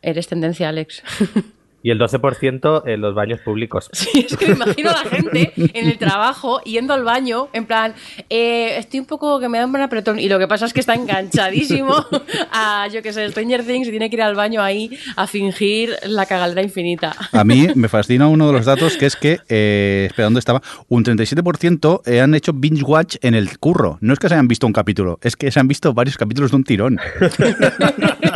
eres 0.00 0.28
tendencia, 0.28 0.68
Alex. 0.68 1.02
Y 1.82 1.90
el 1.90 1.98
12% 1.98 2.82
en 2.86 3.00
los 3.00 3.14
baños 3.14 3.40
públicos. 3.40 3.90
Sí, 3.92 4.26
es 4.28 4.36
que 4.36 4.48
me 4.48 4.54
imagino 4.54 4.90
a 4.90 5.04
la 5.04 5.10
gente 5.10 5.52
en 5.56 5.88
el 5.88 5.98
trabajo 5.98 6.60
yendo 6.62 6.94
al 6.94 7.04
baño, 7.04 7.48
en 7.52 7.66
plan, 7.66 7.94
eh, 8.30 8.76
estoy 8.78 9.00
un 9.00 9.06
poco 9.06 9.40
que 9.40 9.48
me 9.48 9.58
da 9.58 9.66
un 9.66 9.72
buen 9.72 9.82
apretón. 9.82 10.18
Y 10.18 10.28
lo 10.28 10.38
que 10.38 10.48
pasa 10.48 10.66
es 10.66 10.72
que 10.72 10.80
está 10.80 10.94
enganchadísimo 10.94 11.94
a, 12.52 12.88
yo 12.92 13.02
que 13.02 13.12
sé, 13.12 13.28
Stranger 13.30 13.64
Things 13.64 13.88
y 13.88 13.90
tiene 13.90 14.10
que 14.10 14.16
ir 14.16 14.22
al 14.22 14.34
baño 14.34 14.62
ahí 14.62 14.90
a 15.16 15.26
fingir 15.26 15.96
la 16.04 16.26
cagadera 16.26 16.62
infinita. 16.62 17.14
A 17.32 17.44
mí 17.44 17.68
me 17.74 17.88
fascina 17.92 18.28
uno 18.28 18.46
de 18.46 18.52
los 18.52 18.66
datos 18.66 18.96
que 18.96 19.06
es 19.06 19.16
que, 19.16 19.40
eh, 19.48 20.06
espera, 20.08 20.26
¿dónde 20.26 20.40
estaba? 20.40 20.62
Un 20.88 21.04
37% 21.04 22.02
eh, 22.06 22.20
han 22.20 22.34
hecho 22.34 22.52
binge 22.52 22.82
watch 22.82 23.16
en 23.22 23.34
el 23.34 23.58
curro. 23.58 23.98
No 24.00 24.12
es 24.12 24.18
que 24.18 24.28
se 24.28 24.34
hayan 24.34 24.48
visto 24.48 24.66
un 24.66 24.72
capítulo, 24.72 25.18
es 25.22 25.36
que 25.36 25.50
se 25.50 25.60
han 25.60 25.68
visto 25.68 25.92
varios 25.94 26.16
capítulos 26.16 26.50
de 26.50 26.56
un 26.56 26.64
tirón. 26.64 26.98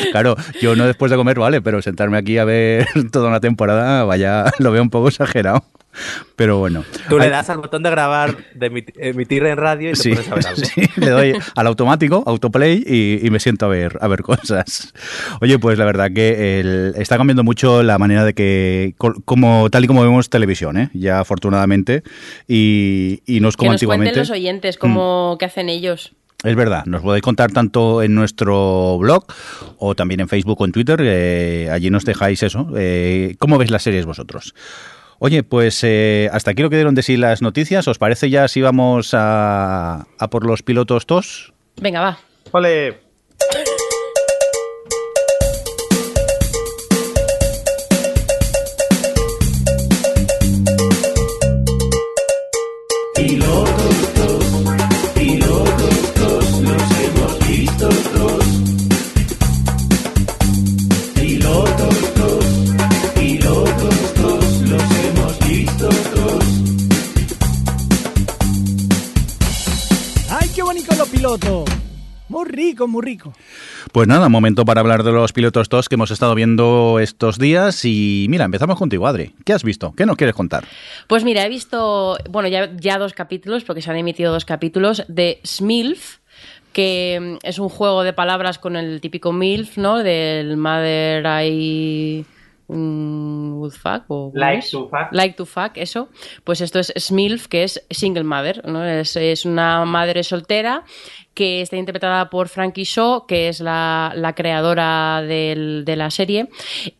Claro, 0.12 0.36
yo 0.60 0.76
no 0.76 0.86
después 0.86 1.10
de 1.10 1.16
comer, 1.16 1.38
vale, 1.38 1.60
pero 1.60 1.82
sentarme 1.82 2.18
aquí 2.18 2.38
a 2.38 2.44
ver 2.44 2.86
toda 3.12 3.28
una 3.28 3.40
temporada, 3.40 4.04
vaya, 4.04 4.44
lo 4.58 4.72
veo 4.72 4.82
un 4.82 4.90
poco 4.90 5.08
exagerado. 5.08 5.64
Pero 6.36 6.58
bueno. 6.58 6.84
Tú 7.08 7.18
le 7.18 7.30
das 7.30 7.48
al 7.48 7.56
botón 7.56 7.82
de 7.82 7.88
grabar, 7.88 8.36
de 8.54 8.84
emitir 8.98 9.46
en 9.46 9.56
radio 9.56 9.90
y 9.90 9.94
te 9.94 10.10
pones 10.10 10.30
a 10.30 10.34
ver 10.34 10.46
algo. 10.46 10.62
Sí, 10.62 10.82
le 10.96 11.08
doy 11.08 11.32
al 11.54 11.66
automático, 11.66 12.22
autoplay 12.26 12.84
y, 12.86 13.30
me 13.30 13.40
siento 13.40 13.64
a 13.64 13.70
ver, 13.70 13.96
a 14.02 14.06
ver 14.06 14.20
cosas. 14.20 14.92
Oye, 15.40 15.58
pues 15.58 15.78
la 15.78 15.86
verdad 15.86 16.10
que 16.14 16.92
está 16.96 17.16
cambiando 17.16 17.44
mucho 17.44 17.82
la 17.82 17.96
manera 17.96 18.26
de 18.26 18.34
que, 18.34 18.94
como 18.98 19.70
tal 19.70 19.84
y 19.84 19.86
como 19.86 20.02
vemos 20.02 20.28
televisión, 20.28 20.76
¿eh? 20.76 20.90
ya 20.92 21.20
afortunadamente, 21.20 22.02
y, 22.46 23.22
y 23.24 23.40
no 23.40 23.48
es 23.48 23.56
como 23.56 23.70
que 23.70 23.72
nos 23.72 23.76
antiguamente. 23.76 24.12
Cuenten 24.12 24.20
los 24.20 24.30
oyentes 24.30 24.76
cómo, 24.76 25.34
mm. 25.34 25.38
qué 25.38 25.44
hacen 25.46 25.70
ellos. 25.70 26.12
Es 26.46 26.54
verdad, 26.54 26.84
nos 26.86 27.02
podéis 27.02 27.22
contar 27.22 27.50
tanto 27.50 28.04
en 28.04 28.14
nuestro 28.14 28.98
blog 28.98 29.24
o 29.78 29.96
también 29.96 30.20
en 30.20 30.28
Facebook 30.28 30.60
o 30.60 30.64
en 30.64 30.70
Twitter. 30.70 31.00
Eh, 31.02 31.68
allí 31.72 31.90
nos 31.90 32.04
dejáis 32.04 32.40
eso. 32.44 32.68
Eh, 32.76 33.34
¿Cómo 33.40 33.58
veis 33.58 33.72
las 33.72 33.82
series 33.82 34.06
vosotros? 34.06 34.54
Oye, 35.18 35.42
pues 35.42 35.82
eh, 35.82 36.28
hasta 36.32 36.52
aquí 36.52 36.62
lo 36.62 36.70
que 36.70 36.76
dieron 36.76 36.94
de 36.94 37.02
sí 37.02 37.16
las 37.16 37.42
noticias. 37.42 37.88
¿Os 37.88 37.98
parece 37.98 38.30
ya 38.30 38.46
si 38.46 38.60
vamos 38.62 39.10
a, 39.12 40.06
a 40.18 40.30
por 40.30 40.46
los 40.46 40.62
pilotos 40.62 41.06
TOS? 41.06 41.52
Venga, 41.80 42.00
va. 42.00 42.18
¡Ole! 42.52 43.00
Rico, 72.76 72.88
muy 72.88 73.02
rico. 73.02 73.32
Pues 73.90 74.06
nada, 74.06 74.28
momento 74.28 74.66
para 74.66 74.82
hablar 74.82 75.02
de 75.02 75.10
los 75.10 75.32
pilotos 75.32 75.70
TOS 75.70 75.88
que 75.88 75.94
hemos 75.94 76.10
estado 76.10 76.34
viendo 76.34 76.98
estos 77.00 77.38
días. 77.38 77.84
Y 77.84 78.26
mira, 78.28 78.44
empezamos 78.44 78.78
contigo, 78.78 79.06
Adri. 79.06 79.34
¿Qué 79.44 79.54
has 79.54 79.64
visto? 79.64 79.94
¿Qué 79.96 80.04
nos 80.04 80.16
quieres 80.16 80.34
contar? 80.34 80.64
Pues 81.06 81.24
mira, 81.24 81.44
he 81.44 81.48
visto, 81.48 82.18
bueno, 82.28 82.48
ya, 82.48 82.70
ya 82.76 82.98
dos 82.98 83.14
capítulos, 83.14 83.64
porque 83.64 83.80
se 83.80 83.90
han 83.90 83.96
emitido 83.96 84.30
dos 84.30 84.44
capítulos, 84.44 85.04
de 85.08 85.40
Smilf, 85.44 86.18
que 86.74 87.38
es 87.42 87.58
un 87.58 87.70
juego 87.70 88.02
de 88.02 88.12
palabras 88.12 88.58
con 88.58 88.76
el 88.76 89.00
típico 89.00 89.32
MILF, 89.32 89.78
¿no? 89.78 90.02
Del 90.02 90.58
Mother 90.58 91.24
I 91.42 92.26
would 92.68 93.72
fuck 93.72 94.04
o 94.08 94.32
like 94.34 94.66
to 94.68 94.88
fuck. 94.88 95.08
Like 95.12 95.36
to 95.36 95.46
fuck, 95.46 95.76
eso. 95.76 96.08
Pues 96.44 96.60
esto 96.60 96.78
es 96.78 96.92
SMILF, 96.96 97.48
que 97.48 97.64
es 97.64 97.84
single 97.90 98.24
mother, 98.24 98.66
¿no? 98.66 98.84
Es, 98.84 99.16
es 99.16 99.44
una 99.44 99.84
madre 99.84 100.22
soltera 100.22 100.84
que 101.34 101.60
está 101.60 101.76
interpretada 101.76 102.30
por 102.30 102.48
Frankie 102.48 102.84
Shaw, 102.84 103.26
que 103.26 103.48
es 103.48 103.60
la, 103.60 104.12
la 104.16 104.34
creadora 104.34 105.22
del, 105.22 105.84
de 105.84 105.96
la 105.96 106.10
serie. 106.10 106.48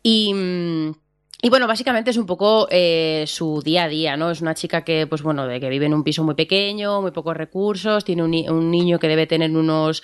Y. 0.03 0.95
y 1.43 1.51
bueno, 1.51 1.67
básicamente 1.67 2.11
es 2.11 2.17
un 2.17 2.25
poco 2.27 2.67
eh, 2.71 3.25
su 3.27 3.61
día 3.63 3.85
a 3.85 3.89
día, 3.89 4.17
¿no? 4.17 4.31
Es 4.31 4.41
una 4.41 4.55
chica 4.55 4.85
que, 4.85 5.07
pues 5.07 5.23
bueno, 5.23 5.47
de 5.47 5.61
que 5.61 5.69
vive 5.69 5.87
en 5.87 5.93
un 5.93 6.03
piso 6.03 6.25
muy 6.25 6.35
pequeño, 6.35 7.03
muy 7.03 7.11
pocos 7.11 7.37
recursos, 7.37 8.05
tiene 8.05 8.23
un, 8.23 8.35
un 8.51 8.71
niño 8.71 8.99
que 8.99 9.09
debe 9.09 9.27
tener 9.27 9.51
unos 9.51 10.03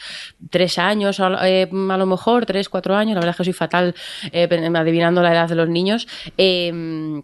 tres 0.50 0.78
años, 0.78 1.20
eh, 1.20 1.68
a 1.72 1.96
lo 1.96 2.06
mejor, 2.06 2.44
tres, 2.44 2.68
cuatro 2.68 2.94
años, 2.94 3.14
la 3.14 3.20
verdad 3.20 3.30
es 3.30 3.36
que 3.38 3.44
soy 3.44 3.52
fatal 3.54 3.94
eh, 4.30 4.48
adivinando 4.74 5.22
la 5.22 5.32
edad 5.32 5.48
de 5.48 5.54
los 5.54 5.68
niños. 5.68 6.06
Eh, 6.36 7.22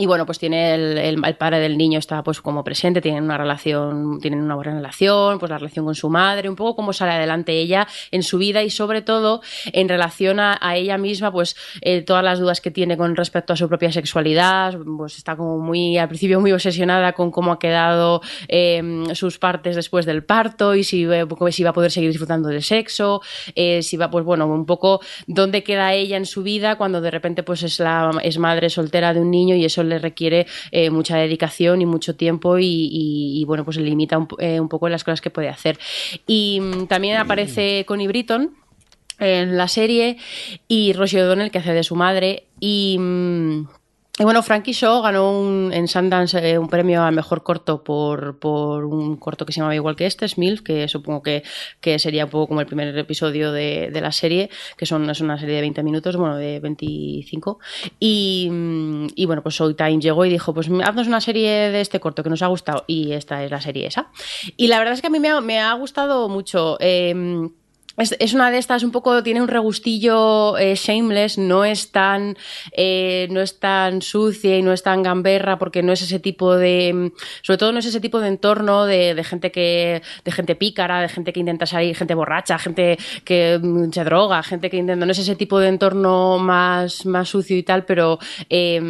y 0.00 0.06
bueno, 0.06 0.24
pues 0.24 0.38
tiene 0.38 0.72
el, 0.74 0.96
el- 0.96 1.36
padre 1.36 1.58
del 1.60 1.76
niño 1.76 1.98
está 1.98 2.22
pues 2.22 2.40
como 2.40 2.64
presente, 2.64 3.02
tienen 3.02 3.22
una 3.22 3.36
relación, 3.36 4.18
tienen 4.18 4.40
una 4.40 4.54
buena 4.54 4.74
relación, 4.74 5.38
pues 5.38 5.50
la 5.50 5.58
relación 5.58 5.84
con 5.84 5.94
su 5.94 6.08
madre, 6.08 6.48
un 6.48 6.56
poco 6.56 6.74
cómo 6.74 6.94
sale 6.94 7.12
adelante 7.12 7.52
ella 7.52 7.86
en 8.10 8.22
su 8.22 8.38
vida 8.38 8.62
y 8.62 8.70
sobre 8.70 9.02
todo 9.02 9.42
en 9.72 9.90
relación 9.90 10.40
a, 10.40 10.58
ella 10.74 10.96
misma, 10.96 11.30
pues 11.30 11.54
eh, 11.82 12.00
todas 12.00 12.24
las 12.24 12.38
dudas 12.38 12.62
que 12.62 12.70
tiene 12.70 12.96
con 12.96 13.14
respecto 13.14 13.52
a 13.52 13.56
su 13.56 13.68
propia 13.68 13.92
sexualidad, 13.92 14.78
pues 14.96 15.18
está 15.18 15.36
como 15.36 15.58
muy, 15.58 15.98
al 15.98 16.08
principio 16.08 16.40
muy 16.40 16.52
obsesionada 16.52 17.12
con 17.12 17.30
cómo 17.30 17.52
ha 17.52 17.58
quedado 17.58 18.22
eh, 18.48 19.04
sus 19.12 19.38
partes 19.38 19.76
después 19.76 20.06
del 20.06 20.24
parto 20.24 20.74
y 20.74 20.82
si, 20.82 21.04
eh, 21.04 21.26
si 21.50 21.62
va 21.62 21.70
a 21.70 21.74
poder 21.74 21.90
seguir 21.90 22.08
disfrutando 22.08 22.48
del 22.48 22.62
sexo, 22.62 23.20
eh, 23.54 23.82
si 23.82 23.98
va, 23.98 24.10
pues 24.10 24.24
bueno, 24.24 24.46
un 24.46 24.64
poco 24.64 25.00
dónde 25.26 25.62
queda 25.62 25.92
ella 25.92 26.16
en 26.16 26.24
su 26.24 26.42
vida 26.42 26.76
cuando 26.78 27.02
de 27.02 27.10
repente 27.10 27.42
pues 27.42 27.62
es 27.62 27.78
la 27.80 28.10
es 28.22 28.38
madre 28.38 28.70
soltera 28.70 29.12
de 29.12 29.20
un 29.20 29.30
niño 29.30 29.54
y 29.54 29.66
eso 29.66 29.82
le 29.90 29.98
requiere 29.98 30.46
eh, 30.72 30.90
mucha 30.90 31.18
dedicación 31.18 31.82
y 31.82 31.86
mucho 31.86 32.16
tiempo 32.16 32.56
y, 32.58 33.44
bueno 33.46 33.64
pues 33.64 33.76
limita 33.76 34.16
un, 34.18 34.28
eh, 34.38 34.60
poco 34.68 34.88
las 34.88 35.04
cosas 35.04 35.20
que 35.20 35.30
puede 35.30 35.48
hacer. 35.48 35.78
Y 36.26 36.60
mm, 36.60 36.86
también 36.86 37.18
aparece 37.18 37.84
Connie 37.86 38.08
Britton 38.08 38.54
en 39.18 39.56
la 39.56 39.68
serie 39.68 40.16
y 40.66 40.92
Rosie 40.94 41.22
O'Donnell 41.22 41.50
que 41.50 41.58
hace 41.58 41.74
de 41.74 41.82
su 41.82 41.94
madre. 41.94 42.44
Y 42.58 42.96
mm, 42.98 43.68
y 44.20 44.24
bueno, 44.24 44.42
Frankie 44.42 44.74
Shaw 44.74 45.00
ganó 45.00 45.72
en 45.72 45.88
Sundance 45.88 46.38
eh, 46.46 46.58
un 46.58 46.68
premio 46.68 47.02
al 47.02 47.14
mejor 47.14 47.42
corto 47.42 47.82
por, 47.82 48.38
por 48.38 48.84
un 48.84 49.16
corto 49.16 49.46
que 49.46 49.52
se 49.54 49.60
llamaba 49.60 49.74
igual 49.74 49.96
que 49.96 50.04
este, 50.04 50.28
Smilf, 50.28 50.60
que 50.60 50.88
supongo 50.88 51.22
que, 51.22 51.42
que 51.80 51.98
sería 51.98 52.26
un 52.26 52.30
poco 52.30 52.48
como 52.48 52.60
el 52.60 52.66
primer 52.66 52.96
episodio 52.98 53.50
de, 53.50 53.88
de 53.90 54.00
la 54.02 54.12
serie, 54.12 54.50
que 54.76 54.84
son, 54.84 55.08
es 55.08 55.22
una 55.22 55.38
serie 55.38 55.54
de 55.54 55.62
20 55.62 55.82
minutos, 55.82 56.16
bueno, 56.18 56.36
de 56.36 56.60
25. 56.60 57.60
Y, 57.98 58.50
y 59.14 59.24
bueno, 59.24 59.42
pues 59.42 59.54
Showtime 59.54 60.00
llegó 60.00 60.26
y 60.26 60.28
dijo, 60.28 60.52
pues 60.52 60.68
haznos 60.84 61.06
una 61.06 61.22
serie 61.22 61.70
de 61.70 61.80
este 61.80 61.98
corto 61.98 62.22
que 62.22 62.28
nos 62.28 62.42
ha 62.42 62.48
gustado. 62.48 62.84
Y 62.86 63.12
esta 63.12 63.42
es 63.42 63.50
la 63.50 63.62
serie 63.62 63.86
esa. 63.86 64.10
Y 64.58 64.66
la 64.66 64.78
verdad 64.78 64.92
es 64.92 65.00
que 65.00 65.06
a 65.06 65.10
mí 65.10 65.18
me 65.18 65.30
ha, 65.30 65.40
me 65.40 65.60
ha 65.60 65.72
gustado 65.72 66.28
mucho. 66.28 66.76
eh, 66.78 67.48
es, 68.00 68.16
es 68.18 68.34
una 68.34 68.50
de 68.50 68.58
estas, 68.58 68.82
un 68.82 68.90
poco, 68.90 69.22
tiene 69.22 69.40
un 69.42 69.48
regustillo 69.48 70.56
eh, 70.58 70.74
shameless, 70.74 71.38
no 71.38 71.64
es 71.64 71.90
tan 71.92 72.36
eh, 72.72 73.28
no 73.30 73.40
es 73.40 73.58
tan 73.60 74.02
sucia 74.02 74.56
y 74.56 74.62
no 74.62 74.72
es 74.72 74.82
tan 74.82 75.02
gamberra, 75.02 75.58
porque 75.58 75.82
no 75.82 75.92
es 75.92 76.02
ese 76.02 76.18
tipo 76.18 76.56
de. 76.56 76.92
mm, 76.94 77.12
Sobre 77.42 77.58
todo 77.58 77.72
no 77.72 77.78
es 77.78 77.86
ese 77.86 78.00
tipo 78.00 78.20
de 78.20 78.28
entorno 78.28 78.84
de, 78.86 79.14
de 79.14 79.24
gente 79.24 79.50
que. 79.52 80.02
de 80.24 80.32
gente 80.32 80.54
pícara, 80.56 81.00
de 81.02 81.08
gente 81.08 81.32
que 81.32 81.40
intenta 81.40 81.66
salir, 81.66 81.96
gente 81.96 82.14
borracha, 82.14 82.58
gente 82.58 82.98
que 83.24 83.58
mm, 83.62 83.90
se 83.92 84.04
droga, 84.04 84.42
gente 84.42 84.70
que 84.70 84.76
intenta. 84.78 85.04
No 85.06 85.12
es 85.12 85.18
ese 85.18 85.36
tipo 85.36 85.58
de 85.58 85.68
entorno 85.68 86.38
más, 86.38 87.06
más 87.06 87.28
sucio 87.28 87.56
y 87.56 87.62
tal, 87.62 87.84
pero 87.84 88.18
eh, 88.48 88.80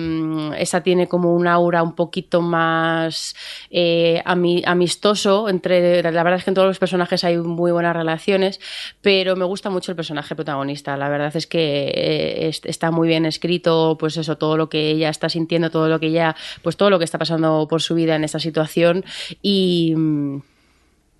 esa 0.58 0.82
tiene 0.82 1.08
como 1.08 1.34
un 1.34 1.46
aura 1.46 1.82
un 1.82 1.94
poquito 1.94 2.40
más 2.40 3.34
eh, 3.70 4.22
ami- 4.24 4.62
amistoso 4.66 5.48
entre. 5.48 6.02
La 6.02 6.22
verdad 6.22 6.38
es 6.38 6.44
que 6.44 6.50
en 6.50 6.54
todos 6.54 6.68
los 6.68 6.78
personajes 6.78 7.24
hay 7.24 7.36
muy 7.38 7.72
buenas 7.72 7.94
relaciones, 7.96 8.61
pero 9.03 9.36
me 9.36 9.44
gusta 9.44 9.70
mucho 9.70 9.92
el 9.92 9.96
personaje 9.96 10.34
protagonista. 10.34 10.96
La 10.96 11.09
verdad 11.09 11.34
es 11.36 11.46
que 11.46 11.88
eh, 11.94 12.48
es- 12.48 12.61
está 12.64 12.90
muy 12.90 13.09
bien 13.09 13.26
escrito, 13.26 13.96
pues 13.98 14.16
eso, 14.16 14.36
todo 14.36 14.57
lo 14.57 14.68
que 14.68 14.90
ella 14.90 15.09
está 15.09 15.28
sintiendo, 15.28 15.70
todo 15.70 15.88
lo 15.88 15.98
que 16.01 16.09
ella, 16.09 16.36
pues 16.62 16.76
todo 16.76 16.90
lo 16.90 16.98
que 16.98 17.05
está 17.05 17.18
pasando 17.18 17.66
por 17.68 17.80
su 17.82 17.94
vida 17.94 18.16
en 18.16 18.24
esta 18.24 18.38
situación 18.40 19.05
y. 19.42 19.94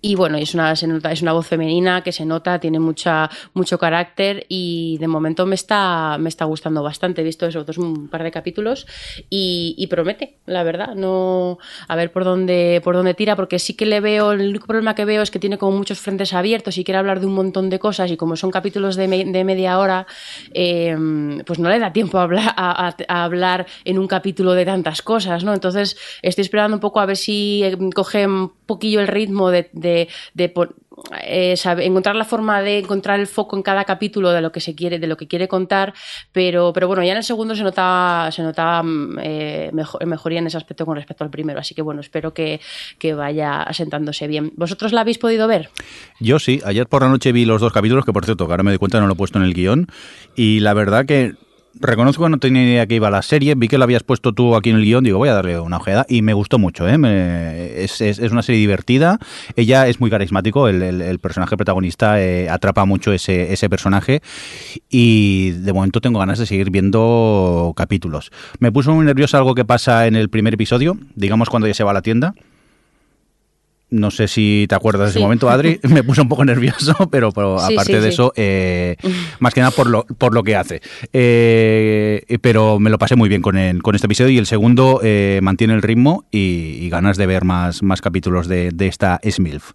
y 0.01 0.15
bueno, 0.15 0.37
es 0.37 0.55
una, 0.55 0.71
es 0.71 1.21
una 1.21 1.33
voz 1.33 1.47
femenina 1.47 2.01
que 2.01 2.11
se 2.11 2.25
nota, 2.25 2.59
tiene 2.59 2.79
mucha, 2.79 3.29
mucho 3.53 3.77
carácter 3.77 4.47
y 4.49 4.97
de 4.99 5.07
momento 5.07 5.45
me 5.45 5.53
está, 5.53 6.17
me 6.19 6.27
está 6.27 6.45
gustando 6.45 6.81
bastante. 6.81 7.21
He 7.21 7.23
visto 7.23 7.45
esos 7.45 7.65
dos 7.67 7.77
un 7.77 8.07
par 8.07 8.23
de 8.23 8.31
capítulos 8.31 8.87
y, 9.29 9.85
promete, 9.91 10.39
la 10.47 10.63
verdad. 10.63 10.95
No, 10.95 11.59
a 11.87 11.95
ver 11.95 12.11
por 12.11 12.23
dónde, 12.23 12.81
por 12.83 12.95
dónde 12.95 13.13
tira, 13.13 13.35
porque 13.35 13.59
sí 13.59 13.75
que 13.75 13.85
le 13.85 13.99
veo, 13.99 14.31
el 14.31 14.49
único 14.49 14.65
problema 14.65 14.95
que 14.95 15.05
veo 15.05 15.21
es 15.21 15.29
que 15.29 15.37
tiene 15.37 15.59
como 15.59 15.77
muchos 15.77 15.99
frentes 15.99 16.33
abiertos 16.33 16.79
y 16.79 16.83
quiere 16.83 16.97
hablar 16.97 17.19
de 17.19 17.27
un 17.27 17.33
montón 17.33 17.69
de 17.69 17.77
cosas 17.77 18.09
y 18.09 18.17
como 18.17 18.35
son 18.35 18.49
capítulos 18.49 18.95
de, 18.95 19.07
de 19.07 19.43
media 19.43 19.77
hora, 19.77 20.07
eh, 20.53 20.95
pues 21.45 21.59
no 21.59 21.69
le 21.69 21.77
da 21.77 21.93
tiempo 21.93 22.17
a 22.17 22.23
hablar, 22.23 22.53
a, 22.57 22.95
hablar 23.07 23.67
en 23.85 23.99
un 23.99 24.07
capítulo 24.07 24.53
de 24.53 24.65
tantas 24.65 25.03
cosas, 25.03 25.43
¿no? 25.43 25.53
Entonces 25.53 25.95
estoy 26.23 26.41
esperando 26.41 26.77
un 26.77 26.81
poco 26.81 26.99
a 26.99 27.05
ver 27.05 27.17
si 27.17 27.63
eh, 27.63 27.77
coge 27.93 28.25
un 28.25 28.51
poquillo 28.65 28.99
el 28.99 29.07
ritmo 29.07 29.51
de, 29.51 29.69
de 30.33 30.53
eh, 31.23 31.55
sabe- 31.57 31.85
encontrar 31.85 32.15
la 32.15 32.25
forma 32.25 32.61
de 32.61 32.79
encontrar 32.79 33.19
el 33.19 33.27
foco 33.27 33.55
en 33.55 33.63
cada 33.63 33.85
capítulo 33.85 34.31
de 34.31 34.41
lo 34.41 34.51
que 34.51 34.59
se 34.59 34.75
quiere, 34.75 34.99
de 34.99 35.07
lo 35.07 35.17
que 35.17 35.27
quiere 35.27 35.47
contar, 35.47 35.93
pero, 36.31 36.71
pero 36.73 36.87
bueno, 36.87 37.03
ya 37.03 37.11
en 37.11 37.17
el 37.17 37.23
segundo 37.23 37.55
se 37.55 37.63
notaba, 37.63 38.31
se 38.31 38.43
notaba 38.43 38.83
mm, 38.83 39.17
eh, 39.21 39.69
mejor, 39.73 40.05
mejoría 40.05 40.39
en 40.39 40.47
ese 40.47 40.57
aspecto 40.57 40.85
con 40.85 40.95
respecto 40.95 41.23
al 41.23 41.29
primero, 41.29 41.59
así 41.59 41.73
que 41.73 41.81
bueno, 41.81 42.01
espero 42.01 42.33
que, 42.33 42.59
que 42.99 43.13
vaya 43.13 43.63
asentándose 43.63 44.27
bien. 44.27 44.53
¿Vosotros 44.55 44.93
la 44.93 45.01
habéis 45.01 45.17
podido 45.17 45.47
ver? 45.47 45.69
Yo 46.19 46.39
sí, 46.39 46.61
ayer 46.65 46.87
por 46.87 47.01
la 47.01 47.09
noche 47.09 47.31
vi 47.31 47.45
los 47.45 47.61
dos 47.61 47.73
capítulos, 47.73 48.05
que 48.05 48.13
por 48.13 48.25
cierto, 48.25 48.45
que 48.45 48.53
ahora 48.53 48.63
me 48.63 48.71
doy 48.71 48.77
cuenta 48.77 48.99
no 48.99 49.07
lo 49.07 49.13
he 49.13 49.17
puesto 49.17 49.39
en 49.39 49.45
el 49.45 49.53
guion, 49.53 49.87
y 50.35 50.59
la 50.59 50.73
verdad 50.73 51.05
que 51.05 51.33
reconozco 51.79 52.23
que 52.23 52.29
no 52.29 52.37
tenía 52.37 52.63
idea 52.63 52.87
que 52.87 52.95
iba 52.95 53.09
la 53.09 53.21
serie, 53.21 53.55
vi 53.55 53.67
que 53.67 53.77
lo 53.77 53.83
habías 53.83 54.03
puesto 54.03 54.33
tú 54.33 54.55
aquí 54.55 54.69
en 54.69 54.77
el 54.77 54.83
guion, 54.83 55.03
digo, 55.03 55.17
voy 55.17 55.29
a 55.29 55.33
darle 55.33 55.59
una 55.59 55.77
ojeada, 55.77 56.05
y 56.09 56.21
me 56.21 56.33
gustó 56.33 56.59
mucho, 56.59 56.87
¿eh? 56.87 57.83
Es, 57.83 58.01
es- 58.01 58.19
una 58.31 58.41
serie 58.41 58.59
divertida, 58.59 59.19
ella 59.55 59.87
es 59.87 59.99
muy 59.99 60.09
carismático, 60.09 60.67
el, 60.67 61.19
personaje 61.19 61.55
protagonista 61.57 62.21
eh, 62.21 62.49
atrapa 62.49 62.85
mucho 62.85 63.13
ese, 63.13 63.53
ese 63.53 63.69
personaje, 63.69 64.21
y 64.89 65.51
de 65.51 65.73
momento 65.73 66.01
tengo 66.01 66.19
ganas 66.19 66.39
de 66.39 66.45
seguir 66.45 66.71
viendo 66.71 67.73
capítulos. 67.75 68.31
Me 68.59 68.71
puso 68.71 68.93
muy 68.93 69.05
nervioso 69.05 69.37
algo 69.37 69.55
que 69.55 69.65
pasa 69.65 70.07
en 70.07 70.15
el 70.15 70.29
primer 70.29 70.53
episodio, 70.53 70.97
digamos 71.15 71.49
cuando 71.49 71.67
ya 71.67 71.73
se 71.73 71.83
va 71.83 71.91
a 71.91 71.95
la 71.95 72.01
tienda, 72.01 72.33
no 73.91 74.09
sé 74.09 74.27
si 74.27 74.65
te 74.67 74.75
acuerdas 74.75 75.07
de 75.07 75.09
ese 75.11 75.19
Sí. 75.19 75.23
momento, 75.23 75.49
Adri. 75.49 75.79
Me 75.89 76.03
puso 76.03 76.21
un 76.23 76.29
poco 76.29 76.43
nervioso, 76.45 76.95
pero, 77.11 77.31
pero 77.31 77.59
Sí, 77.59 77.73
aparte 77.73 77.93
sí, 77.93 77.99
de 77.99 78.01
sí. 78.03 78.07
eso, 78.07 78.33
eh, 78.35 78.95
más 79.39 79.53
que 79.53 79.59
nada 79.61 79.71
por 79.71 79.87
lo, 79.87 80.05
por 80.05 80.33
lo 80.33 80.43
que 80.43 80.55
hace. 80.55 80.81
Eh, 81.11 82.37
pero 82.41 82.79
me 82.79 82.89
lo 82.89 82.97
pasé 82.97 83.15
muy 83.15 83.29
bien 83.29 83.41
con, 83.41 83.57
el- 83.57 83.81
con 83.83 83.95
este 83.95 84.07
episodio 84.07 84.29
y 84.31 84.37
el 84.37 84.45
segundo 84.47 84.99
eh, 85.03 85.39
mantiene 85.43 85.73
el 85.73 85.81
ritmo 85.81 86.25
y, 86.31 86.77
y 86.79 86.89
ganas 86.89 87.17
de 87.17 87.25
ver 87.27 87.43
más, 87.43 87.83
más 87.83 88.01
capítulos 88.01 88.47
de, 88.47 88.71
de 88.71 88.87
esta 88.87 89.19
SMILF. 89.23 89.71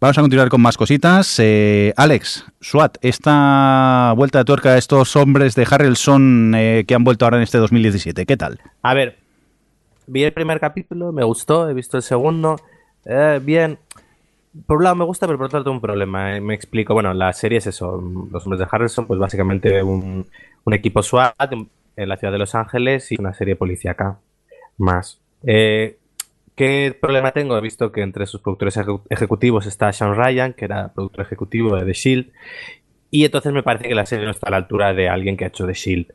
Vamos 0.00 0.16
a 0.16 0.20
continuar 0.20 0.48
con 0.48 0.60
más 0.60 0.76
cositas. 0.76 1.34
Eh, 1.38 1.92
Alex, 1.96 2.44
SWAT, 2.62 2.98
esta 3.02 4.12
vuelta 4.16 4.38
de 4.38 4.44
tuerca 4.44 4.70
a 4.70 4.78
estos 4.78 5.16
hombres 5.16 5.54
de 5.56 5.66
Harrelson 5.68 6.54
eh, 6.56 6.84
que 6.86 6.94
han 6.94 7.02
vuelto 7.04 7.24
ahora 7.24 7.38
en 7.38 7.42
este 7.42 7.58
2017, 7.58 8.24
¿qué 8.24 8.36
tal? 8.36 8.60
A 8.82 8.94
ver, 8.94 9.18
vi 10.06 10.22
el 10.22 10.32
primer 10.32 10.60
capítulo, 10.60 11.10
me 11.12 11.24
gustó, 11.24 11.68
he 11.68 11.74
visto 11.74 11.96
el 11.96 12.04
segundo, 12.04 12.60
eh, 13.08 13.40
bien. 13.42 13.78
Por 14.66 14.78
un 14.78 14.84
lado 14.84 14.96
me 14.96 15.04
gusta, 15.04 15.26
pero 15.26 15.38
por 15.38 15.46
otro 15.46 15.58
lado 15.58 15.64
tengo 15.64 15.76
un 15.76 15.80
problema. 15.82 16.36
eh, 16.36 16.40
Me 16.40 16.54
explico. 16.54 16.94
Bueno, 16.94 17.12
la 17.14 17.32
serie 17.32 17.58
es 17.58 17.66
eso. 17.66 18.00
Los 18.30 18.44
hombres 18.46 18.60
de 18.60 18.66
Harrison, 18.70 19.06
pues 19.06 19.18
básicamente 19.20 19.82
un, 19.82 20.26
equipo 20.72 21.02
SWAT 21.02 21.34
en- 21.52 21.70
la 21.96 22.16
ciudad 22.16 22.32
de 22.32 22.38
Los 22.38 22.54
Ángeles 22.54 23.10
y 23.10 23.16
una 23.18 23.34
serie 23.34 23.56
policíaca 23.56 24.18
más. 24.78 25.20
Eh, 25.44 25.96
¿Qué 26.54 26.96
problema 27.00 27.32
tengo? 27.32 27.56
He 27.56 27.60
visto 27.60 27.90
que 27.92 28.02
entre 28.02 28.26
sus 28.26 28.40
productores 28.40 28.76
ejecu- 28.76 29.02
ejecutivos 29.10 29.66
está 29.66 29.92
Sean 29.92 30.14
Ryan, 30.14 30.52
que 30.52 30.64
era 30.66 30.92
productor 30.92 31.24
ejecutivo 31.24 31.76
de 31.76 31.84
The 31.84 31.92
Shield, 31.92 32.30
y 33.10 33.24
entonces 33.24 33.52
me 33.52 33.62
parece 33.62 33.88
que 33.88 33.94
la 33.94 34.06
serie 34.06 34.24
no 34.26 34.30
está 34.32 34.48
a 34.48 34.50
la 34.50 34.56
altura 34.58 34.92
de 34.94 35.08
alguien 35.08 35.36
que 35.36 35.44
ha 35.44 35.48
hecho 35.48 35.66
The 35.66 35.72
Shield. 35.74 36.12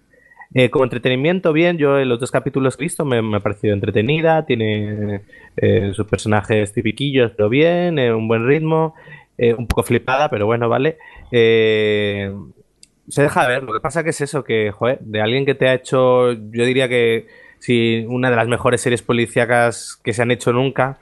Eh, 0.56 0.70
como 0.70 0.84
entretenimiento, 0.84 1.52
bien, 1.52 1.78
yo 1.78 1.98
en 1.98 2.10
los 2.10 2.20
dos 2.20 2.30
capítulos 2.30 2.78
que 2.78 2.84
he 2.84 2.86
visto 2.86 3.06
me, 3.06 3.22
me 3.24 3.38
ha 3.38 3.40
parecido 3.40 3.74
entretenida, 3.74 4.46
tiene 4.46 5.22
eh, 5.58 5.92
sus 5.94 6.06
personajes 6.06 6.74
tipiquillos, 6.74 7.32
pero 7.32 7.50
bien, 7.50 7.98
eh, 7.98 8.14
un 8.14 8.28
buen 8.28 8.46
ritmo, 8.48 8.94
eh, 9.38 9.56
un 9.56 9.66
poco 9.66 9.82
flipada, 9.82 10.30
pero 10.30 10.46
bueno, 10.46 10.70
vale. 10.70 10.98
Se 11.32 13.22
deja 13.22 13.48
ver, 13.48 13.64
lo 13.64 13.74
que 13.74 13.80
pasa 13.80 14.04
que 14.04 14.12
es 14.12 14.22
eso, 14.22 14.44
que, 14.44 14.72
joder, 14.72 15.00
de 15.00 15.22
alguien 15.22 15.46
que 15.46 15.56
te 15.56 15.68
ha 15.68 15.74
hecho, 15.74 16.32
yo 16.32 16.66
diría 16.66 16.88
que 16.88 17.28
si 17.60 18.06
una 18.08 18.30
de 18.30 18.36
las 18.36 18.48
mejores 18.48 18.82
series 18.82 19.02
policíacas 19.02 20.00
que 20.04 20.14
se 20.14 20.22
han 20.22 20.32
hecho 20.32 20.54
nunca, 20.54 21.00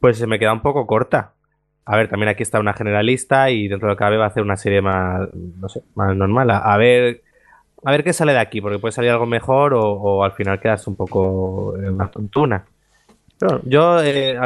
pues 0.00 0.16
se 0.16 0.26
me 0.26 0.38
queda 0.38 0.52
un 0.52 0.62
poco 0.62 0.86
corta. 0.86 1.32
A 1.84 1.96
ver, 1.96 2.08
también 2.08 2.28
aquí 2.28 2.42
está 2.42 2.60
una 2.60 2.72
generalista 2.74 3.50
y 3.50 3.68
dentro 3.68 3.88
de 3.88 3.92
lo 3.92 3.96
que 3.96 4.00
cabe 4.00 4.16
va 4.16 4.24
a 4.24 4.28
hacer 4.28 4.42
una 4.42 4.56
serie 4.56 4.80
más, 4.80 5.28
no 5.34 5.68
sé, 5.68 5.82
más 5.94 6.14
normal. 6.16 6.50
A 6.50 6.76
ver 6.76 7.22
a 7.84 7.90
ver 7.90 8.04
qué 8.04 8.12
sale 8.12 8.32
de 8.32 8.40
aquí, 8.40 8.60
porque 8.60 8.78
puede 8.78 8.92
salir 8.92 9.10
algo 9.10 9.26
mejor 9.26 9.74
o, 9.74 10.24
al 10.24 10.32
final 10.32 10.60
quedas 10.60 10.86
un 10.86 10.96
poco 10.96 11.76
en 11.76 11.94
una 11.94 12.10
tontuna. 12.10 12.64
Pero 13.38 13.60
yo, 13.64 14.02
eh, 14.02 14.36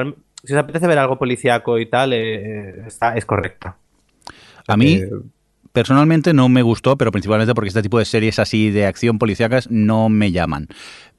si 0.45 0.53
os 0.53 0.59
apetece 0.59 0.87
ver 0.87 0.99
algo 0.99 1.19
policíaco 1.19 1.79
y 1.79 1.87
tal, 1.87 2.13
eh, 2.13 2.87
está, 2.87 3.17
es 3.17 3.25
correcta. 3.25 3.77
A 4.69 4.77
mí, 4.77 5.01
personalmente 5.73 6.35
no 6.35 6.49
me 6.49 6.63
gustó, 6.63 6.97
pero 6.97 7.13
principalmente 7.13 7.55
porque 7.55 7.69
este 7.69 7.83
tipo 7.83 7.99
de 7.99 8.05
series 8.05 8.39
así 8.39 8.71
de 8.71 8.87
acción 8.87 9.19
policíacas 9.19 9.71
no 9.71 10.09
me 10.09 10.33
llaman. 10.33 10.69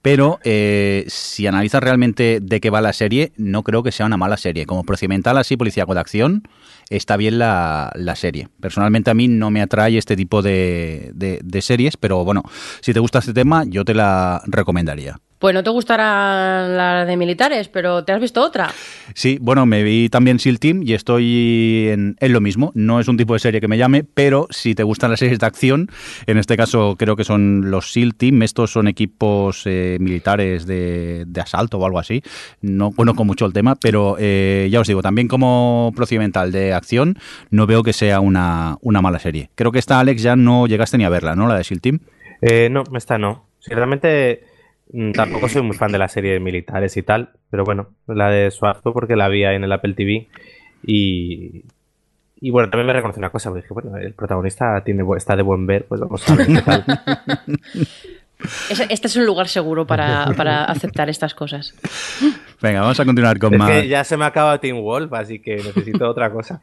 Pero 0.01 0.39
eh, 0.43 1.06
si 1.08 1.47
analizas 1.47 1.82
realmente 1.82 2.39
de 2.41 2.60
qué 2.60 2.70
va 2.70 2.82
la 2.82 2.91
serie, 2.91 3.32
no 3.38 3.64
creo 3.64 3.84
que 3.84 3.93
sea 3.93 4.06
una 4.06 4.18
mala 4.18 4.36
serie. 4.36 4.66
Como 4.66 4.84
procedimental 4.84 5.38
así, 5.38 5.56
policíaco 5.56 5.93
de 5.93 6.01
acción, 6.01 6.43
está 6.89 7.16
bien 7.16 7.39
la, 7.39 7.91
serie. 8.16 8.49
Personalmente 8.60 9.12
a 9.12 9.14
mí 9.14 9.30
no 9.30 9.49
me 9.49 9.62
atrae 9.62 9.97
este 9.97 10.18
tipo 10.18 10.41
de, 10.41 11.12
de 11.14 11.62
series, 11.62 11.95
pero 11.95 12.26
bueno, 12.26 12.43
si 12.82 12.93
te 12.93 12.99
gusta 12.99 13.20
este 13.20 13.34
tema, 13.34 13.64
yo 13.66 13.86
te 13.86 13.93
la 13.93 14.41
recomendaría. 14.45 15.20
Pues 15.43 15.53
no 15.53 15.61
te 15.61 15.71
gustará 15.71 16.69
la 16.69 17.03
de 17.03 17.17
militares, 17.17 17.67
pero 17.67 18.05
¿te 18.05 18.13
has 18.13 18.21
visto 18.21 18.41
otra? 18.41 18.71
Sí, 19.13 19.37
bueno, 19.41 19.65
me 19.65 19.83
vi 19.83 20.07
también 20.07 20.39
SEAL 20.39 20.57
Team 20.57 20.83
y 20.83 20.93
estoy 20.93 21.89
en, 21.89 22.15
lo 22.17 22.39
mismo. 22.39 22.71
No 22.75 23.01
es 23.01 23.09
un 23.09 23.17
tipo 23.17 23.33
de 23.33 23.39
serie 23.39 23.59
que 23.59 23.67
me 23.67 23.77
llame, 23.77 24.05
pero 24.05 24.47
si 24.51 24.73
te 24.73 24.83
gustan 24.83 25.11
las 25.11 25.19
series 25.19 25.39
de 25.39 25.45
acción, 25.45 25.89
en 26.27 26.37
este 26.37 26.55
caso 26.55 26.95
creo 26.97 27.17
que 27.17 27.25
son 27.25 27.71
los 27.71 27.91
SEAL 27.91 28.15
Team, 28.15 28.41
estos 28.41 28.71
son 28.71 28.87
equipos 28.87 29.63
eh, 29.65 29.97
militares 29.99 30.65
de, 30.65 31.27
asalto 31.41 31.77
o 31.77 31.85
algo 31.85 31.99
así. 31.99 32.23
No 32.61 32.91
conozco 32.91 33.25
mucho 33.25 33.45
el 33.45 33.51
tema, 33.51 33.75
pero 33.75 34.15
eh, 34.19 34.69
ya 34.71 34.79
os 34.79 34.87
digo, 34.87 35.01
también 35.01 35.27
como 35.27 35.91
procedimental 35.93 36.53
de 36.53 36.71
acción, 36.71 37.17
no 37.49 37.67
veo 37.67 37.83
que 37.83 37.91
sea 37.91 38.21
una, 38.21 38.77
mala 38.81 39.19
serie. 39.19 39.49
Creo 39.55 39.73
que 39.73 39.79
esta, 39.79 39.99
Alex, 39.99 40.21
ya 40.21 40.37
no 40.37 40.67
llegaste 40.67 40.97
ni 40.97 41.03
a 41.03 41.09
verla, 41.09 41.35
¿no? 41.35 41.49
La 41.49 41.57
de 41.57 41.65
SEAL 41.65 41.81
Team. 41.81 41.99
Eh, 42.41 42.69
no, 42.71 42.85
esta 42.95 43.17
no. 43.17 43.45
Si 43.59 43.73
realmente 43.73 44.53
tampoco 45.13 45.49
soy 45.49 45.61
muy 45.61 45.75
fan 45.75 45.91
de 45.91 45.97
la 45.97 46.07
serie 46.07 46.33
de 46.33 46.39
militares 46.39 46.95
y 46.97 47.03
tal, 47.03 47.31
pero 47.49 47.63
bueno, 47.63 47.87
la 48.07 48.29
de 48.29 48.51
Suazo 48.51 48.93
porque 48.93 49.15
la 49.15 49.27
vi 49.27 49.43
en 49.43 49.63
el 49.63 49.71
Apple 49.71 49.93
TV 49.93 50.27
y, 50.85 51.63
y 52.39 52.51
bueno, 52.51 52.69
también 52.69 52.87
me 52.87 52.93
reconoce 52.93 53.19
una 53.19 53.29
cosa, 53.29 53.49
porque 53.49 53.61
dije, 53.63 53.73
bueno, 53.73 53.97
el 53.97 54.13
protagonista 54.13 54.81
tiene, 54.83 55.03
está 55.17 55.35
de 55.35 55.43
buen 55.43 55.65
ver, 55.65 55.85
pues 55.85 56.01
vamos 56.01 56.29
a 56.29 56.35
ver 56.35 56.47
qué 56.47 56.61
tal. 56.61 56.85
Este 58.89 59.07
es 59.07 59.15
un 59.15 59.25
lugar 59.25 59.47
seguro 59.47 59.87
para, 59.87 60.25
para, 60.35 60.65
aceptar 60.65 61.09
estas 61.09 61.33
cosas. 61.33 61.73
Venga, 62.61 62.81
vamos 62.81 62.99
a 62.99 63.05
continuar 63.05 63.39
con 63.39 63.55
más. 63.55 63.71
Que 63.71 63.87
ya 63.87 64.03
se 64.03 64.17
me 64.17 64.25
acaba 64.25 64.59
Team 64.59 64.81
Wolf, 64.81 65.13
así 65.13 65.39
que 65.39 65.55
necesito 65.55 66.09
otra 66.09 66.29
cosa. 66.29 66.61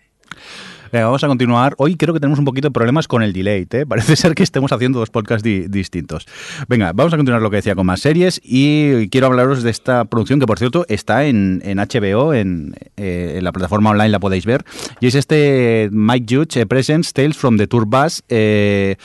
Venga, 0.92 1.06
vamos 1.06 1.22
a 1.22 1.28
continuar. 1.28 1.74
Hoy 1.78 1.94
creo 1.94 2.12
que 2.12 2.18
tenemos 2.18 2.40
un 2.40 2.44
poquito 2.44 2.66
de 2.68 2.72
problemas 2.72 3.06
con 3.06 3.22
el 3.22 3.32
delay, 3.32 3.66
¿eh? 3.70 3.86
Parece 3.86 4.16
ser 4.16 4.34
que 4.34 4.42
estemos 4.42 4.72
haciendo 4.72 4.98
dos 4.98 5.10
podcasts 5.10 5.44
distintos. 5.44 6.26
Venga, 6.68 6.92
vamos 6.92 7.12
a 7.12 7.16
continuar 7.16 7.40
lo 7.40 7.50
que 7.50 7.56
decía 7.56 7.76
con 7.76 7.86
más 7.86 8.00
series 8.00 8.40
y 8.42 9.08
quiero 9.08 9.28
hablaros 9.28 9.62
de 9.62 9.70
esta 9.70 10.04
producción 10.06 10.40
que, 10.40 10.46
por 10.46 10.58
cierto, 10.58 10.84
está 10.88 11.26
en, 11.26 11.60
HBO, 11.60 12.34
eh, 12.34 12.40
en, 12.40 13.44
la 13.44 13.52
plataforma 13.52 13.90
online 13.90 14.08
la 14.08 14.18
podéis 14.18 14.46
ver. 14.46 14.64
Y 15.00 15.06
es 15.06 15.14
este 15.14 15.88
Mike 15.92 16.34
Judge 16.34 16.66
Presents 16.66 17.12
Tales 17.12 17.36
from 17.36 17.56
the 17.56 17.68
Tour 17.68 17.86
Bus. 17.86 18.24
Eh, 18.28 18.96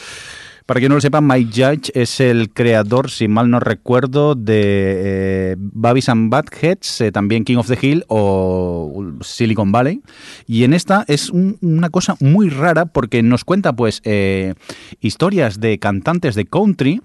para 0.66 0.80
quien 0.80 0.90
no 0.90 0.96
lo 0.96 1.02
sepa, 1.02 1.22
Mike 1.22 1.52
Judge 1.54 1.92
es 1.94 2.20
el 2.20 2.50
creador, 2.50 3.12
si 3.12 3.28
mal 3.28 3.52
no 3.52 3.60
recuerdo, 3.60 4.34
de 4.34 5.52
eh, 5.52 5.56
Babys 5.60 6.10
and 6.10 6.32
Badheads, 6.32 7.02
eh, 7.02 7.12
también 7.12 7.46
King 7.46 7.58
of 7.58 7.68
the 7.68 7.78
Hill 7.80 8.04
o 8.08 9.04
Silicon 9.22 9.72
Valley. 9.72 10.02
Y 10.48 10.64
en 10.64 10.74
esta 10.74 11.06
es 11.08 11.30
una 11.30 11.90
cosa 11.90 12.18
muy 12.20 12.50
rara 12.50 12.88
porque 12.88 13.22
nos 13.22 13.44
cuenta 13.44 13.74
pues 13.74 14.02
eh, 14.06 14.56
historias 15.02 15.60
de 15.60 15.78
cantantes 15.78 16.34
de 16.34 16.46
country 16.46 17.02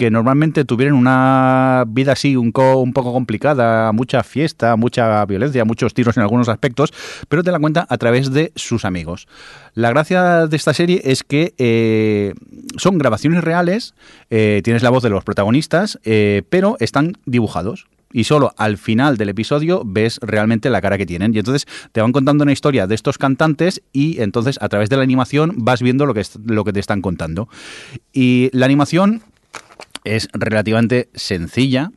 que 0.00 0.10
normalmente 0.10 0.64
tuvieran 0.64 0.94
una 0.94 1.84
vida 1.86 2.12
así 2.12 2.34
un, 2.34 2.54
un 2.54 2.92
poco 2.94 3.12
complicada, 3.12 3.92
mucha 3.92 4.22
fiesta, 4.22 4.74
mucha 4.76 5.26
violencia, 5.26 5.66
muchos 5.66 5.92
tiros 5.92 6.16
en 6.16 6.22
algunos 6.22 6.48
aspectos, 6.48 6.90
pero 7.28 7.42
te 7.42 7.52
la 7.52 7.58
cuenta 7.58 7.86
a 7.86 7.98
través 7.98 8.32
de 8.32 8.50
sus 8.56 8.86
amigos. 8.86 9.28
La 9.74 9.90
gracia 9.90 10.46
de 10.46 10.56
esta 10.56 10.72
serie 10.72 11.02
es 11.04 11.22
que 11.22 11.52
eh, 11.58 12.32
son 12.78 12.96
grabaciones 12.96 13.44
reales, 13.44 13.94
eh, 14.30 14.62
tienes 14.64 14.82
la 14.82 14.88
voz 14.88 15.02
de 15.02 15.10
los 15.10 15.22
protagonistas, 15.22 15.98
eh, 16.04 16.44
pero 16.48 16.78
están 16.80 17.18
dibujados 17.26 17.86
y 18.10 18.24
solo 18.24 18.54
al 18.56 18.78
final 18.78 19.18
del 19.18 19.28
episodio 19.28 19.82
ves 19.84 20.18
realmente 20.22 20.70
la 20.70 20.80
cara 20.80 20.96
que 20.96 21.04
tienen. 21.04 21.34
Y 21.34 21.40
entonces 21.40 21.66
te 21.92 22.00
van 22.00 22.12
contando 22.12 22.42
una 22.42 22.52
historia 22.52 22.86
de 22.86 22.94
estos 22.94 23.18
cantantes 23.18 23.82
y 23.92 24.22
entonces 24.22 24.56
a 24.62 24.68
través 24.70 24.88
de 24.88 24.96
la 24.96 25.02
animación 25.02 25.52
vas 25.56 25.82
viendo 25.82 26.06
lo 26.06 26.14
que, 26.14 26.24
lo 26.46 26.64
que 26.64 26.72
te 26.72 26.80
están 26.80 27.02
contando. 27.02 27.48
Y 28.14 28.48
la 28.52 28.64
animación 28.64 29.22
es 30.04 30.28
relativamente 30.32 31.08
sencilla, 31.14 31.90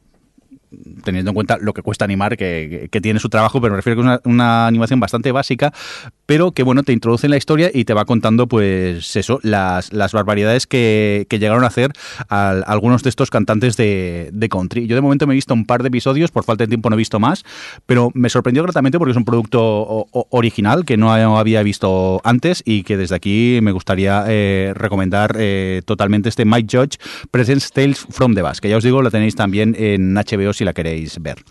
teniendo 1.03 1.31
en 1.31 1.35
cuenta 1.35 1.57
lo 1.59 1.73
que 1.73 1.81
cuesta 1.81 2.05
animar, 2.05 2.37
que, 2.37 2.89
tiene 3.01 3.19
su 3.19 3.29
trabajo, 3.29 3.59
pero 3.59 3.73
me 3.73 3.77
refiero 3.77 4.01
que 4.01 4.13
es 4.13 4.19
una, 4.23 4.67
animación 4.67 4.99
bastante 4.99 5.31
básica, 5.31 5.73
pero 6.25 6.51
que 6.51 6.63
bueno, 6.63 6.83
te 6.83 6.93
introduce 6.93 7.27
en 7.27 7.31
la 7.31 7.37
historia 7.37 7.69
y 7.73 7.85
te 7.85 7.93
va 7.93 8.05
contando, 8.05 8.47
pues 8.47 9.15
eso, 9.15 9.39
las, 9.43 9.91
las 9.91 10.13
barbaridades 10.13 10.67
que, 10.67 11.27
llegaron 11.29 11.63
a 11.63 11.67
hacer 11.67 11.91
algunos 12.29 13.03
de 13.03 13.09
estos 13.09 13.29
cantantes 13.29 13.75
de, 13.75 14.47
country. 14.49 14.87
Yo 14.87 14.95
de 14.95 15.01
momento 15.01 15.25
me 15.25 15.33
he 15.33 15.35
visto 15.35 15.53
un 15.53 15.65
par 15.65 15.81
de 15.81 15.87
episodios, 15.87 16.31
por 16.31 16.43
falta 16.43 16.63
de 16.63 16.67
tiempo 16.67 16.89
no 16.89 16.95
he 16.95 16.97
visto 16.97 17.19
más, 17.19 17.43
pero 17.85 18.11
me 18.13 18.29
sorprendió 18.29 18.63
gratamente 18.63 18.99
porque 18.99 19.11
es 19.11 19.17
un 19.17 19.25
producto 19.25 20.07
original 20.29 20.85
que 20.85 20.95
no 20.97 21.11
había 21.11 21.63
visto 21.63 22.21
antes 22.23 22.61
y 22.65 22.83
que 22.83 22.97
desde 22.97 23.15
aquí 23.15 23.59
me 23.61 23.71
gustaría 23.71 24.25
eh, 24.27 24.73
recomendar 24.75 25.35
eh, 25.37 25.81
totalmente 25.85 26.29
este 26.29 26.45
Mike 26.45 26.77
Judge 26.77 26.97
Presents 27.31 27.71
Tales 27.71 28.05
from 28.09 28.35
the 28.35 28.41
Bass, 28.41 28.61
que 28.61 28.69
ya 28.69 28.77
os 28.77 28.83
digo, 28.83 29.01
lo 29.01 29.11
tenéis 29.11 29.35
también 29.35 29.75
en 29.77 30.13
HBO 30.13 30.53
si 30.63 30.65
la 30.65 30.73
queréis 30.73 31.21
ver. 31.21 31.43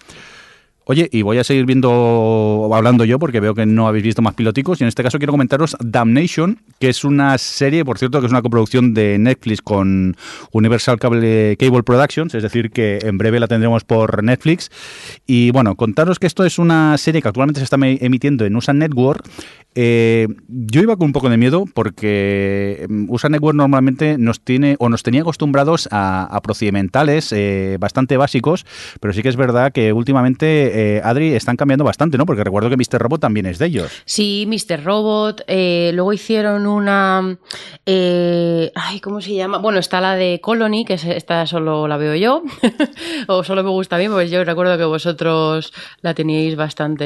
Oye, 0.84 1.08
y 1.12 1.22
voy 1.22 1.38
a 1.38 1.44
seguir 1.44 1.64
viendo, 1.64 2.68
hablando 2.72 3.04
yo, 3.04 3.18
porque 3.18 3.38
veo 3.38 3.54
que 3.54 3.66
no 3.66 3.86
habéis 3.86 4.04
visto 4.04 4.20
más 4.20 4.34
piloticos, 4.34 4.80
y 4.80 4.84
en 4.84 4.88
este 4.88 5.02
caso 5.02 5.18
quiero 5.18 5.32
comentaros 5.32 5.76
Damnation, 5.80 6.60
que 6.80 6.88
es 6.88 7.04
una 7.04 7.38
serie, 7.38 7.84
por 7.84 7.98
cierto, 7.98 8.18
que 8.20 8.26
es 8.26 8.32
una 8.32 8.42
coproducción 8.42 8.92
de 8.92 9.16
Netflix 9.18 9.62
con 9.62 10.16
Universal 10.50 10.98
Cable, 10.98 11.56
Productions, 11.84 12.34
es 12.34 12.42
decir, 12.42 12.70
que 12.70 12.98
en 13.02 13.16
breve 13.16 13.38
la 13.38 13.46
tendremos 13.46 13.84
por 13.84 14.24
Netflix. 14.24 14.70
Y 15.26 15.52
bueno, 15.52 15.76
contaros 15.76 16.18
que 16.18 16.26
esto 16.26 16.44
es 16.44 16.58
una 16.58 16.98
serie 16.98 17.22
que 17.22 17.28
actualmente 17.28 17.60
se 17.60 17.64
está 17.64 17.76
emitiendo 17.76 18.44
en 18.44 18.56
USA 18.56 18.72
Network 18.72 19.24
eh, 19.74 20.28
yo 20.48 20.82
iba 20.82 20.96
con 20.96 21.06
un 21.06 21.12
poco 21.12 21.30
de 21.30 21.38
miedo 21.38 21.64
porque 21.72 22.86
mm, 22.88 23.06
USA 23.08 23.30
Network 23.30 23.56
normalmente 23.56 24.18
nos 24.18 24.40
tiene 24.40 24.76
o 24.78 24.90
nos 24.90 25.02
tenía 25.02 25.22
acostumbrados 25.22 25.88
a, 25.90 26.38
procedimentales 26.42 27.32
eh, 27.32 27.76
bastante 27.80 28.16
básicos, 28.16 28.66
pero 29.00 29.14
sí 29.14 29.22
que 29.22 29.28
es 29.28 29.36
verdad 29.36 29.72
que 29.72 29.92
últimamente, 29.92 30.71
eh, 30.72 31.00
Adri, 31.04 31.34
están 31.34 31.56
cambiando 31.56 31.84
bastante, 31.84 32.18
¿no? 32.18 32.26
Porque 32.26 32.44
recuerdo 32.44 32.70
que 32.70 32.76
Mr. 32.76 32.98
Robot 32.98 33.20
también 33.20 33.46
es 33.46 33.58
de 33.58 33.66
ellos. 33.66 34.02
Sí, 34.04 34.46
Mr. 34.48 34.84
Robot. 34.84 35.42
luego 35.48 36.12
hicieron 36.12 36.66
una. 36.66 37.38
ay, 37.86 39.00
¿cómo 39.00 39.20
se 39.20 39.34
llama? 39.34 39.58
Bueno, 39.58 39.78
está 39.78 40.00
la 40.00 40.16
de 40.16 40.40
Colony, 40.40 40.84
que 40.84 40.94
esta 40.94 41.46
solo 41.46 41.88
la 41.88 41.96
veo 41.96 42.14
yo, 42.14 42.42
o 43.28 43.44
solo 43.44 43.62
me 43.62 43.70
gusta 43.70 43.96
a 43.96 43.98
mí, 43.98 44.08
pues 44.08 44.30
yo 44.30 44.42
recuerdo 44.44 44.76
que 44.78 44.84
vosotros 44.84 45.72
la 46.00 46.14
teníais 46.14 46.56
bastante. 46.56 47.04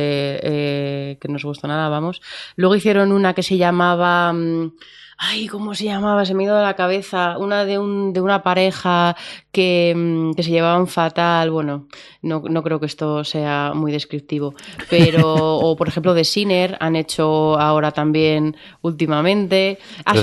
que 1.21 1.29
no 1.29 1.37
os 1.37 1.45
gusta 1.45 1.69
nada, 1.69 1.89
vamos. 1.89 2.23
Luego 2.57 2.75
hicieron 2.77 3.13
una 3.13 3.35
que 3.35 3.43
se 3.43 3.57
llamaba... 3.57 4.33
Mm, 4.33 4.73
ay, 5.19 5.47
¿cómo 5.49 5.75
se 5.75 5.85
llamaba? 5.85 6.25
Se 6.25 6.35
me 6.35 6.45
ha 6.45 6.47
ido 6.47 6.57
de 6.57 6.63
la 6.63 6.75
cabeza. 6.75 7.39
Una 7.39 7.65
de, 7.65 7.79
un, 7.79 8.13
de 8.13 8.21
una 8.21 8.43
pareja 8.43 9.17
que, 9.53 9.93
mm, 9.97 10.33
que, 10.35 10.43
se 10.43 10.51
llevaban 10.51 10.87
fatal. 10.87 11.51
Bueno, 11.51 11.89
no, 12.23 12.43
no, 12.49 12.63
creo 12.63 12.81
que 12.81 12.87
esto 12.87 13.25
sea 13.25 13.73
muy 13.75 13.93
descriptivo. 13.93 14.55
Pero, 14.91 15.35
o 15.37 15.77
por 15.77 15.89
ejemplo, 15.89 16.15
de 16.15 16.25
Sinner 16.25 16.77
han 16.81 16.97
hecho 16.97 17.59
ahora 17.59 17.93
también 17.93 18.57
últimamente. 18.83 19.79
Ah, 20.05 20.15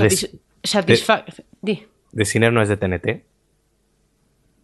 Satisfaction. 0.64 1.46
De, 1.62 1.88
de 2.12 2.26
Sinner 2.26 2.54
no 2.54 2.62
es 2.62 2.70
de 2.70 2.78
TNT. 2.78 3.33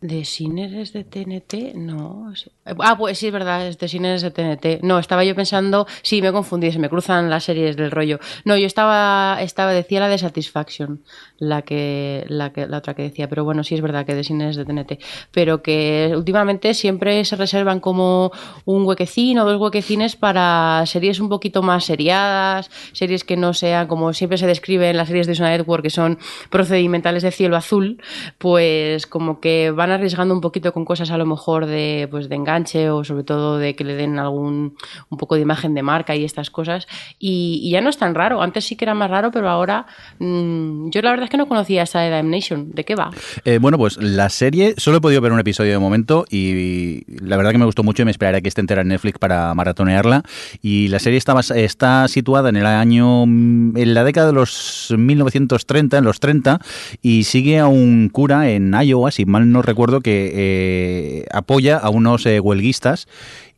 ¿De 0.02 0.24
Sinners 0.24 0.94
de 0.94 1.04
TNT? 1.04 1.76
No. 1.76 2.32
Ah, 2.80 2.98
pues 2.98 3.18
sí, 3.18 3.28
es 3.28 3.34
verdad, 3.34 3.68
es 3.68 3.78
de 3.78 3.90
Sinners 3.90 4.22
de 4.22 4.32
TNT. 4.32 4.82
No, 4.82 4.98
estaba 4.98 5.26
yo 5.26 5.36
pensando, 5.36 5.88
sí, 6.04 6.22
me 6.22 6.32
confundí, 6.32 6.72
se 6.72 6.80
me 6.80 6.88
cruzan 6.88 7.30
las 7.30 7.44
series 7.44 7.76
del 7.76 7.92
rollo. 7.92 8.18
No, 8.46 8.56
yo 8.56 8.66
estaba, 8.66 9.40
estaba 9.42 9.74
decía 9.74 10.00
la 10.00 10.08
de 10.08 10.18
Satisfaction, 10.18 11.04
la 11.38 11.64
que, 11.64 12.24
la 12.30 12.54
que, 12.54 12.66
la 12.66 12.78
otra 12.78 12.94
que 12.94 13.02
decía, 13.02 13.28
pero 13.28 13.44
bueno, 13.44 13.66
sí 13.66 13.76
es 13.76 13.82
verdad 13.82 14.06
que 14.06 14.16
de 14.16 14.24
Sinners 14.24 14.56
de 14.56 14.64
TNT. 14.64 15.04
Pero 15.32 15.62
que 15.62 16.14
últimamente 16.16 16.74
siempre 16.76 17.26
se 17.26 17.36
reservan 17.36 17.82
como 17.82 18.32
un 18.64 18.86
huequecín 18.86 19.38
o 19.40 19.46
dos 19.46 19.60
huequecines 19.60 20.16
para 20.16 20.82
series 20.86 21.20
un 21.20 21.28
poquito 21.28 21.62
más 21.62 21.84
seriadas, 21.84 22.72
series 22.94 23.26
que 23.26 23.36
no 23.36 23.54
sean 23.54 23.88
como 23.88 24.14
siempre 24.14 24.38
se 24.38 24.48
describe 24.48 24.90
en 24.90 24.96
las 24.96 25.10
series 25.10 25.28
de 25.28 25.36
Sona 25.36 25.50
Network, 25.50 25.84
que 25.84 25.90
son 25.90 26.20
procedimentales 26.50 27.24
de 27.24 27.32
cielo 27.32 27.58
azul, 27.58 28.02
pues 28.38 29.06
como 29.06 29.42
que 29.42 29.72
van 29.72 29.89
van 29.90 29.98
arriesgando 29.98 30.34
un 30.34 30.42
poquito 30.42 30.72
con 30.74 30.86
cosas 30.86 31.12
a 31.12 31.18
lo 31.18 31.26
mejor 31.26 31.66
de, 31.66 32.08
pues, 32.10 32.30
de 32.30 32.36
enganche 32.36 32.90
o 32.90 33.04
sobre 33.04 33.24
todo 33.24 33.58
de 33.58 33.76
que 33.76 33.84
le 33.84 33.96
den 33.96 34.20
algún 34.20 34.76
un 35.10 35.18
poco 35.18 35.36
de 35.36 35.42
imagen 35.42 35.74
de 35.74 35.84
marca 35.84 36.16
y 36.16 36.24
estas 36.24 36.50
cosas. 36.50 36.88
Y, 37.18 37.70
ya 37.72 37.82
no 37.82 37.90
es 37.90 37.98
tan 37.98 38.16
raro. 38.16 38.42
Antes 38.42 38.66
sí 38.66 38.76
que 38.76 38.86
era 38.86 38.94
más 38.94 39.10
raro, 39.10 39.32
pero 39.32 39.50
ahora 39.50 39.86
mm, 40.20 40.90
yo 40.90 41.02
la 41.02 41.12
verdad 41.12 41.26
es 41.26 41.30
que 41.30 41.38
no 41.38 41.48
conocía 41.48 41.84
esta 41.84 42.02
de 42.02 42.10
Damnation. 42.10 42.72
¿De 42.72 42.84
qué 42.84 42.96
va? 42.96 43.12
Eh, 43.46 43.60
bueno, 43.60 43.78
pues 43.78 43.98
la 43.98 44.30
serie 44.30 44.74
solo 44.78 44.98
he 44.98 45.02
podido 45.02 45.22
ver 45.22 45.32
un 45.32 45.40
episodio 45.40 45.72
de 45.72 45.80
momento 45.80 46.26
y 46.30 47.04
la 47.22 47.38
verdad 47.38 47.52
que 47.52 47.58
me 47.58 47.66
gustó 47.66 47.84
mucho 47.84 48.02
y 48.02 48.06
me 48.06 48.12
esperaré 48.12 48.42
que 48.42 48.50
esté 48.50 48.62
entera 48.62 48.82
en 48.82 48.90
Netflix 48.90 49.20
para 49.20 49.54
maratonearla. 49.54 50.24
Y 50.62 50.88
la 50.88 51.00
serie 51.00 51.18
está, 51.18 51.36
está 51.56 52.08
situada 52.08 52.50
en 52.50 52.58
el 52.58 52.66
año, 52.66 53.26
mm, 53.26 53.78
en 53.78 53.94
la 53.94 54.04
década 54.04 54.28
de 54.28 54.34
los 54.34 54.94
1930, 54.98 55.98
en 55.98 56.04
los 56.04 56.20
30, 56.20 56.60
y 57.02 57.24
sigue 57.24 57.60
a 57.60 57.68
un 57.68 58.10
cura 58.10 58.50
en 58.50 58.74
Iowa, 58.74 59.12
si 59.12 59.26
mal 59.26 59.52
no 59.52 59.62
recuerdo, 59.62 59.79
que 60.02 60.32
eh, 60.34 61.26
apoya 61.32 61.78
a 61.78 61.90
unos 61.90 62.26
eh, 62.26 62.40
huelguistas 62.40 63.08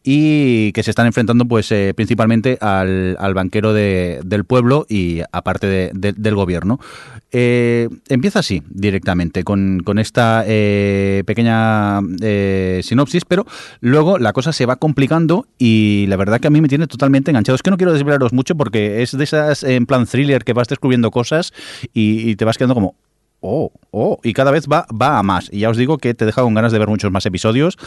y 0.04 0.72
que 0.72 0.84
se 0.84 0.90
están 0.90 1.06
enfrentando 1.06 1.46
pues 1.46 1.72
eh, 1.72 1.94
principalmente 1.96 2.58
al, 2.62 3.34
banquero 3.34 3.74
del 3.74 4.46
pueblo 4.46 4.86
y 4.90 5.22
aparte 5.32 5.92
del 5.94 6.36
gobierno. 6.36 6.80
Eh, 7.34 7.88
empieza 8.10 8.40
así 8.40 8.62
directamente 8.70 9.44
con, 9.44 9.82
esta 10.00 10.44
eh, 10.48 11.24
pequeña 11.26 12.02
sinopsis, 12.82 13.26
pero 13.26 13.46
luego 13.80 14.18
la 14.18 14.34
cosa 14.34 14.52
se 14.54 14.66
va 14.66 14.76
complicando 14.78 15.46
y 15.58 16.06
la 16.08 16.18
verdad 16.18 16.40
que 16.40 16.48
a 16.48 16.52
mí 16.52 16.62
me 16.62 16.68
tiene 16.68 16.88
totalmente 16.88 17.32
enganchado. 17.32 17.56
Es 17.56 17.64
que 17.64 17.72
no 17.72 17.78
quiero 17.78 17.94
desvelaros 17.94 18.34
mucho 18.34 18.56
porque 18.56 19.02
es 19.04 19.16
de 19.16 19.24
esas 19.24 19.64
en 19.64 19.86
plan 19.86 20.08
thriller 20.08 20.44
que 20.44 20.54
vas 20.54 20.68
descubriendo 20.68 21.12
cosas 21.12 21.54
y 21.94 22.36
te 22.36 22.46
vas 22.46 22.58
quedando 22.58 22.74
como, 22.74 22.96
oh, 23.42 23.72
oh, 23.89 24.20
y 24.24 24.34
cada 24.34 24.52
vez 24.52 24.68
va, 24.72 24.86
va 24.89 25.20
a 25.20 25.24
más. 25.24 25.50
Y 25.52 25.60
ya 25.60 25.70
os 25.70 25.78
digo 25.78 25.98
que 25.98 26.14
te 26.14 26.26
deja 26.26 26.44
con 26.44 26.54
ganas 26.54 26.72
de 26.72 26.80
ver 26.80 26.88
muchos 26.88 27.12
más 27.12 27.26
episodios 27.26 27.78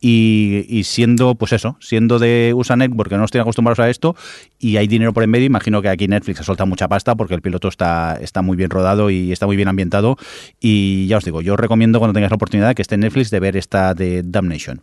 y, 0.00 0.82
siendo, 0.84 1.34
pues 1.34 1.52
eso, 1.52 1.76
siendo 1.80 2.18
de 2.18 2.52
Usanet, 2.54 2.94
porque 2.94 3.16
no 3.16 3.24
estoy 3.24 3.40
acostumbrados 3.40 3.80
a 3.80 3.90
esto, 3.90 4.14
y 4.58 4.76
hay 4.76 4.86
dinero 4.86 5.12
por 5.12 5.24
en 5.24 5.30
medio, 5.30 5.46
imagino 5.46 5.82
que 5.82 5.88
aquí 5.88 6.06
Netflix 6.06 6.40
ha 6.40 6.44
soltado 6.44 6.68
mucha 6.68 6.88
pasta 6.88 7.16
porque 7.16 7.34
el 7.34 7.42
piloto 7.42 7.68
está, 7.68 8.18
está 8.20 8.42
muy 8.42 8.56
bien 8.56 8.70
rodado 8.70 9.10
y 9.10 9.32
está 9.32 9.46
muy 9.46 9.56
bien 9.56 9.68
ambientado. 9.68 10.16
Y 10.60 11.06
ya 11.08 11.16
os 11.16 11.24
digo, 11.24 11.40
yo 11.40 11.54
os 11.54 11.60
recomiendo 11.60 11.98
cuando 11.98 12.14
tengáis 12.14 12.30
la 12.30 12.36
oportunidad 12.36 12.74
que 12.74 12.82
esté 12.82 12.94
en 12.94 13.00
Netflix 13.00 13.30
de 13.30 13.40
ver 13.40 13.56
esta 13.56 13.94
de 13.94 14.22
Damnation. 14.24 14.82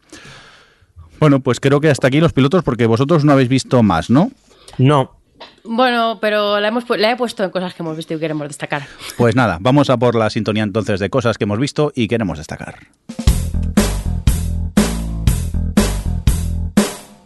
Bueno, 1.19 1.39
pues 1.39 1.59
creo 1.59 1.79
que 1.79 1.89
hasta 1.89 2.07
aquí 2.07 2.19
los 2.19 2.33
pilotos 2.33 2.63
porque 2.63 2.87
vosotros 2.87 3.23
no 3.23 3.31
habéis 3.31 3.47
visto 3.47 3.81
más, 3.83 4.09
¿no? 4.09 4.31
No, 4.77 5.14
bueno, 5.67 6.19
pero 6.21 6.59
la, 6.59 6.67
hemos, 6.67 6.85
la 6.89 7.11
he 7.11 7.15
puesto 7.15 7.43
en 7.43 7.49
cosas 7.49 7.73
que 7.73 7.83
hemos 7.83 7.97
visto 7.97 8.13
y 8.13 8.19
queremos 8.19 8.47
destacar. 8.47 8.83
Pues 9.17 9.35
nada, 9.35 9.57
vamos 9.59 9.89
a 9.89 9.97
por 9.97 10.15
la 10.15 10.29
sintonía 10.29 10.63
entonces 10.63 10.99
de 10.99 11.09
cosas 11.09 11.37
que 11.37 11.45
hemos 11.45 11.59
visto 11.59 11.91
y 11.95 12.07
queremos 12.07 12.37
destacar. 12.37 12.79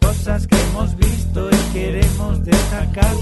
Cosas 0.00 0.46
que 0.46 0.56
hemos 0.60 0.96
visto 0.96 1.50
y 1.50 1.72
queremos 1.72 2.44
destacar. 2.44 3.14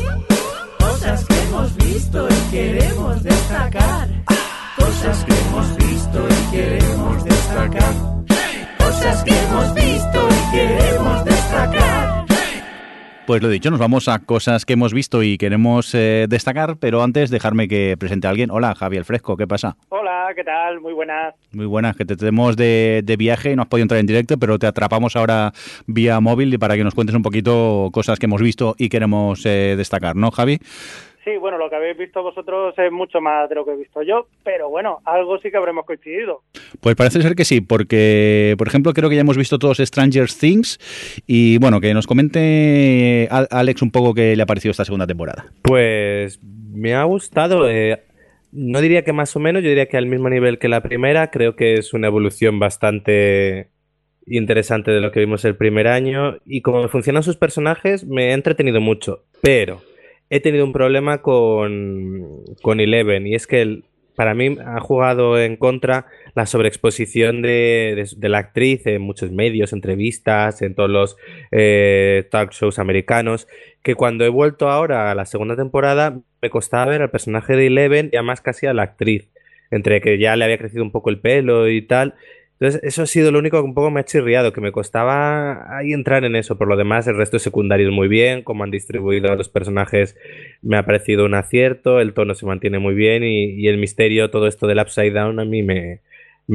Cosas 0.78 1.24
que 1.24 1.42
hemos 1.42 1.76
visto 1.76 2.28
y 2.28 2.50
queremos 2.50 3.22
destacar. 3.22 4.08
Cosas 4.76 5.24
que 5.24 5.34
hemos 5.34 5.76
visto 5.76 6.28
y 6.28 6.50
queremos 6.50 7.24
destacar. 7.24 7.94
Cosas 8.78 9.24
que 9.24 9.38
hemos 9.38 9.74
visto 9.74 10.28
y 10.28 10.56
queremos 10.56 11.24
destacar. 11.24 12.17
Pues 13.28 13.42
lo 13.42 13.50
dicho, 13.50 13.70
nos 13.70 13.78
vamos 13.78 14.08
a 14.08 14.20
cosas 14.20 14.64
que 14.64 14.72
hemos 14.72 14.94
visto 14.94 15.22
y 15.22 15.36
queremos 15.36 15.94
eh, 15.94 16.24
destacar, 16.30 16.78
pero 16.78 17.02
antes 17.02 17.28
dejarme 17.28 17.68
que 17.68 17.94
presente 17.98 18.26
a 18.26 18.30
alguien. 18.30 18.50
Hola, 18.50 18.74
Javier 18.74 19.04
Fresco, 19.04 19.36
¿qué 19.36 19.46
pasa? 19.46 19.76
Hola, 19.90 20.28
¿qué 20.34 20.42
tal? 20.42 20.80
Muy 20.80 20.94
buenas. 20.94 21.34
Muy 21.52 21.66
buenas, 21.66 21.94
que 21.94 22.06
te 22.06 22.16
tenemos 22.16 22.56
de, 22.56 23.04
viaje 23.18 23.52
y 23.52 23.56
no 23.56 23.60
has 23.60 23.68
podido 23.68 23.82
entrar 23.82 24.00
en 24.00 24.06
directo, 24.06 24.38
pero 24.38 24.58
te 24.58 24.66
atrapamos 24.66 25.14
ahora 25.14 25.52
vía 25.86 26.18
móvil 26.20 26.58
para 26.58 26.74
que 26.74 26.84
nos 26.84 26.94
cuentes 26.94 27.14
un 27.14 27.22
poquito 27.22 27.90
cosas 27.92 28.18
que 28.18 28.24
hemos 28.24 28.40
visto 28.40 28.74
y 28.78 28.88
queremos 28.88 29.44
eh, 29.44 29.74
destacar, 29.76 30.16
¿no, 30.16 30.30
Javi? 30.30 30.58
Sí, 31.28 31.36
bueno, 31.36 31.58
lo 31.58 31.68
que 31.68 31.76
habéis 31.76 31.98
visto 31.98 32.22
vosotros 32.22 32.74
es 32.78 32.90
mucho 32.90 33.20
más 33.20 33.50
de 33.50 33.56
lo 33.56 33.64
que 33.66 33.72
he 33.72 33.76
visto 33.76 34.02
yo, 34.02 34.28
pero 34.44 34.70
bueno, 34.70 35.00
algo 35.04 35.38
sí 35.38 35.50
que 35.50 35.58
habremos 35.58 35.84
coincidido. 35.84 36.42
Pues 36.80 36.96
parece 36.96 37.20
ser 37.20 37.34
que 37.34 37.44
sí, 37.44 37.60
porque, 37.60 38.54
por 38.56 38.66
ejemplo, 38.66 38.94
creo 38.94 39.10
que 39.10 39.16
ya 39.16 39.20
hemos 39.20 39.36
visto 39.36 39.58
todos 39.58 39.76
Stranger 39.76 40.28
Things 40.30 40.78
y 41.26 41.58
bueno, 41.58 41.82
que 41.82 41.92
nos 41.92 42.06
comente 42.06 43.28
Alex 43.30 43.82
un 43.82 43.90
poco 43.90 44.14
qué 44.14 44.36
le 44.36 44.42
ha 44.42 44.46
parecido 44.46 44.70
esta 44.70 44.86
segunda 44.86 45.06
temporada. 45.06 45.44
Pues 45.60 46.40
me 46.42 46.94
ha 46.94 47.04
gustado. 47.04 47.68
Eh, 47.68 48.02
no 48.50 48.80
diría 48.80 49.04
que 49.04 49.12
más 49.12 49.36
o 49.36 49.38
menos, 49.38 49.62
yo 49.62 49.68
diría 49.68 49.86
que 49.86 49.98
al 49.98 50.06
mismo 50.06 50.30
nivel 50.30 50.58
que 50.58 50.68
la 50.68 50.82
primera, 50.82 51.30
creo 51.30 51.56
que 51.56 51.74
es 51.74 51.92
una 51.92 52.06
evolución 52.06 52.58
bastante 52.58 53.68
interesante 54.26 54.92
de 54.92 55.02
lo 55.02 55.12
que 55.12 55.20
vimos 55.20 55.44
el 55.44 55.56
primer 55.56 55.88
año 55.88 56.38
y 56.46 56.62
como 56.62 56.88
funcionan 56.88 57.22
sus 57.22 57.36
personajes 57.36 58.06
me 58.06 58.30
ha 58.30 58.34
entretenido 58.34 58.80
mucho, 58.80 59.24
pero 59.42 59.82
he 60.30 60.40
tenido 60.40 60.64
un 60.64 60.72
problema 60.72 61.22
con, 61.22 62.44
con 62.62 62.80
Eleven 62.80 63.26
y 63.26 63.34
es 63.34 63.46
que 63.46 63.82
para 64.18 64.34
mí 64.34 64.56
ha 64.66 64.80
jugado 64.80 65.40
en 65.40 65.56
contra 65.56 66.06
la 66.34 66.44
sobreexposición 66.44 67.40
de, 67.40 68.04
la 68.20 68.38
actriz 68.38 68.84
en 68.88 69.00
muchos 69.00 69.30
medios, 69.30 69.72
entrevistas, 69.72 70.60
en 70.60 70.74
todos 70.74 70.90
los 70.90 71.16
eh, 71.52 72.26
talk 72.28 72.50
shows 72.50 72.80
americanos, 72.80 73.46
que 73.80 73.94
cuando 73.94 74.24
he 74.24 74.28
vuelto 74.28 74.70
ahora 74.70 75.12
a 75.12 75.14
la 75.14 75.24
segunda 75.24 75.54
temporada 75.54 76.18
me 76.42 76.50
costaba 76.50 76.90
ver 76.90 77.02
al 77.02 77.10
personaje 77.10 77.54
de 77.54 77.68
Eleven 77.68 78.10
y 78.12 78.16
además 78.16 78.40
casi 78.40 78.66
a 78.66 78.74
la 78.74 78.82
actriz, 78.82 79.30
entre 79.70 80.00
que 80.00 80.18
ya 80.18 80.34
le 80.34 80.46
había 80.46 80.58
crecido 80.58 80.82
un 80.82 80.90
poco 80.90 81.10
el 81.10 81.20
pelo 81.20 81.68
y 81.68 81.82
tal, 81.82 82.16
entonces, 82.60 82.80
eso 82.82 83.02
ha 83.02 83.06
sido 83.06 83.30
lo 83.30 83.38
único 83.38 83.58
que 83.58 83.64
un 83.64 83.74
poco 83.74 83.92
me 83.92 84.00
ha 84.00 84.04
chirriado, 84.04 84.52
que 84.52 84.60
me 84.60 84.72
costaba 84.72 85.78
ahí 85.78 85.92
entrar 85.92 86.24
en 86.24 86.34
eso. 86.34 86.58
Por 86.58 86.66
lo 86.66 86.76
demás, 86.76 87.06
el 87.06 87.16
resto 87.16 87.36
de 87.36 87.40
secundarios 87.40 87.92
muy 87.92 88.08
bien, 88.08 88.42
cómo 88.42 88.64
han 88.64 88.72
distribuido 88.72 89.30
a 89.30 89.36
los 89.36 89.48
personajes 89.48 90.16
me 90.60 90.76
ha 90.76 90.84
parecido 90.84 91.24
un 91.24 91.34
acierto, 91.34 92.00
el 92.00 92.14
tono 92.14 92.34
se 92.34 92.46
mantiene 92.46 92.80
muy 92.80 92.94
bien 92.94 93.22
y, 93.22 93.68
el 93.68 93.78
misterio, 93.78 94.30
todo 94.30 94.48
esto 94.48 94.66
del 94.66 94.80
Upside 94.80 95.12
Down 95.12 95.38
a 95.38 95.44
mí 95.44 95.62
me, 95.62 96.00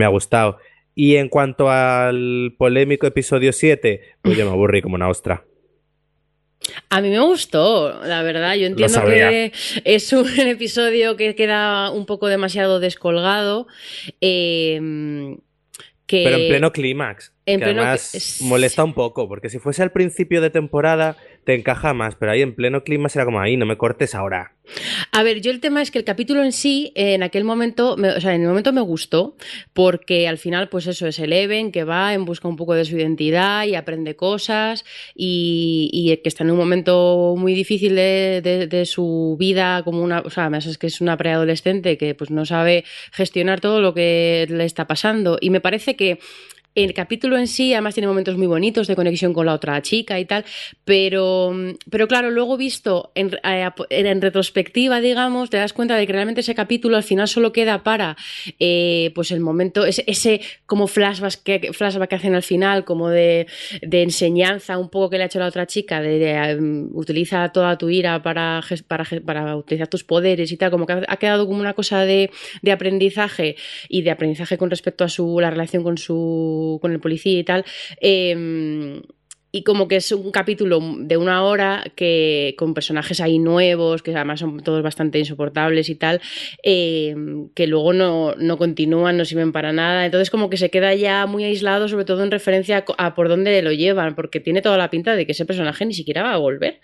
ha 0.04 0.08
gustado. 0.10 0.58
Y 0.94 1.16
en 1.16 1.30
cuanto 1.30 1.72
al 1.72 2.54
polémico 2.58 3.08
episodio 3.08 3.54
7, 3.54 4.02
pues 4.22 4.38
yo 4.38 4.46
me 4.46 4.52
aburrí 4.52 4.82
como 4.82 4.96
una 4.96 5.08
ostra. 5.08 5.46
A 6.90 7.00
mí 7.00 7.10
me 7.10 7.20
gustó, 7.22 8.04
la 8.04 8.24
verdad. 8.24 8.56
Yo 8.56 8.68
entiendo 8.68 9.06
que 9.06 9.54
es 9.86 10.12
un 10.12 10.28
episodio 10.38 11.16
que 11.16 11.34
queda 11.34 11.92
un 11.92 12.06
poco 12.06 12.28
demasiado 12.28 12.82
descolgado. 12.82 13.68
Eh, 14.20 15.38
pero 16.08 16.38
en 16.38 16.48
pleno 16.50 16.72
clímax. 16.72 17.34
que 17.46 17.64
además 17.64 18.40
molesta 18.42 18.84
un 18.84 18.94
poco, 18.94 19.28
porque 19.28 19.50
si 19.50 19.60
fuese 19.60 19.84
al 19.84 19.92
principio 19.92 20.42
de 20.42 20.50
temporada 20.50 21.18
te 21.44 21.56
encaja 21.56 21.94
más, 21.94 22.16
pero 22.16 22.32
ahí 22.32 22.42
en 22.42 22.56
pleno 22.56 22.84
clima 22.84 23.10
será 23.10 23.26
como 23.26 23.40
ahí, 23.40 23.58
no 23.58 23.66
me 23.66 23.78
cortes 23.78 24.16
ahora. 24.16 24.54
A 25.12 25.24
ver, 25.24 25.42
yo 25.42 25.52
el 25.52 25.60
tema 25.60 25.82
es 25.82 25.92
que 25.92 26.00
el 26.00 26.06
capítulo 26.06 26.42
en 26.42 26.54
sí, 26.54 26.94
en 26.96 27.22
aquel 27.22 27.44
momento, 27.44 27.96
o 27.96 28.22
sea, 28.22 28.34
en 28.34 28.42
el 28.42 28.48
momento 28.48 28.72
me 28.72 28.82
gustó, 28.82 29.36
porque 29.74 30.28
al 30.28 30.38
final, 30.38 30.70
pues 30.70 30.88
eso, 30.88 31.06
es 31.06 31.20
el 31.20 31.34
Even 31.34 31.72
que 31.72 31.84
va 31.84 32.14
en 32.14 32.24
busca 32.24 32.48
un 32.48 32.56
poco 32.56 32.74
de 32.74 32.86
su 32.86 32.98
identidad 32.98 33.66
y 33.66 33.76
aprende 33.76 34.16
cosas 34.16 34.86
y, 35.16 36.18
que 36.24 36.30
está 36.30 36.44
en 36.44 36.52
un 36.52 36.58
momento 36.58 37.36
muy 37.38 37.54
difícil 37.54 37.96
de, 37.96 38.84
su 38.86 39.36
vida, 39.38 39.84
como 39.84 40.02
una, 40.02 40.22
o 40.22 40.30
sea, 40.30 40.44
además 40.44 40.66
es 40.66 40.78
que 40.78 40.88
es 40.88 41.02
una 41.02 41.18
preadolescente 41.18 41.98
que 41.98 42.16
pues 42.16 42.32
no 42.32 42.46
sabe 42.46 42.86
gestionar 43.12 43.60
todo 43.60 43.82
lo 43.82 43.94
que 43.94 44.46
le 44.50 44.66
está 44.66 44.88
pasando 44.88 45.38
y 45.42 45.50
me 45.50 45.60
parece 45.60 45.96
que 45.96 46.20
el 46.76 46.94
capítulo 46.94 47.38
en 47.38 47.48
sí, 47.48 47.74
además, 47.74 47.94
tiene 47.94 48.08
momentos 48.08 48.38
muy 48.38 48.48
bonitos 48.48 48.88
de 48.88 48.96
conexión 48.96 49.34
con 49.34 49.46
la 49.46 49.54
otra 49.54 49.82
chica 49.82 50.20
y 50.20 50.26
tal, 50.26 50.44
pero, 50.86 51.54
pero 51.90 52.08
claro, 52.08 52.32
luego 52.32 52.58
visto 52.58 53.12
en, 53.16 53.38
eh, 53.44 53.70
en, 53.90 54.22
retrospectiva, 54.22 55.00
digamos, 55.00 55.50
te 55.50 55.58
das 55.58 55.74
cuenta 55.74 55.96
de 55.96 56.08
que 56.08 56.14
realmente 56.14 56.42
ese 56.42 56.56
capítulo 56.56 56.98
al 56.98 57.04
final 57.04 57.28
solo 57.28 57.52
queda 57.52 57.84
para 57.84 58.18
eh, 58.60 59.12
pues 59.14 59.32
el 59.32 59.40
momento, 59.40 59.86
ese, 59.86 60.04
ese 60.08 60.42
como 60.66 60.88
flashback 60.88 61.44
que, 61.44 61.62
que 61.62 62.16
hacen 62.16 62.36
al 62.36 62.44
final, 62.44 62.86
como 62.86 63.10
de, 63.10 63.48
enseñanza 63.82 64.78
un 64.78 64.90
poco 64.90 65.12
que 65.12 65.18
le 65.18 65.24
ha 65.24 65.28
hecho 65.28 65.40
la 65.40 65.48
otra 65.48 65.68
chica, 65.68 66.02
de, 66.02 66.58
um, 66.60 66.90
utiliza 66.96 67.50
toda 67.50 67.78
tu 67.78 67.90
ira 67.90 68.22
para, 68.24 68.62
utilizar 69.56 69.88
tus 69.88 70.04
poderes 70.04 70.52
y 70.52 70.58
tal, 70.58 70.72
como 70.72 70.88
que 70.88 70.94
ha 71.08 71.18
quedado 71.18 71.46
como 71.46 71.60
una 71.60 71.74
cosa 71.74 72.06
de, 72.06 72.32
de 72.62 72.72
aprendizaje 72.72 73.56
y 73.90 74.02
de 74.02 74.12
aprendizaje 74.12 74.58
con 74.58 74.70
respecto 74.70 75.04
a 75.04 75.10
su, 75.10 75.40
la 75.40 75.52
relación 75.52 75.84
con 75.84 75.98
su 75.98 76.63
con 76.82 76.92
el 76.92 77.00
policía 77.00 77.40
y 77.40 77.44
tal. 77.44 77.66
Em, 78.02 79.02
y 79.56 79.62
como 79.62 79.88
que 79.88 79.98
es 79.98 80.12
un 80.12 80.32
capítulo 80.32 80.80
de 80.98 81.16
una 81.16 81.44
hora 81.44 81.84
que 81.96 82.56
con 82.58 82.74
personajes 82.74 83.22
ahí 83.22 83.38
nuevos, 83.38 84.02
que 84.02 84.16
además 84.16 84.40
son 84.40 84.64
todos 84.64 84.82
bastante 84.82 85.20
insoportables 85.20 85.90
y 85.90 85.96
tal, 85.96 86.22
em, 86.64 87.50
que 87.54 87.68
luego 87.68 87.94
no, 87.94 88.34
no, 88.36 88.58
continúan, 88.58 89.16
no 89.16 89.26
sirven 89.26 89.52
para 89.52 89.72
nada. 89.72 90.08
Entonces 90.08 90.32
como 90.32 90.50
que 90.50 90.58
se 90.58 90.72
queda 90.72 90.96
ya 90.96 91.28
muy 91.28 91.44
aislado, 91.44 91.88
sobre 91.88 92.04
todo 92.04 92.24
en 92.24 92.32
referencia 92.32 92.84
a, 92.98 93.14
por 93.14 93.30
dónde 93.30 93.62
lo 93.62 93.72
llevan, 93.72 94.16
porque 94.16 94.40
tiene 94.40 94.64
toda 94.64 94.76
la 94.76 94.90
pinta 94.90 95.16
de 95.16 95.28
que 95.28 95.34
ese 95.34 95.46
personaje 95.46 95.86
ni 95.86 95.94
siquiera 95.94 96.24
va 96.24 96.34
a 96.34 96.38
volver. 96.38 96.82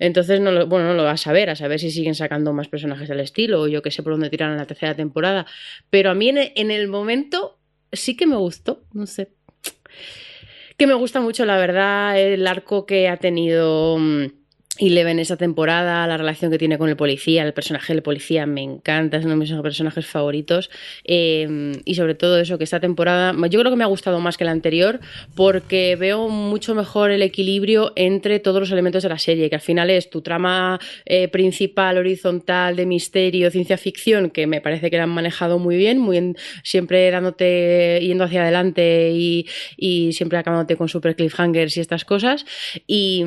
Entonces 0.00 0.40
no 0.40 0.50
lo, 0.50 0.66
bueno, 0.66 0.88
no 0.88 0.94
lo 0.94 1.04
vas 1.04 1.24
a 1.28 1.32
ver, 1.32 1.50
a 1.50 1.54
saber 1.54 1.78
si 1.78 1.92
siguen 1.92 2.16
sacando 2.16 2.52
más 2.52 2.66
personajes 2.66 3.08
del 3.08 3.20
estilo, 3.20 3.60
o 3.60 3.68
yo 3.68 3.80
que 3.80 3.92
sé 3.92 4.02
por 4.02 4.14
dónde 4.14 4.28
tiran 4.28 4.50
en 4.50 4.58
la 4.58 4.66
tercera 4.66 4.96
temporada. 4.96 5.46
Pero 5.88 6.10
a 6.10 6.14
mí 6.14 6.30
en 6.30 6.70
el 6.72 6.88
momento 6.88 7.57
sí 7.92 8.16
que 8.16 8.26
me 8.26 8.36
gustó, 8.36 8.84
no 8.92 9.06
sé. 9.06 9.32
Que 10.76 10.86
me 10.86 10.94
gusta 10.94 11.20
mucho, 11.20 11.44
la 11.44 11.56
verdad, 11.56 12.18
el 12.18 12.46
arco 12.46 12.86
que 12.86 13.08
ha 13.08 13.16
tenido 13.16 13.98
mm, 13.98 14.26
y 14.78 14.90
le 14.90 15.02
ven 15.02 15.18
esa 15.18 15.36
temporada, 15.36 16.06
la 16.06 16.16
relación 16.16 16.50
que 16.50 16.58
tiene 16.58 16.78
con 16.78 16.88
el 16.88 16.96
policía, 16.96 17.42
el 17.42 17.52
personaje 17.52 17.92
del 17.92 18.02
policía 18.02 18.46
me 18.46 18.62
encanta, 18.62 19.16
es 19.16 19.24
uno 19.24 19.34
de 19.34 19.40
mis 19.40 19.52
personajes 19.52 20.06
favoritos. 20.06 20.70
Em, 21.04 21.72
y 21.84 21.96
sobre 21.96 22.14
todo 22.14 22.38
eso, 22.38 22.58
que 22.58 22.64
esta 22.64 22.78
temporada, 22.78 23.34
yo 23.48 23.58
creo 23.60 23.72
que 23.72 23.76
me 23.76 23.84
ha 23.84 23.88
gustado 23.88 24.20
más 24.20 24.36
que 24.36 24.44
la 24.44 24.52
anterior, 24.52 25.00
porque 25.34 25.96
veo 25.96 26.28
mucho 26.28 26.74
mejor 26.74 27.10
el 27.10 27.22
equilibrio 27.22 27.92
entre 27.96 28.38
todos 28.38 28.60
los 28.60 28.70
elementos 28.70 29.02
de 29.02 29.08
la 29.08 29.18
serie, 29.18 29.50
que 29.50 29.56
al 29.56 29.60
final 29.60 29.90
es 29.90 30.10
tu 30.10 30.22
trama 30.22 30.78
eh, 31.04 31.28
principal, 31.28 31.98
horizontal, 31.98 32.76
de 32.76 32.86
misterio, 32.86 33.50
ciencia 33.50 33.78
ficción, 33.78 34.30
que 34.30 34.46
me 34.46 34.60
parece 34.60 34.90
que 34.90 34.96
la 34.96 35.04
han 35.04 35.10
manejado 35.10 35.58
muy 35.58 35.76
bien, 35.76 35.98
muy 35.98 36.34
siempre 36.62 37.10
dándote, 37.10 38.00
yendo 38.02 38.24
hacia 38.24 38.42
adelante 38.42 39.10
y, 39.12 39.46
y 39.76 40.12
siempre 40.12 40.38
acabándote 40.38 40.76
con 40.76 40.88
super 40.88 41.16
cliffhangers 41.16 41.76
y 41.76 41.80
estas 41.80 42.04
cosas. 42.04 42.46
Y. 42.86 43.24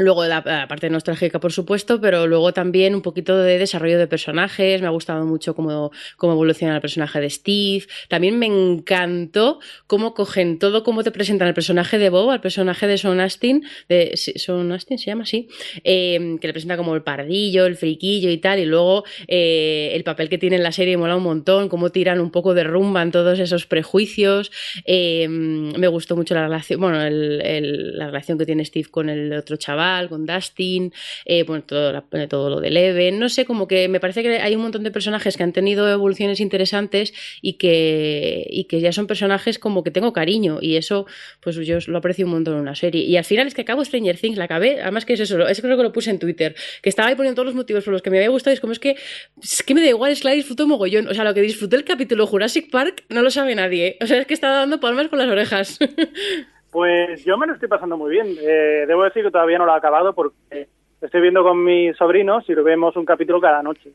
Luego 0.00 0.24
la, 0.24 0.42
parte 0.42 0.88
nostálgica, 0.88 1.40
por 1.40 1.52
supuesto, 1.52 2.00
pero 2.00 2.26
luego 2.26 2.52
también 2.52 2.94
un 2.94 3.02
poquito 3.02 3.36
de 3.36 3.58
desarrollo 3.58 3.98
de 3.98 4.06
personajes. 4.06 4.80
Me 4.80 4.86
ha 4.86 4.90
gustado 4.90 5.24
mucho 5.26 5.54
cómo, 5.54 5.90
cómo 6.16 6.32
evoluciona 6.32 6.74
el 6.74 6.80
personaje 6.80 7.20
de 7.20 7.28
Steve. 7.28 7.84
También 8.08 8.38
me 8.38 8.46
encantó 8.46 9.60
cómo 9.86 10.14
cogen 10.14 10.58
todo, 10.58 10.82
cómo 10.82 11.04
te 11.04 11.10
presentan 11.10 11.48
el 11.48 11.54
personaje 11.54 11.98
de 11.98 12.08
Bob, 12.08 12.30
al 12.30 12.40
personaje 12.40 12.86
de 12.86 12.98
Son 12.98 13.20
Astin, 13.20 13.64
de 13.88 14.16
Son 14.16 14.72
Astin 14.72 14.98
se 14.98 15.06
llama 15.06 15.24
así, 15.24 15.48
em, 15.84 16.38
que 16.38 16.46
le 16.46 16.52
presenta 16.52 16.76
como 16.76 16.94
el 16.94 17.02
pardillo, 17.02 17.66
el 17.66 17.76
friquillo 17.76 18.30
y 18.30 18.38
tal, 18.38 18.58
y 18.58 18.64
luego 18.64 19.04
eh, 19.28 19.90
el 19.94 20.04
papel 20.04 20.28
que 20.28 20.38
tiene 20.38 20.56
en 20.56 20.62
la 20.62 20.72
serie 20.72 20.96
mola 20.96 21.16
un 21.16 21.22
montón, 21.22 21.68
cómo 21.68 21.90
tiran 21.90 22.20
un 22.20 22.30
poco 22.30 22.54
de 22.54 22.64
rumba 22.64 23.02
en 23.02 23.10
todos 23.10 23.38
esos 23.38 23.66
prejuicios. 23.66 24.50
Em, 24.84 25.72
me 25.76 25.88
gustó 25.88 26.16
mucho 26.16 26.34
la 26.34 26.44
relación, 26.44 26.80
bueno, 26.80 26.98
la 27.10 28.06
relación 28.06 28.38
que 28.38 28.46
tiene 28.46 28.64
Steve 28.64 28.88
con 28.90 29.08
el 29.08 29.32
otro 29.32 29.56
chaval 29.56 29.89
con 30.08 30.26
Dustin, 30.26 30.92
eh, 31.24 31.44
todo, 31.66 32.02
todo, 32.28 32.50
lo 32.50 32.60
de 32.60 32.70
Leven, 32.70 33.18
no 33.18 33.28
sé, 33.28 33.44
como 33.44 33.66
que 33.66 33.88
me 33.88 34.00
parece 34.00 34.22
que 34.22 34.38
hay 34.40 34.54
un 34.54 34.62
montón 34.62 34.82
de 34.82 34.90
personajes 34.90 35.36
que 35.36 35.42
han 35.42 35.52
tenido 35.52 35.90
evoluciones 35.90 36.40
interesantes 36.40 37.12
y 37.42 37.54
que, 37.54 38.46
y 38.48 38.64
que 38.64 38.80
ya 38.80 38.92
son 38.92 39.06
personajes 39.06 39.58
como 39.58 39.82
que 39.82 39.90
tengo 39.90 40.12
cariño 40.12 40.58
y 40.60 40.76
eso 40.76 41.06
pues 41.40 41.56
yo 41.56 41.78
lo 41.86 41.98
aprecio 41.98 42.26
un 42.26 42.32
montón 42.32 42.54
en 42.54 42.60
una 42.60 42.74
serie. 42.74 43.02
Y 43.02 43.16
al 43.16 43.24
final 43.24 43.46
es 43.46 43.54
que 43.54 43.62
acabo 43.62 43.84
Stranger 43.84 44.18
Things, 44.18 44.38
la 44.38 44.44
acabé, 44.44 44.80
además 44.80 45.04
que 45.04 45.14
es 45.14 45.20
eso, 45.20 45.46
es 45.46 45.60
creo 45.60 45.76
que 45.76 45.82
lo 45.82 45.92
puse 45.92 46.10
en 46.10 46.18
Twitter, 46.18 46.54
que 46.82 46.88
estaba 46.88 47.08
ahí 47.08 47.14
poniendo 47.14 47.36
todos 47.36 47.46
los 47.46 47.54
motivos 47.54 47.84
por 47.84 47.92
los 47.92 48.02
que 48.02 48.10
me 48.10 48.18
había 48.18 48.30
gustado 48.30 48.52
y 48.52 48.54
es 48.54 48.60
como 48.60 48.72
es 48.72 48.78
que, 48.78 48.96
es 49.42 49.62
que 49.62 49.74
me 49.74 49.80
da 49.80 49.88
igual, 49.88 50.12
es 50.12 50.20
que 50.20 50.28
la 50.28 50.34
disfruto 50.34 50.66
mogollón, 50.66 51.08
o 51.08 51.14
sea, 51.14 51.24
lo 51.24 51.34
que 51.34 51.42
disfruté 51.42 51.76
el 51.76 51.84
capítulo 51.84 52.26
Jurassic 52.26 52.70
Park 52.70 53.04
no 53.08 53.22
lo 53.22 53.30
sabe 53.30 53.54
nadie, 53.54 53.96
o 54.00 54.06
sea, 54.06 54.18
es 54.18 54.26
que 54.26 54.34
estaba 54.34 54.56
dando 54.56 54.80
palmas 54.80 55.08
con 55.08 55.18
las 55.18 55.28
orejas. 55.28 55.78
Pues 56.70 57.24
yo 57.24 57.36
me 57.36 57.46
lo 57.46 57.54
estoy 57.54 57.68
pasando 57.68 57.96
muy 57.96 58.10
bien. 58.10 58.28
Eh, 58.40 58.84
debo 58.86 59.04
decir 59.04 59.24
que 59.24 59.30
todavía 59.30 59.58
no 59.58 59.66
lo 59.66 59.74
he 59.74 59.76
acabado 59.76 60.14
porque 60.14 60.68
estoy 61.00 61.20
viendo 61.20 61.42
con 61.42 61.64
mis 61.64 61.96
sobrinos 61.96 62.48
y 62.48 62.54
lo 62.54 62.62
vemos 62.62 62.96
un 62.96 63.04
capítulo 63.04 63.40
cada 63.40 63.62
noche. 63.62 63.92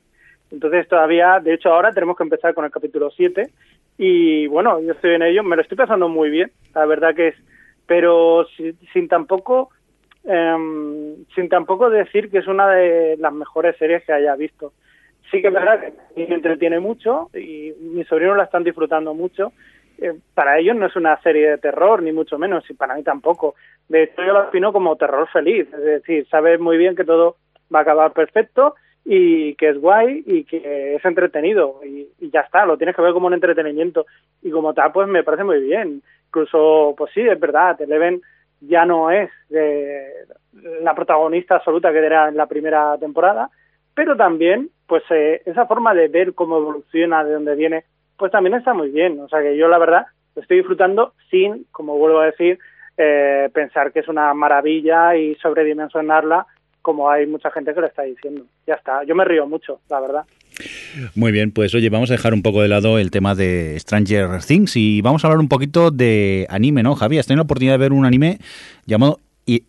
Entonces 0.51 0.88
todavía, 0.88 1.39
de 1.39 1.53
hecho 1.53 1.69
ahora 1.69 1.91
tenemos 1.91 2.17
que 2.17 2.23
empezar 2.23 2.53
con 2.53 2.65
el 2.65 2.71
capítulo 2.71 3.09
7 3.11 3.49
y 3.97 4.47
bueno, 4.47 4.80
yo 4.82 4.91
estoy 4.91 5.15
en 5.15 5.23
ello, 5.23 5.43
me 5.43 5.55
lo 5.55 5.61
estoy 5.61 5.78
pasando 5.78 6.09
muy 6.09 6.30
bien, 6.30 6.51
la 6.73 6.86
verdad 6.86 7.15
que 7.15 7.30
es, 7.30 7.36
pero 7.88 8.45
sin, 8.93 9.07
tampoco, 9.07 9.69
em, 10.23 11.26
sin 11.34 11.49
tampoco 11.49 11.89
decir 11.89 12.30
que 12.30 12.39
es 12.39 12.47
una 12.47 12.69
de 12.69 13.15
las 13.17 13.34
mejores 13.34 13.78
series 13.78 14.03
que 14.03 14.13
haya 14.13 14.36
visto. 14.36 14.73
Sí 15.32 15.41
que 15.41 15.47
es 15.47 15.53
verdad 15.53 15.93
que 16.13 16.28
me 16.28 16.36
entretiene 16.36 16.80
mucho 16.80 17.30
y 17.34 17.73
mis 17.80 18.07
sobrinos 18.07 18.38
la 18.38 18.43
están 18.43 18.63
disfrutando 18.63 19.13
mucho 19.13 19.51
eh, 19.98 20.14
para 20.34 20.60
ellos 20.60 20.76
no 20.76 20.86
es 20.88 20.96
una 20.96 21.20
serie 21.22 21.52
de 21.52 21.58
terror, 21.58 22.02
ni 22.02 22.12
mucho 22.12 22.38
menos, 22.38 22.70
y 22.70 22.74
para 22.74 22.96
mí 22.96 23.04
tampoco. 23.04 23.56
De 23.88 24.04
hecho, 24.04 24.24
yo 24.24 24.34
lo 24.34 24.48
opino 24.48 24.74
como 24.74 24.96
terror 24.96 25.28
feliz, 25.32 25.68
es 25.74 25.84
decir, 25.84 26.28
sabes 26.30 26.60
muy 26.60 26.78
bien 26.78 26.96
que 26.96 27.04
todo 27.04 27.38
va 27.74 27.80
a 27.80 27.82
acabar 27.84 28.14
perfecto 28.14 28.76
y 29.04 29.54
que 29.56 29.70
es 29.70 29.80
guay 29.80 30.24
y 30.26 30.43
que 30.46 30.96
es 30.96 31.06
entretenido 31.06 31.80
y, 31.86 32.10
ya 32.32 32.41
está, 32.41 32.66
lo 32.66 32.78
tienes 32.78 32.96
que 32.96 33.02
ver 33.04 33.14
como 33.14 33.28
un 33.28 33.34
entretenimiento 33.34 34.08
y 34.41 34.50
como 34.50 34.74
tal, 34.74 34.91
pues 34.91 35.08
me 35.08 35.24
parece 35.24 35.43
muy 35.43 35.62
bien. 35.62 36.02
Incluso, 36.28 36.96
pues 36.98 37.12
sí, 37.14 37.22
es 37.22 37.39
verdad, 37.39 37.80
Eleven 37.80 38.22
ya 38.62 38.86
no 38.86 39.12
es 39.12 39.30
eh, 39.52 40.26
la 40.82 40.96
protagonista 40.96 41.58
absoluta 41.58 41.91
que 41.91 42.00
era 42.00 42.30
en 42.30 42.38
la 42.38 42.48
primera 42.48 42.98
temporada, 42.98 43.50
pero 43.93 44.16
también, 44.16 44.70
pues 44.88 45.04
eh, 45.12 45.41
esa 45.46 45.68
forma 45.68 45.93
de 45.93 46.08
ver 46.08 46.34
cómo 46.34 46.58
evoluciona, 46.58 47.24
de 47.24 47.34
dónde 47.34 47.56
viene, 47.56 47.86
pues 48.18 48.32
también 48.32 48.55
está 48.55 48.74
muy 48.74 48.89
bien. 48.89 49.20
O 49.20 49.30
sea 49.30 49.41
que 49.41 49.57
yo 49.57 49.68
la 49.68 49.78
verdad 49.78 50.05
lo 50.36 50.41
estoy 50.41 50.57
disfrutando 50.57 51.13
sin, 51.30 51.66
como 51.72 51.97
vuelvo 51.97 52.20
a 52.20 52.26
decir, 52.26 52.59
eh, 52.97 53.49
pensar 53.53 53.91
que 53.91 53.99
es 53.99 54.07
una 54.07 54.34
maravilla 54.34 55.16
y 55.16 55.36
sobredimensionarla 55.36 56.45
como 56.82 57.09
hay 57.09 57.26
mucha 57.26 57.49
gente 57.49 57.74
que 57.74 57.82
lo 57.82 57.88
está 57.88 58.03
diciendo. 58.03 58.43
Ya 58.68 58.76
está, 58.76 59.03
yo 59.05 59.16
me 59.16 59.26
río 59.26 59.47
mucho, 59.47 59.80
la 59.89 59.99
verdad. 59.99 60.24
Muy 61.16 61.32
bien, 61.32 61.51
pues 61.51 61.74
oye, 61.74 61.89
vamos 61.89 62.11
a 62.11 62.13
dejar 62.13 62.34
un 62.34 62.43
poco 62.43 62.61
de 62.61 62.68
lado 62.68 62.99
el 62.99 63.09
tema 63.09 63.34
de 63.34 63.76
Stranger 63.80 64.39
Things 64.45 64.78
y 64.78 65.01
vamos 65.01 65.24
a 65.24 65.28
hablar 65.28 65.39
un 65.39 65.49
poquito 65.49 65.89
de 65.89 66.45
anime, 66.47 66.84
¿no, 66.84 66.95
Javi? 66.95 67.18
¿Has 67.18 67.26
tenido 67.26 67.39
la 67.39 67.45
oportunidad 67.45 67.74
de 67.74 67.80
ver 67.80 67.91
un 67.91 68.05
anime 68.05 68.38
llamado 68.86 69.20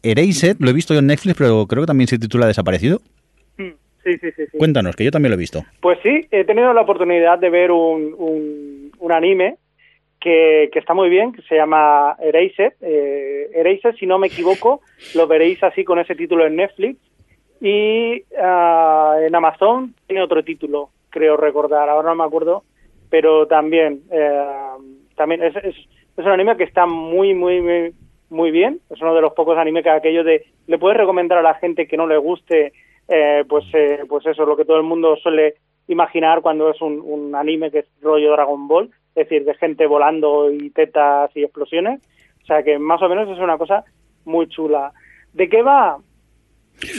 Erased? 0.03 0.57
Lo 0.61 0.69
he 0.69 0.75
visto 0.75 0.93
yo 0.93 1.01
en 1.01 1.07
Netflix, 1.07 1.37
pero 1.39 1.67
creo 1.67 1.85
que 1.85 1.87
también 1.87 2.07
se 2.07 2.19
titula 2.19 2.47
Desaparecido. 2.47 3.01
Sí, 4.07 4.19
sí, 4.19 4.31
sí, 4.37 4.57
Cuéntanos, 4.57 4.95
que 4.95 5.03
yo 5.03 5.11
también 5.11 5.31
lo 5.31 5.35
he 5.35 5.41
visto. 5.41 5.65
Pues 5.81 5.99
sí, 6.01 6.29
he 6.31 6.45
tenido 6.45 6.73
la 6.73 6.83
oportunidad 6.83 7.41
de 7.41 7.51
ver 7.51 7.73
un, 7.73 8.93
un, 9.01 9.13
anime 9.13 9.57
que, 10.21 10.71
está 10.73 10.95
muy 10.95 11.09
bien, 11.09 11.33
que 11.33 11.43
se 11.43 11.57
llama 11.57 12.15
Erased. 12.21 12.75
Eh, 12.83 13.51
Erased, 13.53 13.97
si 13.97 14.07
no 14.07 14.21
me 14.21 14.29
equivoco, 14.29 14.81
lo 15.17 15.27
veréis 15.27 15.61
así 15.65 15.83
con 15.83 15.99
ese 15.99 16.15
título 16.15 16.47
en 16.47 16.55
Netflix. 16.55 17.01
Y 17.61 18.23
ah, 18.41 19.17
en 19.27 19.35
Amazon 19.35 19.93
tiene 20.07 20.23
otro 20.23 20.45
título, 20.45 20.91
creo 21.11 21.37
recordar, 21.37 21.89
ahora 21.89 22.11
no 22.11 22.15
me 22.15 22.25
acuerdo, 22.25 22.63
pero 23.11 23.49
también, 23.49 24.03
eh, 24.13 24.45
también 25.17 25.43
es, 25.43 25.57
es, 25.57 25.75
es, 25.75 26.25
un 26.25 26.31
anime 26.31 26.57
que 26.57 26.65
está 26.65 26.87
muy, 26.87 27.35
muy, 27.35 27.61
muy, 27.61 27.93
muy 28.31 28.53
bien. 28.53 28.79
Es 28.89 29.01
uno 29.01 29.17
de 29.17 29.23
los 29.23 29.33
pocos 29.33 29.59
animes 29.59 29.83
que 29.83 29.91
aquello 29.91 30.23
de 30.23 30.47
le 30.69 30.79
puedes 30.79 30.97
recomendar 30.97 31.39
a 31.39 31.43
la 31.43 31.55
gente 31.55 31.89
que 31.89 31.97
no 31.97 32.07
le 32.07 32.19
guste 32.19 32.73
eh, 33.09 33.45
pues, 33.49 33.65
eh, 33.73 34.01
pues 34.09 34.27
eso 34.27 34.43
es 34.43 34.49
lo 34.49 34.57
que 34.57 34.65
todo 34.65 34.79
el 34.79 34.83
mundo 34.83 35.17
suele 35.17 35.55
imaginar 35.89 36.41
cuando 36.41 36.71
es 36.71 36.81
un, 36.81 37.35
anime 37.35 37.71
que 37.71 37.81
es 37.81 37.87
rollo 38.03 38.33
Dragon 38.33 38.67
Ball, 38.67 38.91
es 39.15 39.29
decir, 39.29 39.45
de 39.45 39.55
gente 39.55 39.87
volando 39.87 40.51
y 40.51 40.71
tetas 40.71 41.31
y 41.35 41.45
explosiones. 41.45 42.01
O 42.43 42.47
sea 42.47 42.63
que 42.63 42.79
más 42.79 43.01
o 43.03 43.09
menos 43.09 43.29
es 43.29 43.39
una 43.39 43.59
cosa 43.59 43.85
muy 44.25 44.49
chula. 44.49 44.93
¿De 45.33 45.49
qué 45.49 45.63
va? 45.63 45.99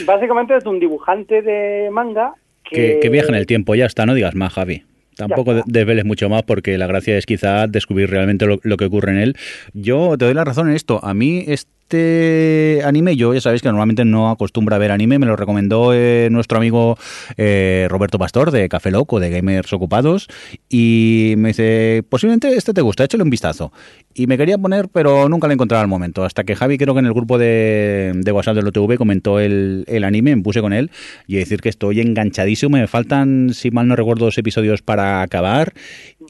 Básicamente 0.06 0.56
es 0.56 0.64
un 0.66 0.80
dibujante 0.80 1.42
de 1.42 1.90
manga 1.90 2.34
que... 2.64 2.98
que, 3.00 3.08
viaja 3.08 3.28
en 3.28 3.36
el 3.36 3.46
tiempo, 3.46 3.74
ya 3.74 3.86
está, 3.86 4.06
no 4.06 4.14
digas 4.14 4.34
más, 4.34 4.52
Javi. 4.52 4.82
Tampoco 5.16 5.54
desveles 5.66 6.04
mucho 6.04 6.28
más 6.28 6.42
porque 6.44 6.78
la 6.78 6.86
gracia 6.86 7.16
es 7.16 7.26
quizá 7.26 7.66
descubrir 7.66 8.08
realmente 8.08 8.46
lo, 8.46 8.58
lo, 8.62 8.76
que 8.76 8.84
ocurre 8.84 9.12
en 9.12 9.18
él. 9.18 9.36
Yo 9.72 10.16
te 10.16 10.26
doy 10.26 10.34
la 10.34 10.44
razón 10.44 10.68
en 10.68 10.76
esto. 10.76 11.00
A 11.02 11.12
mí 11.12 11.44
este 11.48 11.77
este 11.88 12.82
anime, 12.84 13.16
yo 13.16 13.32
ya 13.32 13.40
sabéis 13.40 13.62
que 13.62 13.68
normalmente 13.68 14.04
no 14.04 14.28
acostumbro 14.28 14.74
a 14.74 14.78
ver 14.78 14.90
anime, 14.90 15.18
me 15.18 15.24
lo 15.24 15.36
recomendó 15.36 15.94
eh, 15.94 16.28
nuestro 16.30 16.58
amigo 16.58 16.98
eh, 17.38 17.86
Roberto 17.88 18.18
Pastor 18.18 18.50
de 18.50 18.68
Café 18.68 18.90
Loco, 18.90 19.20
de 19.20 19.30
Gamers 19.30 19.72
Ocupados, 19.72 20.28
y 20.68 21.32
me 21.38 21.48
dice, 21.48 22.04
posiblemente 22.06 22.54
este 22.54 22.74
te 22.74 22.82
gusta, 22.82 23.04
échale 23.04 23.22
un 23.22 23.30
vistazo. 23.30 23.72
Y 24.12 24.26
me 24.26 24.36
quería 24.36 24.58
poner, 24.58 24.88
pero 24.88 25.30
nunca 25.30 25.46
lo 25.46 25.54
encontraba 25.54 25.80
al 25.80 25.88
momento, 25.88 26.24
hasta 26.24 26.44
que 26.44 26.56
Javi 26.56 26.76
creo 26.76 26.92
que 26.92 27.00
en 27.00 27.06
el 27.06 27.14
grupo 27.14 27.38
de, 27.38 28.12
de 28.14 28.32
WhatsApp 28.32 28.56
del 28.56 28.68
OTV 28.68 28.96
comentó 28.96 29.40
el, 29.40 29.84
el, 29.86 30.04
anime, 30.04 30.36
me 30.36 30.42
puse 30.42 30.60
con 30.60 30.74
él, 30.74 30.90
y 31.26 31.36
decir 31.36 31.62
que 31.62 31.70
estoy 31.70 32.00
enganchadísimo, 32.00 32.76
me 32.76 32.86
faltan, 32.86 33.54
si 33.54 33.70
mal 33.70 33.88
no 33.88 33.96
recuerdo, 33.96 34.26
dos 34.26 34.36
episodios 34.36 34.82
para 34.82 35.22
acabar, 35.22 35.72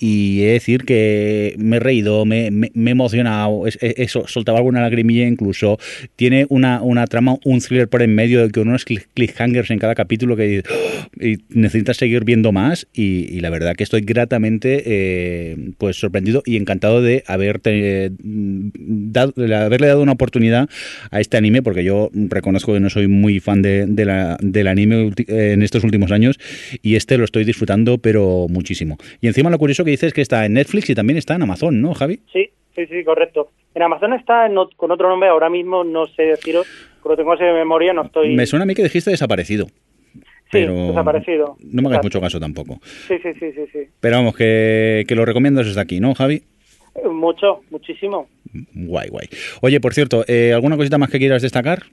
y 0.01 0.43
he 0.43 0.53
decir 0.53 0.85
que 0.85 1.55
me 1.59 1.77
he 1.77 1.81
reído, 1.81 2.25
me, 2.25 2.51
me, 2.51 2.71
he 2.75 2.91
emocionado, 2.91 3.65
eso, 3.67 4.27
soltaba 4.27 4.59
alguna 4.59 4.81
lagrimilla 4.81 5.27
incluso 5.27 5.79
tiene 6.17 6.47
una, 6.49 6.83
una 6.83 7.07
trama, 7.07 7.37
un 7.45 7.61
thriller 7.61 7.89
por 7.89 8.03
en 8.03 8.15
medio 8.15 8.43
de 8.43 8.51
que 8.51 8.61
unos 8.61 8.85
cliffhangers 8.85 9.71
en 9.71 9.79
cada 9.79 9.95
capítulo 9.95 10.37
que 10.37 10.63
y 11.21 11.39
necesitas 11.49 11.97
seguir 11.97 12.25
viendo 12.25 12.53
más 12.53 12.87
y, 12.93 13.39
la 13.41 13.51
verdad 13.51 13.75
que 13.77 13.85
estoy 13.85 14.01
gratamente 14.01 14.83
eh, 14.85 15.57
pues 15.79 15.97
sorprendido 15.97 16.43
y 16.45 16.57
encantado 16.57 17.03
de 17.03 17.23
haberte 17.27 18.11
dado, 18.19 19.33
haberle 19.37 19.87
dado 19.87 20.03
una 20.03 20.13
oportunidad 20.13 20.69
a 21.11 21.21
este 21.21 21.37
anime 21.37 21.63
porque 21.63 21.85
yo 21.85 22.11
reconozco 22.13 22.75
que 22.75 22.81
no 22.81 22.91
soy 22.91 23.07
muy 23.07 23.39
fan 23.41 23.63
de, 23.63 23.87
la, 24.05 24.37
del 24.41 24.67
anime 24.67 25.13
en 25.29 25.63
estos 25.63 25.85
últimos 25.85 26.11
años 26.11 26.39
y 26.83 26.97
este 26.97 27.17
lo 27.17 27.25
estoy 27.25 27.45
disfrutando 27.45 27.99
pero 27.99 28.47
muchísimo. 28.49 28.99
Y 29.21 29.29
encima 29.29 29.51
lo 29.51 29.59
curioso 29.59 29.85
que 29.89 29.93
dices 29.93 30.09
es 30.09 30.15
que 30.15 30.21
está 30.21 30.45
en 30.45 30.53
Netflix 30.53 30.91
y 30.91 30.95
también 30.95 31.17
está 31.17 31.35
en 31.35 31.43
Amazon, 31.43 31.81
¿no, 31.81 31.95
Javi? 31.95 32.21
Sí, 32.33 32.51
sí, 32.77 32.87
sí, 32.87 33.05
correcto. 33.05 33.51
En 33.75 33.83
Amazon 33.83 34.13
está 34.13 34.49
con 34.77 34.91
otro 34.91 35.09
nombre, 35.09 35.29
ahora 35.29 35.49
mismo 35.49 35.83
no 35.83 36.07
sé 36.07 36.25
deciros, 36.25 36.67
pero 37.03 37.17
tengo 37.17 37.35
ese 37.35 37.45
de 37.45 37.53
memoria, 37.55 37.93
no 37.93 38.05
estoy... 38.05 38.35
Me 38.35 38.47
suena 38.47 38.65
a 38.65 38.67
mí 38.67 38.75
que 38.75 38.83
dijiste 38.83 39.11
desaparecido. 39.11 39.67
Sí, 40.53 40.61
desaparecido. 40.61 41.57
No 41.63 41.83
me 41.83 41.89
hagas 41.89 42.03
mucho 42.03 42.21
caso 42.21 42.39
tampoco. 42.39 42.81
Sí, 42.83 43.17
sí, 43.23 43.33
sí, 43.39 43.53
sí, 43.53 43.67
sí. 43.73 43.79
Pero 44.01 44.17
vamos, 44.17 44.37
que, 44.37 45.05
que 45.09 45.15
lo 45.15 45.25
recomiendas 45.25 45.67
desde 45.67 45.81
aquí, 45.81 46.01
¿no, 46.01 46.15
Javi? 46.15 46.43
Mucho, 47.11 47.61
muchísimo. 47.71 48.29
Guay, 48.75 49.09
guay. 49.09 49.29
Oye, 49.63 49.81
por 49.81 49.95
cierto, 49.95 50.25
eh, 50.27 50.53
¿alguna 50.53 50.77
cosita 50.77 50.99
más 50.99 51.11
que 51.11 51.19
quieras 51.19 51.43
destacar? 51.43 51.85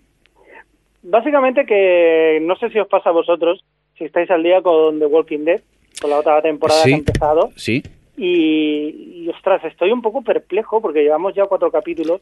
Básicamente 1.04 1.66
que 1.66 2.40
no 2.42 2.56
sé 2.56 2.70
si 2.70 2.80
os 2.80 2.88
pasa 2.88 3.10
a 3.10 3.14
vosotros, 3.14 3.64
si 3.98 4.06
estáis 4.06 4.30
al 4.32 4.44
día 4.44 4.62
con 4.62 5.00
The 5.00 5.06
Walking 5.06 5.46
Dead, 5.46 5.62
con 6.02 6.10
la 6.10 6.20
otra 6.20 6.42
temporada 6.42 6.84
que 6.84 6.94
ha 6.94 6.98
empezado. 6.98 7.52
Sí. 7.56 7.84
Y, 8.18 9.24
y, 9.24 9.30
ostras, 9.30 9.64
estoy 9.66 9.92
un 9.92 10.02
poco 10.02 10.22
perplejo 10.22 10.82
porque 10.82 11.04
llevamos 11.04 11.36
ya 11.36 11.46
cuatro 11.46 11.72
capítulos 11.72 12.22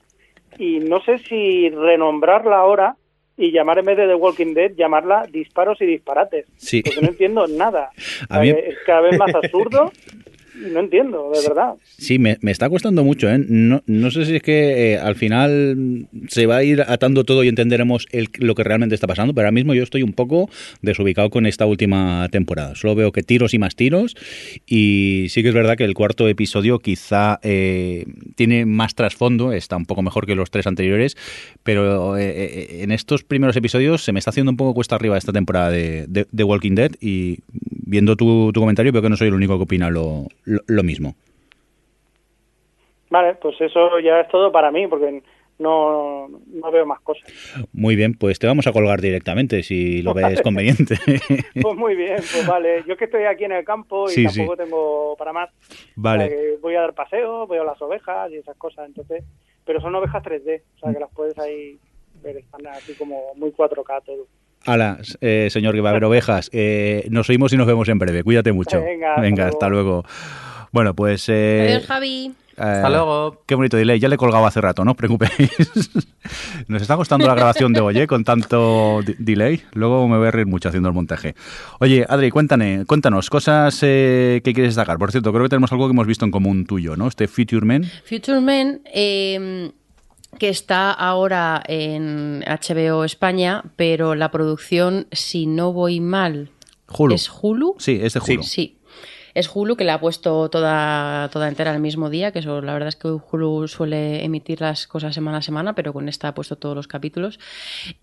y 0.57 0.79
no 0.79 1.01
sé 1.03 1.19
si 1.19 1.69
renombrarla 1.69 2.57
ahora 2.57 2.95
y 3.37 3.51
llamar 3.51 3.79
en 3.79 3.85
vez 3.85 3.97
de 3.97 4.07
The 4.07 4.15
Walking 4.15 4.53
Dead, 4.53 4.71
llamarla 4.75 5.27
disparos 5.31 5.81
y 5.81 5.85
disparates. 5.85 6.45
Sí. 6.57 6.81
Porque 6.83 7.01
no 7.01 7.07
entiendo 7.09 7.47
nada. 7.47 7.91
Es 7.97 8.77
cada 8.85 9.01
vez 9.01 9.17
más 9.17 9.33
absurdo 9.33 9.91
no 10.55 10.79
entiendo, 10.79 11.31
de 11.33 11.47
verdad. 11.47 11.73
Sí, 11.97 12.19
me, 12.19 12.37
está 12.43 12.69
costando 12.69 13.03
mucho, 13.03 13.29
¿eh? 13.29 13.37
No, 13.37 13.81
no 13.87 14.11
sé 14.11 14.25
si 14.25 14.35
es 14.35 14.41
que 14.41 14.93
eh, 14.93 14.97
al 14.97 15.15
final 15.15 16.07
se 16.27 16.45
va 16.45 16.57
a 16.57 16.63
ir 16.63 16.81
atando 16.81 17.23
todo 17.23 17.43
y 17.43 17.47
entenderemos 17.47 18.07
lo 18.37 18.55
que 18.55 18.63
realmente 18.63 18.95
está 18.95 19.07
pasando, 19.07 19.33
pero 19.33 19.45
ahora 19.45 19.51
mismo 19.51 19.73
yo 19.73 19.83
estoy 19.83 20.03
un 20.03 20.13
poco 20.13 20.49
desubicado 20.81 21.29
con 21.29 21.45
esta 21.45 21.65
última 21.65 22.27
temporada. 22.29 22.75
Solo 22.75 22.95
veo 22.95 23.11
que 23.11 23.23
tiros 23.23 23.53
y 23.53 23.59
más 23.59 23.75
tiros 23.75 24.15
y 24.67 25.27
sí 25.29 25.41
que 25.41 25.49
es 25.49 25.55
verdad 25.55 25.75
que 25.75 25.85
el 25.85 25.93
cuarto 25.93 26.27
episodio 26.27 26.79
quizá 26.79 27.39
eh, 27.41 28.05
tiene 28.35 28.65
más 28.65 28.95
trasfondo, 28.95 29.53
está 29.53 29.75
un 29.77 29.85
poco 29.85 30.01
mejor 30.01 30.25
que 30.25 30.35
los 30.35 30.51
tres 30.51 30.67
anteriores, 30.67 31.17
pero 31.63 32.17
eh, 32.17 32.83
en 32.83 32.91
estos 32.91 33.23
primeros 33.23 33.55
episodios 33.55 34.03
se 34.03 34.11
me 34.11 34.19
está 34.19 34.29
haciendo 34.29 34.51
un 34.51 34.57
poco 34.57 34.73
cuesta 34.73 34.95
arriba 34.95 35.17
esta 35.17 35.31
temporada 35.31 35.71
de, 35.71 36.05
de, 36.07 36.43
Walking 36.43 36.75
Dead 36.75 36.91
y 36.99 37.39
viendo 37.85 38.15
tu, 38.15 38.51
tu 38.53 38.59
comentario 38.59 38.91
veo 38.91 39.01
que 39.01 39.09
no 39.09 39.17
soy 39.17 39.29
el 39.29 39.33
único 39.33 39.57
que 39.57 39.63
opina 39.63 39.89
lo, 39.89 40.27
lo, 40.45 40.83
mismo. 40.83 41.15
Vale, 43.09 43.35
pues 43.35 43.59
eso 43.61 43.99
ya 43.99 44.21
es 44.21 44.27
todo 44.29 44.51
para 44.51 44.71
mí, 44.71 44.87
porque 44.87 45.21
no, 45.59 46.27
no, 46.27 46.71
veo 46.71 46.85
más 46.85 46.99
cosas. 47.01 47.23
Muy 47.71 47.95
bien, 47.95 48.15
pues 48.15 48.39
te 48.39 48.47
vamos 48.47 48.65
a 48.67 48.71
colgar 48.71 49.01
directamente 49.01 49.63
si 49.63 50.01
lo 50.01 50.13
ves 50.15 50.41
conveniente. 50.41 50.97
pues 51.61 51.75
muy 51.75 51.95
bien, 51.95 52.17
pues 52.17 52.47
vale. 52.47 52.83
Yo 52.87 52.97
que 52.97 53.05
estoy 53.05 53.25
aquí 53.25 53.43
en 53.43 53.53
el 53.53 53.65
campo 53.65 54.05
y 54.09 54.23
tampoco 54.25 54.57
tengo 54.57 55.15
para 55.17 55.33
más. 55.33 55.49
Vale. 55.95 56.57
voy 56.61 56.75
a 56.75 56.81
dar 56.81 56.93
paseo, 56.93 57.47
voy 57.47 57.57
a 57.57 57.63
las 57.63 57.81
ovejas 57.81 58.31
y 58.31 58.37
esas 58.37 58.57
cosas, 58.57 58.87
entonces. 58.87 59.23
Pero 59.65 59.79
son 59.79 59.95
ovejas 59.95 60.21
3D, 60.23 60.61
o 60.75 60.79
sea 60.79 60.93
que 60.93 60.99
las 60.99 61.11
puedes 61.13 61.39
ahí 61.39 61.79
ver, 62.21 62.37
están 62.37 62.65
así 62.67 62.93
como 62.95 63.33
muy 63.35 63.51
4K 63.51 64.03
todo. 64.03 64.27
Hola, 64.65 64.97
eh, 65.19 65.49
señor 65.51 65.75
que 65.75 65.81
va 65.81 65.89
a 65.89 65.91
haber 65.91 66.05
ovejas. 66.05 66.49
Eh, 66.53 67.05
nos 67.09 67.29
oímos 67.29 67.51
y 67.51 67.57
nos 67.57 67.67
vemos 67.67 67.89
en 67.89 67.99
breve. 67.99 68.23
Cuídate 68.23 68.53
mucho. 68.53 68.81
Venga, 69.17 69.47
hasta, 69.47 69.67
luego. 69.67 70.05
Bueno, 70.71 70.93
pues... 70.95 71.27
Eh, 71.27 71.67
Adiós, 71.69 71.85
Javi. 71.85 72.31
hasta 72.55 72.89
luego. 72.89 73.41
Qué 73.45 73.55
bonito 73.55 73.75
delay. 73.75 73.99
Ya 73.99 74.07
le 74.07 74.15
he 74.15 74.17
colgado 74.17 74.45
hace 74.45 74.61
rato, 74.61 74.85
no 74.85 74.91
os 74.91 74.97
preocupéis. 74.97 75.51
Nos 76.69 76.81
está 76.81 76.95
costando 76.95 77.27
la 77.27 77.35
grabación 77.35 77.73
de 77.73 77.81
hoy, 77.81 78.07
con 78.07 78.23
tanto 78.23 79.01
delay. 79.17 79.61
Luego 79.73 80.07
me 80.07 80.17
voy 80.17 80.27
a 80.29 80.31
reír 80.31 80.47
mucho 80.47 80.69
haciendo 80.69 80.87
el 80.87 80.95
montaje. 80.95 81.35
Oye, 81.79 82.05
Adri, 82.07 82.31
cuéntame, 82.31 82.85
cuéntanos 82.85 83.29
cosas 83.29 83.77
que 83.81 84.41
quieres 84.43 84.75
destacar. 84.75 84.97
Por 84.97 85.11
cierto, 85.11 85.33
creo 85.33 85.43
que 85.43 85.49
tenemos 85.49 85.73
algo 85.73 85.87
que 85.87 85.91
hemos 85.91 86.07
visto 86.07 86.23
en 86.23 86.31
común 86.31 86.65
tuyo, 86.65 86.95
¿no? 86.95 87.07
Este 87.07 87.27
Future 87.27 87.65
Men. 87.65 87.83
Future 88.05 88.39
Men... 88.39 88.81
Eh 88.93 89.71
que 90.39 90.49
está 90.49 90.91
ahora 90.91 91.63
en 91.67 92.43
HBO 92.45 93.03
España, 93.03 93.63
pero 93.75 94.15
la 94.15 94.31
producción, 94.31 95.07
si 95.11 95.45
no 95.45 95.73
voy 95.73 95.99
mal, 95.99 96.51
¿es 97.11 97.29
Hulu? 97.29 97.75
Sí, 97.79 97.99
es 98.01 98.13
de 98.13 98.19
Hulu. 98.19 98.43
Sí. 98.43 98.77
Es 99.33 99.49
Hulu 99.51 99.75
que 99.75 99.83
la 99.83 99.95
ha 99.95 99.99
puesto 99.99 100.49
toda, 100.49 101.29
toda 101.29 101.47
entera 101.47 101.73
el 101.73 101.79
mismo 101.79 102.09
día, 102.09 102.31
que 102.31 102.39
eso 102.39 102.61
la 102.61 102.73
verdad 102.73 102.89
es 102.89 102.95
que 102.95 103.07
Hulu 103.07 103.67
suele 103.67 104.23
emitir 104.23 104.61
las 104.61 104.85
cosas 104.85 105.15
semana 105.15 105.39
a 105.39 105.41
semana, 105.41 105.73
pero 105.73 105.91
con 105.91 106.07
esta 106.07 106.27
ha 106.27 106.35
puesto 106.35 106.55
todos 106.55 106.75
los 106.75 106.87
capítulos. 106.87 107.39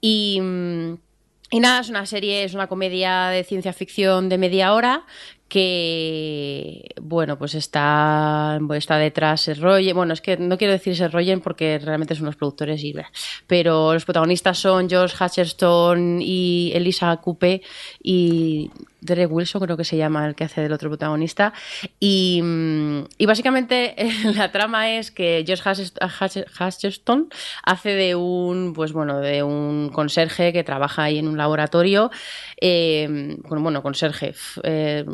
Y, 0.00 0.40
y 1.52 1.60
nada, 1.60 1.80
es 1.80 1.88
una 1.88 2.04
serie, 2.06 2.42
es 2.42 2.54
una 2.54 2.66
comedia 2.66 3.28
de 3.28 3.44
ciencia 3.44 3.72
ficción 3.72 4.28
de 4.28 4.38
media 4.38 4.74
hora 4.74 5.04
que, 5.50 6.94
bueno, 7.02 7.36
pues 7.36 7.54
está, 7.54 8.58
está 8.74 8.96
detrás 8.96 9.48
el 9.48 9.60
Royen. 9.60 9.96
Bueno, 9.96 10.14
es 10.14 10.20
que 10.20 10.36
no 10.36 10.56
quiero 10.56 10.72
decir 10.72 10.94
ese 10.94 11.08
Royen 11.08 11.40
porque 11.40 11.78
realmente 11.78 12.14
son 12.14 12.26
los 12.26 12.36
productores 12.36 12.82
y 12.82 12.94
pero 13.46 13.92
los 13.92 14.04
protagonistas 14.04 14.58
son 14.58 14.88
George 14.88 15.16
Hatcherstone 15.18 16.22
y 16.22 16.70
Elisa 16.74 17.16
Coupe 17.18 17.62
y 18.02 18.70
Derek 19.00 19.30
Wilson, 19.30 19.60
creo 19.62 19.76
que 19.76 19.84
se 19.84 19.96
llama 19.96 20.26
el 20.26 20.34
que 20.34 20.44
hace 20.44 20.60
del 20.60 20.72
otro 20.72 20.90
protagonista. 20.90 21.52
Y, 21.98 22.42
y 23.18 23.26
básicamente 23.26 23.94
la 24.34 24.52
trama 24.52 24.90
es 24.90 25.10
que 25.10 25.44
George 25.46 25.62
Hatcherstone 26.58 27.26
hace 27.64 27.90
de 27.90 28.14
un, 28.14 28.72
pues 28.74 28.92
bueno, 28.92 29.20
de 29.20 29.42
un 29.42 29.90
conserje 29.92 30.52
que 30.52 30.64
trabaja 30.64 31.04
ahí 31.04 31.18
en 31.18 31.28
un 31.28 31.36
laboratorio. 31.36 32.10
Eh, 32.60 33.36
bueno, 33.48 33.82
conserje. 33.82 34.34
Eh, 34.62 35.04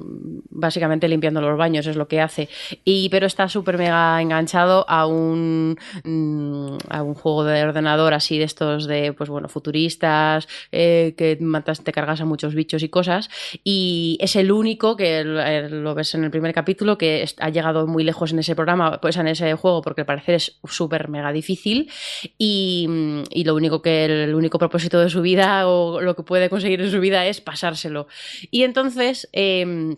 básicamente 0.51 1.09
limpiando 1.09 1.41
los 1.41 1.57
baños, 1.57 1.87
es 1.87 1.97
lo 1.97 2.09
que 2.09 2.21
hace. 2.21 2.49
Y, 2.85 3.09
pero 3.11 3.27
está 3.27 3.49
súper 3.49 3.79
mega 3.79 4.21
enganchado 4.21 4.85
a 4.89 5.07
un, 5.07 5.79
mm, 6.05 6.77
a 6.91 7.03
un 7.03 7.15
juego 7.15 7.45
de 7.45 7.63
ordenador 7.63 8.15
así 8.15 8.39
de 8.39 8.45
estos 8.45 8.87
de, 8.87 9.13
pues 9.13 9.31
bueno, 9.31 9.49
futuristas, 9.49 10.49
eh, 10.73 11.15
que 11.17 11.39
matas, 11.41 11.83
te 11.83 11.93
cargas 11.93 12.21
a 12.21 12.25
muchos 12.25 12.55
bichos 12.55 12.83
y 12.83 12.89
cosas. 12.89 13.29
Y 13.65 13.76
es 14.21 14.37
el 14.37 14.53
único 14.53 14.97
que 14.97 15.25
lo 15.25 15.95
ves 15.95 16.15
en 16.15 16.25
el 16.25 16.31
primer 16.31 16.53
capítulo 16.53 16.99
que 16.99 17.27
ha 17.39 17.51
llegado 17.51 17.87
muy 17.87 18.05
lejos 18.05 18.33
en 18.33 18.39
ese 18.39 18.55
programa, 18.55 19.01
pues 19.01 19.17
en 19.17 19.29
ese 19.29 19.55
juego, 19.55 19.83
porque 19.83 20.03
al 20.03 20.07
parecer 20.07 20.37
es 20.37 20.59
súper 20.65 21.09
mega 21.09 21.33
difícil. 21.33 21.91
Y, 22.39 22.89
y, 23.31 23.45
lo 23.45 23.55
único 23.55 23.83
que 23.83 24.05
el 24.05 24.35
único 24.35 24.59
propósito 24.59 25.01
de 25.01 25.11
su 25.11 25.23
vida 25.23 25.69
o 25.69 26.01
lo 26.01 26.15
que 26.17 26.23
puede 26.23 26.51
conseguir 26.51 26.81
en 26.81 26.91
su 26.91 27.01
vida 27.01 27.27
es 27.27 27.41
pasárselo. 27.41 28.07
Y 28.51 28.63
entonces. 28.63 29.29
Eh, 29.33 29.97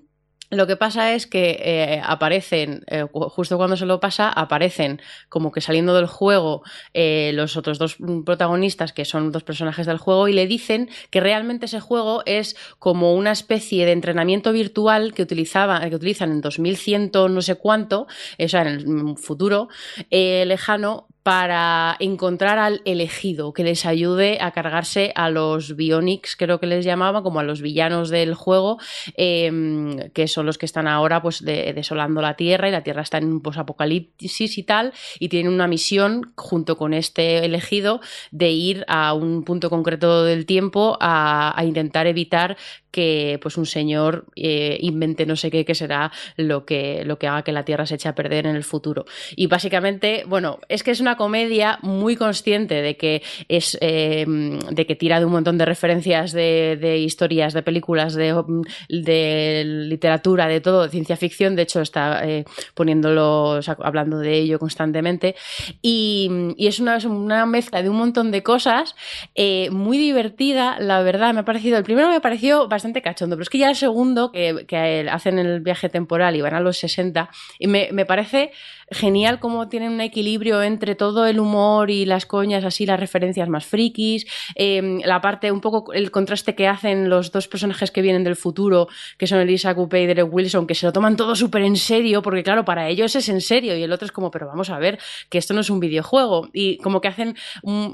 lo 0.50 0.66
que 0.66 0.76
pasa 0.76 1.12
es 1.12 1.26
que 1.26 1.60
eh, 1.62 2.02
aparecen, 2.02 2.84
eh, 2.86 3.04
justo 3.12 3.58
cuando 3.58 3.76
se 3.76 3.84
lo 3.84 4.00
pasa, 4.00 4.30
aparecen 4.30 5.00
como 5.28 5.52
que 5.52 5.60
saliendo 5.60 5.94
del 5.94 6.06
juego 6.06 6.62
eh, 6.94 7.32
los 7.34 7.56
otros 7.56 7.78
dos 7.78 7.96
protagonistas, 8.24 8.92
que 8.92 9.04
son 9.04 9.30
dos 9.30 9.42
personajes 9.42 9.86
del 9.86 9.98
juego, 9.98 10.26
y 10.28 10.32
le 10.32 10.46
dicen 10.46 10.88
que 11.10 11.20
realmente 11.20 11.66
ese 11.66 11.80
juego 11.80 12.22
es 12.24 12.56
como 12.78 13.14
una 13.14 13.32
especie 13.32 13.84
de 13.84 13.92
entrenamiento 13.92 14.52
virtual 14.52 15.12
que, 15.12 15.22
utilizaba, 15.22 15.86
que 15.88 15.96
utilizan 15.96 16.30
en 16.30 16.40
2100 16.40 17.10
no 17.28 17.42
sé 17.42 17.56
cuánto, 17.56 18.06
o 18.38 18.48
sea, 18.48 18.62
en 18.62 18.68
el 18.68 19.16
futuro 19.18 19.68
lejano, 20.10 21.07
para 21.28 21.94
encontrar 21.98 22.58
al 22.58 22.80
elegido 22.86 23.52
que 23.52 23.62
les 23.62 23.84
ayude 23.84 24.38
a 24.40 24.50
cargarse 24.50 25.12
a 25.14 25.28
los 25.28 25.76
Bionics, 25.76 26.36
creo 26.36 26.58
que 26.58 26.66
les 26.66 26.86
llamaba, 26.86 27.22
como 27.22 27.38
a 27.38 27.42
los 27.42 27.60
villanos 27.60 28.08
del 28.08 28.32
juego, 28.32 28.78
em, 29.14 30.08
que 30.14 30.26
son 30.26 30.46
los 30.46 30.56
que 30.56 30.64
están 30.64 30.88
ahora 30.88 31.20
pues 31.20 31.44
desolando 31.44 32.22
la 32.22 32.32
Tierra 32.32 32.70
y 32.70 32.72
la 32.72 32.82
Tierra 32.82 33.02
está 33.02 33.18
en 33.18 33.26
un 33.30 33.42
posapocalipsis 33.42 34.56
y 34.56 34.62
tal, 34.62 34.94
y 35.18 35.28
tienen 35.28 35.52
una 35.52 35.66
misión 35.66 36.32
junto 36.34 36.78
con 36.78 36.94
este 36.94 37.44
elegido 37.44 38.00
de 38.30 38.48
ir 38.48 38.86
a 38.88 39.12
un 39.12 39.44
punto 39.44 39.68
concreto 39.68 40.24
del 40.24 40.46
tiempo 40.46 40.96
a, 40.98 41.52
a 41.54 41.62
intentar 41.66 42.06
evitar 42.06 42.56
que 42.90 43.38
pues 43.42 43.56
un 43.56 43.66
señor 43.66 44.24
eh, 44.36 44.78
invente 44.80 45.26
no 45.26 45.36
sé 45.36 45.50
qué 45.50 45.64
que 45.64 45.74
será 45.74 46.10
lo 46.36 46.64
que, 46.64 47.04
lo 47.04 47.18
que 47.18 47.26
haga 47.26 47.42
que 47.42 47.52
la 47.52 47.64
Tierra 47.64 47.86
se 47.86 47.96
eche 47.96 48.08
a 48.08 48.14
perder 48.14 48.46
en 48.46 48.56
el 48.56 48.64
futuro. 48.64 49.04
Y 49.36 49.46
básicamente, 49.46 50.24
bueno, 50.26 50.58
es 50.68 50.82
que 50.82 50.90
es 50.90 51.00
una 51.00 51.16
comedia 51.16 51.78
muy 51.82 52.16
consciente 52.16 52.82
de 52.82 52.96
que 52.96 53.22
es 53.48 53.76
em, 53.80 54.58
de 54.58 54.86
que 54.86 54.96
tira 54.96 55.18
de 55.18 55.26
un 55.26 55.32
montón 55.32 55.58
de 55.58 55.64
referencias 55.64 56.32
de, 56.32 56.98
historias, 56.98 57.52
de 57.52 57.62
películas, 57.62 58.14
de, 58.14 58.34
literatura, 59.64 60.48
de 60.48 60.60
todo, 60.60 60.84
de 60.84 60.88
ciencia 60.88 61.16
ficción. 61.16 61.56
De 61.56 61.62
hecho, 61.62 61.80
está 61.80 62.26
eh, 62.26 62.44
poniéndolo, 62.74 63.60
hablando 63.82 64.18
de 64.18 64.34
ello 64.34 64.58
constantemente. 64.58 65.36
Y, 65.82 66.30
y 66.56 66.66
es 66.66 66.80
una, 66.80 66.98
una, 67.06 67.46
mezcla 67.46 67.82
de 67.82 67.88
un 67.88 67.96
montón 67.96 68.30
de 68.30 68.42
cosas 68.42 68.94
eh, 69.34 69.70
muy 69.70 69.98
divertida, 69.98 70.78
la 70.80 71.02
verdad. 71.02 71.34
Me 71.34 71.40
ha 71.40 71.44
parecido, 71.44 71.78
el 71.78 71.84
primero 71.84 72.08
me 72.08 72.20
pareció 72.20 72.68
bastante 72.68 72.77
cachondo, 73.02 73.36
pero 73.36 73.42
es 73.42 73.50
que 73.50 73.58
ya 73.58 73.68
el 73.68 73.76
segundo, 73.76 74.32
que, 74.32 74.64
que 74.66 75.06
hacen 75.10 75.38
el 75.38 75.60
viaje 75.60 75.88
temporal 75.88 76.36
y 76.36 76.40
van 76.40 76.54
a 76.54 76.60
los 76.60 76.78
60, 76.78 77.28
y 77.58 77.66
me, 77.66 77.88
me 77.92 78.06
parece 78.06 78.52
genial 78.90 79.38
cómo 79.38 79.68
tienen 79.68 79.92
un 79.92 80.00
equilibrio 80.00 80.62
entre 80.62 80.94
todo 80.94 81.26
el 81.26 81.40
humor 81.40 81.90
y 81.90 82.04
las 82.04 82.26
coñas, 82.26 82.64
así 82.64 82.86
las 82.86 83.00
referencias 83.00 83.48
más 83.48 83.66
frikis, 83.66 84.26
em, 84.54 85.00
la 85.04 85.20
parte, 85.20 85.52
un 85.52 85.60
poco 85.60 85.92
el 85.92 86.10
contraste 86.10 86.54
que 86.54 86.66
hacen 86.66 87.08
los 87.08 87.32
dos 87.32 87.48
personajes 87.48 87.90
que 87.90 88.02
vienen 88.02 88.24
del 88.24 88.36
futuro, 88.36 88.88
que 89.16 89.26
son 89.26 89.40
Elisa 89.40 89.74
Coupe 89.74 90.02
y 90.02 90.06
Derek 90.06 90.32
Wilson, 90.32 90.66
que 90.66 90.74
se 90.74 90.86
lo 90.86 90.92
toman 90.92 91.16
todo 91.16 91.34
súper 91.34 91.62
en 91.62 91.76
serio, 91.76 92.22
porque 92.22 92.42
claro, 92.42 92.64
para 92.64 92.88
ellos 92.88 93.14
es 93.16 93.28
en 93.28 93.40
serio 93.40 93.76
y 93.76 93.82
el 93.82 93.92
otro 93.92 94.06
es 94.06 94.12
como, 94.12 94.30
pero 94.30 94.46
vamos 94.46 94.70
a 94.70 94.78
ver, 94.78 94.98
que 95.28 95.38
esto 95.38 95.54
no 95.54 95.60
es 95.60 95.70
un 95.70 95.80
videojuego. 95.80 96.48
Y 96.52 96.78
como 96.78 97.00
que 97.00 97.08
hacen, 97.08 97.36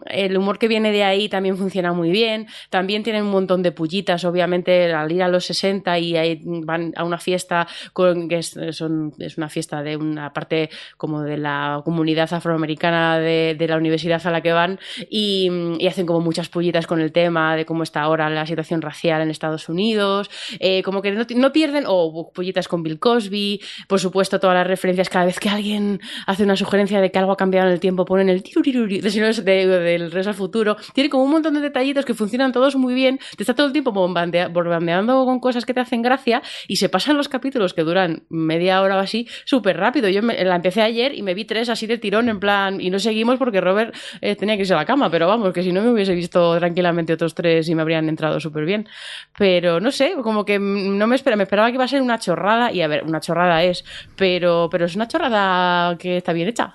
el 0.07 0.37
humor 0.37 0.59
que 0.59 0.69
viene 0.69 0.93
de 0.93 1.05
ahí 1.05 1.29
también 1.29 1.57
funciona 1.57 1.93
muy 1.93 2.11
bien, 2.11 2.47
también 2.71 3.03
tienen 3.03 3.25
un 3.25 3.31
montón 3.31 3.63
de 3.63 3.73
pullitas, 3.73 4.25
obviamente 4.25 4.93
al 4.93 5.11
ir 5.11 5.23
a 5.23 5.29
los 5.29 5.45
60 5.47 5.99
y 5.99 6.17
ahí 6.17 6.41
van 6.45 6.93
a 6.97 7.05
una 7.05 7.19
fiesta 7.19 7.67
con, 7.93 8.29
que 8.29 8.39
es, 8.39 8.57
es 8.57 8.81
una 8.81 9.49
fiesta 9.49 9.83
de 9.83 9.97
una 9.97 10.33
parte 10.33 10.71
como 10.97 11.23
de 11.23 11.37
la 11.37 11.83
comunidad 11.85 12.33
afroamericana 12.33 13.19
de, 13.19 13.57
la 13.69 13.77
universidad 13.77 14.25
a 14.27 14.31
la 14.31 14.43
que 14.43 14.53
van 14.53 14.79
y, 15.11 15.51
hacen 15.89 16.07
como 16.07 16.21
muchas 16.21 16.49
pullitas 16.49 16.87
con 16.87 17.01
el 17.01 17.13
tema 17.13 17.57
de 17.57 17.65
cómo 17.65 17.83
está 17.83 18.03
ahora 18.03 18.29
la 18.31 18.47
situación 18.47 18.83
racial 18.83 19.23
en 19.23 19.31
Estados 19.31 19.69
Unidos, 19.69 20.31
eh, 20.61 20.83
como 20.83 21.03
que 21.03 21.13
no, 21.13 21.53
pierden, 21.53 21.85
o 21.87 22.33
pullitas 22.33 22.69
con 22.69 22.83
Bill 22.83 22.99
Cosby, 22.99 23.61
por 23.87 24.01
supuesto 24.01 24.41
todas 24.41 24.57
las 24.57 24.67
referencias 24.67 25.09
cada 25.09 25.27
vez 25.27 25.39
que 25.39 25.49
alguien 25.49 26.01
hace 26.27 26.43
una 26.43 26.57
sugerencia 26.57 27.01
de 27.01 27.11
que 27.11 27.19
algo 27.19 27.33
ha 27.33 27.37
cambiado 27.37 27.69
en 27.69 27.75
el 27.75 27.81
tiempo, 27.81 28.05
ponen 28.05 28.29
el 28.29 28.43
tiruriruri 28.43 29.01
de, 29.01 29.67
del 29.67 30.11
Regreso 30.11 30.31
al 30.31 30.35
Futuro, 30.35 30.77
tiene 30.95 31.11
como 31.11 31.25
un 31.25 31.31
montón 31.31 31.55
de 31.55 31.61
detallitos 31.61 32.05
que 32.05 32.15
funcionan 32.15 32.53
todos 32.53 32.77
muy 32.77 32.95
bien, 32.95 33.19
te 33.37 33.43
está 33.43 33.55
todo 33.55 33.67
el 33.67 33.73
tiempo 33.73 33.93
bombardeando 33.93 35.25
con 35.25 35.41
cosas 35.41 35.65
que 35.65 35.75
te 35.75 35.81
hacen 35.81 36.03
gracia 36.03 36.43
y 36.69 36.77
se 36.77 36.89
pasan 36.89 37.17
los 37.17 37.29
capítulos 37.29 37.75
que 37.75 37.83
duran 37.83 38.25
media 38.29 38.83
hora 38.83 38.97
o 38.97 39.01
así 39.01 39.29
súper 39.45 39.77
rápido. 39.77 40.09
Yo 40.09 40.21
la 40.23 40.57
empecé 40.57 40.74
ayer 40.83 41.15
y 41.15 41.23
me 41.23 41.35
vi 41.35 41.45
tres 41.45 41.69
así 41.69 41.87
de 41.87 41.99
tirón 41.99 42.29
en 42.29 42.41
plan 42.41 42.81
y 42.81 42.91
no 42.91 42.99
seguimos 42.99 43.39
porque 43.39 43.61
Robert 43.61 43.95
eh, 44.21 44.37
tenía 44.37 44.57
que 44.57 44.63
irse 44.63 44.75
a 44.75 44.77
la 44.77 44.85
cama, 44.85 45.11
pero 45.11 45.27
vamos, 45.27 45.53
que 45.53 45.63
si 45.63 45.73
no 45.73 45.83
me 45.83 45.91
hubiese 45.91 46.15
visto 46.15 46.59
tranquilamente 46.59 47.13
otros 47.13 47.35
tres 47.35 47.69
y 47.69 47.75
me 47.75 47.83
habrían 47.83 48.09
entrado 48.09 48.41
súper 48.41 48.65
bien. 48.65 48.89
Pero 49.37 49.81
no 49.81 49.91
sé, 49.91 50.15
como 50.23 50.45
que 50.45 50.59
no 50.59 51.07
me 51.07 51.17
esperaba, 51.17 51.37
me 51.37 51.45
esperaba 51.45 51.69
que 51.69 51.75
iba 51.75 51.85
a 51.85 51.89
ser 51.89 52.03
una 52.03 52.19
chorrada 52.19 52.73
y 52.73 52.83
a 52.83 52.89
ver, 52.89 53.05
una 53.05 53.21
chorrada 53.21 53.63
es, 53.63 53.85
pero, 54.17 54.69
pero 54.71 54.87
es 54.87 54.95
una 54.97 55.09
chorrada 55.09 55.97
que 55.99 56.19
está 56.19 56.33
bien 56.33 56.49
hecha. 56.49 56.73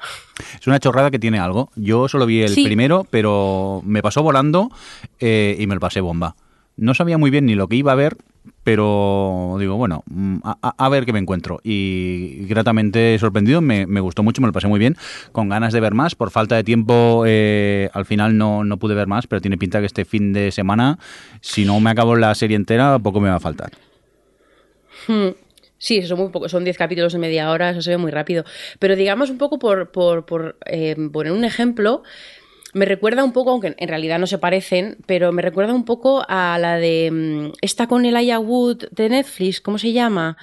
Es 0.60 0.68
una 0.68 0.80
chorrada 0.80 1.12
que 1.12 1.20
tiene 1.20 1.40
algo. 1.40 1.70
Yo 1.76 2.08
solo 2.08 2.26
vi 2.26 2.42
el 2.42 2.54
primero, 2.54 3.06
pero 3.10 3.82
me 3.86 4.02
pasó 4.02 4.24
volando 4.24 4.70
eh, 5.20 5.56
y 5.60 5.68
me 5.68 5.76
lo 5.76 5.80
pasé 5.80 6.02
bomba. 6.02 6.36
No 6.80 6.94
sabía 6.94 7.18
muy 7.18 7.30
bien 7.30 7.46
ni 7.46 7.56
lo 7.56 7.68
que 7.68 7.76
iba 7.76 7.92
a 7.92 7.96
ver, 7.96 8.16
pero 8.64 9.58
digo, 9.60 9.76
bueno, 9.76 10.04
mm, 10.08 10.38
a, 10.44 10.90
ver 10.90 11.06
qué 11.06 11.14
me 11.14 11.20
encuentro. 11.20 11.60
Y 11.64 12.46
gratamente 12.48 13.18
sorprendido, 13.20 13.62
me, 13.62 13.86
gustó 14.00 14.24
mucho, 14.24 14.42
me 14.42 14.48
lo 14.48 14.54
pasé 14.54 14.68
muy 14.68 14.80
bien, 14.80 14.96
con 15.32 15.50
ganas 15.50 15.74
de 15.74 15.80
ver 15.80 15.94
más. 15.94 16.16
Por 16.16 16.32
falta 16.32 16.56
de 16.56 16.64
tiempo, 16.64 17.24
eh, 17.28 17.90
al 17.94 18.06
final 18.06 18.38
no, 18.38 18.64
no 18.64 18.78
pude 18.78 18.96
ver 18.96 19.08
más, 19.08 19.28
pero 19.28 19.42
tiene 19.42 19.58
pinta 19.58 19.80
que 19.80 19.88
este 19.88 20.06
fin 20.06 20.34
de 20.34 20.52
semana, 20.52 21.00
si 21.42 21.66
no 21.66 21.80
me 21.80 21.90
acabo 21.90 22.16
la 22.16 22.34
serie 22.34 22.56
entera, 22.56 22.98
poco 23.00 23.20
me 23.20 23.30
va 23.30 23.36
a 23.36 23.40
faltar. 23.40 23.72
Hmm. 25.08 25.30
Sí, 25.80 26.04
son 26.04 26.20
muy 26.20 26.30
poco, 26.30 26.50
son 26.50 26.66
10 26.66 26.78
capítulos 26.78 27.14
de 27.14 27.20
media 27.20 27.50
hora, 27.52 27.70
eso 27.70 27.82
se 27.82 27.92
ve 27.92 27.98
muy 27.98 28.12
rápido. 28.12 28.44
Pero 28.80 28.98
digamos 28.98 29.30
un 29.30 29.38
poco 29.38 29.60
por, 29.60 29.92
por, 29.92 30.26
por 30.26 30.58
eh, 30.66 30.96
poner 31.12 31.32
un 31.32 31.46
ejemplo, 31.46 32.04
me 32.74 32.86
recuerda 32.86 33.24
un 33.24 33.34
poco, 33.34 33.52
aunque 33.52 33.76
en 33.78 33.88
realidad 33.88 34.20
no 34.20 34.28
se 34.28 34.38
parecen, 34.38 34.98
pero 35.06 35.32
me 35.32 35.42
recuerda 35.42 35.74
un 35.74 35.86
poco 35.86 36.24
a 36.28 36.58
la 36.60 36.78
de 36.78 37.10
mm, 37.12 37.58
esta 37.62 37.88
con 37.88 38.06
el 38.06 38.16
Wood 38.40 38.90
de 38.92 39.10
Netflix, 39.10 39.62
¿cómo 39.62 39.78
se 39.78 39.92
llama? 39.92 40.38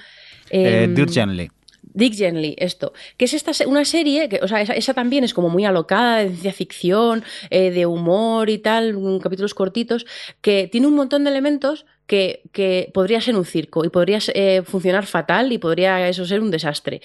Eh, 0.49 0.83
em, 0.83 0.95
Dirk 0.95 1.11
Gently. 1.11 1.49
Dick 1.97 2.13
Gently, 2.13 2.55
esto. 2.59 2.93
Que 3.17 3.25
es 3.25 3.33
esta 3.33 3.51
una 3.65 3.83
serie, 3.83 4.29
que, 4.29 4.39
o 4.43 4.47
sea, 4.47 4.61
esa, 4.61 4.93
también 4.93 5.23
es 5.23 5.33
como 5.33 5.49
muy 5.49 5.65
alocada, 5.65 6.19
de 6.19 6.27
ciencia 6.27 6.53
ficción, 6.53 7.23
eh, 7.49 7.71
de 7.71 7.87
humor 7.87 8.51
y 8.51 8.59
tal, 8.59 8.95
capítulos 9.21 9.55
cortitos, 9.55 10.05
que 10.41 10.69
tiene 10.71 10.85
un 10.85 10.93
montón 10.93 11.23
de 11.23 11.31
elementos 11.31 11.87
que, 12.07 12.41
que 12.53 12.89
podría 12.93 13.21
ser 13.21 13.35
un 13.35 13.45
circo 13.45 13.85
y 13.85 13.89
podría 13.89 14.19
eh, 14.33 14.63
funcionar 14.65 15.05
fatal 15.05 15.51
y 15.51 15.57
podría 15.57 16.07
eso 16.07 16.25
ser 16.25 16.41
un 16.41 16.49
desastre. 16.49 17.01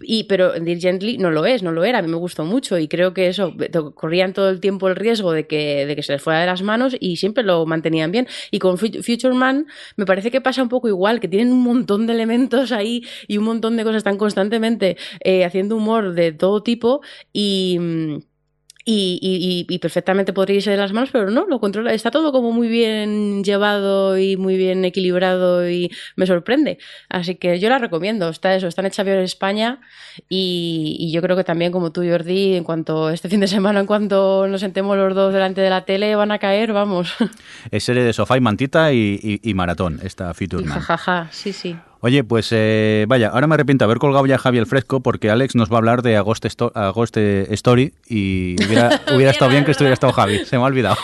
Y, 0.00 0.24
pero 0.24 0.52
Dear 0.52 0.78
Gently 0.78 1.18
no 1.18 1.30
lo 1.30 1.44
es, 1.44 1.62
no 1.62 1.70
lo 1.70 1.84
era, 1.84 1.98
a 1.98 2.02
mí 2.02 2.08
me 2.08 2.16
gustó 2.16 2.44
mucho 2.44 2.78
y 2.78 2.88
creo 2.88 3.12
que 3.12 3.28
eso, 3.28 3.54
corrían 3.94 4.32
todo 4.32 4.48
el 4.48 4.60
tiempo 4.60 4.88
el 4.88 4.96
riesgo 4.96 5.32
de 5.32 5.46
que, 5.46 5.84
de 5.84 5.96
que 5.96 6.02
se 6.02 6.12
les 6.12 6.22
fuera 6.22 6.40
de 6.40 6.46
las 6.46 6.62
manos 6.62 6.96
y 6.98 7.16
siempre 7.16 7.44
lo 7.44 7.66
mantenían 7.66 8.10
bien. 8.10 8.26
Y 8.50 8.58
con 8.58 8.78
Future 8.78 9.34
Man 9.34 9.66
me 9.96 10.06
parece 10.06 10.30
que 10.30 10.40
pasa 10.40 10.62
un 10.62 10.70
poco 10.70 10.88
igual, 10.88 11.20
que 11.20 11.28
tienen 11.28 11.52
un 11.52 11.62
montón 11.62 12.06
de 12.06 12.14
elementos 12.14 12.72
ahí 12.72 13.04
y 13.28 13.36
un 13.38 13.44
montón 13.44 13.76
de 13.76 13.84
cosas, 13.84 13.98
están 13.98 14.16
constantemente 14.16 14.96
eh, 15.20 15.44
haciendo 15.44 15.76
humor 15.76 16.14
de 16.14 16.32
todo 16.32 16.62
tipo 16.62 17.02
y 17.32 17.78
mm, 18.86 18.90
y, 18.90 19.66
y, 19.68 19.78
perfectamente 19.78 20.32
podría 20.32 20.56
irse 20.56 20.70
de 20.70 20.76
las 20.76 20.92
manos, 20.92 21.10
pero 21.12 21.30
no, 21.30 21.46
lo 21.46 21.60
controla. 21.60 21.92
Está 21.92 22.10
todo 22.10 22.32
como 22.32 22.52
muy 22.52 22.68
bien 22.68 23.44
llevado 23.44 24.18
y 24.18 24.36
muy 24.36 24.56
bien 24.56 24.84
equilibrado 24.84 25.68
y 25.68 25.90
me 26.16 26.26
sorprende. 26.26 26.78
Así 27.08 27.36
que 27.36 27.58
yo 27.58 27.68
la 27.68 27.78
recomiendo. 27.78 28.28
Está 28.28 28.54
eso, 28.54 28.68
están 28.68 28.86
hechas 28.86 29.04
bien 29.04 29.18
en 29.18 29.24
España 29.24 29.80
y, 30.28 31.10
yo 31.12 31.20
creo 31.20 31.36
que 31.36 31.44
también, 31.44 31.72
como 31.72 31.92
tú, 31.92 32.02
Jordi, 32.02 32.54
en 32.54 32.64
cuanto 32.64 33.10
este 33.10 33.28
fin 33.28 33.40
de 33.40 33.48
semana, 33.48 33.80
en 33.80 33.86
cuanto 33.86 34.46
nos 34.48 34.60
sentemos 34.60 34.96
los 34.96 35.14
dos 35.14 35.32
delante 35.32 35.60
de 35.60 35.70
la 35.70 35.84
tele, 35.84 36.14
van 36.16 36.32
a 36.32 36.38
caer, 36.38 36.72
vamos. 36.72 37.14
Es 37.70 37.84
serie 37.84 38.02
de 38.02 38.12
sofá 38.12 38.36
y 38.36 38.40
mantita 38.40 38.92
y, 38.92 39.40
maratón, 39.54 40.00
esta 40.02 40.32
Future 40.34 40.64
Jajaja, 40.66 41.28
sí, 41.30 41.52
sí. 41.52 41.76
Oye, 42.04 42.24
pues 42.24 42.50
eh, 42.50 43.04
vaya, 43.06 43.28
ahora 43.28 43.46
me 43.46 43.54
arrepiento 43.54 43.84
de 43.84 43.86
haber 43.86 43.98
colgado 43.98 44.26
ya 44.26 44.34
a 44.34 44.38
Javi 44.38 44.58
el 44.58 44.66
fresco 44.66 44.98
porque 44.98 45.30
Alex 45.30 45.54
nos 45.54 45.70
va 45.70 45.76
a 45.76 45.78
hablar 45.78 46.02
de 46.02 46.16
Agost, 46.16 46.44
Story 46.44 47.92
y 48.08 48.56
hubiera, 48.66 48.88
estado 49.30 49.48
bien 49.52 49.64
que 49.64 49.70
estuviera 49.70 49.94
estado 49.94 50.12
Javi, 50.12 50.44
se 50.44 50.56
me 50.56 50.64
ha 50.64 50.66
olvidado. 50.66 50.96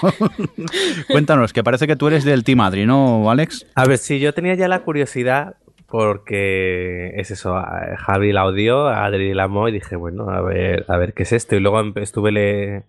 Cuéntanos, 1.08 1.52
que 1.52 1.62
parece 1.62 1.86
que 1.86 1.94
tú 1.94 2.08
eres 2.08 2.24
del 2.24 2.42
Team 2.42 2.62
Adri, 2.62 2.84
¿no, 2.84 3.30
Alex? 3.30 3.64
A 3.76 3.84
ver, 3.84 3.98
sí, 3.98 4.18
yo 4.18 4.34
tenía 4.34 4.54
ya 4.54 4.66
la 4.66 4.80
curiosidad 4.80 5.54
porque 5.86 7.12
es 7.14 7.30
eso, 7.30 7.54
Javi 7.98 8.32
la 8.32 8.44
odió, 8.44 8.88
Adri 8.88 9.34
la 9.34 9.44
amó 9.44 9.68
y 9.68 9.72
dije, 9.72 9.94
bueno, 9.94 10.28
a 10.30 10.40
ver, 10.40 10.84
a 10.88 10.96
ver 10.96 11.14
qué 11.14 11.22
es 11.22 11.32
esto. 11.32 11.54
Y 11.54 11.60
luego 11.60 11.80
estuve 11.94 12.32
le, 12.32 12.82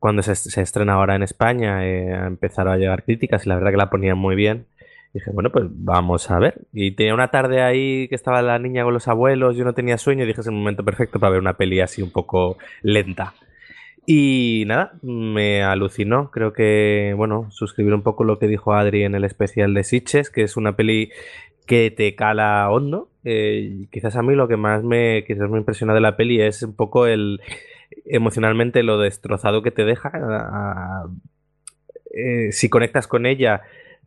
cuando 0.00 0.22
se, 0.22 0.60
estrena 0.60 0.94
ahora 0.94 1.14
en 1.14 1.22
España, 1.22 1.86
eh, 1.86 2.10
empezaron 2.26 2.72
a 2.72 2.78
llegar 2.78 3.04
críticas 3.04 3.46
y 3.46 3.48
la 3.48 3.54
verdad 3.54 3.70
que 3.70 3.76
la 3.76 3.90
ponían 3.90 4.18
muy 4.18 4.34
bien 4.34 4.66
dije, 5.14 5.30
bueno, 5.32 5.50
pues 5.50 5.64
vamos 5.70 6.30
a 6.30 6.38
ver. 6.38 6.62
Y 6.72 6.92
tenía 6.92 7.14
una 7.14 7.28
tarde 7.28 7.62
ahí 7.62 8.08
que 8.08 8.16
estaba 8.16 8.42
la 8.42 8.58
niña 8.58 8.84
con 8.84 8.92
los 8.92 9.08
abuelos, 9.08 9.56
yo 9.56 9.64
no 9.64 9.72
tenía 9.72 9.96
sueño 9.96 10.24
y 10.24 10.26
dije, 10.26 10.40
es 10.40 10.46
el 10.48 10.54
momento 10.54 10.84
perfecto 10.84 11.20
para 11.20 11.30
ver 11.30 11.40
una 11.40 11.54
peli 11.54 11.80
así 11.80 12.02
un 12.02 12.10
poco 12.10 12.58
lenta. 12.82 13.34
Y 14.06 14.64
nada, 14.66 14.92
me 15.02 15.62
alucinó. 15.62 16.30
Creo 16.30 16.52
que, 16.52 17.14
bueno, 17.16 17.46
suscribir 17.50 17.94
un 17.94 18.02
poco 18.02 18.24
lo 18.24 18.38
que 18.38 18.48
dijo 18.48 18.74
Adri 18.74 19.04
en 19.04 19.14
el 19.14 19.24
especial 19.24 19.72
de 19.72 19.84
Sitches, 19.84 20.28
que 20.28 20.42
es 20.42 20.56
una 20.56 20.76
peli 20.76 21.10
que 21.66 21.90
te 21.90 22.14
cala 22.14 22.68
hondo. 22.70 23.08
Eh, 23.24 23.86
quizás 23.90 24.16
a 24.16 24.22
mí 24.22 24.34
lo 24.34 24.48
que 24.48 24.58
más 24.58 24.82
me, 24.82 25.24
quizás 25.26 25.48
me 25.48 25.58
impresiona 25.58 25.94
de 25.94 26.00
la 26.00 26.16
peli 26.16 26.40
es 26.42 26.62
un 26.62 26.76
poco 26.76 27.06
el 27.06 27.40
emocionalmente 28.04 28.82
lo 28.82 28.98
destrozado 28.98 29.62
que 29.62 29.70
te 29.70 29.84
deja. 29.84 30.12
Eh, 32.12 32.52
si 32.52 32.68
conectas 32.68 33.08
con 33.08 33.26
ella 33.26 33.62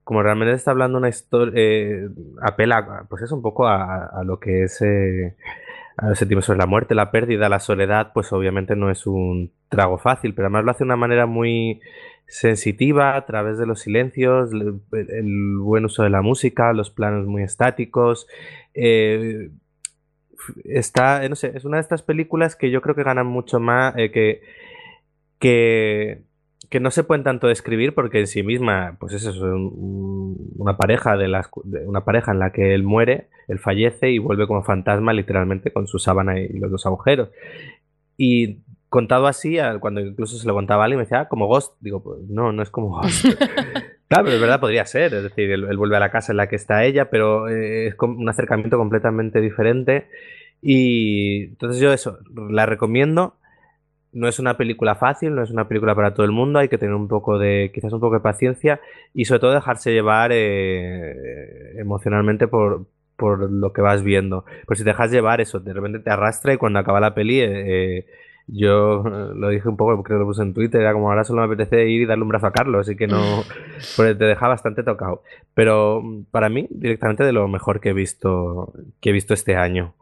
como 0.08 0.24
realmente 0.24 0.54
está 0.56 0.72
hablando 0.72 0.98
una 0.98 1.10
historia, 1.10 1.52
eh, 1.58 2.08
apela, 2.42 3.06
pues 3.10 3.24
es 3.24 3.32
un 3.34 3.42
poco 3.42 3.68
a, 3.68 4.24
lo 4.24 4.40
que 4.40 4.64
es 4.64 4.82
eh, 4.82 5.36
a 5.98 6.16
sentimos 6.16 6.46
sobre 6.46 6.60
la 6.60 6.66
muerte, 6.66 6.96
la 6.96 7.12
pérdida, 7.12 7.50
la 7.50 7.60
soledad, 7.60 8.14
pues 8.14 8.32
obviamente 8.32 8.78
no 8.78 8.90
es 8.90 9.06
un 9.06 9.52
trago 9.68 9.98
fácil, 9.98 10.34
pero 10.34 10.46
además 10.46 10.64
lo 10.64 10.72
hace 10.72 10.86
de 10.86 10.86
una 10.86 10.96
manera 10.96 11.26
muy 11.26 11.82
sensitiva 12.26 13.18
a 13.18 13.26
través 13.26 13.58
de 13.58 13.66
los 13.66 13.82
silencios, 13.82 14.52
el, 14.54 15.58
buen 15.58 15.84
uso 15.84 16.04
de 16.04 16.10
la 16.10 16.22
música, 16.22 16.72
los 16.72 16.90
planos 16.90 17.28
muy 17.28 17.44
estáticos. 17.44 18.28
Eh, 18.74 19.50
está, 20.64 21.28
no 21.28 21.36
sé, 21.36 21.52
es 21.54 21.66
una 21.66 21.78
de 21.78 21.82
estas 21.82 22.02
películas 22.02 22.56
que 22.56 22.72
yo 22.72 22.82
creo 22.82 22.96
que 22.96 23.04
ganan 23.04 23.28
mucho 23.28 23.60
más, 23.60 23.94
eh, 23.98 24.10
que, 24.10 24.40
que 25.38 26.22
que 26.70 26.80
no 26.80 26.92
se 26.92 27.04
pueden 27.04 27.24
tanto 27.24 27.48
describir 27.48 27.94
porque 27.94 28.20
en 28.20 28.28
sí 28.28 28.44
misma, 28.44 28.98
pues 29.00 29.14
eso 29.14 29.30
es 29.30 29.38
una 29.40 30.78
pareja 30.78 31.16
de 31.16 31.28
las 31.28 31.50
una 31.86 32.04
pareja 32.04 32.32
en 32.32 32.40
la 32.40 32.52
que 32.52 32.74
él 32.74 32.84
muere, 32.84 33.30
él 33.48 33.60
fallece 33.60 34.12
y 34.12 34.20
vuelve 34.20 34.48
como 34.48 34.64
fantasma 34.64 35.14
literalmente 35.14 35.72
con 35.72 35.88
su 35.88 36.00
sábana 36.00 36.40
y 36.40 36.50
los 36.60 36.72
dos 36.72 36.86
agujeros. 36.86 37.30
Y 38.18 38.60
contado 38.90 39.28
así, 39.28 39.58
cuando 39.80 40.02
incluso 40.02 40.38
se 40.38 40.48
lo 40.48 40.54
contaba 40.54 40.84
a 40.84 40.86
alguien, 40.86 40.98
me 40.98 41.04
decía, 41.04 41.22
ah, 41.22 41.28
como 41.28 41.48
Ghost. 41.48 41.76
Digo, 41.80 42.02
pues 42.04 42.22
no, 42.28 42.52
no 42.52 42.64
es 42.64 42.70
como 42.70 42.90
Ghost. 42.90 43.26
claro, 44.08 44.24
pero 44.24 44.34
es 44.34 44.42
verdad, 44.42 44.60
podría 44.60 44.86
ser. 44.86 45.14
Es 45.14 45.24
decir, 45.24 45.52
él, 45.52 45.78
vuelve 45.78 45.98
a 45.98 46.02
la 46.02 46.12
casa 46.12 46.34
en 46.34 46.38
la 46.38 46.48
que 46.48 46.56
está 46.56 46.84
ella, 46.84 47.10
pero 47.10 47.48
eh, 47.48 47.88
es 47.88 47.96
un 48.00 48.28
acercamiento 48.28 48.78
completamente 48.78 49.40
diferente. 49.42 50.08
Y 50.62 51.44
entonces 51.44 51.82
yo 51.82 51.94
eso, 51.94 52.20
la 52.50 52.66
recomiendo 52.66 53.36
no 54.14 54.28
es 54.28 54.40
una 54.40 54.58
película 54.58 54.96
fácil, 54.96 55.36
no 55.36 55.44
es 55.44 55.52
una 55.52 55.68
película 55.68 55.96
para 55.96 56.14
todo 56.14 56.26
el 56.26 56.32
mundo, 56.32 56.60
hay 56.60 56.70
que 56.70 56.78
tener 56.78 56.96
un 56.96 57.08
poco 57.08 57.38
de, 57.38 57.72
quizás 57.74 57.94
un 57.94 58.00
poco 58.00 58.16
de 58.16 58.22
paciencia 58.22 58.80
y 59.14 59.26
sobre 59.26 59.40
todo 59.40 59.54
dejarse 59.54 59.92
llevar 59.92 60.32
eh, 60.34 61.80
emocionalmente 61.80 62.48
por, 62.48 62.86
por 63.16 63.52
lo 63.52 63.74
que 63.74 63.82
vas 63.82 64.04
viendo. 64.04 64.46
Pues 64.66 64.80
si 64.80 64.86
te 64.86 64.92
dejas 64.92 65.12
llevar 65.12 65.42
eso, 65.42 65.60
de 65.60 65.74
repente 65.74 66.00
te 66.00 66.10
arrastra 66.10 66.54
y 66.54 66.58
cuando 66.58 66.80
acaba 66.80 67.00
la 67.00 67.14
peli, 67.14 67.42
eh, 67.42 68.06
yo 68.48 69.04
lo 69.36 69.50
dije 69.50 69.68
un 69.68 69.78
poco, 69.78 69.96
porque 69.98 70.14
lo 70.14 70.26
puse 70.26 70.42
en 70.42 70.54
Twitter, 70.54 70.82
era 70.82 70.94
como 70.94 71.10
ahora 71.10 71.24
solo 71.24 71.42
me 71.42 71.54
apetece 71.54 71.88
ir 71.90 72.02
y 72.02 72.06
darle 72.06 72.24
un 72.24 72.30
brazo 72.30 72.48
a 72.48 72.54
Carlos, 72.54 72.88
así 72.88 72.96
que 72.96 73.08
no, 73.08 73.44
pues 73.96 74.18
te 74.18 74.26
deja 74.26 74.48
bastante 74.48 74.84
tocado. 74.84 75.24
Pero 75.54 76.02
para 76.32 76.50
mí, 76.50 76.68
directamente 76.70 77.24
de 77.24 77.34
lo 77.34 77.48
mejor 77.48 77.82
que 77.82 77.90
he 77.90 77.94
visto, 77.94 78.74
que 79.02 79.10
he 79.10 79.14
visto 79.14 79.34
este 79.34 79.56
año. 79.56 79.94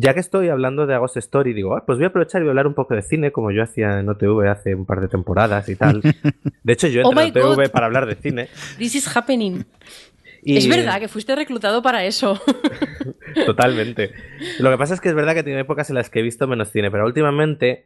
Ya 0.00 0.14
que 0.14 0.20
estoy 0.20 0.48
hablando 0.48 0.86
de 0.86 0.94
Agost 0.94 1.16
Story, 1.16 1.52
digo, 1.52 1.76
ah, 1.76 1.84
pues 1.84 1.98
voy 1.98 2.04
a 2.04 2.08
aprovechar 2.08 2.40
y 2.40 2.44
voy 2.44 2.50
a 2.50 2.52
hablar 2.52 2.68
un 2.68 2.74
poco 2.74 2.94
de 2.94 3.02
cine, 3.02 3.32
como 3.32 3.50
yo 3.50 3.64
hacía 3.64 3.98
en 3.98 4.08
OTV 4.08 4.46
hace 4.48 4.76
un 4.76 4.86
par 4.86 5.00
de 5.00 5.08
temporadas 5.08 5.68
y 5.68 5.74
tal. 5.74 6.00
De 6.62 6.72
hecho, 6.72 6.86
yo 6.86 7.00
entré 7.00 7.42
oh 7.42 7.52
en 7.52 7.58
OTV 7.58 7.68
para 7.68 7.86
hablar 7.86 8.06
de 8.06 8.14
cine. 8.14 8.48
This 8.78 8.94
is 8.94 9.16
happening. 9.16 9.64
es 10.44 10.68
verdad 10.68 11.00
que 11.00 11.08
fuiste 11.08 11.34
reclutado 11.34 11.82
para 11.82 12.04
eso. 12.04 12.40
Totalmente. 13.44 14.12
Lo 14.60 14.70
que 14.70 14.78
pasa 14.78 14.94
es 14.94 15.00
que 15.00 15.08
es 15.08 15.16
verdad 15.16 15.34
que 15.34 15.42
tiene 15.42 15.58
épocas 15.58 15.90
en 15.90 15.96
las 15.96 16.10
que 16.10 16.20
he 16.20 16.22
visto 16.22 16.46
menos 16.46 16.70
cine, 16.70 16.92
pero 16.92 17.04
últimamente, 17.04 17.82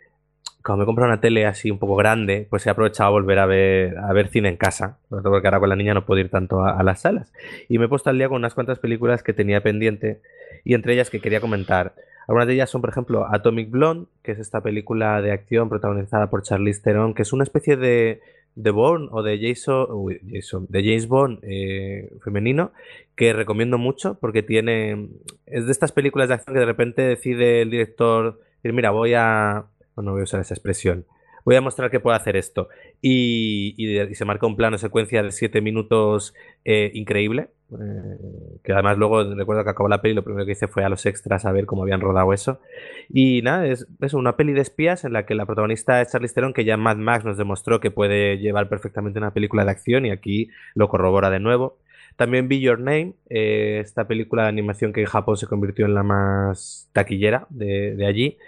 como 0.61 0.77
me 0.77 0.83
he 0.83 0.87
comprado 0.87 1.11
una 1.11 1.23
tele 1.23 1.47
así 1.47 1.71
un 1.71 1.79
poco 1.79 1.97
grande, 1.97 2.47
pues 2.51 2.67
he 2.67 2.71
aprovechado 2.71 3.09
a 3.09 3.13
volver 3.13 3.39
a 3.39 3.47
ver, 3.47 3.97
a 3.97 4.13
ver 4.13 4.29
cine 4.29 4.51
en 4.51 4.59
casa, 4.59 4.99
porque 5.09 5.47
ahora 5.47 5.61
con 5.61 5.71
la 5.71 5.77
niña 5.77 5.95
no 5.95 6.05
puedo 6.05 6.21
ir 6.21 6.29
tanto 6.29 6.63
a, 6.63 6.83
las 6.83 7.01
salas. 7.01 7.33
Y 7.71 7.79
me 7.79 7.87
he 7.87 7.89
puesto 7.89 8.11
al 8.11 8.19
día 8.19 8.29
con 8.29 8.37
unas 8.37 8.53
cuantas 8.53 8.79
películas 8.81 9.23
que 9.23 9.33
tenía 9.33 9.63
pendiente 9.63 10.21
y 10.65 10.75
entre 10.75 10.95
ellas 10.95 11.11
que 11.11 11.21
quería 11.21 11.41
comentar. 11.41 11.95
Algunas 12.29 12.47
de 12.47 12.55
ellas 12.55 12.71
son, 12.71 12.81
por 12.81 12.91
ejemplo, 12.91 13.27
Atomic 13.31 13.71
Blonde, 13.71 14.07
que 14.23 14.33
es 14.33 14.39
esta 14.39 14.61
película 14.61 15.21
de 15.21 15.33
acción 15.33 15.69
protagonizada 15.69 16.31
por 16.31 16.43
Charlize 16.43 16.81
Theron, 16.83 17.15
que 17.15 17.23
es 17.23 17.33
una 17.33 17.45
especie 17.45 17.77
de 17.77 18.21
de 18.55 18.71
Bourne 18.71 19.09
o 19.11 19.23
de 19.23 19.39
Jason, 19.41 19.87
Jason 20.31 20.67
de 20.69 20.85
James 20.85 21.09
Bond 21.09 21.39
eh, 21.43 22.13
femenino 22.23 22.73
que 23.17 23.33
recomiendo 23.33 23.79
mucho 23.79 24.19
porque 24.21 24.43
tiene 24.43 25.09
es 25.47 25.65
de 25.65 25.73
estas 25.73 25.93
películas 25.93 26.29
de 26.29 26.35
acción 26.35 26.55
que 26.55 26.61
de 26.61 26.67
repente 26.67 27.03
decide 27.03 27.63
el 27.63 27.71
director 27.71 28.41
mira 28.63 28.91
voy 28.91 29.15
a 29.15 29.65
no 29.97 30.13
voy 30.13 30.21
a 30.21 30.25
usar 30.25 30.41
esa 30.41 30.53
expresión 30.53 31.07
voy 31.45 31.57
a 31.57 31.61
mostrar 31.61 31.91
que 31.91 32.01
puedo 32.01 32.17
hacer 32.17 32.37
esto. 32.37 32.69
Y, 33.05 33.75
se 34.15 34.25
marca 34.25 34.47
un 34.47 34.57
plano 34.57 34.79
secuencia 34.79 35.25
de 35.25 35.33
7 35.33 35.61
minutos 35.61 36.35
eh, 36.65 36.91
increíble. 36.95 37.49
Eh, 37.73 38.59
que 38.63 38.73
además 38.73 38.99
luego 38.99 39.25
recuerdo 39.35 39.65
que 39.65 39.71
acabó 39.71 39.89
la 39.89 40.03
peli, 40.03 40.15
lo 40.15 40.23
primero 40.23 40.45
que 40.45 40.53
hice 40.53 40.69
fue 40.69 40.85
a 40.85 40.91
los 40.91 41.07
extras 41.07 41.47
a 41.47 41.53
ver 41.53 41.67
cómo 41.67 41.83
habían 41.83 42.01
rodado 42.01 42.33
eso. 42.33 42.61
Y 43.09 43.43
nada, 43.43 43.67
es, 43.67 43.89
es 44.01 44.15
una 44.15 44.37
peli 44.37 44.53
de 44.53 44.61
espías 44.61 45.05
en 45.05 45.15
la 45.15 45.27
que 45.27 45.35
la 45.35 45.47
protagonista 45.47 46.01
es 46.01 46.13
Charlize 46.13 46.35
Theron, 46.35 46.53
que 46.53 46.65
ya 46.65 46.77
Mad 46.77 46.97
Max 46.97 47.25
nos 47.25 47.37
demostró 47.37 47.81
que 47.81 47.91
puede 47.91 48.39
llevar 48.39 48.69
perfectamente 48.69 49.19
una 49.19 49.33
película 49.33 49.65
de 49.65 49.73
acción 49.73 50.07
y 50.07 50.11
aquí 50.11 50.49
lo 50.75 50.89
corrobora 50.89 51.31
de 51.31 51.41
nuevo. 51.41 51.79
También 52.17 52.49
Be 52.49 52.61
Your 52.61 52.79
Name, 52.79 53.15
eh, 53.29 53.81
esta 53.81 54.07
película 54.07 54.45
de 54.45 54.49
animación 54.49 54.93
que 54.93 55.01
en 55.01 55.07
Japón 55.07 55.37
se 55.37 55.47
convirtió 55.47 55.87
en 55.87 55.95
la 55.95 56.03
más 56.03 56.89
taquillera 56.93 57.47
de, 57.51 58.05
allí. 58.07 58.39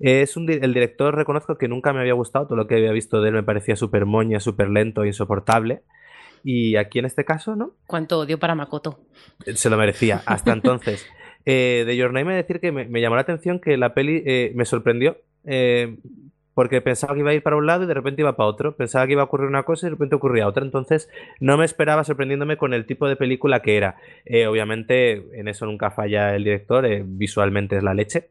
es 0.00 0.36
un, 0.36 0.50
el 0.50 0.74
director 0.74 1.14
reconozco 1.14 1.56
que 1.56 1.68
nunca 1.68 1.92
me 1.92 2.00
había 2.00 2.14
gustado, 2.14 2.46
todo 2.46 2.56
lo 2.56 2.66
que 2.66 2.76
había 2.76 2.92
visto 2.92 3.20
de 3.20 3.28
él 3.28 3.34
me 3.34 3.42
parecía 3.42 3.76
súper 3.76 4.06
moña, 4.06 4.40
súper 4.40 4.68
lento 4.68 5.04
e 5.04 5.08
insoportable. 5.08 5.82
Y 6.42 6.76
aquí 6.76 6.98
en 6.98 7.06
este 7.06 7.24
caso, 7.24 7.56
¿no? 7.56 7.72
Cuánto 7.86 8.18
odio 8.18 8.38
para 8.38 8.54
Makoto. 8.54 9.00
Se 9.54 9.70
lo 9.70 9.78
merecía, 9.78 10.22
hasta 10.26 10.52
entonces. 10.52 11.06
Eh, 11.46 11.84
de 11.86 11.96
Your 11.96 12.12
Name, 12.12 12.24
me 12.24 12.34
decir 12.34 12.60
que 12.60 12.72
me, 12.72 13.00
llamó 13.00 13.16
la 13.16 13.22
atención 13.22 13.60
que 13.60 13.76
la 13.76 13.94
peli 13.94 14.22
eh, 14.26 14.52
me 14.54 14.64
sorprendió 14.64 15.16
porque 16.54 16.80
pensaba 16.80 17.14
que 17.14 17.20
iba 17.20 17.30
a 17.30 17.34
ir 17.34 17.42
para 17.42 17.56
un 17.56 17.66
lado 17.66 17.84
y 17.84 17.86
de 17.86 17.94
repente 17.94 18.22
iba 18.22 18.36
para 18.36 18.48
otro. 18.48 18.76
Pensaba 18.76 19.06
que 19.06 19.12
iba 19.12 19.22
a 19.22 19.26
ocurrir 19.26 19.48
una 19.48 19.64
cosa 19.64 19.86
y 19.86 19.88
de 19.88 19.96
repente 19.96 20.14
ocurría 20.14 20.46
otra. 20.46 20.64
Entonces 20.64 21.10
no 21.40 21.56
me 21.58 21.64
esperaba 21.64 22.04
sorprendiéndome 22.04 22.56
con 22.56 22.72
el 22.72 22.86
tipo 22.86 23.08
de 23.08 23.16
película 23.16 23.60
que 23.60 23.76
era. 23.76 23.96
Eh, 24.24 24.46
obviamente 24.46 25.38
en 25.38 25.48
eso 25.48 25.66
nunca 25.66 25.90
falla 25.90 26.34
el 26.36 26.44
director, 26.44 26.86
eh, 26.86 27.02
visualmente 27.04 27.76
es 27.76 27.82
la 27.82 27.94
leche. 27.94 28.30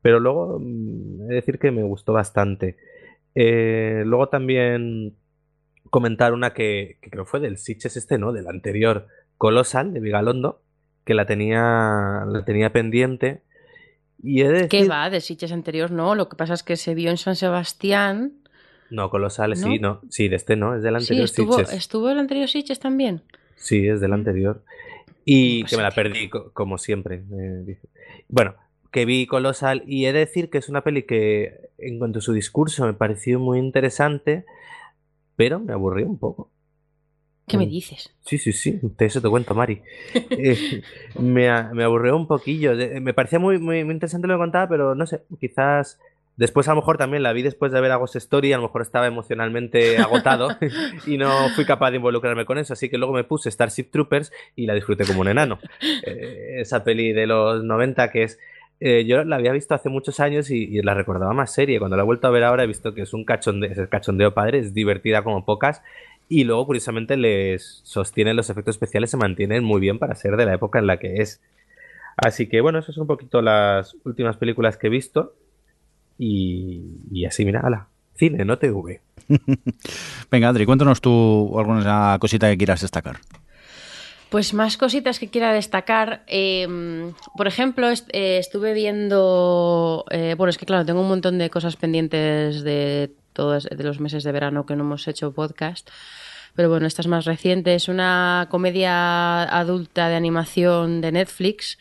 Pero 0.00 0.20
luego, 0.20 0.58
mm, 0.60 1.22
he 1.22 1.26
de 1.26 1.34
decir 1.34 1.58
que 1.58 1.72
me 1.72 1.82
gustó 1.82 2.12
bastante. 2.12 2.76
Eh, 3.34 4.02
luego 4.06 4.28
también 4.28 5.16
comentar 5.90 6.32
una 6.32 6.54
que, 6.54 6.98
que 7.02 7.10
creo 7.10 7.24
fue 7.26 7.40
del 7.40 7.58
Sitches 7.58 7.96
este, 7.96 8.18
¿no? 8.18 8.32
Del 8.32 8.46
anterior, 8.48 9.08
Colosal, 9.38 9.92
de 9.92 10.00
Vigalondo, 10.00 10.62
que 11.04 11.14
la 11.14 11.26
tenía, 11.26 12.24
la 12.26 12.44
tenía 12.44 12.72
pendiente 12.72 13.42
y 14.22 14.42
¿Qué 14.68 14.86
va? 14.88 15.10
De 15.10 15.20
Sitges 15.20 15.52
anterior 15.52 15.90
no. 15.90 16.14
Lo 16.14 16.28
que 16.28 16.36
pasa 16.36 16.54
es 16.54 16.62
que 16.62 16.76
se 16.76 16.94
vio 16.94 17.10
en 17.10 17.16
San 17.16 17.36
Sebastián. 17.36 18.32
No, 18.90 19.10
Colosal, 19.10 19.56
sí, 19.56 19.78
no. 19.78 20.00
Sí, 20.10 20.28
de 20.28 20.36
este 20.36 20.56
no, 20.56 20.76
es 20.76 20.82
del 20.82 20.96
anterior 20.96 21.28
sí, 21.28 21.42
estuvo, 21.42 21.58
¿Estuvo 21.60 22.10
el 22.10 22.18
anterior 22.18 22.48
Sitges 22.48 22.78
también? 22.78 23.22
Sí, 23.56 23.86
es 23.86 24.00
del 24.00 24.10
mm. 24.10 24.14
anterior. 24.14 24.62
Y 25.24 25.64
que 25.64 25.76
me 25.76 25.82
la 25.82 25.90
perdí, 25.90 26.28
como 26.28 26.78
siempre. 26.78 27.24
Eh, 27.32 27.78
bueno, 28.28 28.54
que 28.92 29.04
vi 29.04 29.26
Colosal 29.26 29.82
y 29.86 30.06
he 30.06 30.12
de 30.12 30.20
decir 30.20 30.50
que 30.50 30.58
es 30.58 30.68
una 30.68 30.82
peli 30.82 31.02
que, 31.02 31.70
en 31.78 31.98
cuanto 31.98 32.20
a 32.20 32.22
su 32.22 32.32
discurso, 32.32 32.86
me 32.86 32.94
pareció 32.94 33.40
muy 33.40 33.58
interesante, 33.58 34.46
pero 35.34 35.58
me 35.58 35.72
aburrió 35.72 36.06
un 36.06 36.18
poco. 36.18 36.50
¿Qué 37.46 37.56
me 37.56 37.66
mm. 37.66 37.70
dices? 37.70 38.12
Sí, 38.24 38.38
sí, 38.38 38.52
sí, 38.52 38.80
eso 38.98 39.20
te 39.20 39.28
cuento, 39.28 39.54
Mari. 39.54 39.82
Eh, 40.30 40.82
me, 41.18 41.48
me, 41.72 41.84
aburrió 41.84 42.16
un 42.16 42.26
poquillo. 42.26 42.72
Me 43.00 43.14
parecía 43.14 43.38
muy, 43.38 43.58
muy, 43.58 43.78
interesante 43.78 44.26
lo 44.26 44.34
que 44.34 44.38
contaba, 44.38 44.68
pero 44.68 44.94
no 44.94 45.06
sé, 45.06 45.22
quizás 45.40 45.98
después 46.36 46.68
a 46.68 46.72
lo 46.72 46.76
mejor 46.76 46.98
también 46.98 47.22
la 47.22 47.32
vi 47.32 47.42
después 47.42 47.72
de 47.72 47.80
ver 47.80 47.92
a 47.92 47.96
Ghost 47.96 48.16
Story, 48.16 48.52
a 48.52 48.56
lo 48.56 48.64
mejor 48.64 48.82
estaba 48.82 49.06
emocionalmente 49.06 49.98
agotado 49.98 50.48
y 51.06 51.16
no 51.16 51.48
fui 51.54 51.64
capaz 51.64 51.90
de 51.90 51.96
involucrarme 51.96 52.44
con 52.44 52.58
eso, 52.58 52.74
así 52.74 52.88
que 52.88 52.98
luego 52.98 53.14
me 53.14 53.24
puse 53.24 53.50
Starship 53.50 53.90
Troopers 53.90 54.32
y 54.54 54.66
la 54.66 54.74
disfruté 54.74 55.04
como 55.06 55.20
un 55.20 55.28
enano. 55.28 55.58
Eh, 56.04 56.56
esa 56.60 56.84
peli 56.84 57.12
de 57.12 57.26
los 57.26 57.64
90 57.64 58.10
que 58.10 58.24
es... 58.24 58.38
Eh, 58.78 59.06
yo 59.06 59.24
la 59.24 59.36
había 59.36 59.52
visto 59.52 59.74
hace 59.74 59.88
muchos 59.88 60.20
años 60.20 60.50
y, 60.50 60.82
la 60.82 60.92
recordaba 60.92 61.32
más 61.32 61.50
serie. 61.50 61.78
Cuando 61.78 61.96
la 61.96 62.02
he 62.02 62.06
vuelto 62.06 62.26
a 62.26 62.30
ver 62.30 62.44
ahora 62.44 62.64
he 62.64 62.66
visto 62.66 62.92
que 62.92 63.02
es 63.02 63.14
un 63.14 63.24
cachondeo, 63.24 63.70
es 63.70 63.78
el 63.78 63.88
cachondeo 63.88 64.34
padre, 64.34 64.58
es 64.58 64.74
divertida 64.74 65.24
como 65.24 65.46
pocas 65.46 65.82
y 66.28 66.44
luego, 66.44 66.66
curiosamente, 66.66 67.16
les 67.16 67.80
sostienen 67.84 68.36
los 68.36 68.50
efectos 68.50 68.74
especiales, 68.74 69.10
se 69.10 69.16
mantienen 69.16 69.64
muy 69.64 69.80
bien 69.80 69.98
para 69.98 70.14
ser 70.14 70.36
de 70.36 70.46
la 70.46 70.54
época 70.54 70.78
en 70.78 70.86
la 70.86 70.98
que 70.98 71.22
es. 71.22 71.40
Así 72.16 72.48
que 72.48 72.60
bueno, 72.60 72.78
esas 72.78 72.94
son 72.94 73.02
un 73.02 73.08
poquito 73.08 73.42
las 73.42 73.94
últimas 74.04 74.36
películas 74.36 74.76
que 74.76 74.86
he 74.86 74.90
visto. 74.90 75.34
Y, 76.18 76.82
y 77.12 77.26
así, 77.26 77.44
mira, 77.44 77.60
ala, 77.60 77.88
cine, 78.14 78.44
no 78.44 78.58
TV. 78.58 79.00
Venga, 80.30 80.48
Adri, 80.48 80.66
cuéntanos 80.66 81.00
tú 81.00 81.58
alguna 81.58 82.16
cosita 82.18 82.48
que 82.48 82.56
quieras 82.56 82.80
destacar. 82.80 83.18
Pues 84.30 84.54
más 84.54 84.76
cositas 84.76 85.20
que 85.20 85.28
quiera 85.28 85.52
destacar. 85.52 86.24
Em, 86.26 87.12
por 87.36 87.46
ejemplo, 87.46 87.88
eh, 87.88 88.38
estuve 88.38 88.72
viendo. 88.72 90.04
Eh, 90.10 90.34
bueno, 90.36 90.50
es 90.50 90.58
que 90.58 90.66
claro, 90.66 90.84
tengo 90.84 91.02
un 91.02 91.08
montón 91.08 91.38
de 91.38 91.48
cosas 91.48 91.76
pendientes 91.76 92.64
de 92.64 93.12
todos 93.36 93.64
de 93.64 93.84
los 93.84 94.00
meses 94.00 94.24
de 94.24 94.32
verano 94.32 94.64
que 94.66 94.74
no 94.74 94.82
hemos 94.82 95.06
hecho 95.06 95.32
podcast. 95.32 95.90
Pero 96.54 96.70
bueno, 96.70 96.86
esta 96.86 97.02
es 97.02 97.06
más 97.06 97.26
reciente. 97.26 97.74
Es 97.74 97.88
una 97.88 98.48
comedia 98.50 99.42
adulta 99.44 100.08
de 100.08 100.16
animación 100.16 101.02
de 101.02 101.12
Netflix 101.12 101.78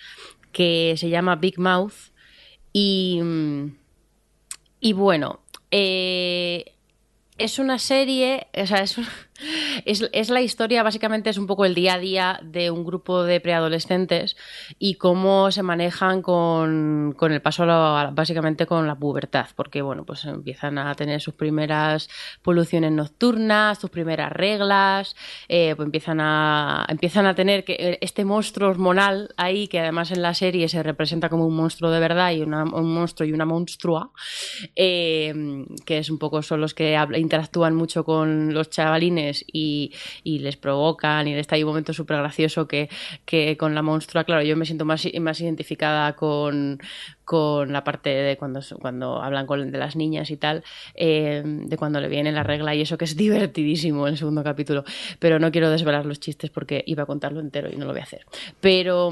que 0.52 0.96
se 0.98 1.10
llama 1.10 1.38
Big 1.38 1.58
Mouth. 1.58 2.12
Y, 2.74 3.22
y 4.82 4.92
bueno, 4.92 5.40
eh, 5.72 6.74
es 7.38 7.58
una 7.58 7.80
serie, 7.80 8.48
o 8.54 8.68
sea, 8.68 8.82
es, 8.82 8.98
es, 9.86 10.30
la 10.30 10.42
historia, 10.42 10.84
básicamente 10.84 11.30
es 11.30 11.38
un 11.38 11.48
poco 11.48 11.66
el 11.66 11.76
día 11.76 11.96
a 11.96 12.00
día 12.00 12.40
de 12.44 12.72
un 12.72 12.86
grupo 12.86 13.24
de 13.24 13.40
preadolescentes 13.40 14.36
y 14.80 14.96
cómo 14.96 15.52
se 15.52 15.64
manejan 15.64 16.22
con, 16.22 17.14
con 17.18 17.32
el 17.32 17.42
paso, 17.42 17.66
básicamente 17.66 18.66
con 18.66 18.88
la 18.88 18.96
pubertad, 18.96 19.48
porque 19.56 19.82
bueno, 19.82 20.06
pues 20.06 20.26
empiezan 20.26 20.78
a 20.78 20.94
tener 20.96 21.22
sus 21.22 21.34
primeras 21.34 22.10
poluciones 22.42 22.92
nocturnas, 22.92 23.80
sus 23.80 23.90
primeras 23.90 24.32
reglas, 24.32 25.16
eh, 25.48 25.74
pues 25.76 25.86
empiezan 25.86 26.20
a, 26.22 26.86
empiezan 26.90 27.26
a 27.26 27.36
tener 27.36 27.64
que 27.64 27.74
eh, 27.74 27.98
este 28.02 28.26
monstruo 28.26 28.70
hormonal 28.70 29.34
ahí, 29.38 29.68
que 29.68 29.80
además 29.80 30.12
en 30.12 30.22
la 30.22 30.34
serie 30.34 30.70
se 30.70 30.84
representa 30.84 31.30
como 31.30 31.46
un 31.46 31.56
monstruo 31.56 31.92
de 31.92 32.00
verdad 32.00 32.32
y 32.32 32.42
una, 32.42 32.64
un 32.64 32.94
monstruo 32.94 33.28
y 33.28 33.34
una 33.34 33.46
monstrua, 33.46 34.12
eh, 34.76 35.66
que 35.86 35.98
es 35.98 36.10
un 36.10 36.20
poco 36.20 36.42
son 36.42 36.62
los 36.62 36.74
que 36.74 36.98
interactúan 37.16 37.76
mucho 37.76 38.04
con 38.04 38.54
los 38.54 38.70
chavalines 38.70 39.44
y, 39.48 39.65
les 40.24 40.58
provocan 40.58 41.28
y 41.28 41.34
está 41.34 41.56
ahí 41.56 41.64
un 41.64 41.70
momento 41.70 41.94
súper 41.94 42.18
gracioso 42.18 42.68
que, 42.68 42.90
con 43.58 43.76
la 43.76 43.82
monstrua, 43.82 44.24
claro, 44.24 44.44
yo 44.44 44.56
me 44.56 44.66
siento 44.66 44.86
más, 44.86 45.08
más 45.20 45.42
identificada 45.42 46.16
con, 46.16 46.80
la 47.68 47.84
parte 47.84 48.10
de 48.10 48.38
cuando, 48.38 48.62
cuando 48.80 49.22
hablan 49.22 49.46
con, 49.46 49.72
de 49.72 49.78
las 49.78 49.96
niñas 49.96 50.30
y 50.30 50.38
tal, 50.38 50.64
eh, 50.94 51.42
de 51.46 51.78
cuando 51.78 52.00
le 52.00 52.08
viene 52.08 52.32
la 52.32 52.44
regla 52.44 52.76
y 52.76 52.82
eso 52.82 52.98
que 52.98 53.06
es 53.06 53.16
divertidísimo 53.16 54.08
en 54.08 54.14
el 54.14 54.18
segundo 54.18 54.44
capítulo, 54.44 54.84
pero 55.20 55.40
no 55.40 55.52
quiero 55.52 55.70
desvelar 55.70 56.06
los 56.06 56.20
chistes 56.20 56.50
porque 56.50 56.84
iba 56.86 57.04
a 57.04 57.06
contarlo 57.06 57.40
entero 57.40 57.70
y 57.72 57.76
no 57.76 57.86
lo 57.86 57.92
voy 57.92 58.02
a 58.02 58.04
hacer. 58.04 58.26
Pero... 58.62 59.12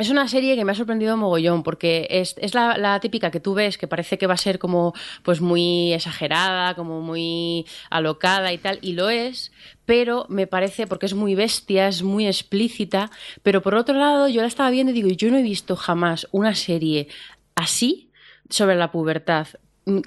Es 0.00 0.08
una 0.08 0.28
serie 0.28 0.56
que 0.56 0.64
me 0.64 0.72
ha 0.72 0.74
sorprendido 0.74 1.14
mogollón 1.18 1.62
porque 1.62 2.06
es, 2.08 2.54
la, 2.54 2.98
típica 3.00 3.30
que 3.30 3.38
tú 3.38 3.52
ves 3.52 3.76
que 3.76 3.86
parece 3.86 4.16
que 4.16 4.26
va 4.26 4.32
a 4.32 4.38
ser 4.38 4.58
como 4.58 4.94
pues 5.22 5.42
muy 5.42 5.92
exagerada, 5.92 6.74
como 6.74 7.02
muy 7.02 7.66
alocada 7.90 8.50
y 8.50 8.56
tal, 8.56 8.78
y 8.80 8.94
lo 8.94 9.10
es, 9.10 9.52
pero 9.84 10.24
me 10.30 10.46
parece, 10.46 10.86
porque 10.86 11.04
es 11.04 11.12
muy 11.12 11.34
bestia, 11.34 11.86
es 11.86 12.02
muy 12.02 12.26
explícita, 12.26 13.10
pero 13.42 13.60
por 13.60 13.74
otro 13.74 13.94
lado 13.94 14.26
yo 14.26 14.40
la 14.40 14.48
estaba 14.48 14.70
viendo 14.70 14.90
y 14.90 14.94
digo, 14.94 15.10
yo 15.10 15.30
no 15.30 15.36
he 15.36 15.42
visto 15.42 15.76
jamás 15.76 16.26
una 16.30 16.54
serie 16.54 17.08
así 17.54 18.10
sobre 18.48 18.76
la 18.76 18.90
pubertad 18.92 19.48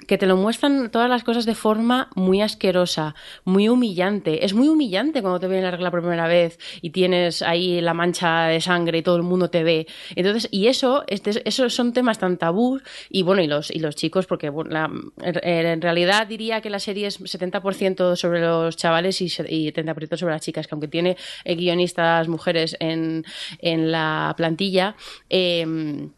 que 0.06 0.18
te 0.18 0.26
lo 0.26 0.36
muestran 0.36 0.90
todas 0.90 1.08
las 1.08 1.24
cosas 1.24 1.46
de 1.46 1.54
forma 1.54 2.10
muy 2.14 2.42
asquerosa, 2.42 3.14
muy 3.44 3.68
humillante. 3.68 4.44
Es 4.44 4.54
muy 4.54 4.68
humillante 4.68 5.22
cuando 5.22 5.40
te 5.40 5.46
ven 5.46 5.62
la 5.62 5.70
regla 5.70 5.90
por 5.90 6.00
primera 6.00 6.26
vez 6.26 6.58
y 6.80 6.90
tienes 6.90 7.42
ahí 7.42 7.80
la 7.80 7.94
mancha 7.94 8.46
de 8.46 8.60
sangre 8.60 8.98
y 8.98 9.02
todo 9.02 9.16
el 9.16 9.22
mundo 9.22 9.50
te 9.50 9.64
ve. 9.64 9.86
Entonces, 10.16 10.48
y 10.50 10.68
eso, 10.68 11.04
este, 11.06 11.46
esos 11.48 11.74
son 11.74 11.92
temas 11.92 12.18
tan 12.18 12.36
tabú 12.38 12.80
y 13.10 13.22
bueno, 13.22 13.42
y 13.42 13.46
los, 13.46 13.70
y 13.70 13.78
los 13.78 13.96
chicos, 13.96 14.26
porque 14.26 14.52
en 15.22 15.82
realidad 15.82 16.26
diría 16.26 16.60
que 16.60 16.70
la 16.70 16.78
serie 16.78 17.06
es 17.06 17.20
70% 17.20 18.16
sobre 18.16 18.40
los 18.40 18.76
chavales 18.76 19.20
y, 19.20 19.26
y 19.48 19.72
30% 19.72 20.16
sobre 20.16 20.34
las 20.34 20.42
chicas, 20.42 20.66
que 20.66 20.74
aunque 20.74 20.88
tiene 20.88 21.16
eh, 21.44 21.54
guionistas 21.54 22.28
mujeres 22.28 22.76
en, 22.80 23.24
en 23.58 23.90
la 23.90 24.34
plantilla, 24.36 24.96
eh, 25.28 26.10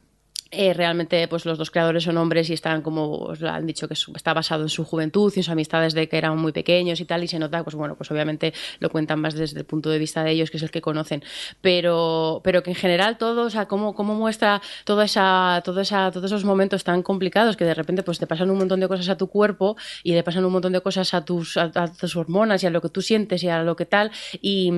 eh, 0.51 0.73
realmente 0.74 1.27
pues 1.28 1.44
los 1.44 1.59
dos 1.59 1.70
creadores 1.70 2.05
son 2.05 2.16
hombres 2.18 2.51
y 2.51 2.52
están 2.52 2.82
como 2.82 3.18
os 3.18 3.43
han 3.43 3.66
dicho 3.66 3.89
que 3.89 3.94
está 3.94 4.32
basado 4.32 4.62
en 4.62 4.68
su 4.68 4.85
juventud 4.85 5.32
y 5.35 5.43
sus 5.43 5.48
amistades 5.48 5.93
de 5.93 6.09
que 6.09 6.18
eran 6.18 6.39
muy 6.39 6.52
pequeños 6.52 7.01
y 7.01 7.05
tal 7.05 7.24
y 7.24 7.28
se 7.28 7.39
nota 7.39 7.64
pues 7.64 7.74
bueno 7.74 7.97
pues 7.97 8.10
obviamente 8.12 8.55
lo 8.78 8.89
cuentan 8.90 9.20
más 9.20 9.35
desde 9.35 9.59
el 9.59 9.66
punto 9.66 9.90
de 9.90 9.98
vista 9.98 10.23
de 10.23 10.31
ellos 10.31 10.51
que 10.51 10.59
es 10.59 10.62
el 10.62 10.70
que 10.70 10.81
conocen. 10.81 11.24
Pero 11.60 12.40
pero 12.44 12.62
que 12.62 12.70
en 12.70 12.77
general 12.77 13.18
todo 13.18 13.47
o 13.47 13.51
sea 13.51 13.66
cómo, 13.66 13.94
cómo 13.94 14.14
muestra 14.14 14.62
toda 14.85 15.05
esa 15.05 15.62
toda 15.64 15.82
esa 15.82 16.10
todos 16.12 16.27
esos 16.27 16.44
momentos 16.44 16.85
tan 16.85 17.02
complicados 17.02 17.56
que 17.56 17.64
de 17.64 17.74
repente 17.74 18.02
pues 18.02 18.18
te 18.18 18.27
pasan 18.27 18.51
un 18.51 18.59
montón 18.59 18.81
de 18.81 18.89
cosas 18.89 19.09
a 19.09 19.16
tu 19.16 19.27
cuerpo 19.28 19.77
y 20.05 20.12
le 20.12 20.23
pasan 20.23 20.44
un 20.44 20.52
montón 20.52 20.73
de 20.73 20.81
cosas 20.81 21.12
a 21.14 21.24
tus 21.24 21.56
a, 21.56 21.70
tus 21.93 22.16
hormonas 22.16 22.62
y 22.62 22.66
a 22.66 22.70
lo 22.70 22.81
que 22.81 22.89
tú 22.89 23.02
sientes 23.02 23.43
y 23.43 23.48
a 23.48 23.62
lo 23.62 23.74
que 23.74 23.86
tal 23.86 24.10
y, 24.40 24.70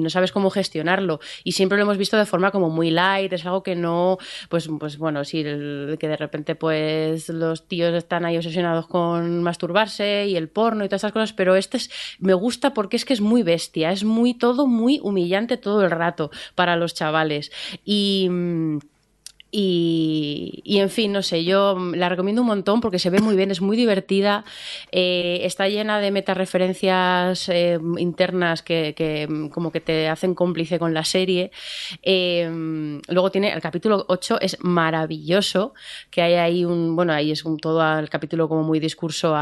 no 0.00 0.10
sabes 0.10 0.30
cómo 0.30 0.50
gestionarlo. 0.50 1.20
Y 1.42 1.52
siempre 1.52 1.76
lo 1.76 1.84
hemos 1.84 1.98
visto 1.98 2.16
de 2.16 2.26
forma 2.26 2.50
como 2.50 2.70
muy 2.70 2.90
light 2.90 3.32
es 3.32 3.44
algo 3.44 3.62
que 3.62 3.74
no 3.74 4.18
pues 4.48 4.68
bueno, 4.98 5.24
sí, 5.24 5.42
que 5.42 6.08
de 6.08 6.16
repente 6.16 6.54
pues 6.54 7.28
los 7.28 7.66
tíos 7.66 7.94
están 7.94 8.24
ahí 8.24 8.36
obsesionados 8.36 8.86
con 8.86 9.42
masturbarse 9.42 10.26
y 10.26 10.36
el 10.36 10.48
porno 10.48 10.84
y 10.84 10.88
todas 10.88 11.00
esas 11.00 11.12
cosas, 11.12 11.32
pero 11.32 11.56
este 11.56 11.78
es, 11.78 11.90
me 12.18 12.34
gusta 12.34 12.74
porque 12.74 12.96
es 12.96 13.04
que 13.04 13.12
es 13.12 13.20
muy 13.20 13.42
bestia, 13.42 13.90
es 13.90 14.04
muy 14.04 14.34
todo 14.34 14.66
muy 14.66 15.00
humillante 15.02 15.56
todo 15.56 15.84
el 15.84 15.90
rato 15.90 16.30
para 16.54 16.76
los 16.76 16.94
chavales. 16.94 17.50
Y 17.84 18.28
mm, 19.52 19.56
y, 19.58 20.78
en 20.78 20.90
fin, 20.90 21.12
no 21.12 21.22
sé, 21.22 21.44
yo 21.44 21.78
la 21.94 22.08
recomiendo 22.08 22.42
un 22.42 22.48
montón 22.48 22.80
porque 22.80 22.98
se 22.98 23.10
ve 23.10 23.20
muy 23.20 23.36
bien, 23.36 23.50
es 23.50 23.60
muy 23.60 23.76
divertida, 23.76 24.44
eh, 24.92 25.40
está 25.42 25.68
llena 25.68 26.00
de 26.00 26.10
metareferencias 26.10 27.48
eh, 27.48 27.78
internas 27.98 28.62
que, 28.62 29.48
como 29.52 29.70
que 29.70 29.80
te 29.80 30.08
hacen 30.08 30.34
cómplice 30.34 30.78
con 30.78 30.92
la 30.94 31.04
serie. 31.04 31.50
Eh, 32.02 33.00
luego 33.08 33.30
tiene 33.30 33.52
el 33.52 33.60
capítulo 33.60 34.04
8, 34.08 34.40
es 34.40 34.58
maravilloso, 34.60 35.74
que 36.10 36.22
hay 36.22 36.34
ahí 36.34 36.64
un, 36.64 36.96
bueno, 36.96 37.12
ahí 37.12 37.30
es 37.30 37.44
un, 37.44 37.58
todo 37.58 37.98
el 37.98 38.10
capítulo 38.10 38.48
como 38.48 38.62
muy 38.62 38.80
discurso 38.80 39.34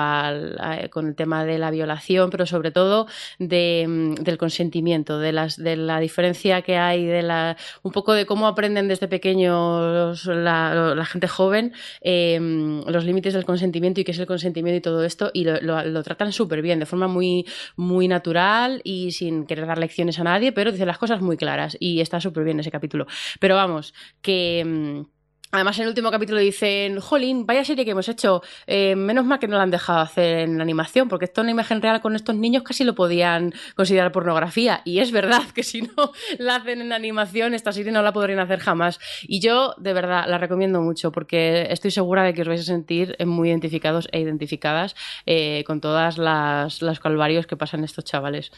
con 0.90 1.08
el 1.08 1.14
tema 1.14 1.44
de 1.44 1.58
la 1.58 1.70
violación, 1.70 2.30
pero 2.30 2.46
sobre 2.46 2.70
todo 2.70 3.06
de, 3.38 4.14
del 4.20 4.38
consentimiento, 4.38 5.18
de, 5.18 5.32
las, 5.32 5.56
de 5.56 5.76
la 5.76 5.98
diferencia 6.00 6.62
que 6.62 6.76
hay, 6.76 7.04
de 7.04 7.22
la, 7.22 7.56
un 7.82 7.92
poco 7.92 8.12
de 8.12 8.26
cómo 8.26 8.46
aprenden 8.46 8.88
desde 8.88 9.08
pequeños 9.08 10.03
la, 10.26 11.04
gente 11.04 11.28
joven 11.28 11.72
em, 12.00 12.82
los 12.86 13.04
límites 13.04 13.34
del 13.34 13.44
consentimiento 13.44 14.00
y 14.00 14.04
qué 14.04 14.12
es 14.12 14.18
el 14.18 14.26
consentimiento 14.26 14.76
y 14.78 14.80
todo 14.80 15.04
esto, 15.04 15.30
y 15.32 15.44
lo, 15.44 16.02
tratan 16.02 16.32
súper 16.32 16.62
bien, 16.62 16.78
de 16.78 16.86
forma 16.86 17.08
muy, 17.08 17.46
muy 17.76 18.08
natural 18.08 18.80
y 18.84 19.12
sin 19.12 19.46
querer 19.46 19.66
dar 19.66 19.78
lecciones 19.78 20.18
a 20.18 20.24
nadie, 20.24 20.52
pero 20.52 20.72
dice 20.72 20.86
las 20.86 20.98
cosas 20.98 21.20
muy 21.20 21.36
claras 21.36 21.76
y 21.80 22.00
está 22.00 22.20
súper 22.20 22.44
bien 22.44 22.60
ese 22.60 22.70
capítulo. 22.70 23.06
Pero 23.40 23.56
vamos, 23.56 23.94
que 24.20 24.60
em, 24.60 25.06
Además, 25.54 25.78
en 25.78 25.82
el 25.84 25.90
último 25.90 26.10
capítulo 26.10 26.40
dicen, 26.40 26.98
jolín, 26.98 27.46
vaya 27.46 27.64
serie 27.64 27.84
que 27.84 27.92
hemos 27.92 28.08
hecho, 28.08 28.42
eh, 28.66 28.96
menos 28.96 29.24
mal 29.24 29.38
que 29.38 29.46
no 29.46 29.56
la 29.56 29.62
han 29.62 29.70
dejado 29.70 30.00
hacer 30.00 30.38
en 30.38 30.60
animación, 30.60 31.08
porque 31.08 31.26
esto 31.26 31.42
en 31.42 31.50
imagen 31.50 31.80
real 31.80 32.00
con 32.00 32.16
estos 32.16 32.34
niños 32.34 32.64
casi 32.64 32.82
lo 32.82 32.96
podían 32.96 33.54
considerar 33.76 34.10
pornografía. 34.10 34.82
Y 34.84 34.98
es 34.98 35.12
verdad 35.12 35.44
que 35.54 35.62
si 35.62 35.82
no 35.82 36.10
la 36.40 36.56
hacen 36.56 36.80
en 36.80 36.92
animación, 36.92 37.54
esta 37.54 37.70
serie 37.70 37.92
no 37.92 38.02
la 38.02 38.12
podrían 38.12 38.40
hacer 38.40 38.58
jamás. 38.58 38.98
Y 39.22 39.38
yo, 39.38 39.76
de 39.78 39.92
verdad, 39.92 40.24
la 40.26 40.38
recomiendo 40.38 40.80
mucho, 40.80 41.12
porque 41.12 41.68
estoy 41.70 41.92
segura 41.92 42.24
de 42.24 42.34
que 42.34 42.42
os 42.42 42.48
vais 42.48 42.60
a 42.60 42.64
sentir 42.64 43.16
muy 43.24 43.50
identificados 43.50 44.08
e 44.10 44.18
identificadas 44.18 44.96
eh, 45.24 45.62
con 45.68 45.80
todas 45.80 46.18
las, 46.18 46.82
las 46.82 46.98
calvarios 46.98 47.46
que 47.46 47.56
pasan 47.56 47.84
estos 47.84 48.02
chavales. 48.02 48.50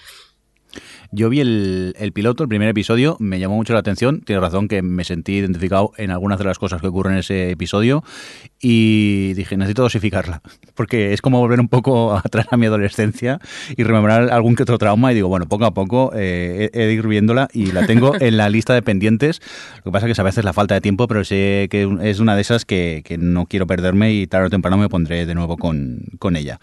Yo 1.13 1.29
vi 1.29 1.41
el, 1.41 1.95
piloto, 2.15 2.43
el 2.43 2.49
primer 2.49 2.69
episodio, 2.69 3.17
me 3.21 3.39
llamó 3.39 3.57
mucho 3.57 3.73
la 3.73 3.79
atención. 3.81 4.21
Tiene 4.21 4.41
razón 4.41 4.69
que 4.69 4.83
me 4.83 5.05
sentí 5.05 5.35
identificado 5.35 5.93
en 5.97 6.11
algunas 6.11 6.39
de 6.39 6.45
las 6.45 6.59
cosas 6.59 6.81
que 6.81 6.89
ocurren 6.89 7.15
en 7.15 7.21
ese 7.21 7.51
episodio 7.51 8.05
y 8.61 9.35
dije, 9.35 9.57
necesito 9.57 9.83
dosificarla, 9.83 10.43
porque 10.75 11.13
es 11.13 11.23
como 11.23 11.39
volver 11.41 11.61
un 11.61 11.69
poco 11.69 12.17
atrás 12.25 12.47
a 12.51 12.57
mi 12.57 12.67
adolescencia 12.67 13.41
y 13.77 13.83
rememorar 13.83 14.31
algún 14.31 14.57
que 14.57 14.63
otro 14.63 14.79
trauma. 14.79 15.13
Y 15.13 15.15
digo, 15.15 15.29
bueno, 15.29 15.47
poco 15.47 15.65
a 15.65 15.75
poco 15.75 16.13
eh, 16.15 16.71
he 16.73 16.87
de 16.87 16.93
ir 16.93 17.07
viéndola 17.07 17.49
y 17.53 17.73
la 17.73 17.87
tengo 17.87 18.15
en 18.21 18.37
la 18.37 18.49
lista 18.49 18.75
de 18.75 18.83
pendientes. 18.83 19.41
Lo 19.79 19.85
que 19.85 19.91
pasa 19.93 20.09
es 20.09 20.15
que 20.15 20.21
a 20.21 20.25
veces 20.25 20.45
la 20.45 20.53
falta 20.53 20.75
de 20.75 20.81
tiempo, 20.81 21.07
pero 21.07 21.25
sé 21.25 21.69
que 21.71 21.89
es 22.03 22.21
una 22.21 22.35
de 22.35 22.43
esas 22.43 22.65
que, 22.65 23.03
que 23.05 23.19
no 23.19 23.47
quiero 23.47 23.67
perderme 23.67 24.13
y 24.13 24.27
tarde 24.27 24.47
o 24.47 24.51
temprano 24.51 24.77
me 24.77 24.89
pondré 24.89 25.27
de 25.27 25.35
nuevo 25.35 25.57
con, 25.57 26.01
con 26.19 26.37
ella. 26.37 26.61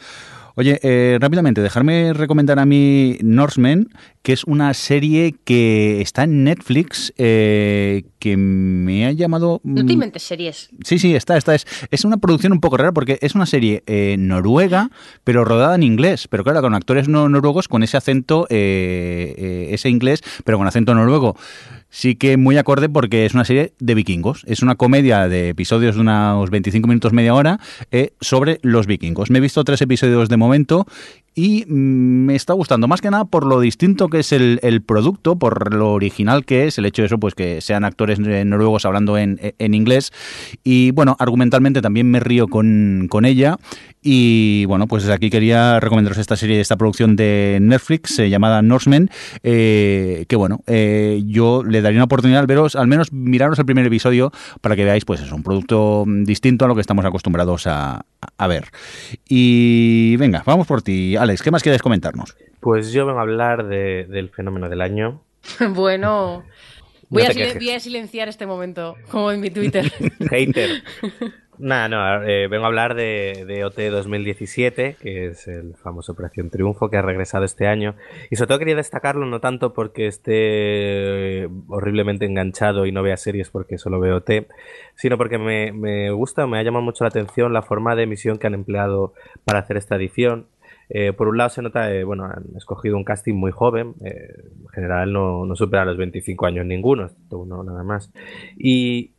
Oye, 0.55 0.80
eh, 0.84 1.17
rápidamente, 1.19 1.61
dejarme 1.61 2.13
recomendar 2.13 2.59
a 2.59 2.65
mí 2.65 3.17
Norsemen, 3.23 3.89
que 4.21 4.34
es 4.34 4.43
una 4.43 4.73
serie 4.75 5.34
que 5.43 5.99
está 5.99 6.25
en 6.25 6.43
Netflix, 6.43 7.11
eh, 7.17 8.03
que 8.19 8.38
me 8.38 9.07
ha 9.07 9.11
llamado... 9.11 9.61
No 9.63 9.84
te 9.84 9.93
inventes 9.93 10.21
series. 10.21 10.69
Sí, 10.84 10.99
sí, 10.99 11.15
está, 11.15 11.38
está. 11.38 11.55
Es, 11.55 11.65
es 11.89 12.05
una 12.05 12.17
producción 12.17 12.53
un 12.53 12.61
poco 12.61 12.77
rara 12.77 12.91
porque 12.91 13.17
es 13.21 13.34
una 13.34 13.47
serie 13.47 13.84
eh, 13.88 14.15
noruega, 14.19 14.91
pero 15.23 15.43
rodada 15.43 15.73
en 15.73 15.81
inglés. 15.81 16.27
Pero 16.27 16.43
claro, 16.43 16.61
con 16.61 16.75
actores 16.75 17.09
noruegos 17.09 17.67
con 17.67 17.81
ese 17.81 17.97
acento, 17.97 18.45
ese 18.49 19.89
inglés, 19.89 20.21
pero 20.45 20.59
con 20.59 20.67
acento 20.67 20.93
noruego 20.93 21.35
sí 21.94 22.15
que 22.15 22.38
muy 22.38 22.57
acorde 22.57 22.90
porque 22.90 23.26
es 23.26 23.36
una 23.36 23.45
serie 23.45 23.74
de 23.80 23.94
vikingos. 23.94 24.44
Es 24.48 24.64
una 24.64 24.76
comedia 24.76 25.30
de 25.30 25.49
episodios 25.49 25.95
de 25.95 26.02
unos 26.02 26.49
25 26.49 26.88
minutos, 26.88 27.14
media 27.14 27.36
hora, 27.36 27.60
eh, 27.91 28.14
sobre 28.20 28.60
los 28.64 28.88
vikingos. 28.88 29.30
Me 29.30 29.38
he 29.38 29.41
visto 29.41 29.64
tres 29.64 29.82
episodios 29.82 30.28
de 30.28 30.36
momento 30.36 30.88
y 31.35 31.65
me 31.68 32.35
está 32.35 32.53
gustando. 32.53 32.88
Más 32.88 33.01
que 33.01 33.10
nada 33.10 33.26
por 33.26 33.45
lo 33.45 33.60
distinto 33.60 34.10
que 34.10 34.19
es 34.19 34.31
el, 34.31 34.60
producto, 34.85 35.38
por 35.38 35.73
lo 35.73 35.91
original 35.93 36.45
que 36.45 36.68
es, 36.68 36.77
el 36.77 36.85
hecho 36.85 37.01
de 37.01 37.07
eso, 37.07 37.18
pues 37.18 37.35
que 37.35 37.61
sean 37.61 37.84
actores 37.84 38.19
noruegos 38.19 38.85
hablando 38.85 39.18
en, 39.18 39.39
inglés. 39.60 40.11
Y 40.64 40.91
bueno, 40.91 41.15
argumentalmente 41.19 41.81
también 41.81 42.10
me 42.10 42.19
río 42.19 42.47
con, 42.47 43.07
con 43.10 43.26
ella. 43.26 43.57
Y 44.03 44.65
bueno, 44.65 44.88
pues 44.88 45.07
aquí 45.07 45.30
quería 45.30 45.80
recomendaros 45.80 46.18
esta 46.18 46.35
serie, 46.35 46.60
esta 46.60 46.76
producción 46.76 47.15
de 47.15 47.60
Netflix 47.61 48.19
eh, 48.19 48.30
llamada 48.30 48.61
Norsemen, 48.61 49.10
eh, 49.43 50.26
que 50.27 50.35
bueno, 50.35 50.60
eh, 50.68 51.23
yo 51.26 51.64
le 51.64 51.81
daría 51.81 51.99
una 51.99 52.05
oportunidad 52.05 52.41
al 52.41 52.47
veros, 52.47 52.76
al 52.76 52.88
menos 52.88 53.14
miraros 53.14 53.57
el 53.60 53.65
primer 53.65 53.85
episodio 53.85 54.31
para 54.60 54.76
que 54.76 54.84
veáis, 54.84 55.05
pues 55.05 55.22
es 55.22 55.31
un 55.31 55.41
producto 55.41 56.03
distinto 56.05 56.65
a 56.65 56.68
lo 56.68 56.76
que 56.76 56.81
estamos 56.81 57.05
acostumbrados 57.05 57.65
a, 57.65 58.05
a 58.38 58.48
ver. 58.48 58.66
Y 59.28 60.16
venga, 60.18 60.44
vamos 60.45 60.68
por 60.68 60.82
ti. 60.82 61.16
Alex, 61.16 61.41
¿qué 61.41 61.52
más 61.52 61.64
quieres 61.64 61.82
comentarnos? 61.82 62.36
Pues 62.60 62.91
yo 62.91 63.06
vengo 63.06 63.20
a 63.20 63.24
hablar 63.24 63.68
del 63.68 64.30
fenómeno 64.30 64.70
del 64.70 64.82
año. 64.82 65.22
bueno, 65.70 66.44
voy, 67.10 67.24
a 67.24 67.80
silenciar 67.80 68.30
este 68.30 68.45
momento, 68.45 68.95
como 69.10 69.32
en 69.32 69.41
mi 69.41 69.50
Twitter. 69.50 69.91
Hater. 70.32 70.84
Nada, 71.59 71.88
no, 71.88 72.23
eh, 72.23 72.47
vengo 72.47 72.65
a 72.65 72.67
hablar 72.67 72.95
de, 72.95 73.45
de, 73.47 73.63
OT 73.63 73.77
2017, 73.91 74.97
que 74.99 75.27
es 75.27 75.47
el 75.47 75.75
famoso 75.75 76.13
Operación 76.13 76.49
Triunfo 76.49 76.89
que 76.89 76.97
ha 76.97 77.01
regresado 77.01 77.45
este 77.45 77.67
año. 77.67 77.95
Y 78.31 78.35
sobre 78.35 78.47
todo 78.47 78.59
quería 78.59 78.75
destacarlo 78.75 79.25
no 79.25 79.39
tanto 79.39 79.73
porque 79.73 80.07
esté 80.07 81.47
horriblemente 81.67 82.25
enganchado 82.25 82.85
y 82.85 82.91
no 82.91 83.03
vea 83.03 83.17
series 83.17 83.51
porque 83.51 83.77
solo 83.77 83.99
veo 83.99 84.17
OT, 84.17 84.47
sino 84.95 85.17
porque 85.17 85.38
me, 85.38 85.71
me 85.71 86.09
gusta, 86.11 86.47
me 86.47 86.57
ha 86.57 86.63
llamado 86.63 86.84
mucho 86.84 87.03
la 87.03 87.09
atención 87.09 87.53
la 87.53 87.61
forma 87.61 87.95
de 87.95 88.03
emisión 88.03 88.39
que 88.39 88.47
han 88.47 88.55
empleado 88.55 89.13
para 89.45 89.59
hacer 89.59 89.77
esta 89.77 89.95
edición. 89.95 90.47
Eh, 90.89 91.13
por 91.13 91.27
un 91.27 91.38
lado 91.38 91.49
se 91.49 91.61
nota, 91.61 91.93
eh, 91.93 92.03
bueno, 92.03 92.25
han 92.25 92.45
escogido 92.57 92.97
un 92.97 93.03
casting 93.03 93.35
muy 93.35 93.51
joven, 93.51 93.95
en 94.01 94.67
general 94.69 95.13
no, 95.13 95.45
no, 95.45 95.55
supera 95.55 95.85
los 95.85 95.97
25 95.97 96.45
años 96.45 96.65
ninguno, 96.65 97.09
uno 97.30 97.63
nada 97.63 97.84
más. 97.84 98.11
Y 98.57 99.11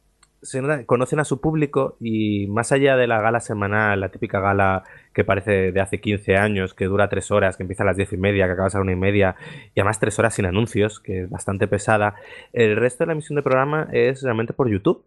conocen 0.87 1.21
a 1.21 1.25
su 1.25 1.41
público 1.41 1.97
y 2.01 2.47
más 2.49 2.73
allá 2.73 2.97
de 2.97 3.07
la 3.07 3.21
gala 3.21 3.41
semanal, 3.41 4.01
la 4.01 4.11
típica 4.11 4.41
gala 4.41 4.85
que 5.13 5.25
parece 5.25 5.73
de 5.73 5.81
hace 5.81 6.01
15 6.01 6.37
años, 6.37 6.75
que 6.75 6.87
dura 6.87 7.09
tres 7.09 7.31
horas, 7.31 7.57
que 7.57 7.63
empieza 7.63 7.83
a 7.83 7.87
las 7.87 7.97
diez 7.97 8.13
y 8.13 8.17
media, 8.17 8.47
que 8.47 8.53
acaba 8.53 8.67
a 8.67 8.71
las 8.71 8.75
una 8.75 8.93
y 8.93 8.97
media, 8.97 9.37
y 9.75 9.81
además 9.81 10.01
tres 10.01 10.19
horas 10.19 10.35
sin 10.35 10.47
anuncios, 10.47 11.01
que 11.01 11.23
es 11.23 11.31
bastante 11.31 11.67
pesada, 11.67 12.15
el 12.53 12.77
resto 12.77 13.05
de 13.05 13.09
la 13.09 13.13
emisión 13.13 13.37
del 13.37 13.45
programa 13.45 13.89
es 13.93 14.23
realmente 14.23 14.53
por 14.53 14.69
YouTube 14.69 15.05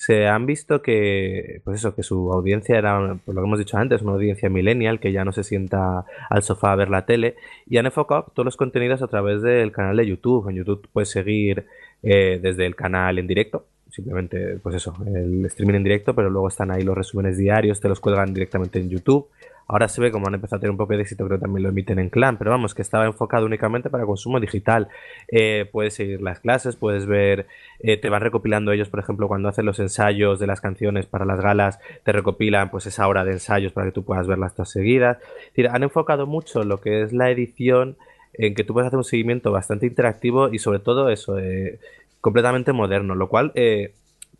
se 0.00 0.26
han 0.26 0.46
visto 0.46 0.80
que, 0.80 1.60
pues 1.62 1.80
eso, 1.80 1.94
que 1.94 2.02
su 2.02 2.32
audiencia 2.32 2.78
era, 2.78 3.18
por 3.22 3.34
lo 3.34 3.42
que 3.42 3.46
hemos 3.46 3.58
dicho 3.58 3.76
antes, 3.76 4.00
una 4.00 4.12
audiencia 4.12 4.48
millennial 4.48 4.98
que 4.98 5.12
ya 5.12 5.26
no 5.26 5.32
se 5.32 5.44
sienta 5.44 6.06
al 6.30 6.42
sofá 6.42 6.72
a 6.72 6.76
ver 6.76 6.88
la 6.88 7.04
tele 7.04 7.36
y 7.66 7.76
han 7.76 7.84
enfocado 7.84 8.32
todos 8.34 8.46
los 8.46 8.56
contenidos 8.56 9.02
a 9.02 9.08
través 9.08 9.42
del 9.42 9.72
canal 9.72 9.98
de 9.98 10.06
YouTube. 10.06 10.48
En 10.48 10.56
YouTube 10.56 10.88
puedes 10.90 11.10
seguir 11.10 11.66
eh, 12.02 12.40
desde 12.42 12.64
el 12.64 12.76
canal 12.76 13.18
en 13.18 13.26
directo, 13.26 13.66
simplemente, 13.90 14.58
pues 14.62 14.76
eso, 14.76 14.94
el 15.06 15.44
streaming 15.46 15.76
en 15.76 15.84
directo, 15.84 16.14
pero 16.14 16.30
luego 16.30 16.48
están 16.48 16.70
ahí 16.70 16.82
los 16.82 16.96
resúmenes 16.96 17.36
diarios, 17.36 17.80
te 17.80 17.88
los 17.88 18.00
cuelgan 18.00 18.32
directamente 18.32 18.78
en 18.78 18.88
YouTube. 18.88 19.28
Ahora 19.66 19.86
se 19.88 20.00
ve 20.00 20.10
como 20.10 20.26
han 20.26 20.34
empezado 20.34 20.56
a 20.56 20.60
tener 20.60 20.72
un 20.72 20.76
poco 20.76 20.94
de 20.94 21.02
éxito, 21.02 21.24
creo 21.26 21.38
que 21.38 21.42
también 21.42 21.62
lo 21.62 21.68
emiten 21.68 22.00
en 22.00 22.08
clan, 22.08 22.38
pero 22.38 22.50
vamos, 22.50 22.74
que 22.74 22.82
estaba 22.82 23.06
enfocado 23.06 23.46
únicamente 23.46 23.88
para 23.88 24.04
consumo 24.04 24.40
digital. 24.40 24.88
Eh, 25.28 25.68
puedes 25.70 25.94
seguir 25.94 26.20
las 26.22 26.40
clases, 26.40 26.74
puedes 26.74 27.06
ver, 27.06 27.46
eh, 27.78 27.96
te 27.96 28.08
van 28.08 28.20
recopilando 28.20 28.72
ellos, 28.72 28.88
por 28.88 28.98
ejemplo, 28.98 29.28
cuando 29.28 29.48
hacen 29.48 29.66
los 29.66 29.78
ensayos 29.78 30.40
de 30.40 30.48
las 30.48 30.60
canciones 30.60 31.06
para 31.06 31.24
las 31.24 31.40
galas, 31.40 31.78
te 32.02 32.10
recopilan 32.10 32.70
pues 32.72 32.86
esa 32.86 33.06
hora 33.06 33.24
de 33.24 33.30
ensayos 33.30 33.72
para 33.72 33.86
que 33.86 33.92
tú 33.92 34.02
puedas 34.02 34.26
verlas 34.26 34.54
todas 34.56 34.70
seguidas. 34.70 35.18
Es 35.20 35.50
decir, 35.50 35.68
han 35.68 35.84
enfocado 35.84 36.26
mucho 36.26 36.64
lo 36.64 36.80
que 36.80 37.02
es 37.02 37.12
la 37.12 37.30
edición 37.30 37.96
en 38.32 38.54
que 38.54 38.64
tú 38.64 38.72
puedes 38.72 38.88
hacer 38.88 38.96
un 38.96 39.04
seguimiento 39.04 39.52
bastante 39.52 39.86
interactivo 39.86 40.52
y 40.52 40.58
sobre 40.58 40.78
todo 40.78 41.10
eso, 41.10 41.38
eh, 41.38 41.78
completamente 42.20 42.72
moderno, 42.72 43.14
lo 43.14 43.28
cual 43.28 43.52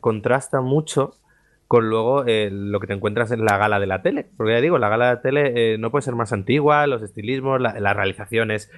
contrasta 0.01 0.61
mucho 0.61 1.15
con 1.71 1.89
luego 1.89 2.25
eh, 2.27 2.49
lo 2.51 2.81
que 2.81 2.89
te 2.89 2.95
encuentras 2.95 3.31
en 3.31 3.45
la 3.45 3.57
gala 3.57 3.79
de 3.79 3.87
la 3.87 4.03
tele. 4.03 4.27
Porque 4.37 4.55
ya 4.55 4.61
digo, 4.61 4.77
la 4.79 4.89
gala 4.89 5.07
de 5.07 5.15
la 5.15 5.23
tele 5.23 5.53
eh, 5.55 5.79
no 5.79 5.93
puede 5.93 6.03
ser 6.03 6.17
más 6.17 6.33
antigua, 6.33 6.89
los 6.89 7.01
estilismos, 7.01 7.61
la, 7.61 7.95
realización 7.95 8.51
es, 8.51 8.69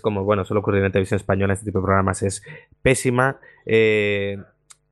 como, 0.00 0.24
bueno, 0.24 0.44
solo 0.44 0.58
ocurre 0.58 0.78
en 0.78 0.82
la 0.82 0.90
televisión 0.90 1.14
española, 1.14 1.52
este 1.52 1.66
tipo 1.66 1.78
de 1.78 1.84
programas 1.84 2.24
es 2.24 2.42
pésima. 2.82 3.38
Eh, 3.66 4.36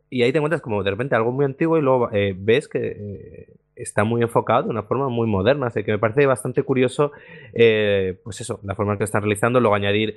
y 0.08 0.22
ahí 0.22 0.30
te 0.30 0.38
encuentras 0.38 0.62
como 0.62 0.84
de 0.84 0.92
repente 0.92 1.16
algo 1.16 1.32
muy 1.32 1.44
antiguo 1.44 1.78
y 1.78 1.82
luego 1.82 2.10
ves 2.36 2.68
que 2.68 3.48
está 3.74 4.04
muy 4.04 4.22
enfocado 4.22 4.64
de 4.64 4.70
una 4.70 4.84
forma 4.84 5.08
muy 5.08 5.26
moderna. 5.26 5.66
Así 5.66 5.82
que 5.82 5.90
me 5.90 5.98
parece 5.98 6.26
bastante 6.26 6.62
curioso, 6.62 7.10
pues 7.52 8.40
eso, 8.40 8.60
la 8.62 8.76
forma 8.76 8.92
en 8.92 8.98
que 8.98 9.04
están 9.04 9.22
realizando, 9.22 9.58
luego 9.58 9.74
añadir 9.74 10.16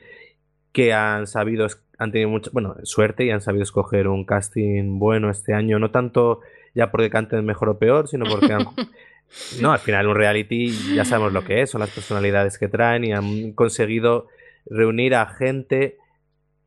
que 0.75 0.91
han 0.91 1.25
sabido, 1.25 1.67
han 1.97 2.11
tenido 2.11 2.29
mucha, 2.29 2.49
bueno, 2.51 2.75
suerte 2.83 3.23
y 3.23 3.31
han 3.31 3.39
sabido 3.39 3.63
escoger 3.63 4.09
un 4.09 4.25
casting 4.25 4.99
bueno 4.99 5.29
este 5.29 5.53
año, 5.53 5.79
no 5.79 5.89
tanto 5.89 6.41
ya 6.73 6.91
porque 6.91 7.09
canten 7.09 7.45
mejor 7.45 7.69
o 7.69 7.79
peor, 7.79 8.09
sino 8.09 8.25
porque 8.25 8.57
No, 9.61 9.71
al 9.71 9.79
final 9.79 10.07
un 10.07 10.15
reality 10.15 10.71
ya 10.93 11.05
sabemos 11.05 11.31
lo 11.31 11.45
que 11.45 11.61
es, 11.61 11.69
son 11.69 11.79
las 11.79 11.91
personalidades 11.91 12.59
que 12.59 12.67
traen 12.67 13.05
y 13.05 13.13
han 13.13 13.53
conseguido 13.53 14.27
reunir 14.65 15.15
a 15.15 15.27
gente 15.27 15.97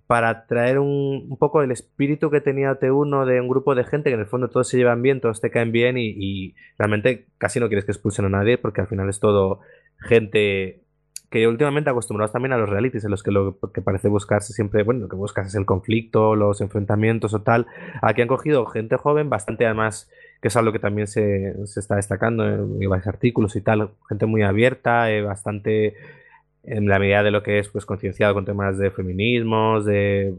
para 0.06 0.46
traer 0.46 0.78
un, 0.78 1.36
poco 1.38 1.62
el 1.62 1.70
espíritu 1.70 2.30
que 2.30 2.40
tenía 2.40 2.80
T1 2.80 3.26
de 3.26 3.42
un 3.42 3.48
grupo 3.48 3.74
de 3.74 3.84
gente 3.84 4.08
que 4.08 4.14
en 4.14 4.20
el 4.20 4.26
fondo 4.26 4.48
todos 4.48 4.68
se 4.68 4.78
llevan 4.78 5.02
bien, 5.02 5.20
todos 5.20 5.42
te 5.42 5.50
caen 5.50 5.70
bien 5.70 5.98
y, 5.98 6.14
y 6.16 6.54
realmente 6.78 7.26
casi 7.36 7.60
no 7.60 7.68
quieres 7.68 7.84
que 7.84 7.92
expulsen 7.92 8.24
a 8.24 8.30
nadie 8.30 8.56
porque 8.56 8.80
al 8.80 8.88
final 8.88 9.10
es 9.10 9.20
todo 9.20 9.60
gente 10.00 10.80
que 11.30 11.46
últimamente 11.46 11.90
acostumbrados 11.90 12.32
también 12.32 12.52
a 12.52 12.56
los 12.56 12.68
realities, 12.68 13.04
en 13.04 13.10
los 13.10 13.22
que 13.22 13.30
lo 13.30 13.58
que 13.72 13.82
parece 13.82 14.08
buscarse 14.08 14.52
siempre, 14.52 14.82
bueno, 14.82 15.00
lo 15.00 15.08
que 15.08 15.16
buscas 15.16 15.48
es 15.48 15.54
el 15.54 15.66
conflicto, 15.66 16.34
los 16.34 16.60
enfrentamientos 16.60 17.34
o 17.34 17.42
tal. 17.42 17.66
Aquí 18.00 18.22
han 18.22 18.28
cogido 18.28 18.64
gente 18.66 18.96
joven, 18.96 19.28
bastante 19.28 19.66
además, 19.66 20.10
que 20.40 20.48
es 20.48 20.56
algo 20.56 20.72
que 20.72 20.78
también 20.78 21.06
se, 21.06 21.54
se 21.66 21.80
está 21.80 21.96
destacando 21.96 22.46
en 22.46 22.88
varios 22.88 23.06
artículos 23.06 23.56
y 23.56 23.60
tal, 23.60 23.90
gente 24.08 24.26
muy 24.26 24.42
abierta, 24.42 25.10
eh, 25.10 25.22
bastante 25.22 25.94
en 26.64 26.88
la 26.88 26.98
medida 26.98 27.22
de 27.22 27.30
lo 27.30 27.42
que 27.42 27.58
es 27.58 27.68
pues 27.68 27.86
concienciado 27.86 28.34
con 28.34 28.44
temas 28.44 28.78
de 28.78 28.90
feminismos, 28.90 29.84
de 29.84 30.34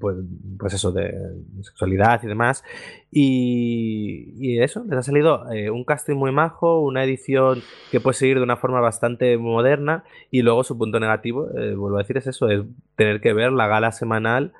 pues, 0.00 0.16
pues 0.58 0.74
eso, 0.74 0.92
de 0.92 1.14
sexualidad 1.62 2.22
y 2.22 2.26
demás. 2.26 2.64
Y, 3.10 4.58
eso, 4.60 4.84
les 4.88 4.98
ha 4.98 5.02
salido 5.02 5.50
eh, 5.52 5.70
un 5.70 5.84
casting 5.84 6.16
muy 6.16 6.32
majo, 6.32 6.80
una 6.80 7.04
edición 7.04 7.62
que 7.90 8.00
puede 8.00 8.14
seguir 8.14 8.36
de 8.36 8.42
una 8.42 8.56
forma 8.56 8.80
bastante 8.80 9.36
moderna 9.38 10.04
y 10.30 10.42
luego 10.42 10.64
su 10.64 10.76
punto 10.76 11.00
negativo, 11.00 11.48
eh, 11.56 11.74
vuelvo 11.74 11.96
a 11.96 12.00
decir, 12.00 12.16
es 12.16 12.26
eso, 12.26 12.48
es 12.50 12.62
tener 12.96 13.20
que 13.20 13.32
ver 13.32 13.52
la 13.52 13.68
gala 13.68 13.92
semanal 13.92 14.52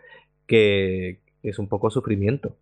que, 0.46 1.20
es 1.42 1.58
un 1.58 1.68
poco 1.68 1.90
sufrimiento. 1.90 2.56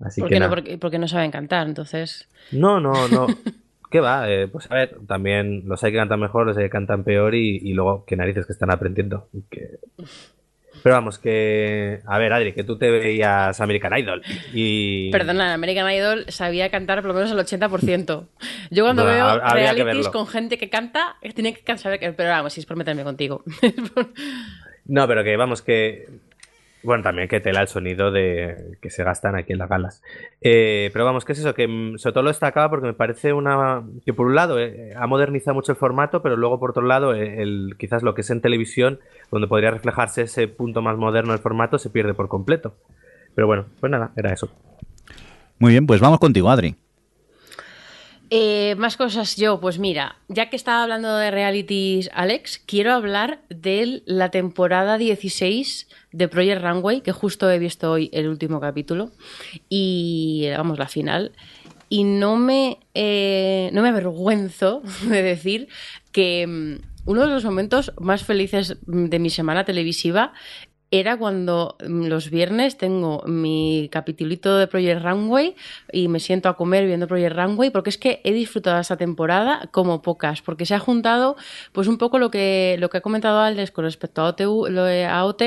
Así 0.00 0.20
¿Por, 0.20 0.30
qué 0.30 0.38
no, 0.38 0.50
porque, 0.80 0.98
no 0.98 1.08
saben 1.08 1.30
cantar, 1.30 1.66
entonces... 1.66 2.28
No, 2.52 2.80
no, 2.80 3.08
no. 3.08 3.26
¿Qué 3.90 4.00
va? 4.00 4.30
Eh, 4.30 4.48
pues 4.48 4.70
a 4.70 4.74
ver, 4.74 4.98
también 5.06 5.62
los 5.66 5.82
hay 5.84 5.92
que 5.92 5.98
cantan 5.98 6.20
mejor, 6.20 6.46
los 6.46 6.56
hay 6.56 6.64
que 6.64 6.70
cantan 6.70 7.04
peor 7.04 7.34
y, 7.34 7.58
y 7.58 7.74
luego 7.74 8.04
qué 8.04 8.16
narices 8.16 8.44
que 8.44 8.52
están 8.52 8.70
aprendiendo. 8.70 9.28
Que... 9.50 9.78
Pero 10.84 10.96
vamos, 10.96 11.18
que. 11.18 12.00
A 12.04 12.18
ver, 12.18 12.30
Adri, 12.34 12.52
que 12.52 12.62
tú 12.62 12.76
te 12.76 12.90
veías 12.90 13.58
American 13.58 13.96
Idol. 13.96 14.20
Y... 14.52 15.10
Perdona, 15.12 15.54
American 15.54 15.90
Idol 15.90 16.26
sabía 16.28 16.70
cantar 16.70 17.00
por 17.00 17.06
lo 17.06 17.14
menos 17.14 17.32
el 17.32 17.38
80%. 17.38 18.26
Yo 18.70 18.84
cuando 18.84 19.06
veo 19.06 19.38
realities 19.38 20.10
con 20.10 20.26
gente 20.26 20.58
que 20.58 20.68
canta, 20.68 21.16
tiene 21.34 21.54
que 21.54 21.78
saber 21.78 21.98
que. 21.98 22.12
Pero 22.12 22.28
vamos, 22.28 22.52
si 22.52 22.60
es 22.60 22.66
por 22.66 22.76
meterme 22.76 23.02
contigo. 23.02 23.42
no, 24.84 25.08
pero 25.08 25.24
que 25.24 25.34
vamos, 25.38 25.62
que 25.62 26.06
bueno, 26.84 27.02
también 27.02 27.28
que 27.28 27.40
tela 27.40 27.62
el 27.62 27.68
sonido 27.68 28.10
de 28.10 28.76
que 28.80 28.90
se 28.90 29.04
gastan 29.04 29.36
aquí 29.36 29.52
en 29.52 29.58
las 29.58 29.68
galas. 29.68 30.02
Eh, 30.40 30.90
pero 30.92 31.04
vamos, 31.04 31.24
¿qué 31.24 31.32
es 31.32 31.38
eso? 31.38 31.54
Que 31.54 31.66
mm, 31.66 31.98
sobre 31.98 32.12
todo 32.12 32.24
lo 32.24 32.30
destacaba 32.30 32.68
porque 32.68 32.86
me 32.86 32.94
parece 32.94 33.32
una. 33.32 33.82
que 34.04 34.12
por 34.12 34.26
un 34.26 34.34
lado 34.34 34.60
eh, 34.60 34.92
ha 34.96 35.06
modernizado 35.06 35.54
mucho 35.54 35.72
el 35.72 35.78
formato, 35.78 36.22
pero 36.22 36.36
luego 36.36 36.60
por 36.60 36.70
otro 36.70 36.82
lado, 36.82 37.14
eh, 37.14 37.42
el, 37.42 37.76
quizás 37.78 38.02
lo 38.02 38.14
que 38.14 38.20
es 38.20 38.30
en 38.30 38.40
televisión, 38.40 39.00
donde 39.30 39.48
podría 39.48 39.70
reflejarse 39.70 40.22
ese 40.22 40.46
punto 40.46 40.82
más 40.82 40.96
moderno 40.96 41.32
del 41.32 41.40
formato, 41.40 41.78
se 41.78 41.90
pierde 41.90 42.14
por 42.14 42.28
completo. 42.28 42.76
Pero 43.34 43.46
bueno, 43.46 43.66
pues 43.80 43.90
nada, 43.90 44.12
era 44.16 44.32
eso. 44.32 44.50
Muy 45.58 45.72
bien, 45.72 45.86
pues 45.86 46.00
vamos 46.00 46.18
contigo, 46.18 46.50
Adri. 46.50 46.76
Eh, 48.30 48.74
más 48.78 48.96
cosas 48.96 49.36
yo, 49.36 49.60
pues 49.60 49.78
mira, 49.78 50.16
ya 50.28 50.48
que 50.48 50.56
estaba 50.56 50.82
hablando 50.82 51.16
de 51.16 51.30
realities, 51.30 52.10
Alex, 52.14 52.62
quiero 52.64 52.92
hablar 52.92 53.40
de 53.50 54.02
la 54.06 54.30
temporada 54.30 54.98
16 54.98 55.88
de 56.12 56.28
Project 56.28 56.62
Runway, 56.62 57.02
que 57.02 57.12
justo 57.12 57.50
he 57.50 57.58
visto 57.58 57.92
hoy 57.92 58.10
el 58.12 58.28
último 58.28 58.60
capítulo, 58.60 59.10
y 59.68 60.46
vamos, 60.56 60.78
la 60.78 60.88
final. 60.88 61.32
Y 61.90 62.04
no 62.04 62.36
me, 62.36 62.78
eh, 62.94 63.70
no 63.72 63.82
me 63.82 63.90
avergüenzo 63.90 64.82
de 65.08 65.22
decir 65.22 65.68
que 66.10 66.46
mm, 66.46 66.76
uno 67.06 67.20
de 67.20 67.28
los 67.28 67.44
momentos 67.44 67.92
más 67.98 68.24
felices 68.24 68.78
de 68.86 69.18
mi 69.18 69.28
semana 69.30 69.64
televisiva 69.64 70.32
era 71.00 71.16
cuando 71.16 71.76
mm, 71.84 72.06
los 72.06 72.30
viernes 72.30 72.78
tengo 72.78 73.24
mi 73.26 73.88
capitulito 73.90 74.56
de 74.56 74.68
Project 74.68 75.02
Runway 75.02 75.56
y 75.90 76.06
me 76.06 76.20
siento 76.20 76.48
a 76.48 76.56
comer 76.56 76.86
viendo 76.86 77.08
Project 77.08 77.34
Runway 77.34 77.70
porque 77.70 77.90
es 77.90 77.98
que 77.98 78.20
he 78.22 78.32
disfrutado 78.32 78.80
esta 78.80 78.96
temporada 78.96 79.68
como 79.72 80.02
pocas, 80.02 80.40
porque 80.40 80.66
se 80.66 80.74
ha 80.74 80.78
juntado 80.78 81.34
pues 81.72 81.88
un 81.88 81.98
poco 81.98 82.20
lo 82.20 82.30
que, 82.30 82.76
lo 82.78 82.90
que 82.90 82.98
ha 82.98 83.00
comentado 83.00 83.40
Aldes 83.40 83.72
con 83.72 83.84
respecto 83.84 84.22
a, 84.22 84.28
OTU, 84.28 84.68
lo 84.70 84.84
de 84.84 85.04
AOT, 85.04 85.42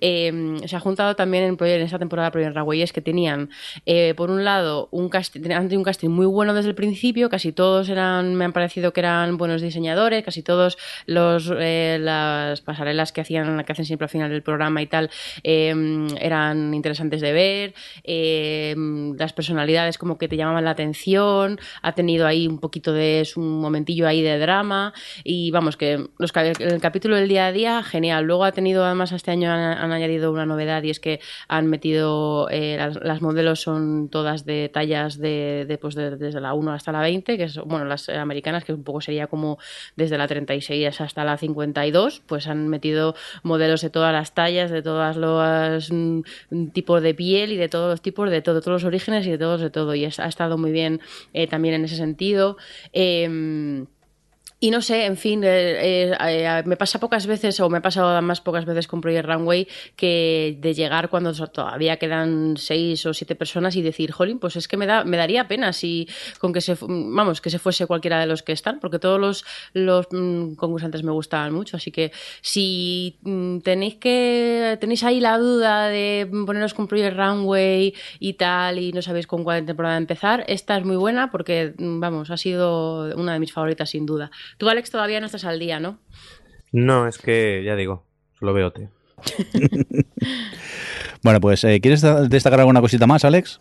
em, 0.00 0.58
se 0.66 0.74
ha 0.74 0.80
juntado 0.80 1.14
también 1.14 1.44
en, 1.44 1.56
en 1.64 1.80
esta 1.82 2.00
temporada 2.00 2.28
de 2.28 2.32
Project 2.32 2.56
Runway, 2.56 2.82
es 2.82 2.92
que 2.92 3.00
tenían 3.00 3.50
eh, 3.86 4.14
por 4.16 4.30
un 4.30 4.44
lado 4.44 4.88
un 4.90 5.08
casting, 5.10 5.42
un 5.76 5.84
casting 5.84 6.08
muy 6.08 6.26
bueno 6.26 6.54
desde 6.54 6.70
el 6.70 6.74
principio, 6.74 7.30
casi 7.30 7.52
todos 7.52 7.88
eran, 7.88 8.34
me 8.34 8.44
han 8.44 8.52
parecido 8.52 8.92
que 8.92 9.00
eran 9.00 9.36
buenos 9.36 9.62
diseñadores, 9.62 10.24
casi 10.24 10.42
todos 10.42 10.76
los, 11.06 11.52
eh, 11.56 11.98
las 12.00 12.62
pasarelas 12.62 13.12
que 13.12 13.20
hacían, 13.20 13.62
que 13.64 13.72
hacen 13.72 13.84
siempre 13.84 14.06
al 14.06 14.10
final 14.10 14.30
del 14.30 14.42
programa 14.42 14.82
y 14.82 14.87
tal, 14.88 15.10
em, 15.42 16.08
eran 16.20 16.74
interesantes 16.74 17.20
de 17.20 17.32
ver, 17.32 17.74
em, 18.04 19.14
las 19.16 19.32
personalidades 19.32 19.98
como 19.98 20.18
que 20.18 20.28
te 20.28 20.36
llamaban 20.36 20.64
la 20.64 20.70
atención, 20.70 21.58
ha 21.82 21.92
tenido 21.92 22.26
ahí 22.26 22.46
un 22.46 22.58
poquito 22.58 22.92
de 22.92 23.20
es 23.20 23.36
un 23.36 23.60
momentillo 23.60 24.06
ahí 24.06 24.22
de 24.22 24.38
drama 24.38 24.92
y 25.24 25.50
vamos 25.50 25.76
que 25.76 26.08
los, 26.18 26.32
el 26.36 26.80
capítulo 26.80 27.16
del 27.16 27.28
día 27.28 27.46
a 27.46 27.52
día, 27.52 27.82
genial. 27.82 28.24
Luego 28.24 28.44
ha 28.44 28.52
tenido 28.52 28.84
además 28.84 29.12
este 29.12 29.30
año 29.30 29.50
han, 29.50 29.92
añadido 29.92 30.32
una 30.32 30.46
novedad 30.46 30.82
y 30.82 30.90
es 30.90 31.00
que 31.00 31.20
han 31.48 31.66
metido, 31.66 32.48
eh, 32.50 32.76
las, 33.02 33.22
modelos 33.22 33.60
son 33.60 34.08
todas 34.08 34.44
de 34.44 34.70
tallas 34.72 35.18
de, 35.18 35.78
pues 35.80 35.94
desde 35.94 36.40
la 36.40 36.54
1 36.54 36.72
hasta 36.72 36.92
la 36.92 37.00
20, 37.00 37.36
que 37.36 37.44
es, 37.44 37.58
bueno, 37.58 37.84
las 37.84 38.08
americanas, 38.08 38.64
que 38.64 38.72
un 38.72 38.84
poco 38.84 39.00
sería 39.00 39.26
como 39.26 39.58
desde 39.96 40.18
la 40.18 40.26
36 40.26 41.00
hasta 41.00 41.24
la 41.24 41.36
52, 41.36 42.22
pues 42.26 42.46
han 42.46 42.68
metido 42.68 43.14
modelos 43.42 43.80
de 43.82 43.90
todas 43.90 44.12
las 44.12 44.34
tallas, 44.34 44.70
de 44.70 44.77
todos 44.82 45.16
los 45.16 45.90
mm, 45.90 46.68
tipos 46.72 47.02
de 47.02 47.14
piel 47.14 47.52
y 47.52 47.56
de 47.56 47.68
todos 47.68 47.90
los 47.90 48.02
tipos, 48.02 48.30
de, 48.30 48.42
todo, 48.42 48.60
todos 48.60 48.82
los 48.82 48.84
orígenes 48.84 49.26
y 49.26 49.30
de 49.30 49.38
todos, 49.38 49.60
de 49.60 49.70
todo. 49.70 49.94
Y 49.94 50.04
ha 50.04 50.08
estado 50.08 50.58
muy 50.58 50.72
bien 50.72 51.00
eh, 51.32 51.46
también 51.46 51.74
en 51.74 51.84
ese 51.84 51.96
sentido. 51.96 52.56
Eh, 52.92 53.86
y 54.60 54.72
no 54.72 54.82
sé, 54.82 55.04
en 55.06 55.16
fin, 55.16 55.44
eh, 55.44 56.08
eh, 56.10 56.16
eh, 56.20 56.62
me 56.66 56.76
pasa 56.76 56.98
pocas 56.98 57.28
veces, 57.28 57.60
o 57.60 57.70
me 57.70 57.78
ha 57.78 57.82
pasado 57.82 58.20
más 58.22 58.40
pocas 58.40 58.64
veces 58.64 58.88
con 58.88 59.00
Project 59.00 59.26
Runway, 59.26 59.68
que 59.94 60.58
de 60.60 60.74
llegar 60.74 61.10
cuando 61.10 61.32
todavía 61.46 61.96
quedan 61.96 62.56
seis 62.56 63.06
o 63.06 63.14
siete 63.14 63.36
personas 63.36 63.76
y 63.76 63.82
decir, 63.82 64.10
jolín, 64.10 64.40
pues 64.40 64.56
es 64.56 64.66
que 64.66 64.76
me, 64.76 64.86
da, 64.86 65.04
me 65.04 65.16
daría 65.16 65.46
pena 65.46 65.72
si 65.72 66.08
con 66.40 66.52
que 66.52 66.60
se, 66.60 66.76
vamos, 66.80 67.40
que 67.40 67.50
se 67.50 67.60
fuese 67.60 67.86
cualquiera 67.86 68.18
de 68.18 68.26
los 68.26 68.42
que 68.42 68.50
están, 68.50 68.80
porque 68.80 68.98
todos 68.98 69.20
los, 69.20 69.44
los 69.74 70.08
mm, 70.10 70.54
concursantes 70.54 71.04
me 71.04 71.12
gustaban 71.12 71.52
mucho. 71.54 71.76
Así 71.76 71.92
que 71.92 72.10
si 72.40 73.16
mm, 73.22 73.58
tenéis 73.58 73.94
que, 73.94 74.76
tenéis 74.80 75.04
ahí 75.04 75.20
la 75.20 75.38
duda 75.38 75.86
de 75.86 76.28
poneros 76.46 76.74
con 76.74 76.88
Project 76.88 77.16
Runway 77.16 77.94
y 78.18 78.32
tal, 78.32 78.80
y 78.80 78.92
no 78.92 79.02
sabéis 79.02 79.28
con 79.28 79.44
cuál 79.44 79.64
temporada 79.64 79.96
empezar, 79.96 80.44
esta 80.48 80.76
es 80.76 80.84
muy 80.84 80.96
buena 80.96 81.30
porque, 81.30 81.74
mm, 81.78 82.00
vamos, 82.00 82.30
ha 82.32 82.36
sido 82.36 83.14
una 83.16 83.34
de 83.34 83.38
mis 83.38 83.52
favoritas 83.52 83.90
sin 83.90 84.04
duda. 84.04 84.32
Tú, 84.56 84.68
Alex, 84.68 84.90
todavía 84.90 85.20
no 85.20 85.26
estás 85.26 85.44
al 85.44 85.58
día, 85.58 85.80
¿no? 85.80 85.98
No, 86.72 87.06
es 87.06 87.18
que 87.18 87.62
ya 87.64 87.76
digo, 87.76 88.04
solo 88.38 88.52
veo 88.54 88.72
te. 88.72 88.88
Bueno, 91.22 91.40
pues, 91.40 91.64
eh, 91.64 91.80
¿quieres 91.80 92.02
destacar 92.28 92.60
alguna 92.60 92.80
cosita 92.80 93.06
más, 93.06 93.24
Alex? 93.24 93.60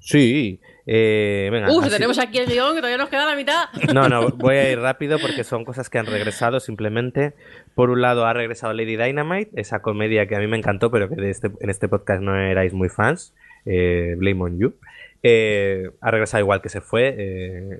Sí, 0.00 0.60
eh, 0.84 1.48
venga, 1.52 1.72
Uf, 1.72 1.88
tenemos 1.88 2.18
aquí 2.18 2.38
el 2.38 2.46
guion 2.46 2.74
que 2.74 2.80
todavía 2.80 2.98
nos 2.98 3.08
queda 3.08 3.24
la 3.24 3.36
mitad. 3.36 3.68
No, 3.94 4.08
no, 4.08 4.28
voy 4.36 4.56
a 4.56 4.70
ir 4.70 4.80
rápido 4.80 5.18
porque 5.18 5.44
son 5.44 5.64
cosas 5.64 5.88
que 5.88 5.98
han 5.98 6.06
regresado 6.06 6.58
simplemente. 6.60 7.34
Por 7.74 7.90
un 7.90 8.02
lado 8.02 8.26
ha 8.26 8.32
regresado 8.32 8.72
Lady 8.72 8.96
Dynamite, 8.96 9.50
esa 9.60 9.80
comedia 9.80 10.26
que 10.26 10.34
a 10.34 10.40
mí 10.40 10.46
me 10.48 10.56
encantó, 10.56 10.90
pero 10.90 11.08
que 11.08 11.30
este, 11.30 11.52
en 11.60 11.70
este 11.70 11.88
podcast 11.88 12.20
no 12.20 12.36
erais 12.36 12.72
muy 12.72 12.88
fans, 12.88 13.32
eh, 13.64 14.14
Blame 14.18 14.42
on 14.42 14.58
You. 14.58 14.74
Eh, 15.22 15.90
ha 16.00 16.10
regresado 16.10 16.40
igual 16.40 16.60
que 16.60 16.68
se 16.68 16.80
fue. 16.80 17.78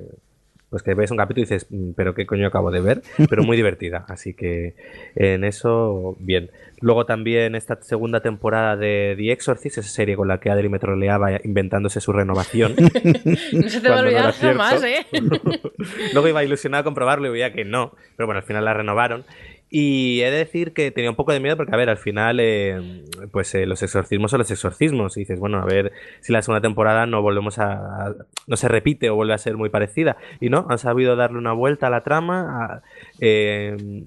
Pues 0.72 0.82
que 0.82 0.94
ves 0.94 1.10
un 1.10 1.18
capítulo 1.18 1.42
y 1.42 1.44
dices, 1.44 1.66
mm, 1.68 1.90
pero 1.92 2.14
qué 2.14 2.24
coño 2.24 2.46
acabo 2.46 2.70
de 2.70 2.80
ver, 2.80 3.02
pero 3.28 3.42
muy 3.42 3.58
divertida. 3.58 4.06
Así 4.08 4.32
que 4.32 4.74
en 5.14 5.44
eso, 5.44 6.16
bien. 6.18 6.50
Luego 6.80 7.04
también 7.04 7.54
esta 7.54 7.78
segunda 7.82 8.20
temporada 8.20 8.74
de 8.76 9.14
The 9.18 9.32
Exorcist, 9.32 9.76
esa 9.76 9.88
serie 9.90 10.16
con 10.16 10.28
la 10.28 10.40
que 10.40 10.48
Adri 10.48 10.70
me 10.70 10.78
troleaba 10.78 11.32
inventándose 11.44 12.00
su 12.00 12.10
renovación. 12.14 12.74
no 13.52 13.68
se 13.68 13.82
te 13.82 13.88
va 13.90 13.96
a 13.96 14.00
olvidar 14.00 14.32
jamás, 14.32 14.82
¿eh? 14.82 15.04
Luego 16.14 16.28
iba 16.28 16.42
ilusionado 16.42 16.80
a 16.80 16.84
comprobarlo 16.84 17.28
y 17.28 17.32
veía 17.32 17.52
que 17.52 17.66
no, 17.66 17.94
pero 18.16 18.26
bueno, 18.26 18.38
al 18.38 18.46
final 18.46 18.64
la 18.64 18.72
renovaron. 18.72 19.26
Y 19.74 20.20
he 20.20 20.30
de 20.30 20.36
decir 20.36 20.74
que 20.74 20.90
tenía 20.90 21.08
un 21.08 21.16
poco 21.16 21.32
de 21.32 21.40
miedo 21.40 21.56
porque, 21.56 21.74
a 21.74 21.78
ver, 21.78 21.88
al 21.88 21.96
final, 21.96 22.40
eh, 22.40 23.04
pues 23.32 23.54
eh, 23.54 23.64
los 23.64 23.82
exorcismos 23.82 24.30
son 24.30 24.40
los 24.40 24.50
exorcismos. 24.50 25.16
Y 25.16 25.20
dices, 25.20 25.40
bueno, 25.40 25.60
a 25.60 25.64
ver 25.64 25.92
si 26.20 26.30
la 26.30 26.42
segunda 26.42 26.60
temporada 26.60 27.06
no 27.06 27.22
volvemos 27.22 27.58
a, 27.58 28.14
no 28.46 28.56
se 28.58 28.68
repite 28.68 29.08
o 29.08 29.14
vuelve 29.14 29.32
a 29.32 29.38
ser 29.38 29.56
muy 29.56 29.70
parecida. 29.70 30.18
Y 30.40 30.50
no, 30.50 30.66
han 30.68 30.76
sabido 30.76 31.16
darle 31.16 31.38
una 31.38 31.54
vuelta 31.54 31.86
a 31.86 31.90
la 31.90 32.02
trama. 32.02 32.82
Eh, 33.18 34.04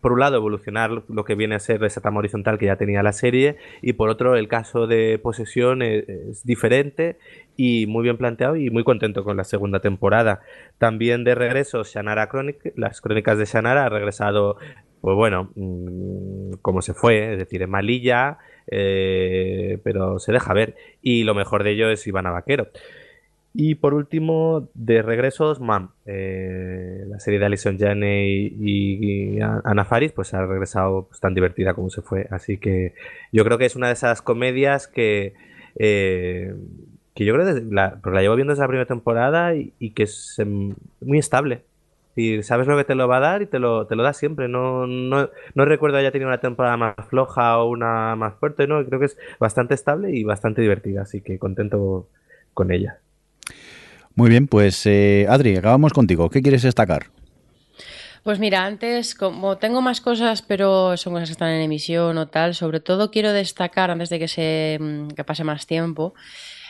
por 0.00 0.12
un 0.12 0.18
lado, 0.18 0.36
evolucionar 0.36 1.04
lo 1.08 1.24
que 1.24 1.36
viene 1.36 1.54
a 1.54 1.60
ser 1.60 1.82
esa 1.84 2.00
trama 2.00 2.18
horizontal 2.18 2.58
que 2.58 2.66
ya 2.66 2.74
tenía 2.74 3.04
la 3.04 3.12
serie. 3.12 3.56
Y 3.82 3.92
por 3.92 4.10
otro, 4.10 4.34
el 4.34 4.48
caso 4.48 4.88
de 4.88 5.20
posesión 5.22 5.80
es, 5.80 6.44
diferente 6.44 7.18
y 7.56 7.86
muy 7.86 8.02
bien 8.02 8.16
planteado 8.16 8.56
y 8.56 8.68
muy 8.68 8.82
contento 8.82 9.22
con 9.22 9.36
la 9.36 9.44
segunda 9.44 9.78
temporada. 9.78 10.40
También 10.78 11.22
de 11.22 11.36
regreso, 11.36 11.84
Shannara 11.84 12.28
Chronic, 12.28 12.72
las 12.74 13.00
crónicas 13.00 13.38
de 13.38 13.44
Shannara 13.44 13.86
ha 13.86 13.88
regresado 13.88 14.56
pues 15.04 15.16
bueno, 15.16 15.50
mm, 15.54 16.54
como 16.62 16.80
se 16.80 16.94
fue, 16.94 17.34
es 17.34 17.38
decir, 17.38 17.60
es 17.60 17.68
malilla, 17.68 18.38
eh, 18.66 19.78
pero 19.84 20.18
se 20.18 20.32
deja 20.32 20.54
ver. 20.54 20.76
Y 21.02 21.24
lo 21.24 21.34
mejor 21.34 21.62
de 21.62 21.72
ello 21.72 21.90
es 21.90 22.06
Ivana 22.06 22.30
Vaquero. 22.30 22.68
Y 23.52 23.74
por 23.74 23.92
último, 23.92 24.70
de 24.72 25.02
regresos, 25.02 25.60
Mam, 25.60 25.90
eh, 26.06 27.04
la 27.06 27.20
serie 27.20 27.38
de 27.38 27.44
Alison 27.44 27.78
Janney 27.78 28.56
y, 28.58 29.40
Ana 29.42 29.84
Faris, 29.84 30.12
pues 30.12 30.32
ha 30.32 30.46
regresado 30.46 31.06
pues, 31.08 31.20
tan 31.20 31.34
divertida 31.34 31.74
como 31.74 31.90
se 31.90 32.00
fue. 32.00 32.26
Así 32.30 32.56
que 32.56 32.94
yo 33.30 33.44
creo 33.44 33.58
que 33.58 33.66
es 33.66 33.76
una 33.76 33.88
de 33.88 33.92
esas 33.92 34.22
comedias 34.22 34.88
que, 34.88 35.34
eh, 35.78 36.54
que 37.14 37.26
yo 37.26 37.34
creo 37.34 37.54
que 37.54 37.60
la, 37.70 38.00
la 38.02 38.22
llevo 38.22 38.36
viendo 38.36 38.52
desde 38.52 38.62
la 38.62 38.68
primera 38.68 38.86
temporada 38.86 39.54
y, 39.54 39.74
y 39.78 39.90
que 39.90 40.04
es 40.04 40.38
em, 40.38 40.74
muy 41.02 41.18
estable 41.18 41.60
y 42.16 42.42
sabes 42.42 42.66
lo 42.66 42.76
que 42.76 42.84
te 42.84 42.94
lo 42.94 43.08
va 43.08 43.18
a 43.18 43.20
dar 43.20 43.42
y 43.42 43.46
te 43.46 43.58
lo, 43.58 43.86
te 43.86 43.96
lo 43.96 44.02
da 44.02 44.12
siempre. 44.12 44.48
No, 44.48 44.86
no, 44.86 45.30
no 45.54 45.64
recuerdo 45.64 45.98
haya 45.98 46.12
tenido 46.12 46.28
una 46.28 46.40
temporada 46.40 46.76
más 46.76 46.94
floja 47.08 47.58
o 47.58 47.68
una 47.68 48.16
más 48.16 48.34
fuerte, 48.34 48.66
no, 48.66 48.84
creo 48.84 49.00
que 49.00 49.06
es 49.06 49.18
bastante 49.38 49.74
estable 49.74 50.10
y 50.16 50.24
bastante 50.24 50.62
divertida, 50.62 51.02
así 51.02 51.20
que 51.20 51.38
contento 51.38 52.08
con 52.52 52.70
ella. 52.70 52.98
Muy 54.14 54.30
bien, 54.30 54.46
pues 54.46 54.86
eh, 54.86 55.26
Adri, 55.28 55.56
acabamos 55.56 55.92
contigo. 55.92 56.30
¿Qué 56.30 56.40
quieres 56.40 56.62
destacar? 56.62 57.06
Pues 58.22 58.38
mira, 58.38 58.64
antes, 58.64 59.14
como 59.14 59.58
tengo 59.58 59.82
más 59.82 60.00
cosas, 60.00 60.40
pero 60.40 60.96
son 60.96 61.12
cosas 61.12 61.28
que 61.28 61.32
están 61.32 61.50
en 61.50 61.60
emisión 61.60 62.16
o 62.16 62.28
tal, 62.28 62.54
sobre 62.54 62.80
todo 62.80 63.10
quiero 63.10 63.32
destacar, 63.32 63.90
antes 63.90 64.08
de 64.08 64.18
que, 64.18 64.28
se, 64.28 64.78
mm, 64.80 65.08
que 65.08 65.24
pase 65.24 65.44
más 65.44 65.66
tiempo, 65.66 66.14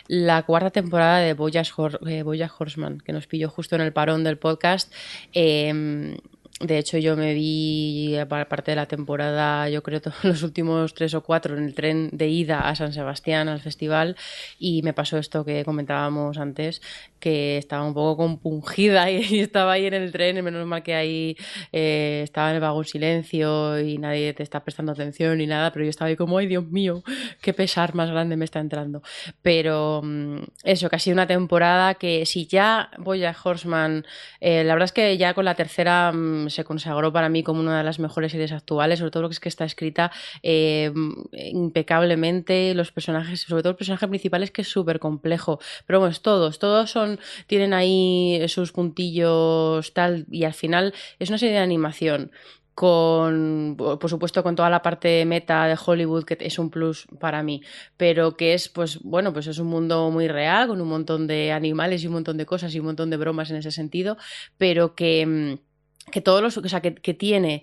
la 0.06 0.42
cuarta 0.42 0.70
temporada 0.70 1.18
de 1.18 1.34
Bojack, 1.34 1.72
eh, 2.06 2.48
Horseman, 2.58 2.98
que 2.98 3.12
nos 3.12 3.26
pilló 3.26 3.48
justo 3.48 3.74
en 3.74 3.82
el 3.82 3.92
parón 3.92 4.24
del 4.24 4.38
podcast. 4.38 4.92
Eh, 5.32 6.16
de 6.60 6.78
hecho, 6.78 6.98
yo 6.98 7.16
me 7.16 7.34
vi 7.34 8.16
parte 8.48 8.70
de 8.70 8.76
la 8.76 8.86
temporada, 8.86 9.68
yo 9.68 9.82
creo, 9.82 10.00
todos 10.02 10.22
los 10.22 10.42
últimos 10.44 10.94
tres 10.94 11.14
o 11.14 11.22
cuatro 11.22 11.56
en 11.56 11.64
el 11.64 11.74
tren 11.74 12.10
de 12.12 12.28
ida 12.28 12.68
a 12.68 12.76
San 12.76 12.92
Sebastián, 12.92 13.48
al 13.48 13.60
festival, 13.60 14.16
y 14.58 14.82
me 14.82 14.92
pasó 14.92 15.18
esto 15.18 15.44
que 15.44 15.64
comentábamos 15.64 16.38
antes, 16.38 16.80
que 17.18 17.58
estaba 17.58 17.84
un 17.84 17.92
poco 17.92 18.18
compungida 18.18 19.10
y, 19.10 19.40
estaba 19.40 19.72
ahí 19.72 19.86
en 19.86 19.94
el 19.94 20.12
tren, 20.12 20.36
y 20.36 20.42
menos 20.42 20.64
mal 20.66 20.84
que 20.84 20.94
ahí 20.94 21.36
eh, 21.72 22.20
estaba 22.22 22.50
en 22.50 22.56
el 22.56 22.60
vagón 22.60 22.84
silencio 22.84 23.80
y 23.80 23.98
nadie 23.98 24.32
te 24.32 24.44
está 24.44 24.62
prestando 24.62 24.92
atención 24.92 25.38
ni 25.38 25.48
nada, 25.48 25.72
pero 25.72 25.84
yo 25.84 25.90
estaba 25.90 26.08
ahí 26.08 26.16
como, 26.16 26.38
ay 26.38 26.46
Dios 26.46 26.66
mío, 26.70 27.02
qué 27.40 27.52
pesar 27.52 27.96
más 27.96 28.10
grande 28.10 28.36
me 28.36 28.44
está 28.44 28.60
entrando. 28.60 29.02
Pero 29.42 30.02
mm, 30.04 30.38
eso, 30.62 30.88
casi 30.88 31.10
una 31.10 31.26
temporada 31.26 31.94
que 31.94 32.26
si 32.26 32.46
ya 32.46 32.90
voy 32.98 33.24
a 33.24 33.34
Horseman, 33.42 34.06
eh, 34.40 34.62
la 34.62 34.74
verdad 34.74 34.84
es 34.84 34.92
que 34.92 35.16
ya 35.16 35.34
con 35.34 35.44
la 35.44 35.56
tercera 35.56 36.12
mm, 36.12 36.43
se 36.50 36.64
consagró 36.64 37.12
para 37.12 37.28
mí 37.28 37.42
como 37.42 37.60
una 37.60 37.78
de 37.78 37.84
las 37.84 37.98
mejores 37.98 38.32
series 38.32 38.52
actuales, 38.52 38.98
sobre 38.98 39.10
todo 39.10 39.22
lo 39.22 39.28
que 39.28 39.34
es 39.34 39.40
que 39.40 39.48
está 39.48 39.64
escrita 39.64 40.10
eh, 40.42 40.92
impecablemente, 41.32 42.74
los 42.74 42.92
personajes, 42.92 43.42
sobre 43.42 43.62
todo 43.62 43.70
el 43.70 43.76
personaje 43.76 44.08
principal 44.08 44.42
es 44.42 44.50
que 44.50 44.62
es 44.62 44.68
súper 44.68 44.98
complejo, 44.98 45.58
pero 45.86 46.00
bueno, 46.00 46.14
todos, 46.20 46.58
todos 46.58 46.90
son, 46.90 47.18
tienen 47.46 47.74
ahí 47.74 48.42
sus 48.48 48.72
puntillos 48.72 49.92
tal, 49.94 50.26
y 50.30 50.44
al 50.44 50.54
final 50.54 50.94
es 51.18 51.28
una 51.28 51.38
serie 51.38 51.54
de 51.54 51.60
animación 51.60 52.30
con, 52.74 53.76
por 53.76 54.10
supuesto, 54.10 54.42
con 54.42 54.56
toda 54.56 54.68
la 54.68 54.82
parte 54.82 55.24
meta 55.24 55.66
de 55.66 55.78
Hollywood, 55.82 56.24
que 56.24 56.36
es 56.40 56.58
un 56.58 56.70
plus 56.70 57.06
para 57.20 57.42
mí, 57.42 57.62
pero 57.96 58.36
que 58.36 58.54
es, 58.54 58.68
pues, 58.68 59.00
bueno, 59.02 59.32
pues 59.32 59.46
es 59.46 59.58
un 59.58 59.68
mundo 59.68 60.10
muy 60.10 60.28
real, 60.28 60.68
con 60.68 60.80
un 60.80 60.88
montón 60.88 61.26
de 61.26 61.52
animales 61.52 62.02
y 62.02 62.08
un 62.08 62.14
montón 62.14 62.36
de 62.36 62.46
cosas 62.46 62.74
y 62.74 62.80
un 62.80 62.86
montón 62.86 63.10
de 63.10 63.16
bromas 63.16 63.50
en 63.50 63.56
ese 63.56 63.70
sentido, 63.70 64.16
pero 64.58 64.94
que 64.94 65.24
mm, 65.24 65.73
que 66.10 66.20
todos 66.20 66.42
los, 66.42 66.56
o 66.56 66.68
sea, 66.68 66.80
que, 66.80 66.94
que 66.94 67.14
tiene 67.14 67.62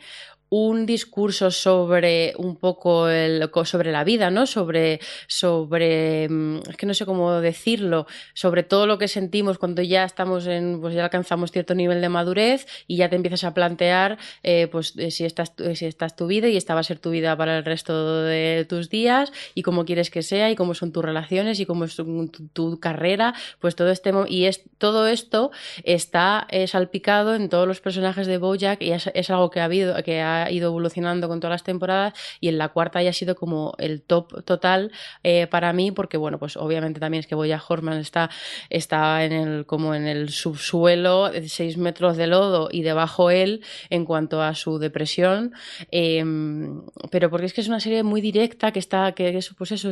un 0.51 0.85
discurso 0.85 1.49
sobre 1.49 2.33
un 2.37 2.57
poco 2.57 3.07
el, 3.07 3.49
sobre 3.63 3.89
la 3.93 4.03
vida, 4.03 4.29
¿no? 4.29 4.45
Sobre, 4.45 4.99
sobre, 5.25 6.27
mm, 6.27 6.57
es 6.69 6.75
que 6.75 6.85
no 6.85 6.93
sé 6.93 7.05
cómo 7.05 7.39
decirlo, 7.39 8.05
sobre 8.33 8.63
todo 8.63 8.85
lo 8.85 8.97
que 8.97 9.07
sentimos 9.07 9.57
cuando 9.57 9.81
ya 9.81 10.03
estamos 10.03 10.47
en, 10.47 10.81
pues 10.81 10.93
ya 10.93 11.05
alcanzamos 11.05 11.53
cierto 11.53 11.73
nivel 11.73 12.01
de 12.01 12.09
madurez 12.09 12.67
y 12.85 12.97
ya 12.97 13.07
te 13.07 13.15
empiezas 13.15 13.45
a 13.45 13.53
plantear, 13.53 14.17
eh, 14.43 14.67
pues 14.69 14.93
eh, 14.97 15.09
si 15.09 15.23
estás, 15.23 15.53
si 15.73 15.85
estás 15.85 16.17
tu 16.17 16.27
vida 16.27 16.49
y 16.49 16.57
esta 16.57 16.73
va 16.73 16.81
a 16.81 16.83
ser 16.83 16.99
tu 16.99 17.11
vida 17.11 17.37
para 17.37 17.57
el 17.57 17.63
resto 17.63 18.23
de 18.23 18.65
tus 18.67 18.89
días 18.89 19.31
y 19.55 19.61
cómo 19.61 19.85
quieres 19.85 20.09
que 20.09 20.21
sea 20.21 20.51
y 20.51 20.57
cómo 20.57 20.73
son 20.73 20.91
tus 20.91 21.05
relaciones 21.05 21.61
y 21.61 21.65
cómo 21.65 21.85
es 21.85 21.95
tu, 21.95 22.79
carrera, 22.81 23.33
pues 23.59 23.77
todo 23.77 23.89
este, 23.89 24.11
y 24.27 24.45
es, 24.45 24.63
todo 24.79 25.07
esto 25.07 25.51
está 25.85 26.45
eh, 26.49 26.67
salpicado 26.67 27.35
en 27.35 27.47
todos 27.47 27.69
los 27.69 27.79
personajes 27.79 28.27
de 28.27 28.37
Bojack 28.37 28.81
y 28.81 28.91
es, 28.91 29.29
algo 29.29 29.49
que 29.49 29.61
ha 29.61 29.65
habido, 29.65 29.95
que 30.03 30.19
ha 30.19 30.40
ido 30.49 30.69
evolucionando 30.69 31.27
con 31.27 31.39
todas 31.39 31.53
las 31.55 31.63
temporadas 31.63 32.13
y 32.39 32.47
en 32.47 32.57
la 32.57 32.69
cuarta 32.69 33.01
ya 33.03 33.09
ha 33.09 33.13
sido 33.13 33.35
como 33.35 33.73
el 33.77 34.01
top 34.01 34.43
total 34.43 34.91
eh, 35.23 35.47
para 35.47 35.73
mí 35.73 35.91
porque 35.91 36.17
bueno 36.17 36.39
pues 36.39 36.57
obviamente 36.57 36.99
también 36.99 37.19
es 37.19 37.27
que 37.27 37.35
Boya 37.35 37.61
Horman 37.65 37.99
está, 37.99 38.29
está 38.69 39.23
en 39.23 39.31
el, 39.33 39.65
como 39.65 39.93
en 39.93 40.07
el 40.07 40.29
subsuelo 40.29 41.29
de 41.29 41.47
6 41.47 41.77
metros 41.77 42.17
de 42.17 42.27
lodo 42.27 42.69
y 42.71 42.81
debajo 42.81 43.29
él 43.29 43.63
en 43.89 44.05
cuanto 44.05 44.41
a 44.41 44.55
su 44.55 44.79
depresión 44.79 45.53
em, 45.91 46.81
pero 47.11 47.29
porque 47.29 47.45
es 47.45 47.53
que 47.53 47.61
es 47.61 47.67
una 47.67 47.79
serie 47.79 48.03
muy 48.03 48.21
directa 48.21 48.71
que 48.71 48.79
está 48.79 49.11
que 49.11 49.37
eso 49.37 49.53
pues 49.57 49.71
eso 49.71 49.91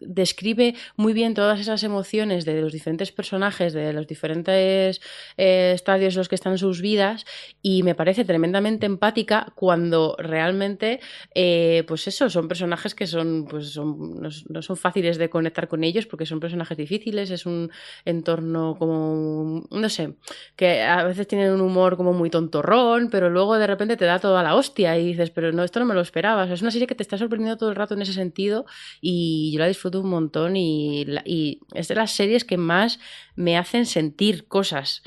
describe 0.00 0.74
muy 0.96 1.12
bien 1.12 1.34
todas 1.34 1.60
esas 1.60 1.82
emociones 1.82 2.44
de 2.44 2.60
los 2.60 2.72
diferentes 2.72 3.12
personajes 3.12 3.72
de 3.72 3.92
los 3.92 4.06
diferentes 4.06 5.00
eh, 5.36 5.72
estadios 5.74 6.14
en 6.14 6.18
los 6.18 6.28
que 6.28 6.34
están 6.34 6.58
sus 6.58 6.80
vidas 6.80 7.24
y 7.62 7.82
me 7.82 7.94
parece 7.94 8.24
tremendamente 8.24 8.86
empática 8.86 9.52
cuando 9.54 9.73
cuando 9.74 10.14
realmente, 10.20 11.00
eh, 11.34 11.82
pues 11.88 12.06
eso, 12.06 12.30
son 12.30 12.46
personajes 12.46 12.94
que 12.94 13.08
son, 13.08 13.44
pues 13.50 13.76
no, 13.76 14.62
son 14.62 14.76
fáciles 14.76 15.18
de 15.18 15.28
conectar 15.28 15.66
con 15.66 15.82
ellos 15.82 16.06
porque 16.06 16.26
son 16.26 16.38
personajes 16.38 16.76
difíciles, 16.76 17.28
es 17.32 17.44
un 17.44 17.72
entorno 18.04 18.76
como, 18.78 19.66
no 19.68 19.88
sé, 19.88 20.14
que 20.54 20.82
a 20.82 21.02
veces 21.02 21.26
tienen 21.26 21.50
un 21.50 21.60
humor 21.60 21.96
como 21.96 22.12
muy 22.12 22.30
tontorrón, 22.30 23.10
pero 23.10 23.30
luego 23.30 23.58
de 23.58 23.66
repente 23.66 23.96
te 23.96 24.04
da 24.04 24.20
toda 24.20 24.44
la 24.44 24.54
hostia 24.54 24.96
y 24.96 25.06
dices, 25.08 25.30
pero 25.30 25.50
no, 25.50 25.64
esto 25.64 25.80
no 25.80 25.86
me 25.86 25.94
lo 25.94 26.02
esperabas. 26.02 26.48
es 26.50 26.62
una 26.62 26.70
serie 26.70 26.86
que 26.86 26.94
te 26.94 27.02
está 27.02 27.18
sorprendiendo 27.18 27.56
todo 27.56 27.70
el 27.70 27.74
rato 27.74 27.94
en 27.94 28.02
ese 28.02 28.12
sentido 28.12 28.66
y 29.00 29.50
yo 29.52 29.58
la 29.58 29.66
disfruto 29.66 30.02
un 30.02 30.10
montón 30.10 30.54
y, 30.56 31.04
y 31.24 31.58
es 31.74 31.88
de 31.88 31.96
las 31.96 32.12
series 32.12 32.44
que 32.44 32.58
más 32.58 33.00
me 33.34 33.58
hacen 33.58 33.86
sentir 33.86 34.46
cosas 34.46 35.02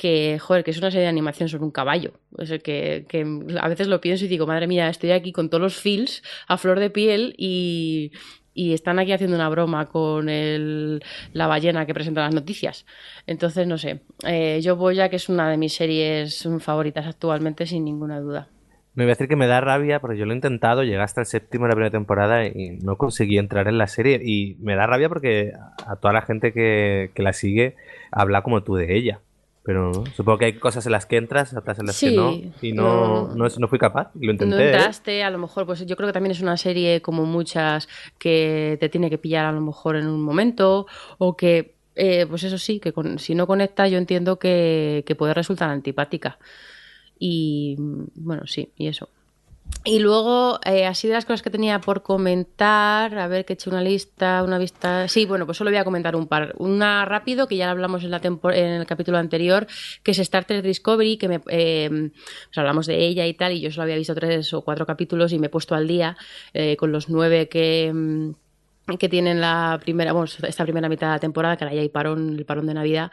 que, 0.00 0.38
joder, 0.38 0.64
que 0.64 0.70
es 0.70 0.78
una 0.78 0.90
serie 0.90 1.02
de 1.02 1.10
animación 1.10 1.50
sobre 1.50 1.64
un 1.64 1.70
caballo. 1.70 2.12
Es 2.38 2.50
el 2.50 2.62
que, 2.62 3.04
que, 3.06 3.20
a 3.60 3.68
veces 3.68 3.86
lo 3.86 4.00
pienso 4.00 4.24
y 4.24 4.28
digo, 4.28 4.46
madre 4.46 4.66
mía, 4.66 4.88
estoy 4.88 5.10
aquí 5.10 5.30
con 5.30 5.50
todos 5.50 5.60
los 5.60 5.76
feels 5.76 6.22
a 6.48 6.56
flor 6.56 6.80
de 6.80 6.88
piel 6.88 7.34
y, 7.36 8.10
y 8.54 8.72
están 8.72 8.98
aquí 8.98 9.12
haciendo 9.12 9.36
una 9.36 9.50
broma 9.50 9.90
con 9.90 10.30
el, 10.30 11.04
la 11.34 11.48
ballena 11.48 11.84
que 11.84 11.92
presenta 11.92 12.22
las 12.22 12.34
noticias. 12.34 12.86
Entonces, 13.26 13.66
no 13.66 13.76
sé, 13.76 14.00
eh, 14.26 14.60
yo 14.62 14.74
voy 14.74 14.94
ya 14.94 15.10
que 15.10 15.16
es 15.16 15.28
una 15.28 15.50
de 15.50 15.58
mis 15.58 15.74
series 15.74 16.48
favoritas 16.60 17.06
actualmente, 17.06 17.66
sin 17.66 17.84
ninguna 17.84 18.20
duda. 18.20 18.48
Me 18.94 19.04
voy 19.04 19.10
a 19.10 19.14
decir 19.16 19.28
que 19.28 19.36
me 19.36 19.48
da 19.48 19.60
rabia 19.60 20.00
porque 20.00 20.16
yo 20.16 20.24
lo 20.24 20.32
he 20.32 20.34
intentado, 20.34 20.82
llegué 20.82 21.02
hasta 21.02 21.20
el 21.20 21.26
séptimo 21.26 21.66
de 21.66 21.68
la 21.68 21.74
primera 21.74 21.90
temporada 21.90 22.46
y 22.46 22.78
no 22.82 22.96
conseguí 22.96 23.36
entrar 23.36 23.68
en 23.68 23.76
la 23.76 23.86
serie. 23.86 24.18
Y 24.24 24.56
me 24.60 24.76
da 24.76 24.86
rabia 24.86 25.10
porque 25.10 25.52
a 25.86 25.96
toda 25.96 26.14
la 26.14 26.22
gente 26.22 26.54
que, 26.54 27.10
que 27.14 27.22
la 27.22 27.34
sigue 27.34 27.76
habla 28.10 28.40
como 28.40 28.62
tú 28.62 28.76
de 28.76 28.96
ella. 28.96 29.20
Pero 29.62 29.92
supongo 30.16 30.38
que 30.38 30.46
hay 30.46 30.52
cosas 30.54 30.86
en 30.86 30.92
las 30.92 31.04
que 31.04 31.16
entras, 31.16 31.54
otras 31.54 31.78
en 31.78 31.86
las 31.86 32.00
que 32.00 32.12
no. 32.12 32.32
Y 32.62 32.72
no, 32.72 33.28
no. 33.34 33.48
No, 33.48 33.68
fui 33.68 33.78
capaz. 33.78 34.10
Lo 34.14 34.30
intenté. 34.30 34.56
No 34.56 34.60
¿eh? 34.60 34.66
entraste, 34.66 35.22
a 35.22 35.30
lo 35.30 35.38
mejor, 35.38 35.66
pues 35.66 35.84
yo 35.84 35.96
creo 35.96 36.08
que 36.08 36.12
también 36.14 36.32
es 36.32 36.40
una 36.40 36.56
serie 36.56 37.02
como 37.02 37.26
muchas 37.26 37.88
que 38.18 38.78
te 38.80 38.88
tiene 38.88 39.10
que 39.10 39.18
pillar 39.18 39.44
a 39.44 39.52
lo 39.52 39.60
mejor 39.60 39.96
en 39.96 40.06
un 40.06 40.22
momento 40.22 40.86
o 41.18 41.36
que, 41.36 41.74
eh, 41.94 42.26
pues 42.26 42.42
eso 42.44 42.56
sí, 42.56 42.80
que 42.80 42.92
si 43.18 43.34
no 43.34 43.46
conectas 43.46 43.90
yo 43.90 43.98
entiendo 43.98 44.38
que, 44.38 45.04
que 45.06 45.14
puede 45.14 45.34
resultar 45.34 45.68
antipática. 45.68 46.38
Y 47.18 47.76
bueno, 48.14 48.46
sí, 48.46 48.72
y 48.76 48.88
eso. 48.88 49.10
Y 49.82 49.98
luego, 49.98 50.60
eh, 50.66 50.84
así 50.84 51.08
de 51.08 51.14
las 51.14 51.24
cosas 51.24 51.40
que 51.40 51.48
tenía 51.48 51.80
por 51.80 52.02
comentar, 52.02 53.16
a 53.18 53.28
ver 53.28 53.46
que 53.46 53.52
he 53.52 53.54
hecho 53.54 53.70
una 53.70 53.80
lista, 53.80 54.42
una 54.44 54.58
vista. 54.58 55.08
Sí, 55.08 55.24
bueno, 55.24 55.46
pues 55.46 55.56
solo 55.56 55.70
voy 55.70 55.78
a 55.78 55.84
comentar 55.84 56.14
un 56.16 56.26
par. 56.26 56.54
Una 56.58 57.06
rápido, 57.06 57.48
que 57.48 57.56
ya 57.56 57.64
la 57.64 57.72
hablamos 57.72 58.04
en, 58.04 58.10
la 58.10 58.20
en 58.22 58.72
el 58.72 58.86
capítulo 58.86 59.16
anterior, 59.16 59.66
que 60.02 60.10
es 60.10 60.18
Star 60.18 60.44
Trek 60.44 60.62
Discovery, 60.62 61.16
que 61.16 61.28
me, 61.28 61.40
eh, 61.48 61.88
pues 61.88 62.58
hablamos 62.58 62.86
de 62.86 62.98
ella 63.06 63.26
y 63.26 63.32
tal, 63.32 63.52
y 63.52 63.60
yo 63.60 63.70
solo 63.70 63.84
había 63.84 63.96
visto 63.96 64.14
tres 64.14 64.52
o 64.52 64.62
cuatro 64.62 64.84
capítulos 64.84 65.32
y 65.32 65.38
me 65.38 65.46
he 65.46 65.50
puesto 65.50 65.74
al 65.74 65.88
día 65.88 66.16
eh, 66.52 66.76
con 66.76 66.92
los 66.92 67.08
nueve 67.08 67.48
que 67.48 67.90
mm, 67.94 68.32
que 68.98 69.08
tienen 69.08 69.40
la 69.40 69.78
primera, 69.80 70.12
bueno, 70.12 70.30
esta 70.42 70.64
primera 70.64 70.88
mitad 70.88 71.08
de 71.08 71.12
la 71.14 71.18
temporada, 71.18 71.56
que 71.56 71.64
ahora 71.64 71.74
ya 71.74 71.82
hay 71.82 71.88
parón, 71.88 72.36
el 72.38 72.44
parón 72.44 72.66
de 72.66 72.74
Navidad. 72.74 73.10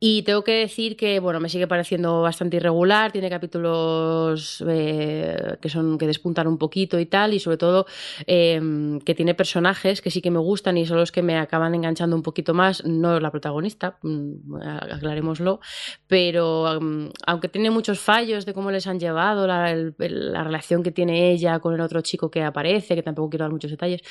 Y 0.00 0.22
tengo 0.22 0.44
que 0.44 0.52
decir 0.52 0.96
que, 0.96 1.18
bueno, 1.18 1.40
me 1.40 1.48
sigue 1.48 1.66
pareciendo 1.66 2.22
bastante 2.22 2.58
irregular, 2.58 3.10
tiene 3.10 3.28
capítulos 3.28 4.62
eh, 4.68 5.56
que 5.60 5.68
son, 5.68 5.98
que 5.98 6.06
despuntan 6.06 6.46
un 6.46 6.56
poquito 6.56 7.00
y 7.00 7.06
tal, 7.06 7.34
y 7.34 7.40
sobre 7.40 7.56
todo 7.56 7.86
em, 8.26 9.00
que 9.00 9.14
tiene 9.16 9.34
personajes 9.34 10.00
que 10.00 10.10
sí 10.10 10.22
que 10.22 10.30
me 10.30 10.38
gustan 10.38 10.76
y 10.76 10.86
son 10.86 10.98
los 10.98 11.10
que 11.10 11.22
me 11.22 11.36
acaban 11.36 11.74
enganchando 11.74 12.14
un 12.14 12.22
poquito 12.22 12.54
más, 12.54 12.84
no 12.84 13.18
la 13.18 13.32
protagonista, 13.32 13.98
mm, 14.02 14.54
aclarémoslo, 14.92 15.60
pero 16.06 16.72
em, 16.76 17.10
aunque 17.26 17.48
tiene 17.48 17.70
muchos 17.70 17.98
fallos 17.98 18.46
de 18.46 18.54
cómo 18.54 18.70
les 18.70 18.86
han 18.86 19.00
llevado, 19.00 19.46
la 19.48 20.44
relación 20.44 20.82
que 20.84 20.92
tiene 20.92 21.32
ella 21.32 21.58
con 21.58 21.74
el 21.74 21.80
otro 21.80 22.00
chico 22.02 22.30
que 22.30 22.42
aparece, 22.42 22.94
que 22.94 23.02
tampoco 23.02 23.30
quiero 23.30 23.44
dar 23.44 23.52
muchos 23.52 23.70
detalles, 23.70 24.02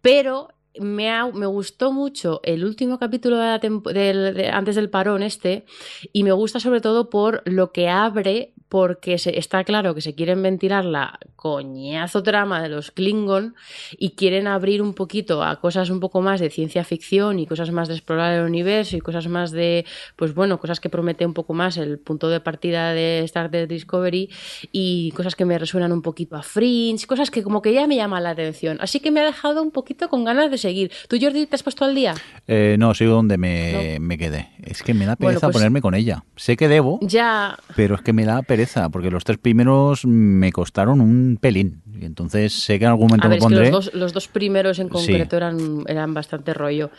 pero 0.00 0.48
me, 0.80 1.10
me 1.32 1.46
gustó 1.46 1.92
mucho 1.92 2.40
el 2.42 2.64
último 2.64 2.98
capítulo 2.98 3.38
de 3.38 4.50
antes 4.52 4.76
del 4.76 4.90
parón 4.90 5.22
este 5.22 5.64
y 6.12 6.24
me 6.24 6.32
gusta 6.32 6.60
sobre 6.60 6.80
todo 6.80 7.10
por 7.10 7.42
lo 7.44 7.72
que 7.72 7.88
abre 7.88 8.53
porque 8.68 9.18
se, 9.18 9.38
está 9.38 9.62
claro 9.64 9.94
que 9.94 10.00
se 10.00 10.14
quieren 10.14 10.42
ventilar 10.42 10.84
la 10.84 11.18
coñazo 11.36 12.22
trama 12.22 12.62
de 12.62 12.70
los 12.70 12.90
Klingon 12.90 13.54
y 13.98 14.10
quieren 14.10 14.46
abrir 14.46 14.80
un 14.80 14.94
poquito 14.94 15.42
a 15.42 15.60
cosas 15.60 15.90
un 15.90 16.00
poco 16.00 16.22
más 16.22 16.40
de 16.40 16.50
ciencia 16.50 16.84
ficción 16.84 17.38
y 17.38 17.46
cosas 17.46 17.70
más 17.70 17.88
de 17.88 17.94
explorar 17.94 18.34
el 18.34 18.46
universo 18.46 18.96
y 18.96 19.00
cosas 19.00 19.28
más 19.28 19.52
de, 19.52 19.84
pues 20.16 20.34
bueno, 20.34 20.58
cosas 20.58 20.80
que 20.80 20.88
promete 20.88 21.26
un 21.26 21.34
poco 21.34 21.52
más 21.54 21.76
el 21.76 21.98
punto 21.98 22.28
de 22.28 22.40
partida 22.40 22.94
de 22.94 23.20
Star 23.24 23.50
Trek 23.50 23.68
Discovery 23.68 24.30
y 24.72 25.12
cosas 25.12 25.36
que 25.36 25.44
me 25.44 25.58
resuenan 25.58 25.92
un 25.92 26.02
poquito 26.02 26.34
a 26.34 26.42
Fringe, 26.42 27.06
cosas 27.06 27.30
que 27.30 27.42
como 27.42 27.60
que 27.60 27.74
ya 27.74 27.86
me 27.86 27.96
llaman 27.96 28.22
la 28.24 28.30
atención. 28.30 28.78
Así 28.80 29.00
que 29.00 29.10
me 29.10 29.20
ha 29.20 29.24
dejado 29.24 29.62
un 29.62 29.70
poquito 29.70 30.08
con 30.08 30.24
ganas 30.24 30.50
de 30.50 30.58
seguir. 30.58 30.90
¿Tú, 31.08 31.18
Jordi, 31.20 31.46
te 31.46 31.56
has 31.56 31.62
puesto 31.62 31.84
al 31.84 31.94
día? 31.94 32.14
Eh, 32.48 32.76
no, 32.78 32.94
sigo 32.94 33.12
donde 33.12 33.36
me, 33.36 33.98
me, 34.00 34.16
quedé. 34.16 34.48
Es 34.62 34.82
que 34.82 34.94
me 34.94 35.04
da 35.06 35.16
pereza 35.16 35.48
pues 35.48 35.56
ponerme 35.56 35.80
con 35.80 35.94
ella. 35.94 36.24
Sé 36.36 36.56
que 36.56 36.68
debo, 36.68 36.98
ya... 37.02 37.58
pero 37.76 37.96
es 37.96 38.00
que 38.00 38.12
me 38.12 38.24
da 38.24 38.42
pereza 38.42 38.53
porque 38.90 39.10
los 39.10 39.24
tres 39.24 39.38
primeros 39.38 40.04
me 40.06 40.52
costaron 40.52 41.00
un 41.00 41.38
pelín. 41.40 41.82
Y 42.00 42.04
entonces 42.04 42.52
sé 42.52 42.78
que 42.78 42.84
en 42.84 42.90
algún 42.90 43.08
momento 43.08 43.28
me 43.28 43.38
pondré. 43.38 43.70
los, 43.70 43.92
dos, 43.92 44.28
primeros 44.28 44.78
en 44.78 44.88
concreto 44.88 45.36
eran, 45.36 45.84
eran 45.86 46.14
bastante 46.14 46.54
rollo. 46.54 46.90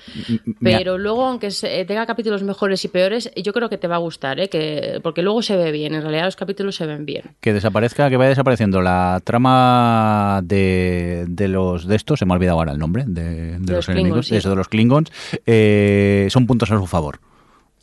Pero 0.61 0.97
luego, 0.97 1.25
aunque 1.25 1.49
tenga 1.87 2.05
capítulos 2.05 2.43
mejores 2.43 2.83
y 2.85 2.87
peores, 2.87 3.31
yo 3.35 3.53
creo 3.53 3.69
que 3.69 3.77
te 3.77 3.87
va 3.87 3.95
a 3.95 3.99
gustar, 3.99 4.39
¿eh? 4.39 4.49
que, 4.49 4.99
porque 5.03 5.21
luego 5.21 5.41
se 5.41 5.57
ve 5.57 5.71
bien. 5.71 5.93
En 5.93 6.01
realidad, 6.01 6.25
los 6.25 6.35
capítulos 6.35 6.75
se 6.75 6.85
ven 6.85 7.05
bien. 7.05 7.23
Que 7.41 7.53
desaparezca, 7.53 8.09
que 8.09 8.17
vaya 8.17 8.29
desapareciendo 8.29 8.81
la 8.81 9.21
trama 9.23 10.41
de, 10.43 11.25
los 11.47 11.87
de 11.87 11.95
estos, 11.95 12.19
se 12.19 12.25
me 12.25 12.33
ha 12.33 12.35
olvidado 12.35 12.57
ahora 12.57 12.71
el 12.71 12.79
nombre, 12.79 13.03
de, 13.07 13.57
los, 13.59 13.89
enemigos, 13.89 14.31
eso 14.31 14.49
de 14.49 14.55
los 14.55 14.67
Klingons, 14.67 15.11
eh, 15.45 16.27
son 16.29 16.47
puntos 16.47 16.71
a 16.71 16.77
su 16.77 16.87
favor. 16.87 17.19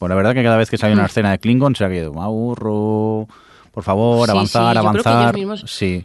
Pues 0.03 0.11
la 0.11 0.17
verdad 0.17 0.35
que 0.35 0.43
cada 0.43 0.57
vez 0.57 0.69
que 0.69 0.79
sale 0.79 0.95
una 0.95 1.07
escena 1.07 1.31
de 1.31 1.39
Klingon 1.39 1.77
se 1.77 1.85
ha 1.85 1.89
quedado 1.89 2.21
aburro 2.21 3.29
por 3.73 3.83
favor, 3.83 4.31
avanzar, 4.31 4.77
avanzar. 4.79 5.35
Sí. 5.67 6.03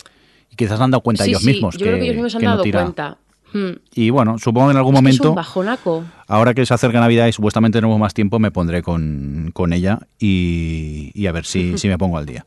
Y 0.51 0.55
quizás 0.55 0.79
han 0.79 0.91
dado 0.91 1.01
cuenta 1.01 1.25
ellos 1.25 1.43
mismos. 1.43 1.77
Yo 1.77 1.85
creo 1.85 1.97
que 1.97 2.03
ellos 2.03 2.15
mismos 2.15 2.35
han 2.35 2.41
dado 2.41 2.63
cuenta. 2.63 3.17
Hmm. 3.53 3.71
Y 3.93 4.09
bueno, 4.09 4.37
supongo 4.37 4.67
que 4.67 4.71
en 4.71 4.77
algún 4.77 4.93
momento. 4.93 5.23
Es 5.23 5.29
un 5.29 5.35
bajonaco. 5.35 6.03
Ahora 6.27 6.53
que 6.53 6.65
se 6.65 6.73
acerca 6.73 6.99
Navidad 6.99 7.27
y 7.27 7.31
supuestamente 7.31 7.77
tenemos 7.77 7.99
más 7.99 8.13
tiempo, 8.13 8.39
me 8.39 8.51
pondré 8.51 8.81
con, 8.81 9.51
con 9.53 9.73
ella 9.73 9.99
y, 10.19 11.25
a 11.27 11.31
ver 11.31 11.45
si, 11.45 11.77
si 11.77 11.87
me 11.87 11.97
pongo 11.97 12.17
al 12.17 12.25
día. 12.25 12.45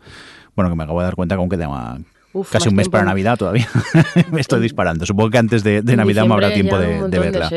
Bueno, 0.54 0.70
que 0.70 0.76
me 0.76 0.84
acabo 0.84 1.00
de 1.00 1.04
dar 1.04 1.14
cuenta 1.14 1.36
con 1.36 1.48
que 1.48 1.56
tengo 1.56 1.74
casi 2.50 2.68
un 2.68 2.74
mes 2.74 2.88
para 2.88 3.04
Navidad 3.04 3.38
todavía. 3.38 3.68
me 4.32 4.40
estoy 4.40 4.60
disparando. 4.60 5.06
Supongo 5.06 5.30
que 5.30 5.38
antes 5.38 5.62
de, 5.62 5.82
Navidad 5.82 6.26
me 6.26 6.34
habrá 6.34 6.52
tiempo 6.52 6.78
de, 6.78 7.08
de 7.08 7.18
verla. 7.18 7.50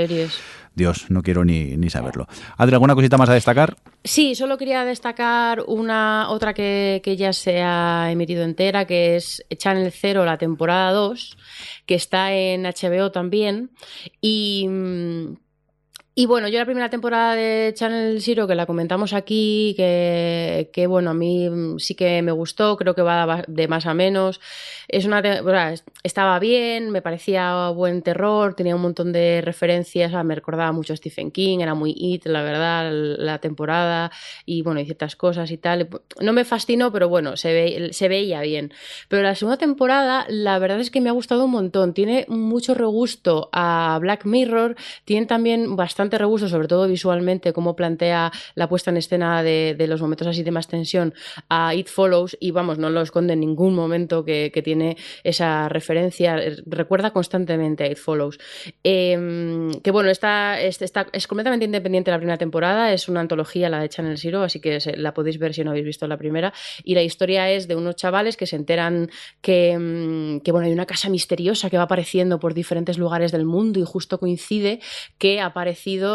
Dios, 0.76 1.10
no 1.10 1.22
quiero 1.22 1.46
ni, 1.46 1.78
ni 1.78 1.90
saberlo. 1.90 2.28
Adri, 2.58 2.74
¿alguna 2.74 2.96
cosita 2.96 3.18
más 3.18 3.30
a 3.30 3.34
destacar? 3.34 3.76
Sí, 4.04 4.36
solo 4.36 4.58
quería 4.58 4.84
destacar 4.86 5.64
una 5.68 6.30
otra 6.30 6.54
que, 6.54 7.02
que 7.04 7.16
ya 7.16 7.32
se 7.32 7.62
ha 7.62 8.10
emitido 8.12 8.44
entera, 8.44 8.86
que 8.86 9.16
es 9.16 9.46
Channel 9.56 9.92
Zero, 9.92 10.26
la 10.26 10.38
temporada 10.38 10.92
2, 10.92 11.38
que 11.86 11.96
está 11.96 12.34
en 12.34 12.64
HBO 12.64 13.12
también. 13.12 13.72
Y 14.20 14.68
mm, 14.68 15.36
y 16.16 16.28
bueno, 16.28 16.48
yo 16.48 16.60
la 16.60 16.66
primera 16.66 16.90
temporada 16.90 17.34
de 17.34 17.74
Channel 17.76 18.22
Zero, 18.22 18.46
que 18.46 18.54
la 18.54 18.68
comentamos 18.68 19.14
aquí, 19.14 19.74
que, 19.76 20.70
que, 20.72 20.86
bueno, 20.86 21.10
a 21.10 21.14
mí 21.16 21.50
sí 21.80 21.96
que 21.96 22.22
me 22.22 22.32
gustó, 22.32 22.78
creo 22.78 22.94
que 22.94 23.02
va 23.02 23.44
de 23.48 23.68
más 23.68 23.88
a 23.88 23.96
menos. 23.96 24.40
Es 24.88 25.06
una 25.06 25.24
estaba 26.04 26.38
bien, 26.38 26.92
me 26.92 27.02
parecía 27.02 27.70
buen 27.70 28.04
terror, 28.04 28.54
tenía 28.54 28.76
un 28.76 28.84
montón 28.84 29.12
de 29.12 29.42
referencias, 29.42 30.12
me 30.24 30.36
recordaba 30.36 30.72
mucho 30.72 30.94
a 30.94 30.98
Stephen 30.98 31.32
King, 31.32 31.60
era 31.62 31.74
muy 31.74 31.96
it, 31.98 32.28
la 32.28 32.44
verdad, 32.44 32.92
la 32.92 33.40
temporada, 33.40 34.12
y 34.46 34.62
bueno, 34.62 34.82
y 34.82 34.86
ciertas 34.86 35.16
cosas 35.16 35.50
y 35.50 35.58
tal. 35.58 35.90
No 36.22 36.32
me 36.32 36.46
fascinó, 36.46 36.92
pero 36.92 37.10
bueno, 37.10 37.38
se, 37.38 37.54
ve, 37.54 37.90
se 37.92 38.08
veía 38.08 38.42
bien. 38.42 38.72
Pero 39.08 39.24
la 39.24 39.34
segunda 39.34 39.58
temporada, 39.58 40.26
la 40.30 40.60
verdad 40.60 40.80
es 40.80 40.92
que 40.92 41.02
me 41.02 41.10
ha 41.10 41.14
gustado 41.14 41.46
un 41.46 41.52
montón. 41.52 41.96
Tiene 41.96 42.26
mucho 42.28 42.76
regusto 42.76 43.50
a 43.52 43.98
Black 44.00 44.26
Mirror, 44.26 44.76
tiene 45.06 45.26
también 45.26 45.76
bastante 45.76 46.03
bastante 46.04 46.18
regusto, 46.18 46.50
sobre 46.50 46.68
todo 46.68 46.86
visualmente, 46.86 47.54
cómo 47.54 47.78
plantea 47.78 48.30
la 48.56 48.68
puesta 48.68 48.92
en 48.92 48.98
escena 48.98 49.42
de, 49.42 49.76
los 49.88 50.02
momentos 50.02 50.28
así 50.28 50.44
de 50.44 50.52
más 50.52 50.68
tensión 50.68 51.14
a 51.48 51.74
It 51.74 51.88
Follows 51.88 52.36
y 52.42 52.52
vamos, 52.52 52.78
no 52.78 52.90
lo 52.90 53.02
esconde 53.02 53.34
en 53.34 53.40
ningún 53.40 53.74
momento 53.74 54.26
que, 54.26 54.52
tiene 54.64 54.98
esa 55.24 55.70
referencia, 55.70 56.38
recuerda 56.66 57.12
constantemente 57.12 57.86
a 57.86 57.88
It 57.92 57.98
Follows. 57.98 58.38
Em, 58.84 59.72
que 59.82 59.92
bueno, 59.92 60.10
está, 60.10 60.60
es 60.62 61.28
completamente 61.28 61.66
independiente 61.66 62.12
la 62.12 62.18
primera 62.18 62.38
temporada, 62.38 62.92
es 62.92 63.08
una 63.08 63.22
antología 63.22 63.70
la 63.70 63.80
de 63.80 63.88
Channel 63.88 64.18
Zero, 64.18 64.44
así 64.44 64.60
que 64.60 64.80
la 64.98 65.14
podéis 65.14 65.40
ver 65.40 65.54
si 65.54 65.64
no 65.64 65.72
habéis 65.72 65.86
visto 65.86 66.06
la 66.08 66.18
primera. 66.18 66.54
Y 66.84 66.96
la 66.96 67.02
historia 67.02 67.50
es 67.50 67.70
de 67.70 67.78
unos 67.78 67.96
chavales 67.96 68.36
que 68.36 68.46
se 68.46 68.58
enteran 68.58 69.10
que, 69.42 69.72
em, 69.72 70.42
bueno, 70.44 70.68
hay 70.68 70.74
una 70.74 70.86
casa 70.86 71.10
misteriosa 71.10 71.70
que 71.70 71.78
va 71.78 71.84
apareciendo 71.84 72.40
por 72.40 72.54
diferentes 72.54 72.98
lugares 72.98 73.32
del 73.32 73.46
mundo 73.46 73.80
y 73.80 73.86
justo 73.86 74.20
coincide 74.20 74.80
que 75.18 75.40
ha 75.40 75.54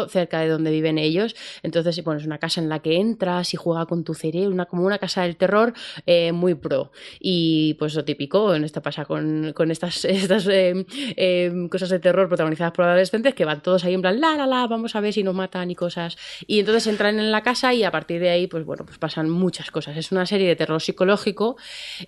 cerca 0.07 0.39
de 0.41 0.49
donde 0.49 0.71
viven 0.71 0.97
ellos. 0.97 1.35
Entonces, 1.63 2.03
bueno, 2.03 2.19
es 2.19 2.25
una 2.25 2.37
casa 2.37 2.61
en 2.61 2.69
la 2.69 2.79
que 2.79 2.97
entras 2.97 3.53
y 3.53 3.57
juega 3.57 3.85
con 3.85 4.03
tu 4.03 4.13
cerebro, 4.13 4.51
una, 4.51 4.65
como 4.65 4.85
una 4.85 4.97
casa 4.97 5.23
del 5.23 5.35
terror 5.35 5.73
eh, 6.05 6.31
muy 6.31 6.55
pro. 6.55 6.91
Y 7.19 7.75
pues 7.75 7.95
lo 7.95 8.05
típico, 8.05 8.53
en 8.55 8.63
esta 8.63 8.81
pasa 8.81 9.05
con, 9.05 9.53
con 9.53 9.71
estas, 9.71 10.05
estas 10.05 10.47
eh, 10.47 10.85
eh, 11.15 11.67
cosas 11.69 11.89
de 11.89 11.99
terror 11.99 12.27
protagonizadas 12.27 12.73
por 12.73 12.85
adolescentes 12.85 13.33
que 13.33 13.45
van 13.45 13.61
todos 13.61 13.83
ahí 13.85 13.93
en 13.93 14.01
plan, 14.01 14.19
la, 14.19 14.35
la, 14.35 14.47
la, 14.47 14.67
vamos 14.67 14.95
a 14.95 15.01
ver 15.01 15.13
si 15.13 15.23
nos 15.23 15.35
matan 15.35 15.71
y 15.71 15.75
cosas. 15.75 16.17
Y 16.47 16.59
entonces 16.59 16.87
entran 16.87 17.19
en 17.19 17.31
la 17.31 17.41
casa 17.41 17.73
y 17.73 17.83
a 17.83 17.91
partir 17.91 18.19
de 18.21 18.29
ahí, 18.29 18.47
pues 18.47 18.65
bueno, 18.65 18.85
pues 18.85 18.97
pasan 18.97 19.29
muchas 19.29 19.71
cosas. 19.71 19.97
Es 19.97 20.11
una 20.11 20.25
serie 20.25 20.47
de 20.47 20.55
terror 20.55 20.81
psicológico 20.81 21.57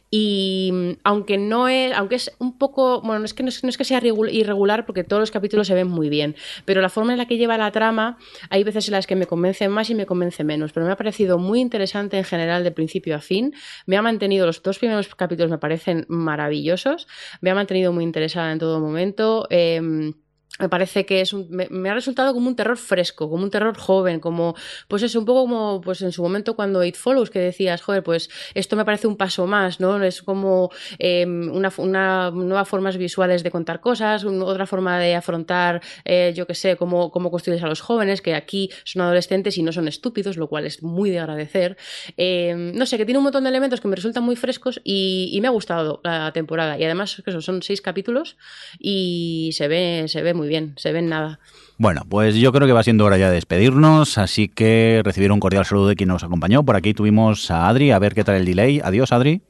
y 0.09 0.97
aunque 1.03 1.37
no 1.37 1.67
es, 1.67 1.93
aunque 1.93 2.15
es 2.15 2.31
un 2.39 2.57
poco, 2.57 3.01
bueno, 3.01 3.19
no 3.19 3.25
es 3.25 3.33
que, 3.33 3.43
no 3.43 3.49
es, 3.49 3.63
no 3.63 3.69
es 3.69 3.77
que 3.77 3.83
sea 3.83 4.01
irregular 4.03 4.85
porque 4.85 5.03
todos 5.03 5.19
los 5.19 5.31
capítulos 5.31 5.67
se 5.67 5.73
ven 5.73 5.87
muy 5.87 6.09
bien, 6.09 6.35
pero 6.65 6.81
la 6.81 6.89
forma 6.89 7.11
en 7.11 7.17
la 7.17 7.25
que 7.25 7.37
lleva 7.37 7.57
la 7.61 7.71
trama, 7.71 8.17
hay 8.49 8.63
veces 8.63 8.87
en 8.87 8.93
las 8.93 9.07
que 9.07 9.15
me 9.15 9.25
convencen 9.25 9.71
más 9.71 9.89
y 9.89 9.95
me 9.95 10.05
convence 10.05 10.43
menos, 10.43 10.73
pero 10.73 10.85
me 10.85 10.91
ha 10.91 10.97
parecido 10.97 11.37
muy 11.37 11.59
interesante 11.59 12.17
en 12.17 12.23
general 12.23 12.63
de 12.63 12.71
principio 12.71 13.15
a 13.15 13.19
fin. 13.19 13.53
Me 13.85 13.97
ha 13.97 14.01
mantenido, 14.01 14.45
los 14.45 14.61
dos 14.61 14.79
primeros 14.79 15.13
capítulos 15.15 15.51
me 15.51 15.57
parecen 15.57 16.05
maravillosos, 16.09 17.07
me 17.41 17.49
ha 17.49 17.55
mantenido 17.55 17.93
muy 17.93 18.03
interesada 18.03 18.51
en 18.51 18.59
todo 18.59 18.79
momento. 18.79 19.47
Em, 19.49 20.13
me 20.61 20.69
parece 20.69 21.05
que 21.05 21.21
es 21.21 21.33
un, 21.33 21.47
me, 21.49 21.89
ha 21.89 21.93
resultado 21.93 22.33
como 22.33 22.47
un 22.47 22.55
terror 22.55 22.77
fresco, 22.77 23.29
como 23.29 23.43
un 23.43 23.49
terror 23.49 23.75
joven, 23.77 24.19
como, 24.19 24.55
pues 24.87 25.03
es 25.03 25.15
un 25.15 25.25
poco 25.25 25.41
como, 25.41 25.81
pues 25.81 26.01
en 26.01 26.11
su 26.11 26.21
momento 26.21 26.55
cuando 26.55 26.83
It 26.83 26.95
Follows, 26.95 27.29
que 27.31 27.39
decías, 27.39 27.81
joder, 27.81 28.03
pues 28.03 28.29
esto 28.53 28.75
me 28.75 28.85
parece 28.85 29.07
un 29.07 29.17
paso 29.17 29.47
más, 29.47 29.79
¿no? 29.79 30.01
Es 30.03 30.21
como 30.21 30.69
em, 30.99 31.51
una, 31.51 31.71
una, 31.77 32.31
nuevas 32.31 32.67
formas 32.67 32.97
visuales 32.97 33.43
de 33.43 33.51
contar 33.51 33.81
cosas, 33.81 34.23
otra 34.23 34.65
forma 34.67 34.99
de 34.99 35.15
afrontar, 35.15 35.81
eh, 36.05 36.33
yo 36.35 36.45
qué 36.45 36.53
sé, 36.53 36.75
cómo, 36.75 37.11
cómo 37.11 37.31
construyes 37.31 37.63
a 37.63 37.67
los 37.67 37.81
jóvenes, 37.81 38.21
que 38.21 38.35
aquí 38.35 38.69
son 38.83 39.01
adolescentes 39.01 39.57
y 39.57 39.63
no 39.63 39.71
son 39.71 39.87
estúpidos, 39.87 40.37
lo 40.37 40.47
cual 40.47 40.65
es 40.65 40.83
muy 40.83 41.09
de 41.09 41.19
agradecer. 41.19 41.77
Em, 42.17 42.73
no 42.75 42.85
sé, 42.85 42.97
que 42.97 43.05
tiene 43.05 43.17
un 43.17 43.23
montón 43.23 43.43
de 43.43 43.49
elementos 43.49 43.81
que 43.81 43.87
me 43.87 43.95
resultan 43.95 44.23
muy 44.23 44.35
frescos 44.35 44.79
y, 44.83 45.29
y 45.33 45.41
me 45.41 45.47
ha 45.47 45.51
gustado 45.51 46.01
la 46.03 46.31
temporada. 46.33 46.77
Y 46.77 46.83
además, 46.83 47.21
que 47.25 47.41
son 47.41 47.63
seis 47.63 47.81
capítulos 47.81 48.37
y 48.79 49.49
se 49.53 49.67
ve, 49.67 50.05
se 50.07 50.21
ve 50.21 50.33
muy 50.33 50.47
bien, 50.47 50.50
se 50.75 50.91
ven 50.91 51.09
nada. 51.09 51.39
Bueno, 51.77 52.03
pues 52.07 52.35
yo 52.35 52.51
creo 52.51 52.67
que 52.67 52.73
va 52.73 52.83
siendo 52.83 53.05
hora 53.05 53.17
ya 53.17 53.29
de 53.29 53.35
despedirnos, 53.35 54.17
así 54.17 54.47
que 54.47 55.01
recibir 55.03 55.31
un 55.31 55.39
cordial 55.39 55.65
saludo 55.65 55.87
de 55.87 55.95
quien 55.95 56.09
nos 56.09 56.23
acompañó. 56.23 56.63
Por 56.63 56.75
aquí 56.75 56.93
tuvimos 56.93 57.49
a 57.49 57.67
Adri, 57.67 57.91
a 57.91 57.99
ver 57.99 58.13
qué 58.13 58.23
tal 58.23 58.35
el 58.35 58.45
delay. 58.45 58.81
Adiós, 58.83 59.11
Adri. 59.11 59.41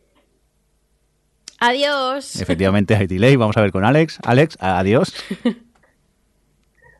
Adiós. 1.60 2.42
Efectivamente 2.42 2.96
hay 2.96 3.08
delay, 3.08 3.36
vamos 3.36 3.58
a 3.58 3.62
ver 3.62 3.72
con 3.72 3.86
Alex. 3.86 4.20
Alex, 4.24 4.58
adiós. 4.60 5.14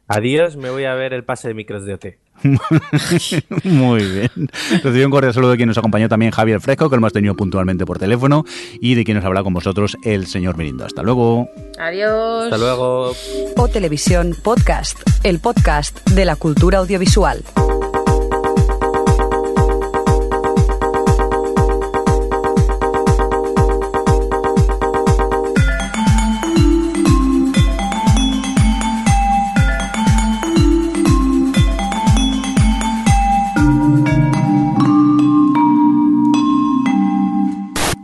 Adiós, 0.08 0.58
me 0.58 0.70
voy 0.70 0.84
a 0.84 0.94
ver 0.94 1.14
el 1.14 1.24
pase 1.24 1.48
de 1.48 1.54
micros 1.54 1.86
de 1.86 1.94
OT. 1.94 2.06
Muy 3.64 4.04
bien. 4.04 4.50
Recibo 4.84 5.06
un 5.06 5.12
cordial 5.12 5.34
saludo 5.34 5.52
de 5.52 5.58
quien 5.58 5.68
nos 5.68 5.78
acompañó 5.78 6.10
también 6.10 6.32
Javier 6.32 6.60
Fresco, 6.60 6.90
que 6.90 6.96
lo 6.96 7.00
hemos 7.00 7.14
tenido 7.14 7.36
puntualmente 7.36 7.86
por 7.86 8.00
teléfono, 8.00 8.46
y 8.80 8.96
de 8.96 9.04
quien 9.04 9.18
nos 9.18 9.26
habla 9.26 9.44
con 9.44 9.54
vosotros 9.54 9.98
el 10.04 10.28
señor 10.28 10.58
Mirindo. 10.58 10.86
Hasta 10.86 11.04
luego. 11.04 11.50
Adiós. 11.80 12.46
Hasta 12.46 12.58
luego. 12.58 13.14
O 13.58 13.68
Televisión 13.68 14.36
Podcast, 14.42 15.00
el 15.24 15.40
podcast 15.40 16.08
de 16.10 16.26
la 16.26 16.36
cultura 16.36 16.80
audiovisual. 16.80 17.44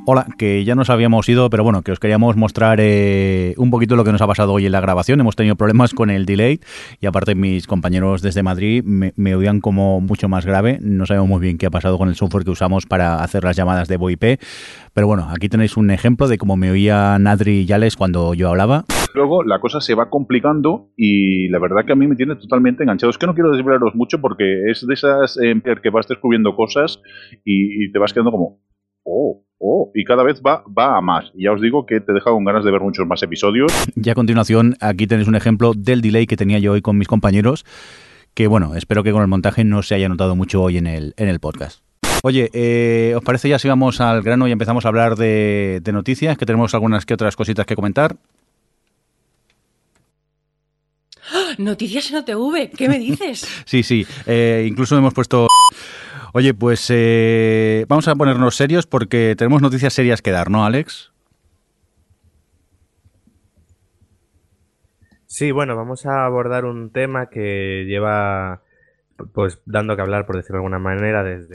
Hola, 0.09 0.25
que 0.37 0.63
ya 0.63 0.73
nos 0.73 0.89
habíamos 0.89 1.27
ido, 1.27 1.49
pero 1.49 1.65
bueno, 1.65 1.81
que 1.81 1.91
os 1.91 1.99
queríamos 1.99 2.37
mostrar 2.37 2.79
eh, 2.79 3.53
un 3.57 3.69
poquito 3.69 3.97
lo 3.97 4.05
que 4.05 4.13
nos 4.13 4.21
ha 4.21 4.27
pasado 4.27 4.53
hoy 4.53 4.65
en 4.65 4.71
la 4.71 4.79
grabación. 4.79 5.19
Hemos 5.19 5.35
tenido 5.35 5.57
problemas 5.57 5.93
con 5.93 6.09
el 6.09 6.25
delay 6.25 6.61
y 7.01 7.07
aparte 7.07 7.35
mis 7.35 7.67
compañeros 7.67 8.21
desde 8.21 8.41
Madrid 8.41 8.85
me, 8.85 9.35
oían 9.35 9.59
como 9.59 9.99
mucho 9.99 10.29
más 10.29 10.45
grave. 10.45 10.77
No 10.81 11.05
sabemos 11.05 11.27
muy 11.27 11.41
bien 11.41 11.57
qué 11.57 11.65
ha 11.65 11.71
pasado 11.71 11.97
con 11.97 12.07
el 12.07 12.15
software 12.15 12.45
que 12.45 12.51
usamos 12.51 12.85
para 12.85 13.21
hacer 13.21 13.43
las 13.43 13.57
llamadas 13.57 13.89
de 13.89 13.97
VoIP. 13.97 14.39
Pero 14.93 15.07
bueno, 15.07 15.27
aquí 15.29 15.49
tenéis 15.49 15.75
un 15.75 15.91
ejemplo 15.91 16.29
de 16.29 16.37
cómo 16.37 16.55
me 16.55 16.71
oía 16.71 17.19
Nadri 17.19 17.67
y 17.69 17.95
cuando 17.97 18.33
yo 18.33 18.47
hablaba. 18.47 18.85
Luego 19.13 19.43
la 19.43 19.59
cosa 19.59 19.81
se 19.81 19.93
va 19.93 20.09
complicando 20.09 20.89
y 20.95 21.49
la 21.49 21.59
verdad 21.59 21.83
que 21.85 21.91
a 21.91 21.97
mí 21.97 22.07
me 22.07 22.15
tiene 22.15 22.37
totalmente 22.37 22.83
enganchado. 22.83 23.09
Es 23.09 23.17
que 23.17 23.27
no 23.27 23.33
quiero 23.33 23.51
desvelaros 23.51 23.93
mucho 23.93 24.21
porque 24.21 24.71
es 24.71 24.87
de 24.87 24.93
esas 24.93 25.37
eh, 25.43 25.61
que 25.83 25.89
vas 25.89 26.07
descubriendo 26.07 26.55
cosas 26.55 27.01
y 27.43 27.91
te 27.91 27.99
vas 27.99 28.13
quedando 28.13 28.31
como, 28.31 28.61
oh, 29.03 29.43
oh, 29.59 29.91
y 29.93 30.03
cada 30.03 30.23
vez 30.23 30.41
va, 30.45 30.63
va 30.65 30.97
a 30.97 31.01
más. 31.01 31.31
Y 31.33 31.43
ya 31.43 31.51
os 31.51 31.61
digo 31.61 31.85
que 31.85 31.99
te 31.99 32.13
deja 32.13 32.31
con 32.31 32.45
ganas 32.45 32.63
de 32.63 32.71
ver 32.71 32.81
muchos 32.81 33.07
más 33.07 33.21
episodios. 33.23 33.71
Y 33.95 34.09
a 34.09 34.15
continuación, 34.15 34.75
aquí 34.79 35.07
tenéis 35.07 35.27
un 35.27 35.35
ejemplo 35.35 35.73
del 35.75 36.01
delay 36.01 36.27
que 36.27 36.37
tenía 36.37 36.59
yo 36.59 36.73
hoy 36.73 36.81
con 36.81 36.97
mis 36.97 37.07
compañeros, 37.07 37.65
que 38.33 38.47
bueno, 38.47 38.75
espero 38.75 39.03
que 39.03 39.11
con 39.11 39.21
el 39.21 39.27
montaje 39.27 39.63
no 39.63 39.81
se 39.81 39.95
haya 39.95 40.09
notado 40.09 40.35
mucho 40.35 40.61
hoy 40.61 40.77
en 40.77 40.87
el, 40.87 41.13
en 41.17 41.27
el 41.27 41.39
podcast. 41.39 41.81
Oye, 42.23 42.49
eh, 42.53 43.13
¿os 43.15 43.23
parece 43.23 43.49
ya 43.49 43.59
si 43.59 43.67
vamos 43.67 44.01
al 44.01 44.21
grano 44.21 44.47
y 44.47 44.51
empezamos 44.51 44.85
a 44.85 44.87
hablar 44.89 45.15
de, 45.15 45.81
noticias? 45.91 46.37
Que 46.37 46.45
tenemos 46.45 46.73
algunas 46.73 47.05
que 47.05 47.13
otras 47.13 47.35
cositas 47.35 47.65
que 47.65 47.75
comentar. 47.75 48.17
¡Ah! 51.31 51.53
Noticias 51.57 52.09
en 52.09 52.17
OTV, 52.17 52.71
¿qué 52.75 52.89
me 52.89 52.99
dices? 52.99 53.47
sí, 53.65 53.83
sí, 53.83 54.05
eh, 54.25 54.65
incluso 54.67 54.97
hemos 54.97 55.13
puesto 55.13 55.47
Oye, 56.37 56.53
pues 56.53 56.85
eh, 56.91 57.85
vamos 57.87 58.07
a 58.07 58.13
ponernos 58.13 58.55
serios 58.55 58.85
porque 58.85 59.33
tenemos 59.35 59.59
noticias 59.59 59.91
serias 59.91 60.21
que 60.21 60.29
dar, 60.29 60.51
¿no, 60.51 60.65
Alex? 60.65 61.11
Sí, 65.25 65.51
bueno, 65.51 65.75
vamos 65.75 66.05
a 66.05 66.27
abordar 66.27 66.65
un 66.65 66.91
tema 66.91 67.31
que 67.31 67.85
lleva 67.87 68.61
pues 69.33 69.57
dando 69.65 69.95
que 69.95 70.03
hablar, 70.03 70.27
por 70.27 70.35
decirlo 70.35 70.57
de 70.57 70.59
alguna 70.59 70.77
manera, 70.77 71.23
desde... 71.23 71.53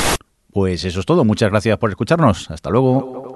Pues 0.53 0.85
eso 0.85 0.99
es 0.99 1.07
todo. 1.07 1.25
Muchas 1.25 1.51
gracias 1.51 1.79
por 1.79 1.91
escucharnos. 1.91 2.51
Hasta 2.51 2.69
luego. 2.69 3.32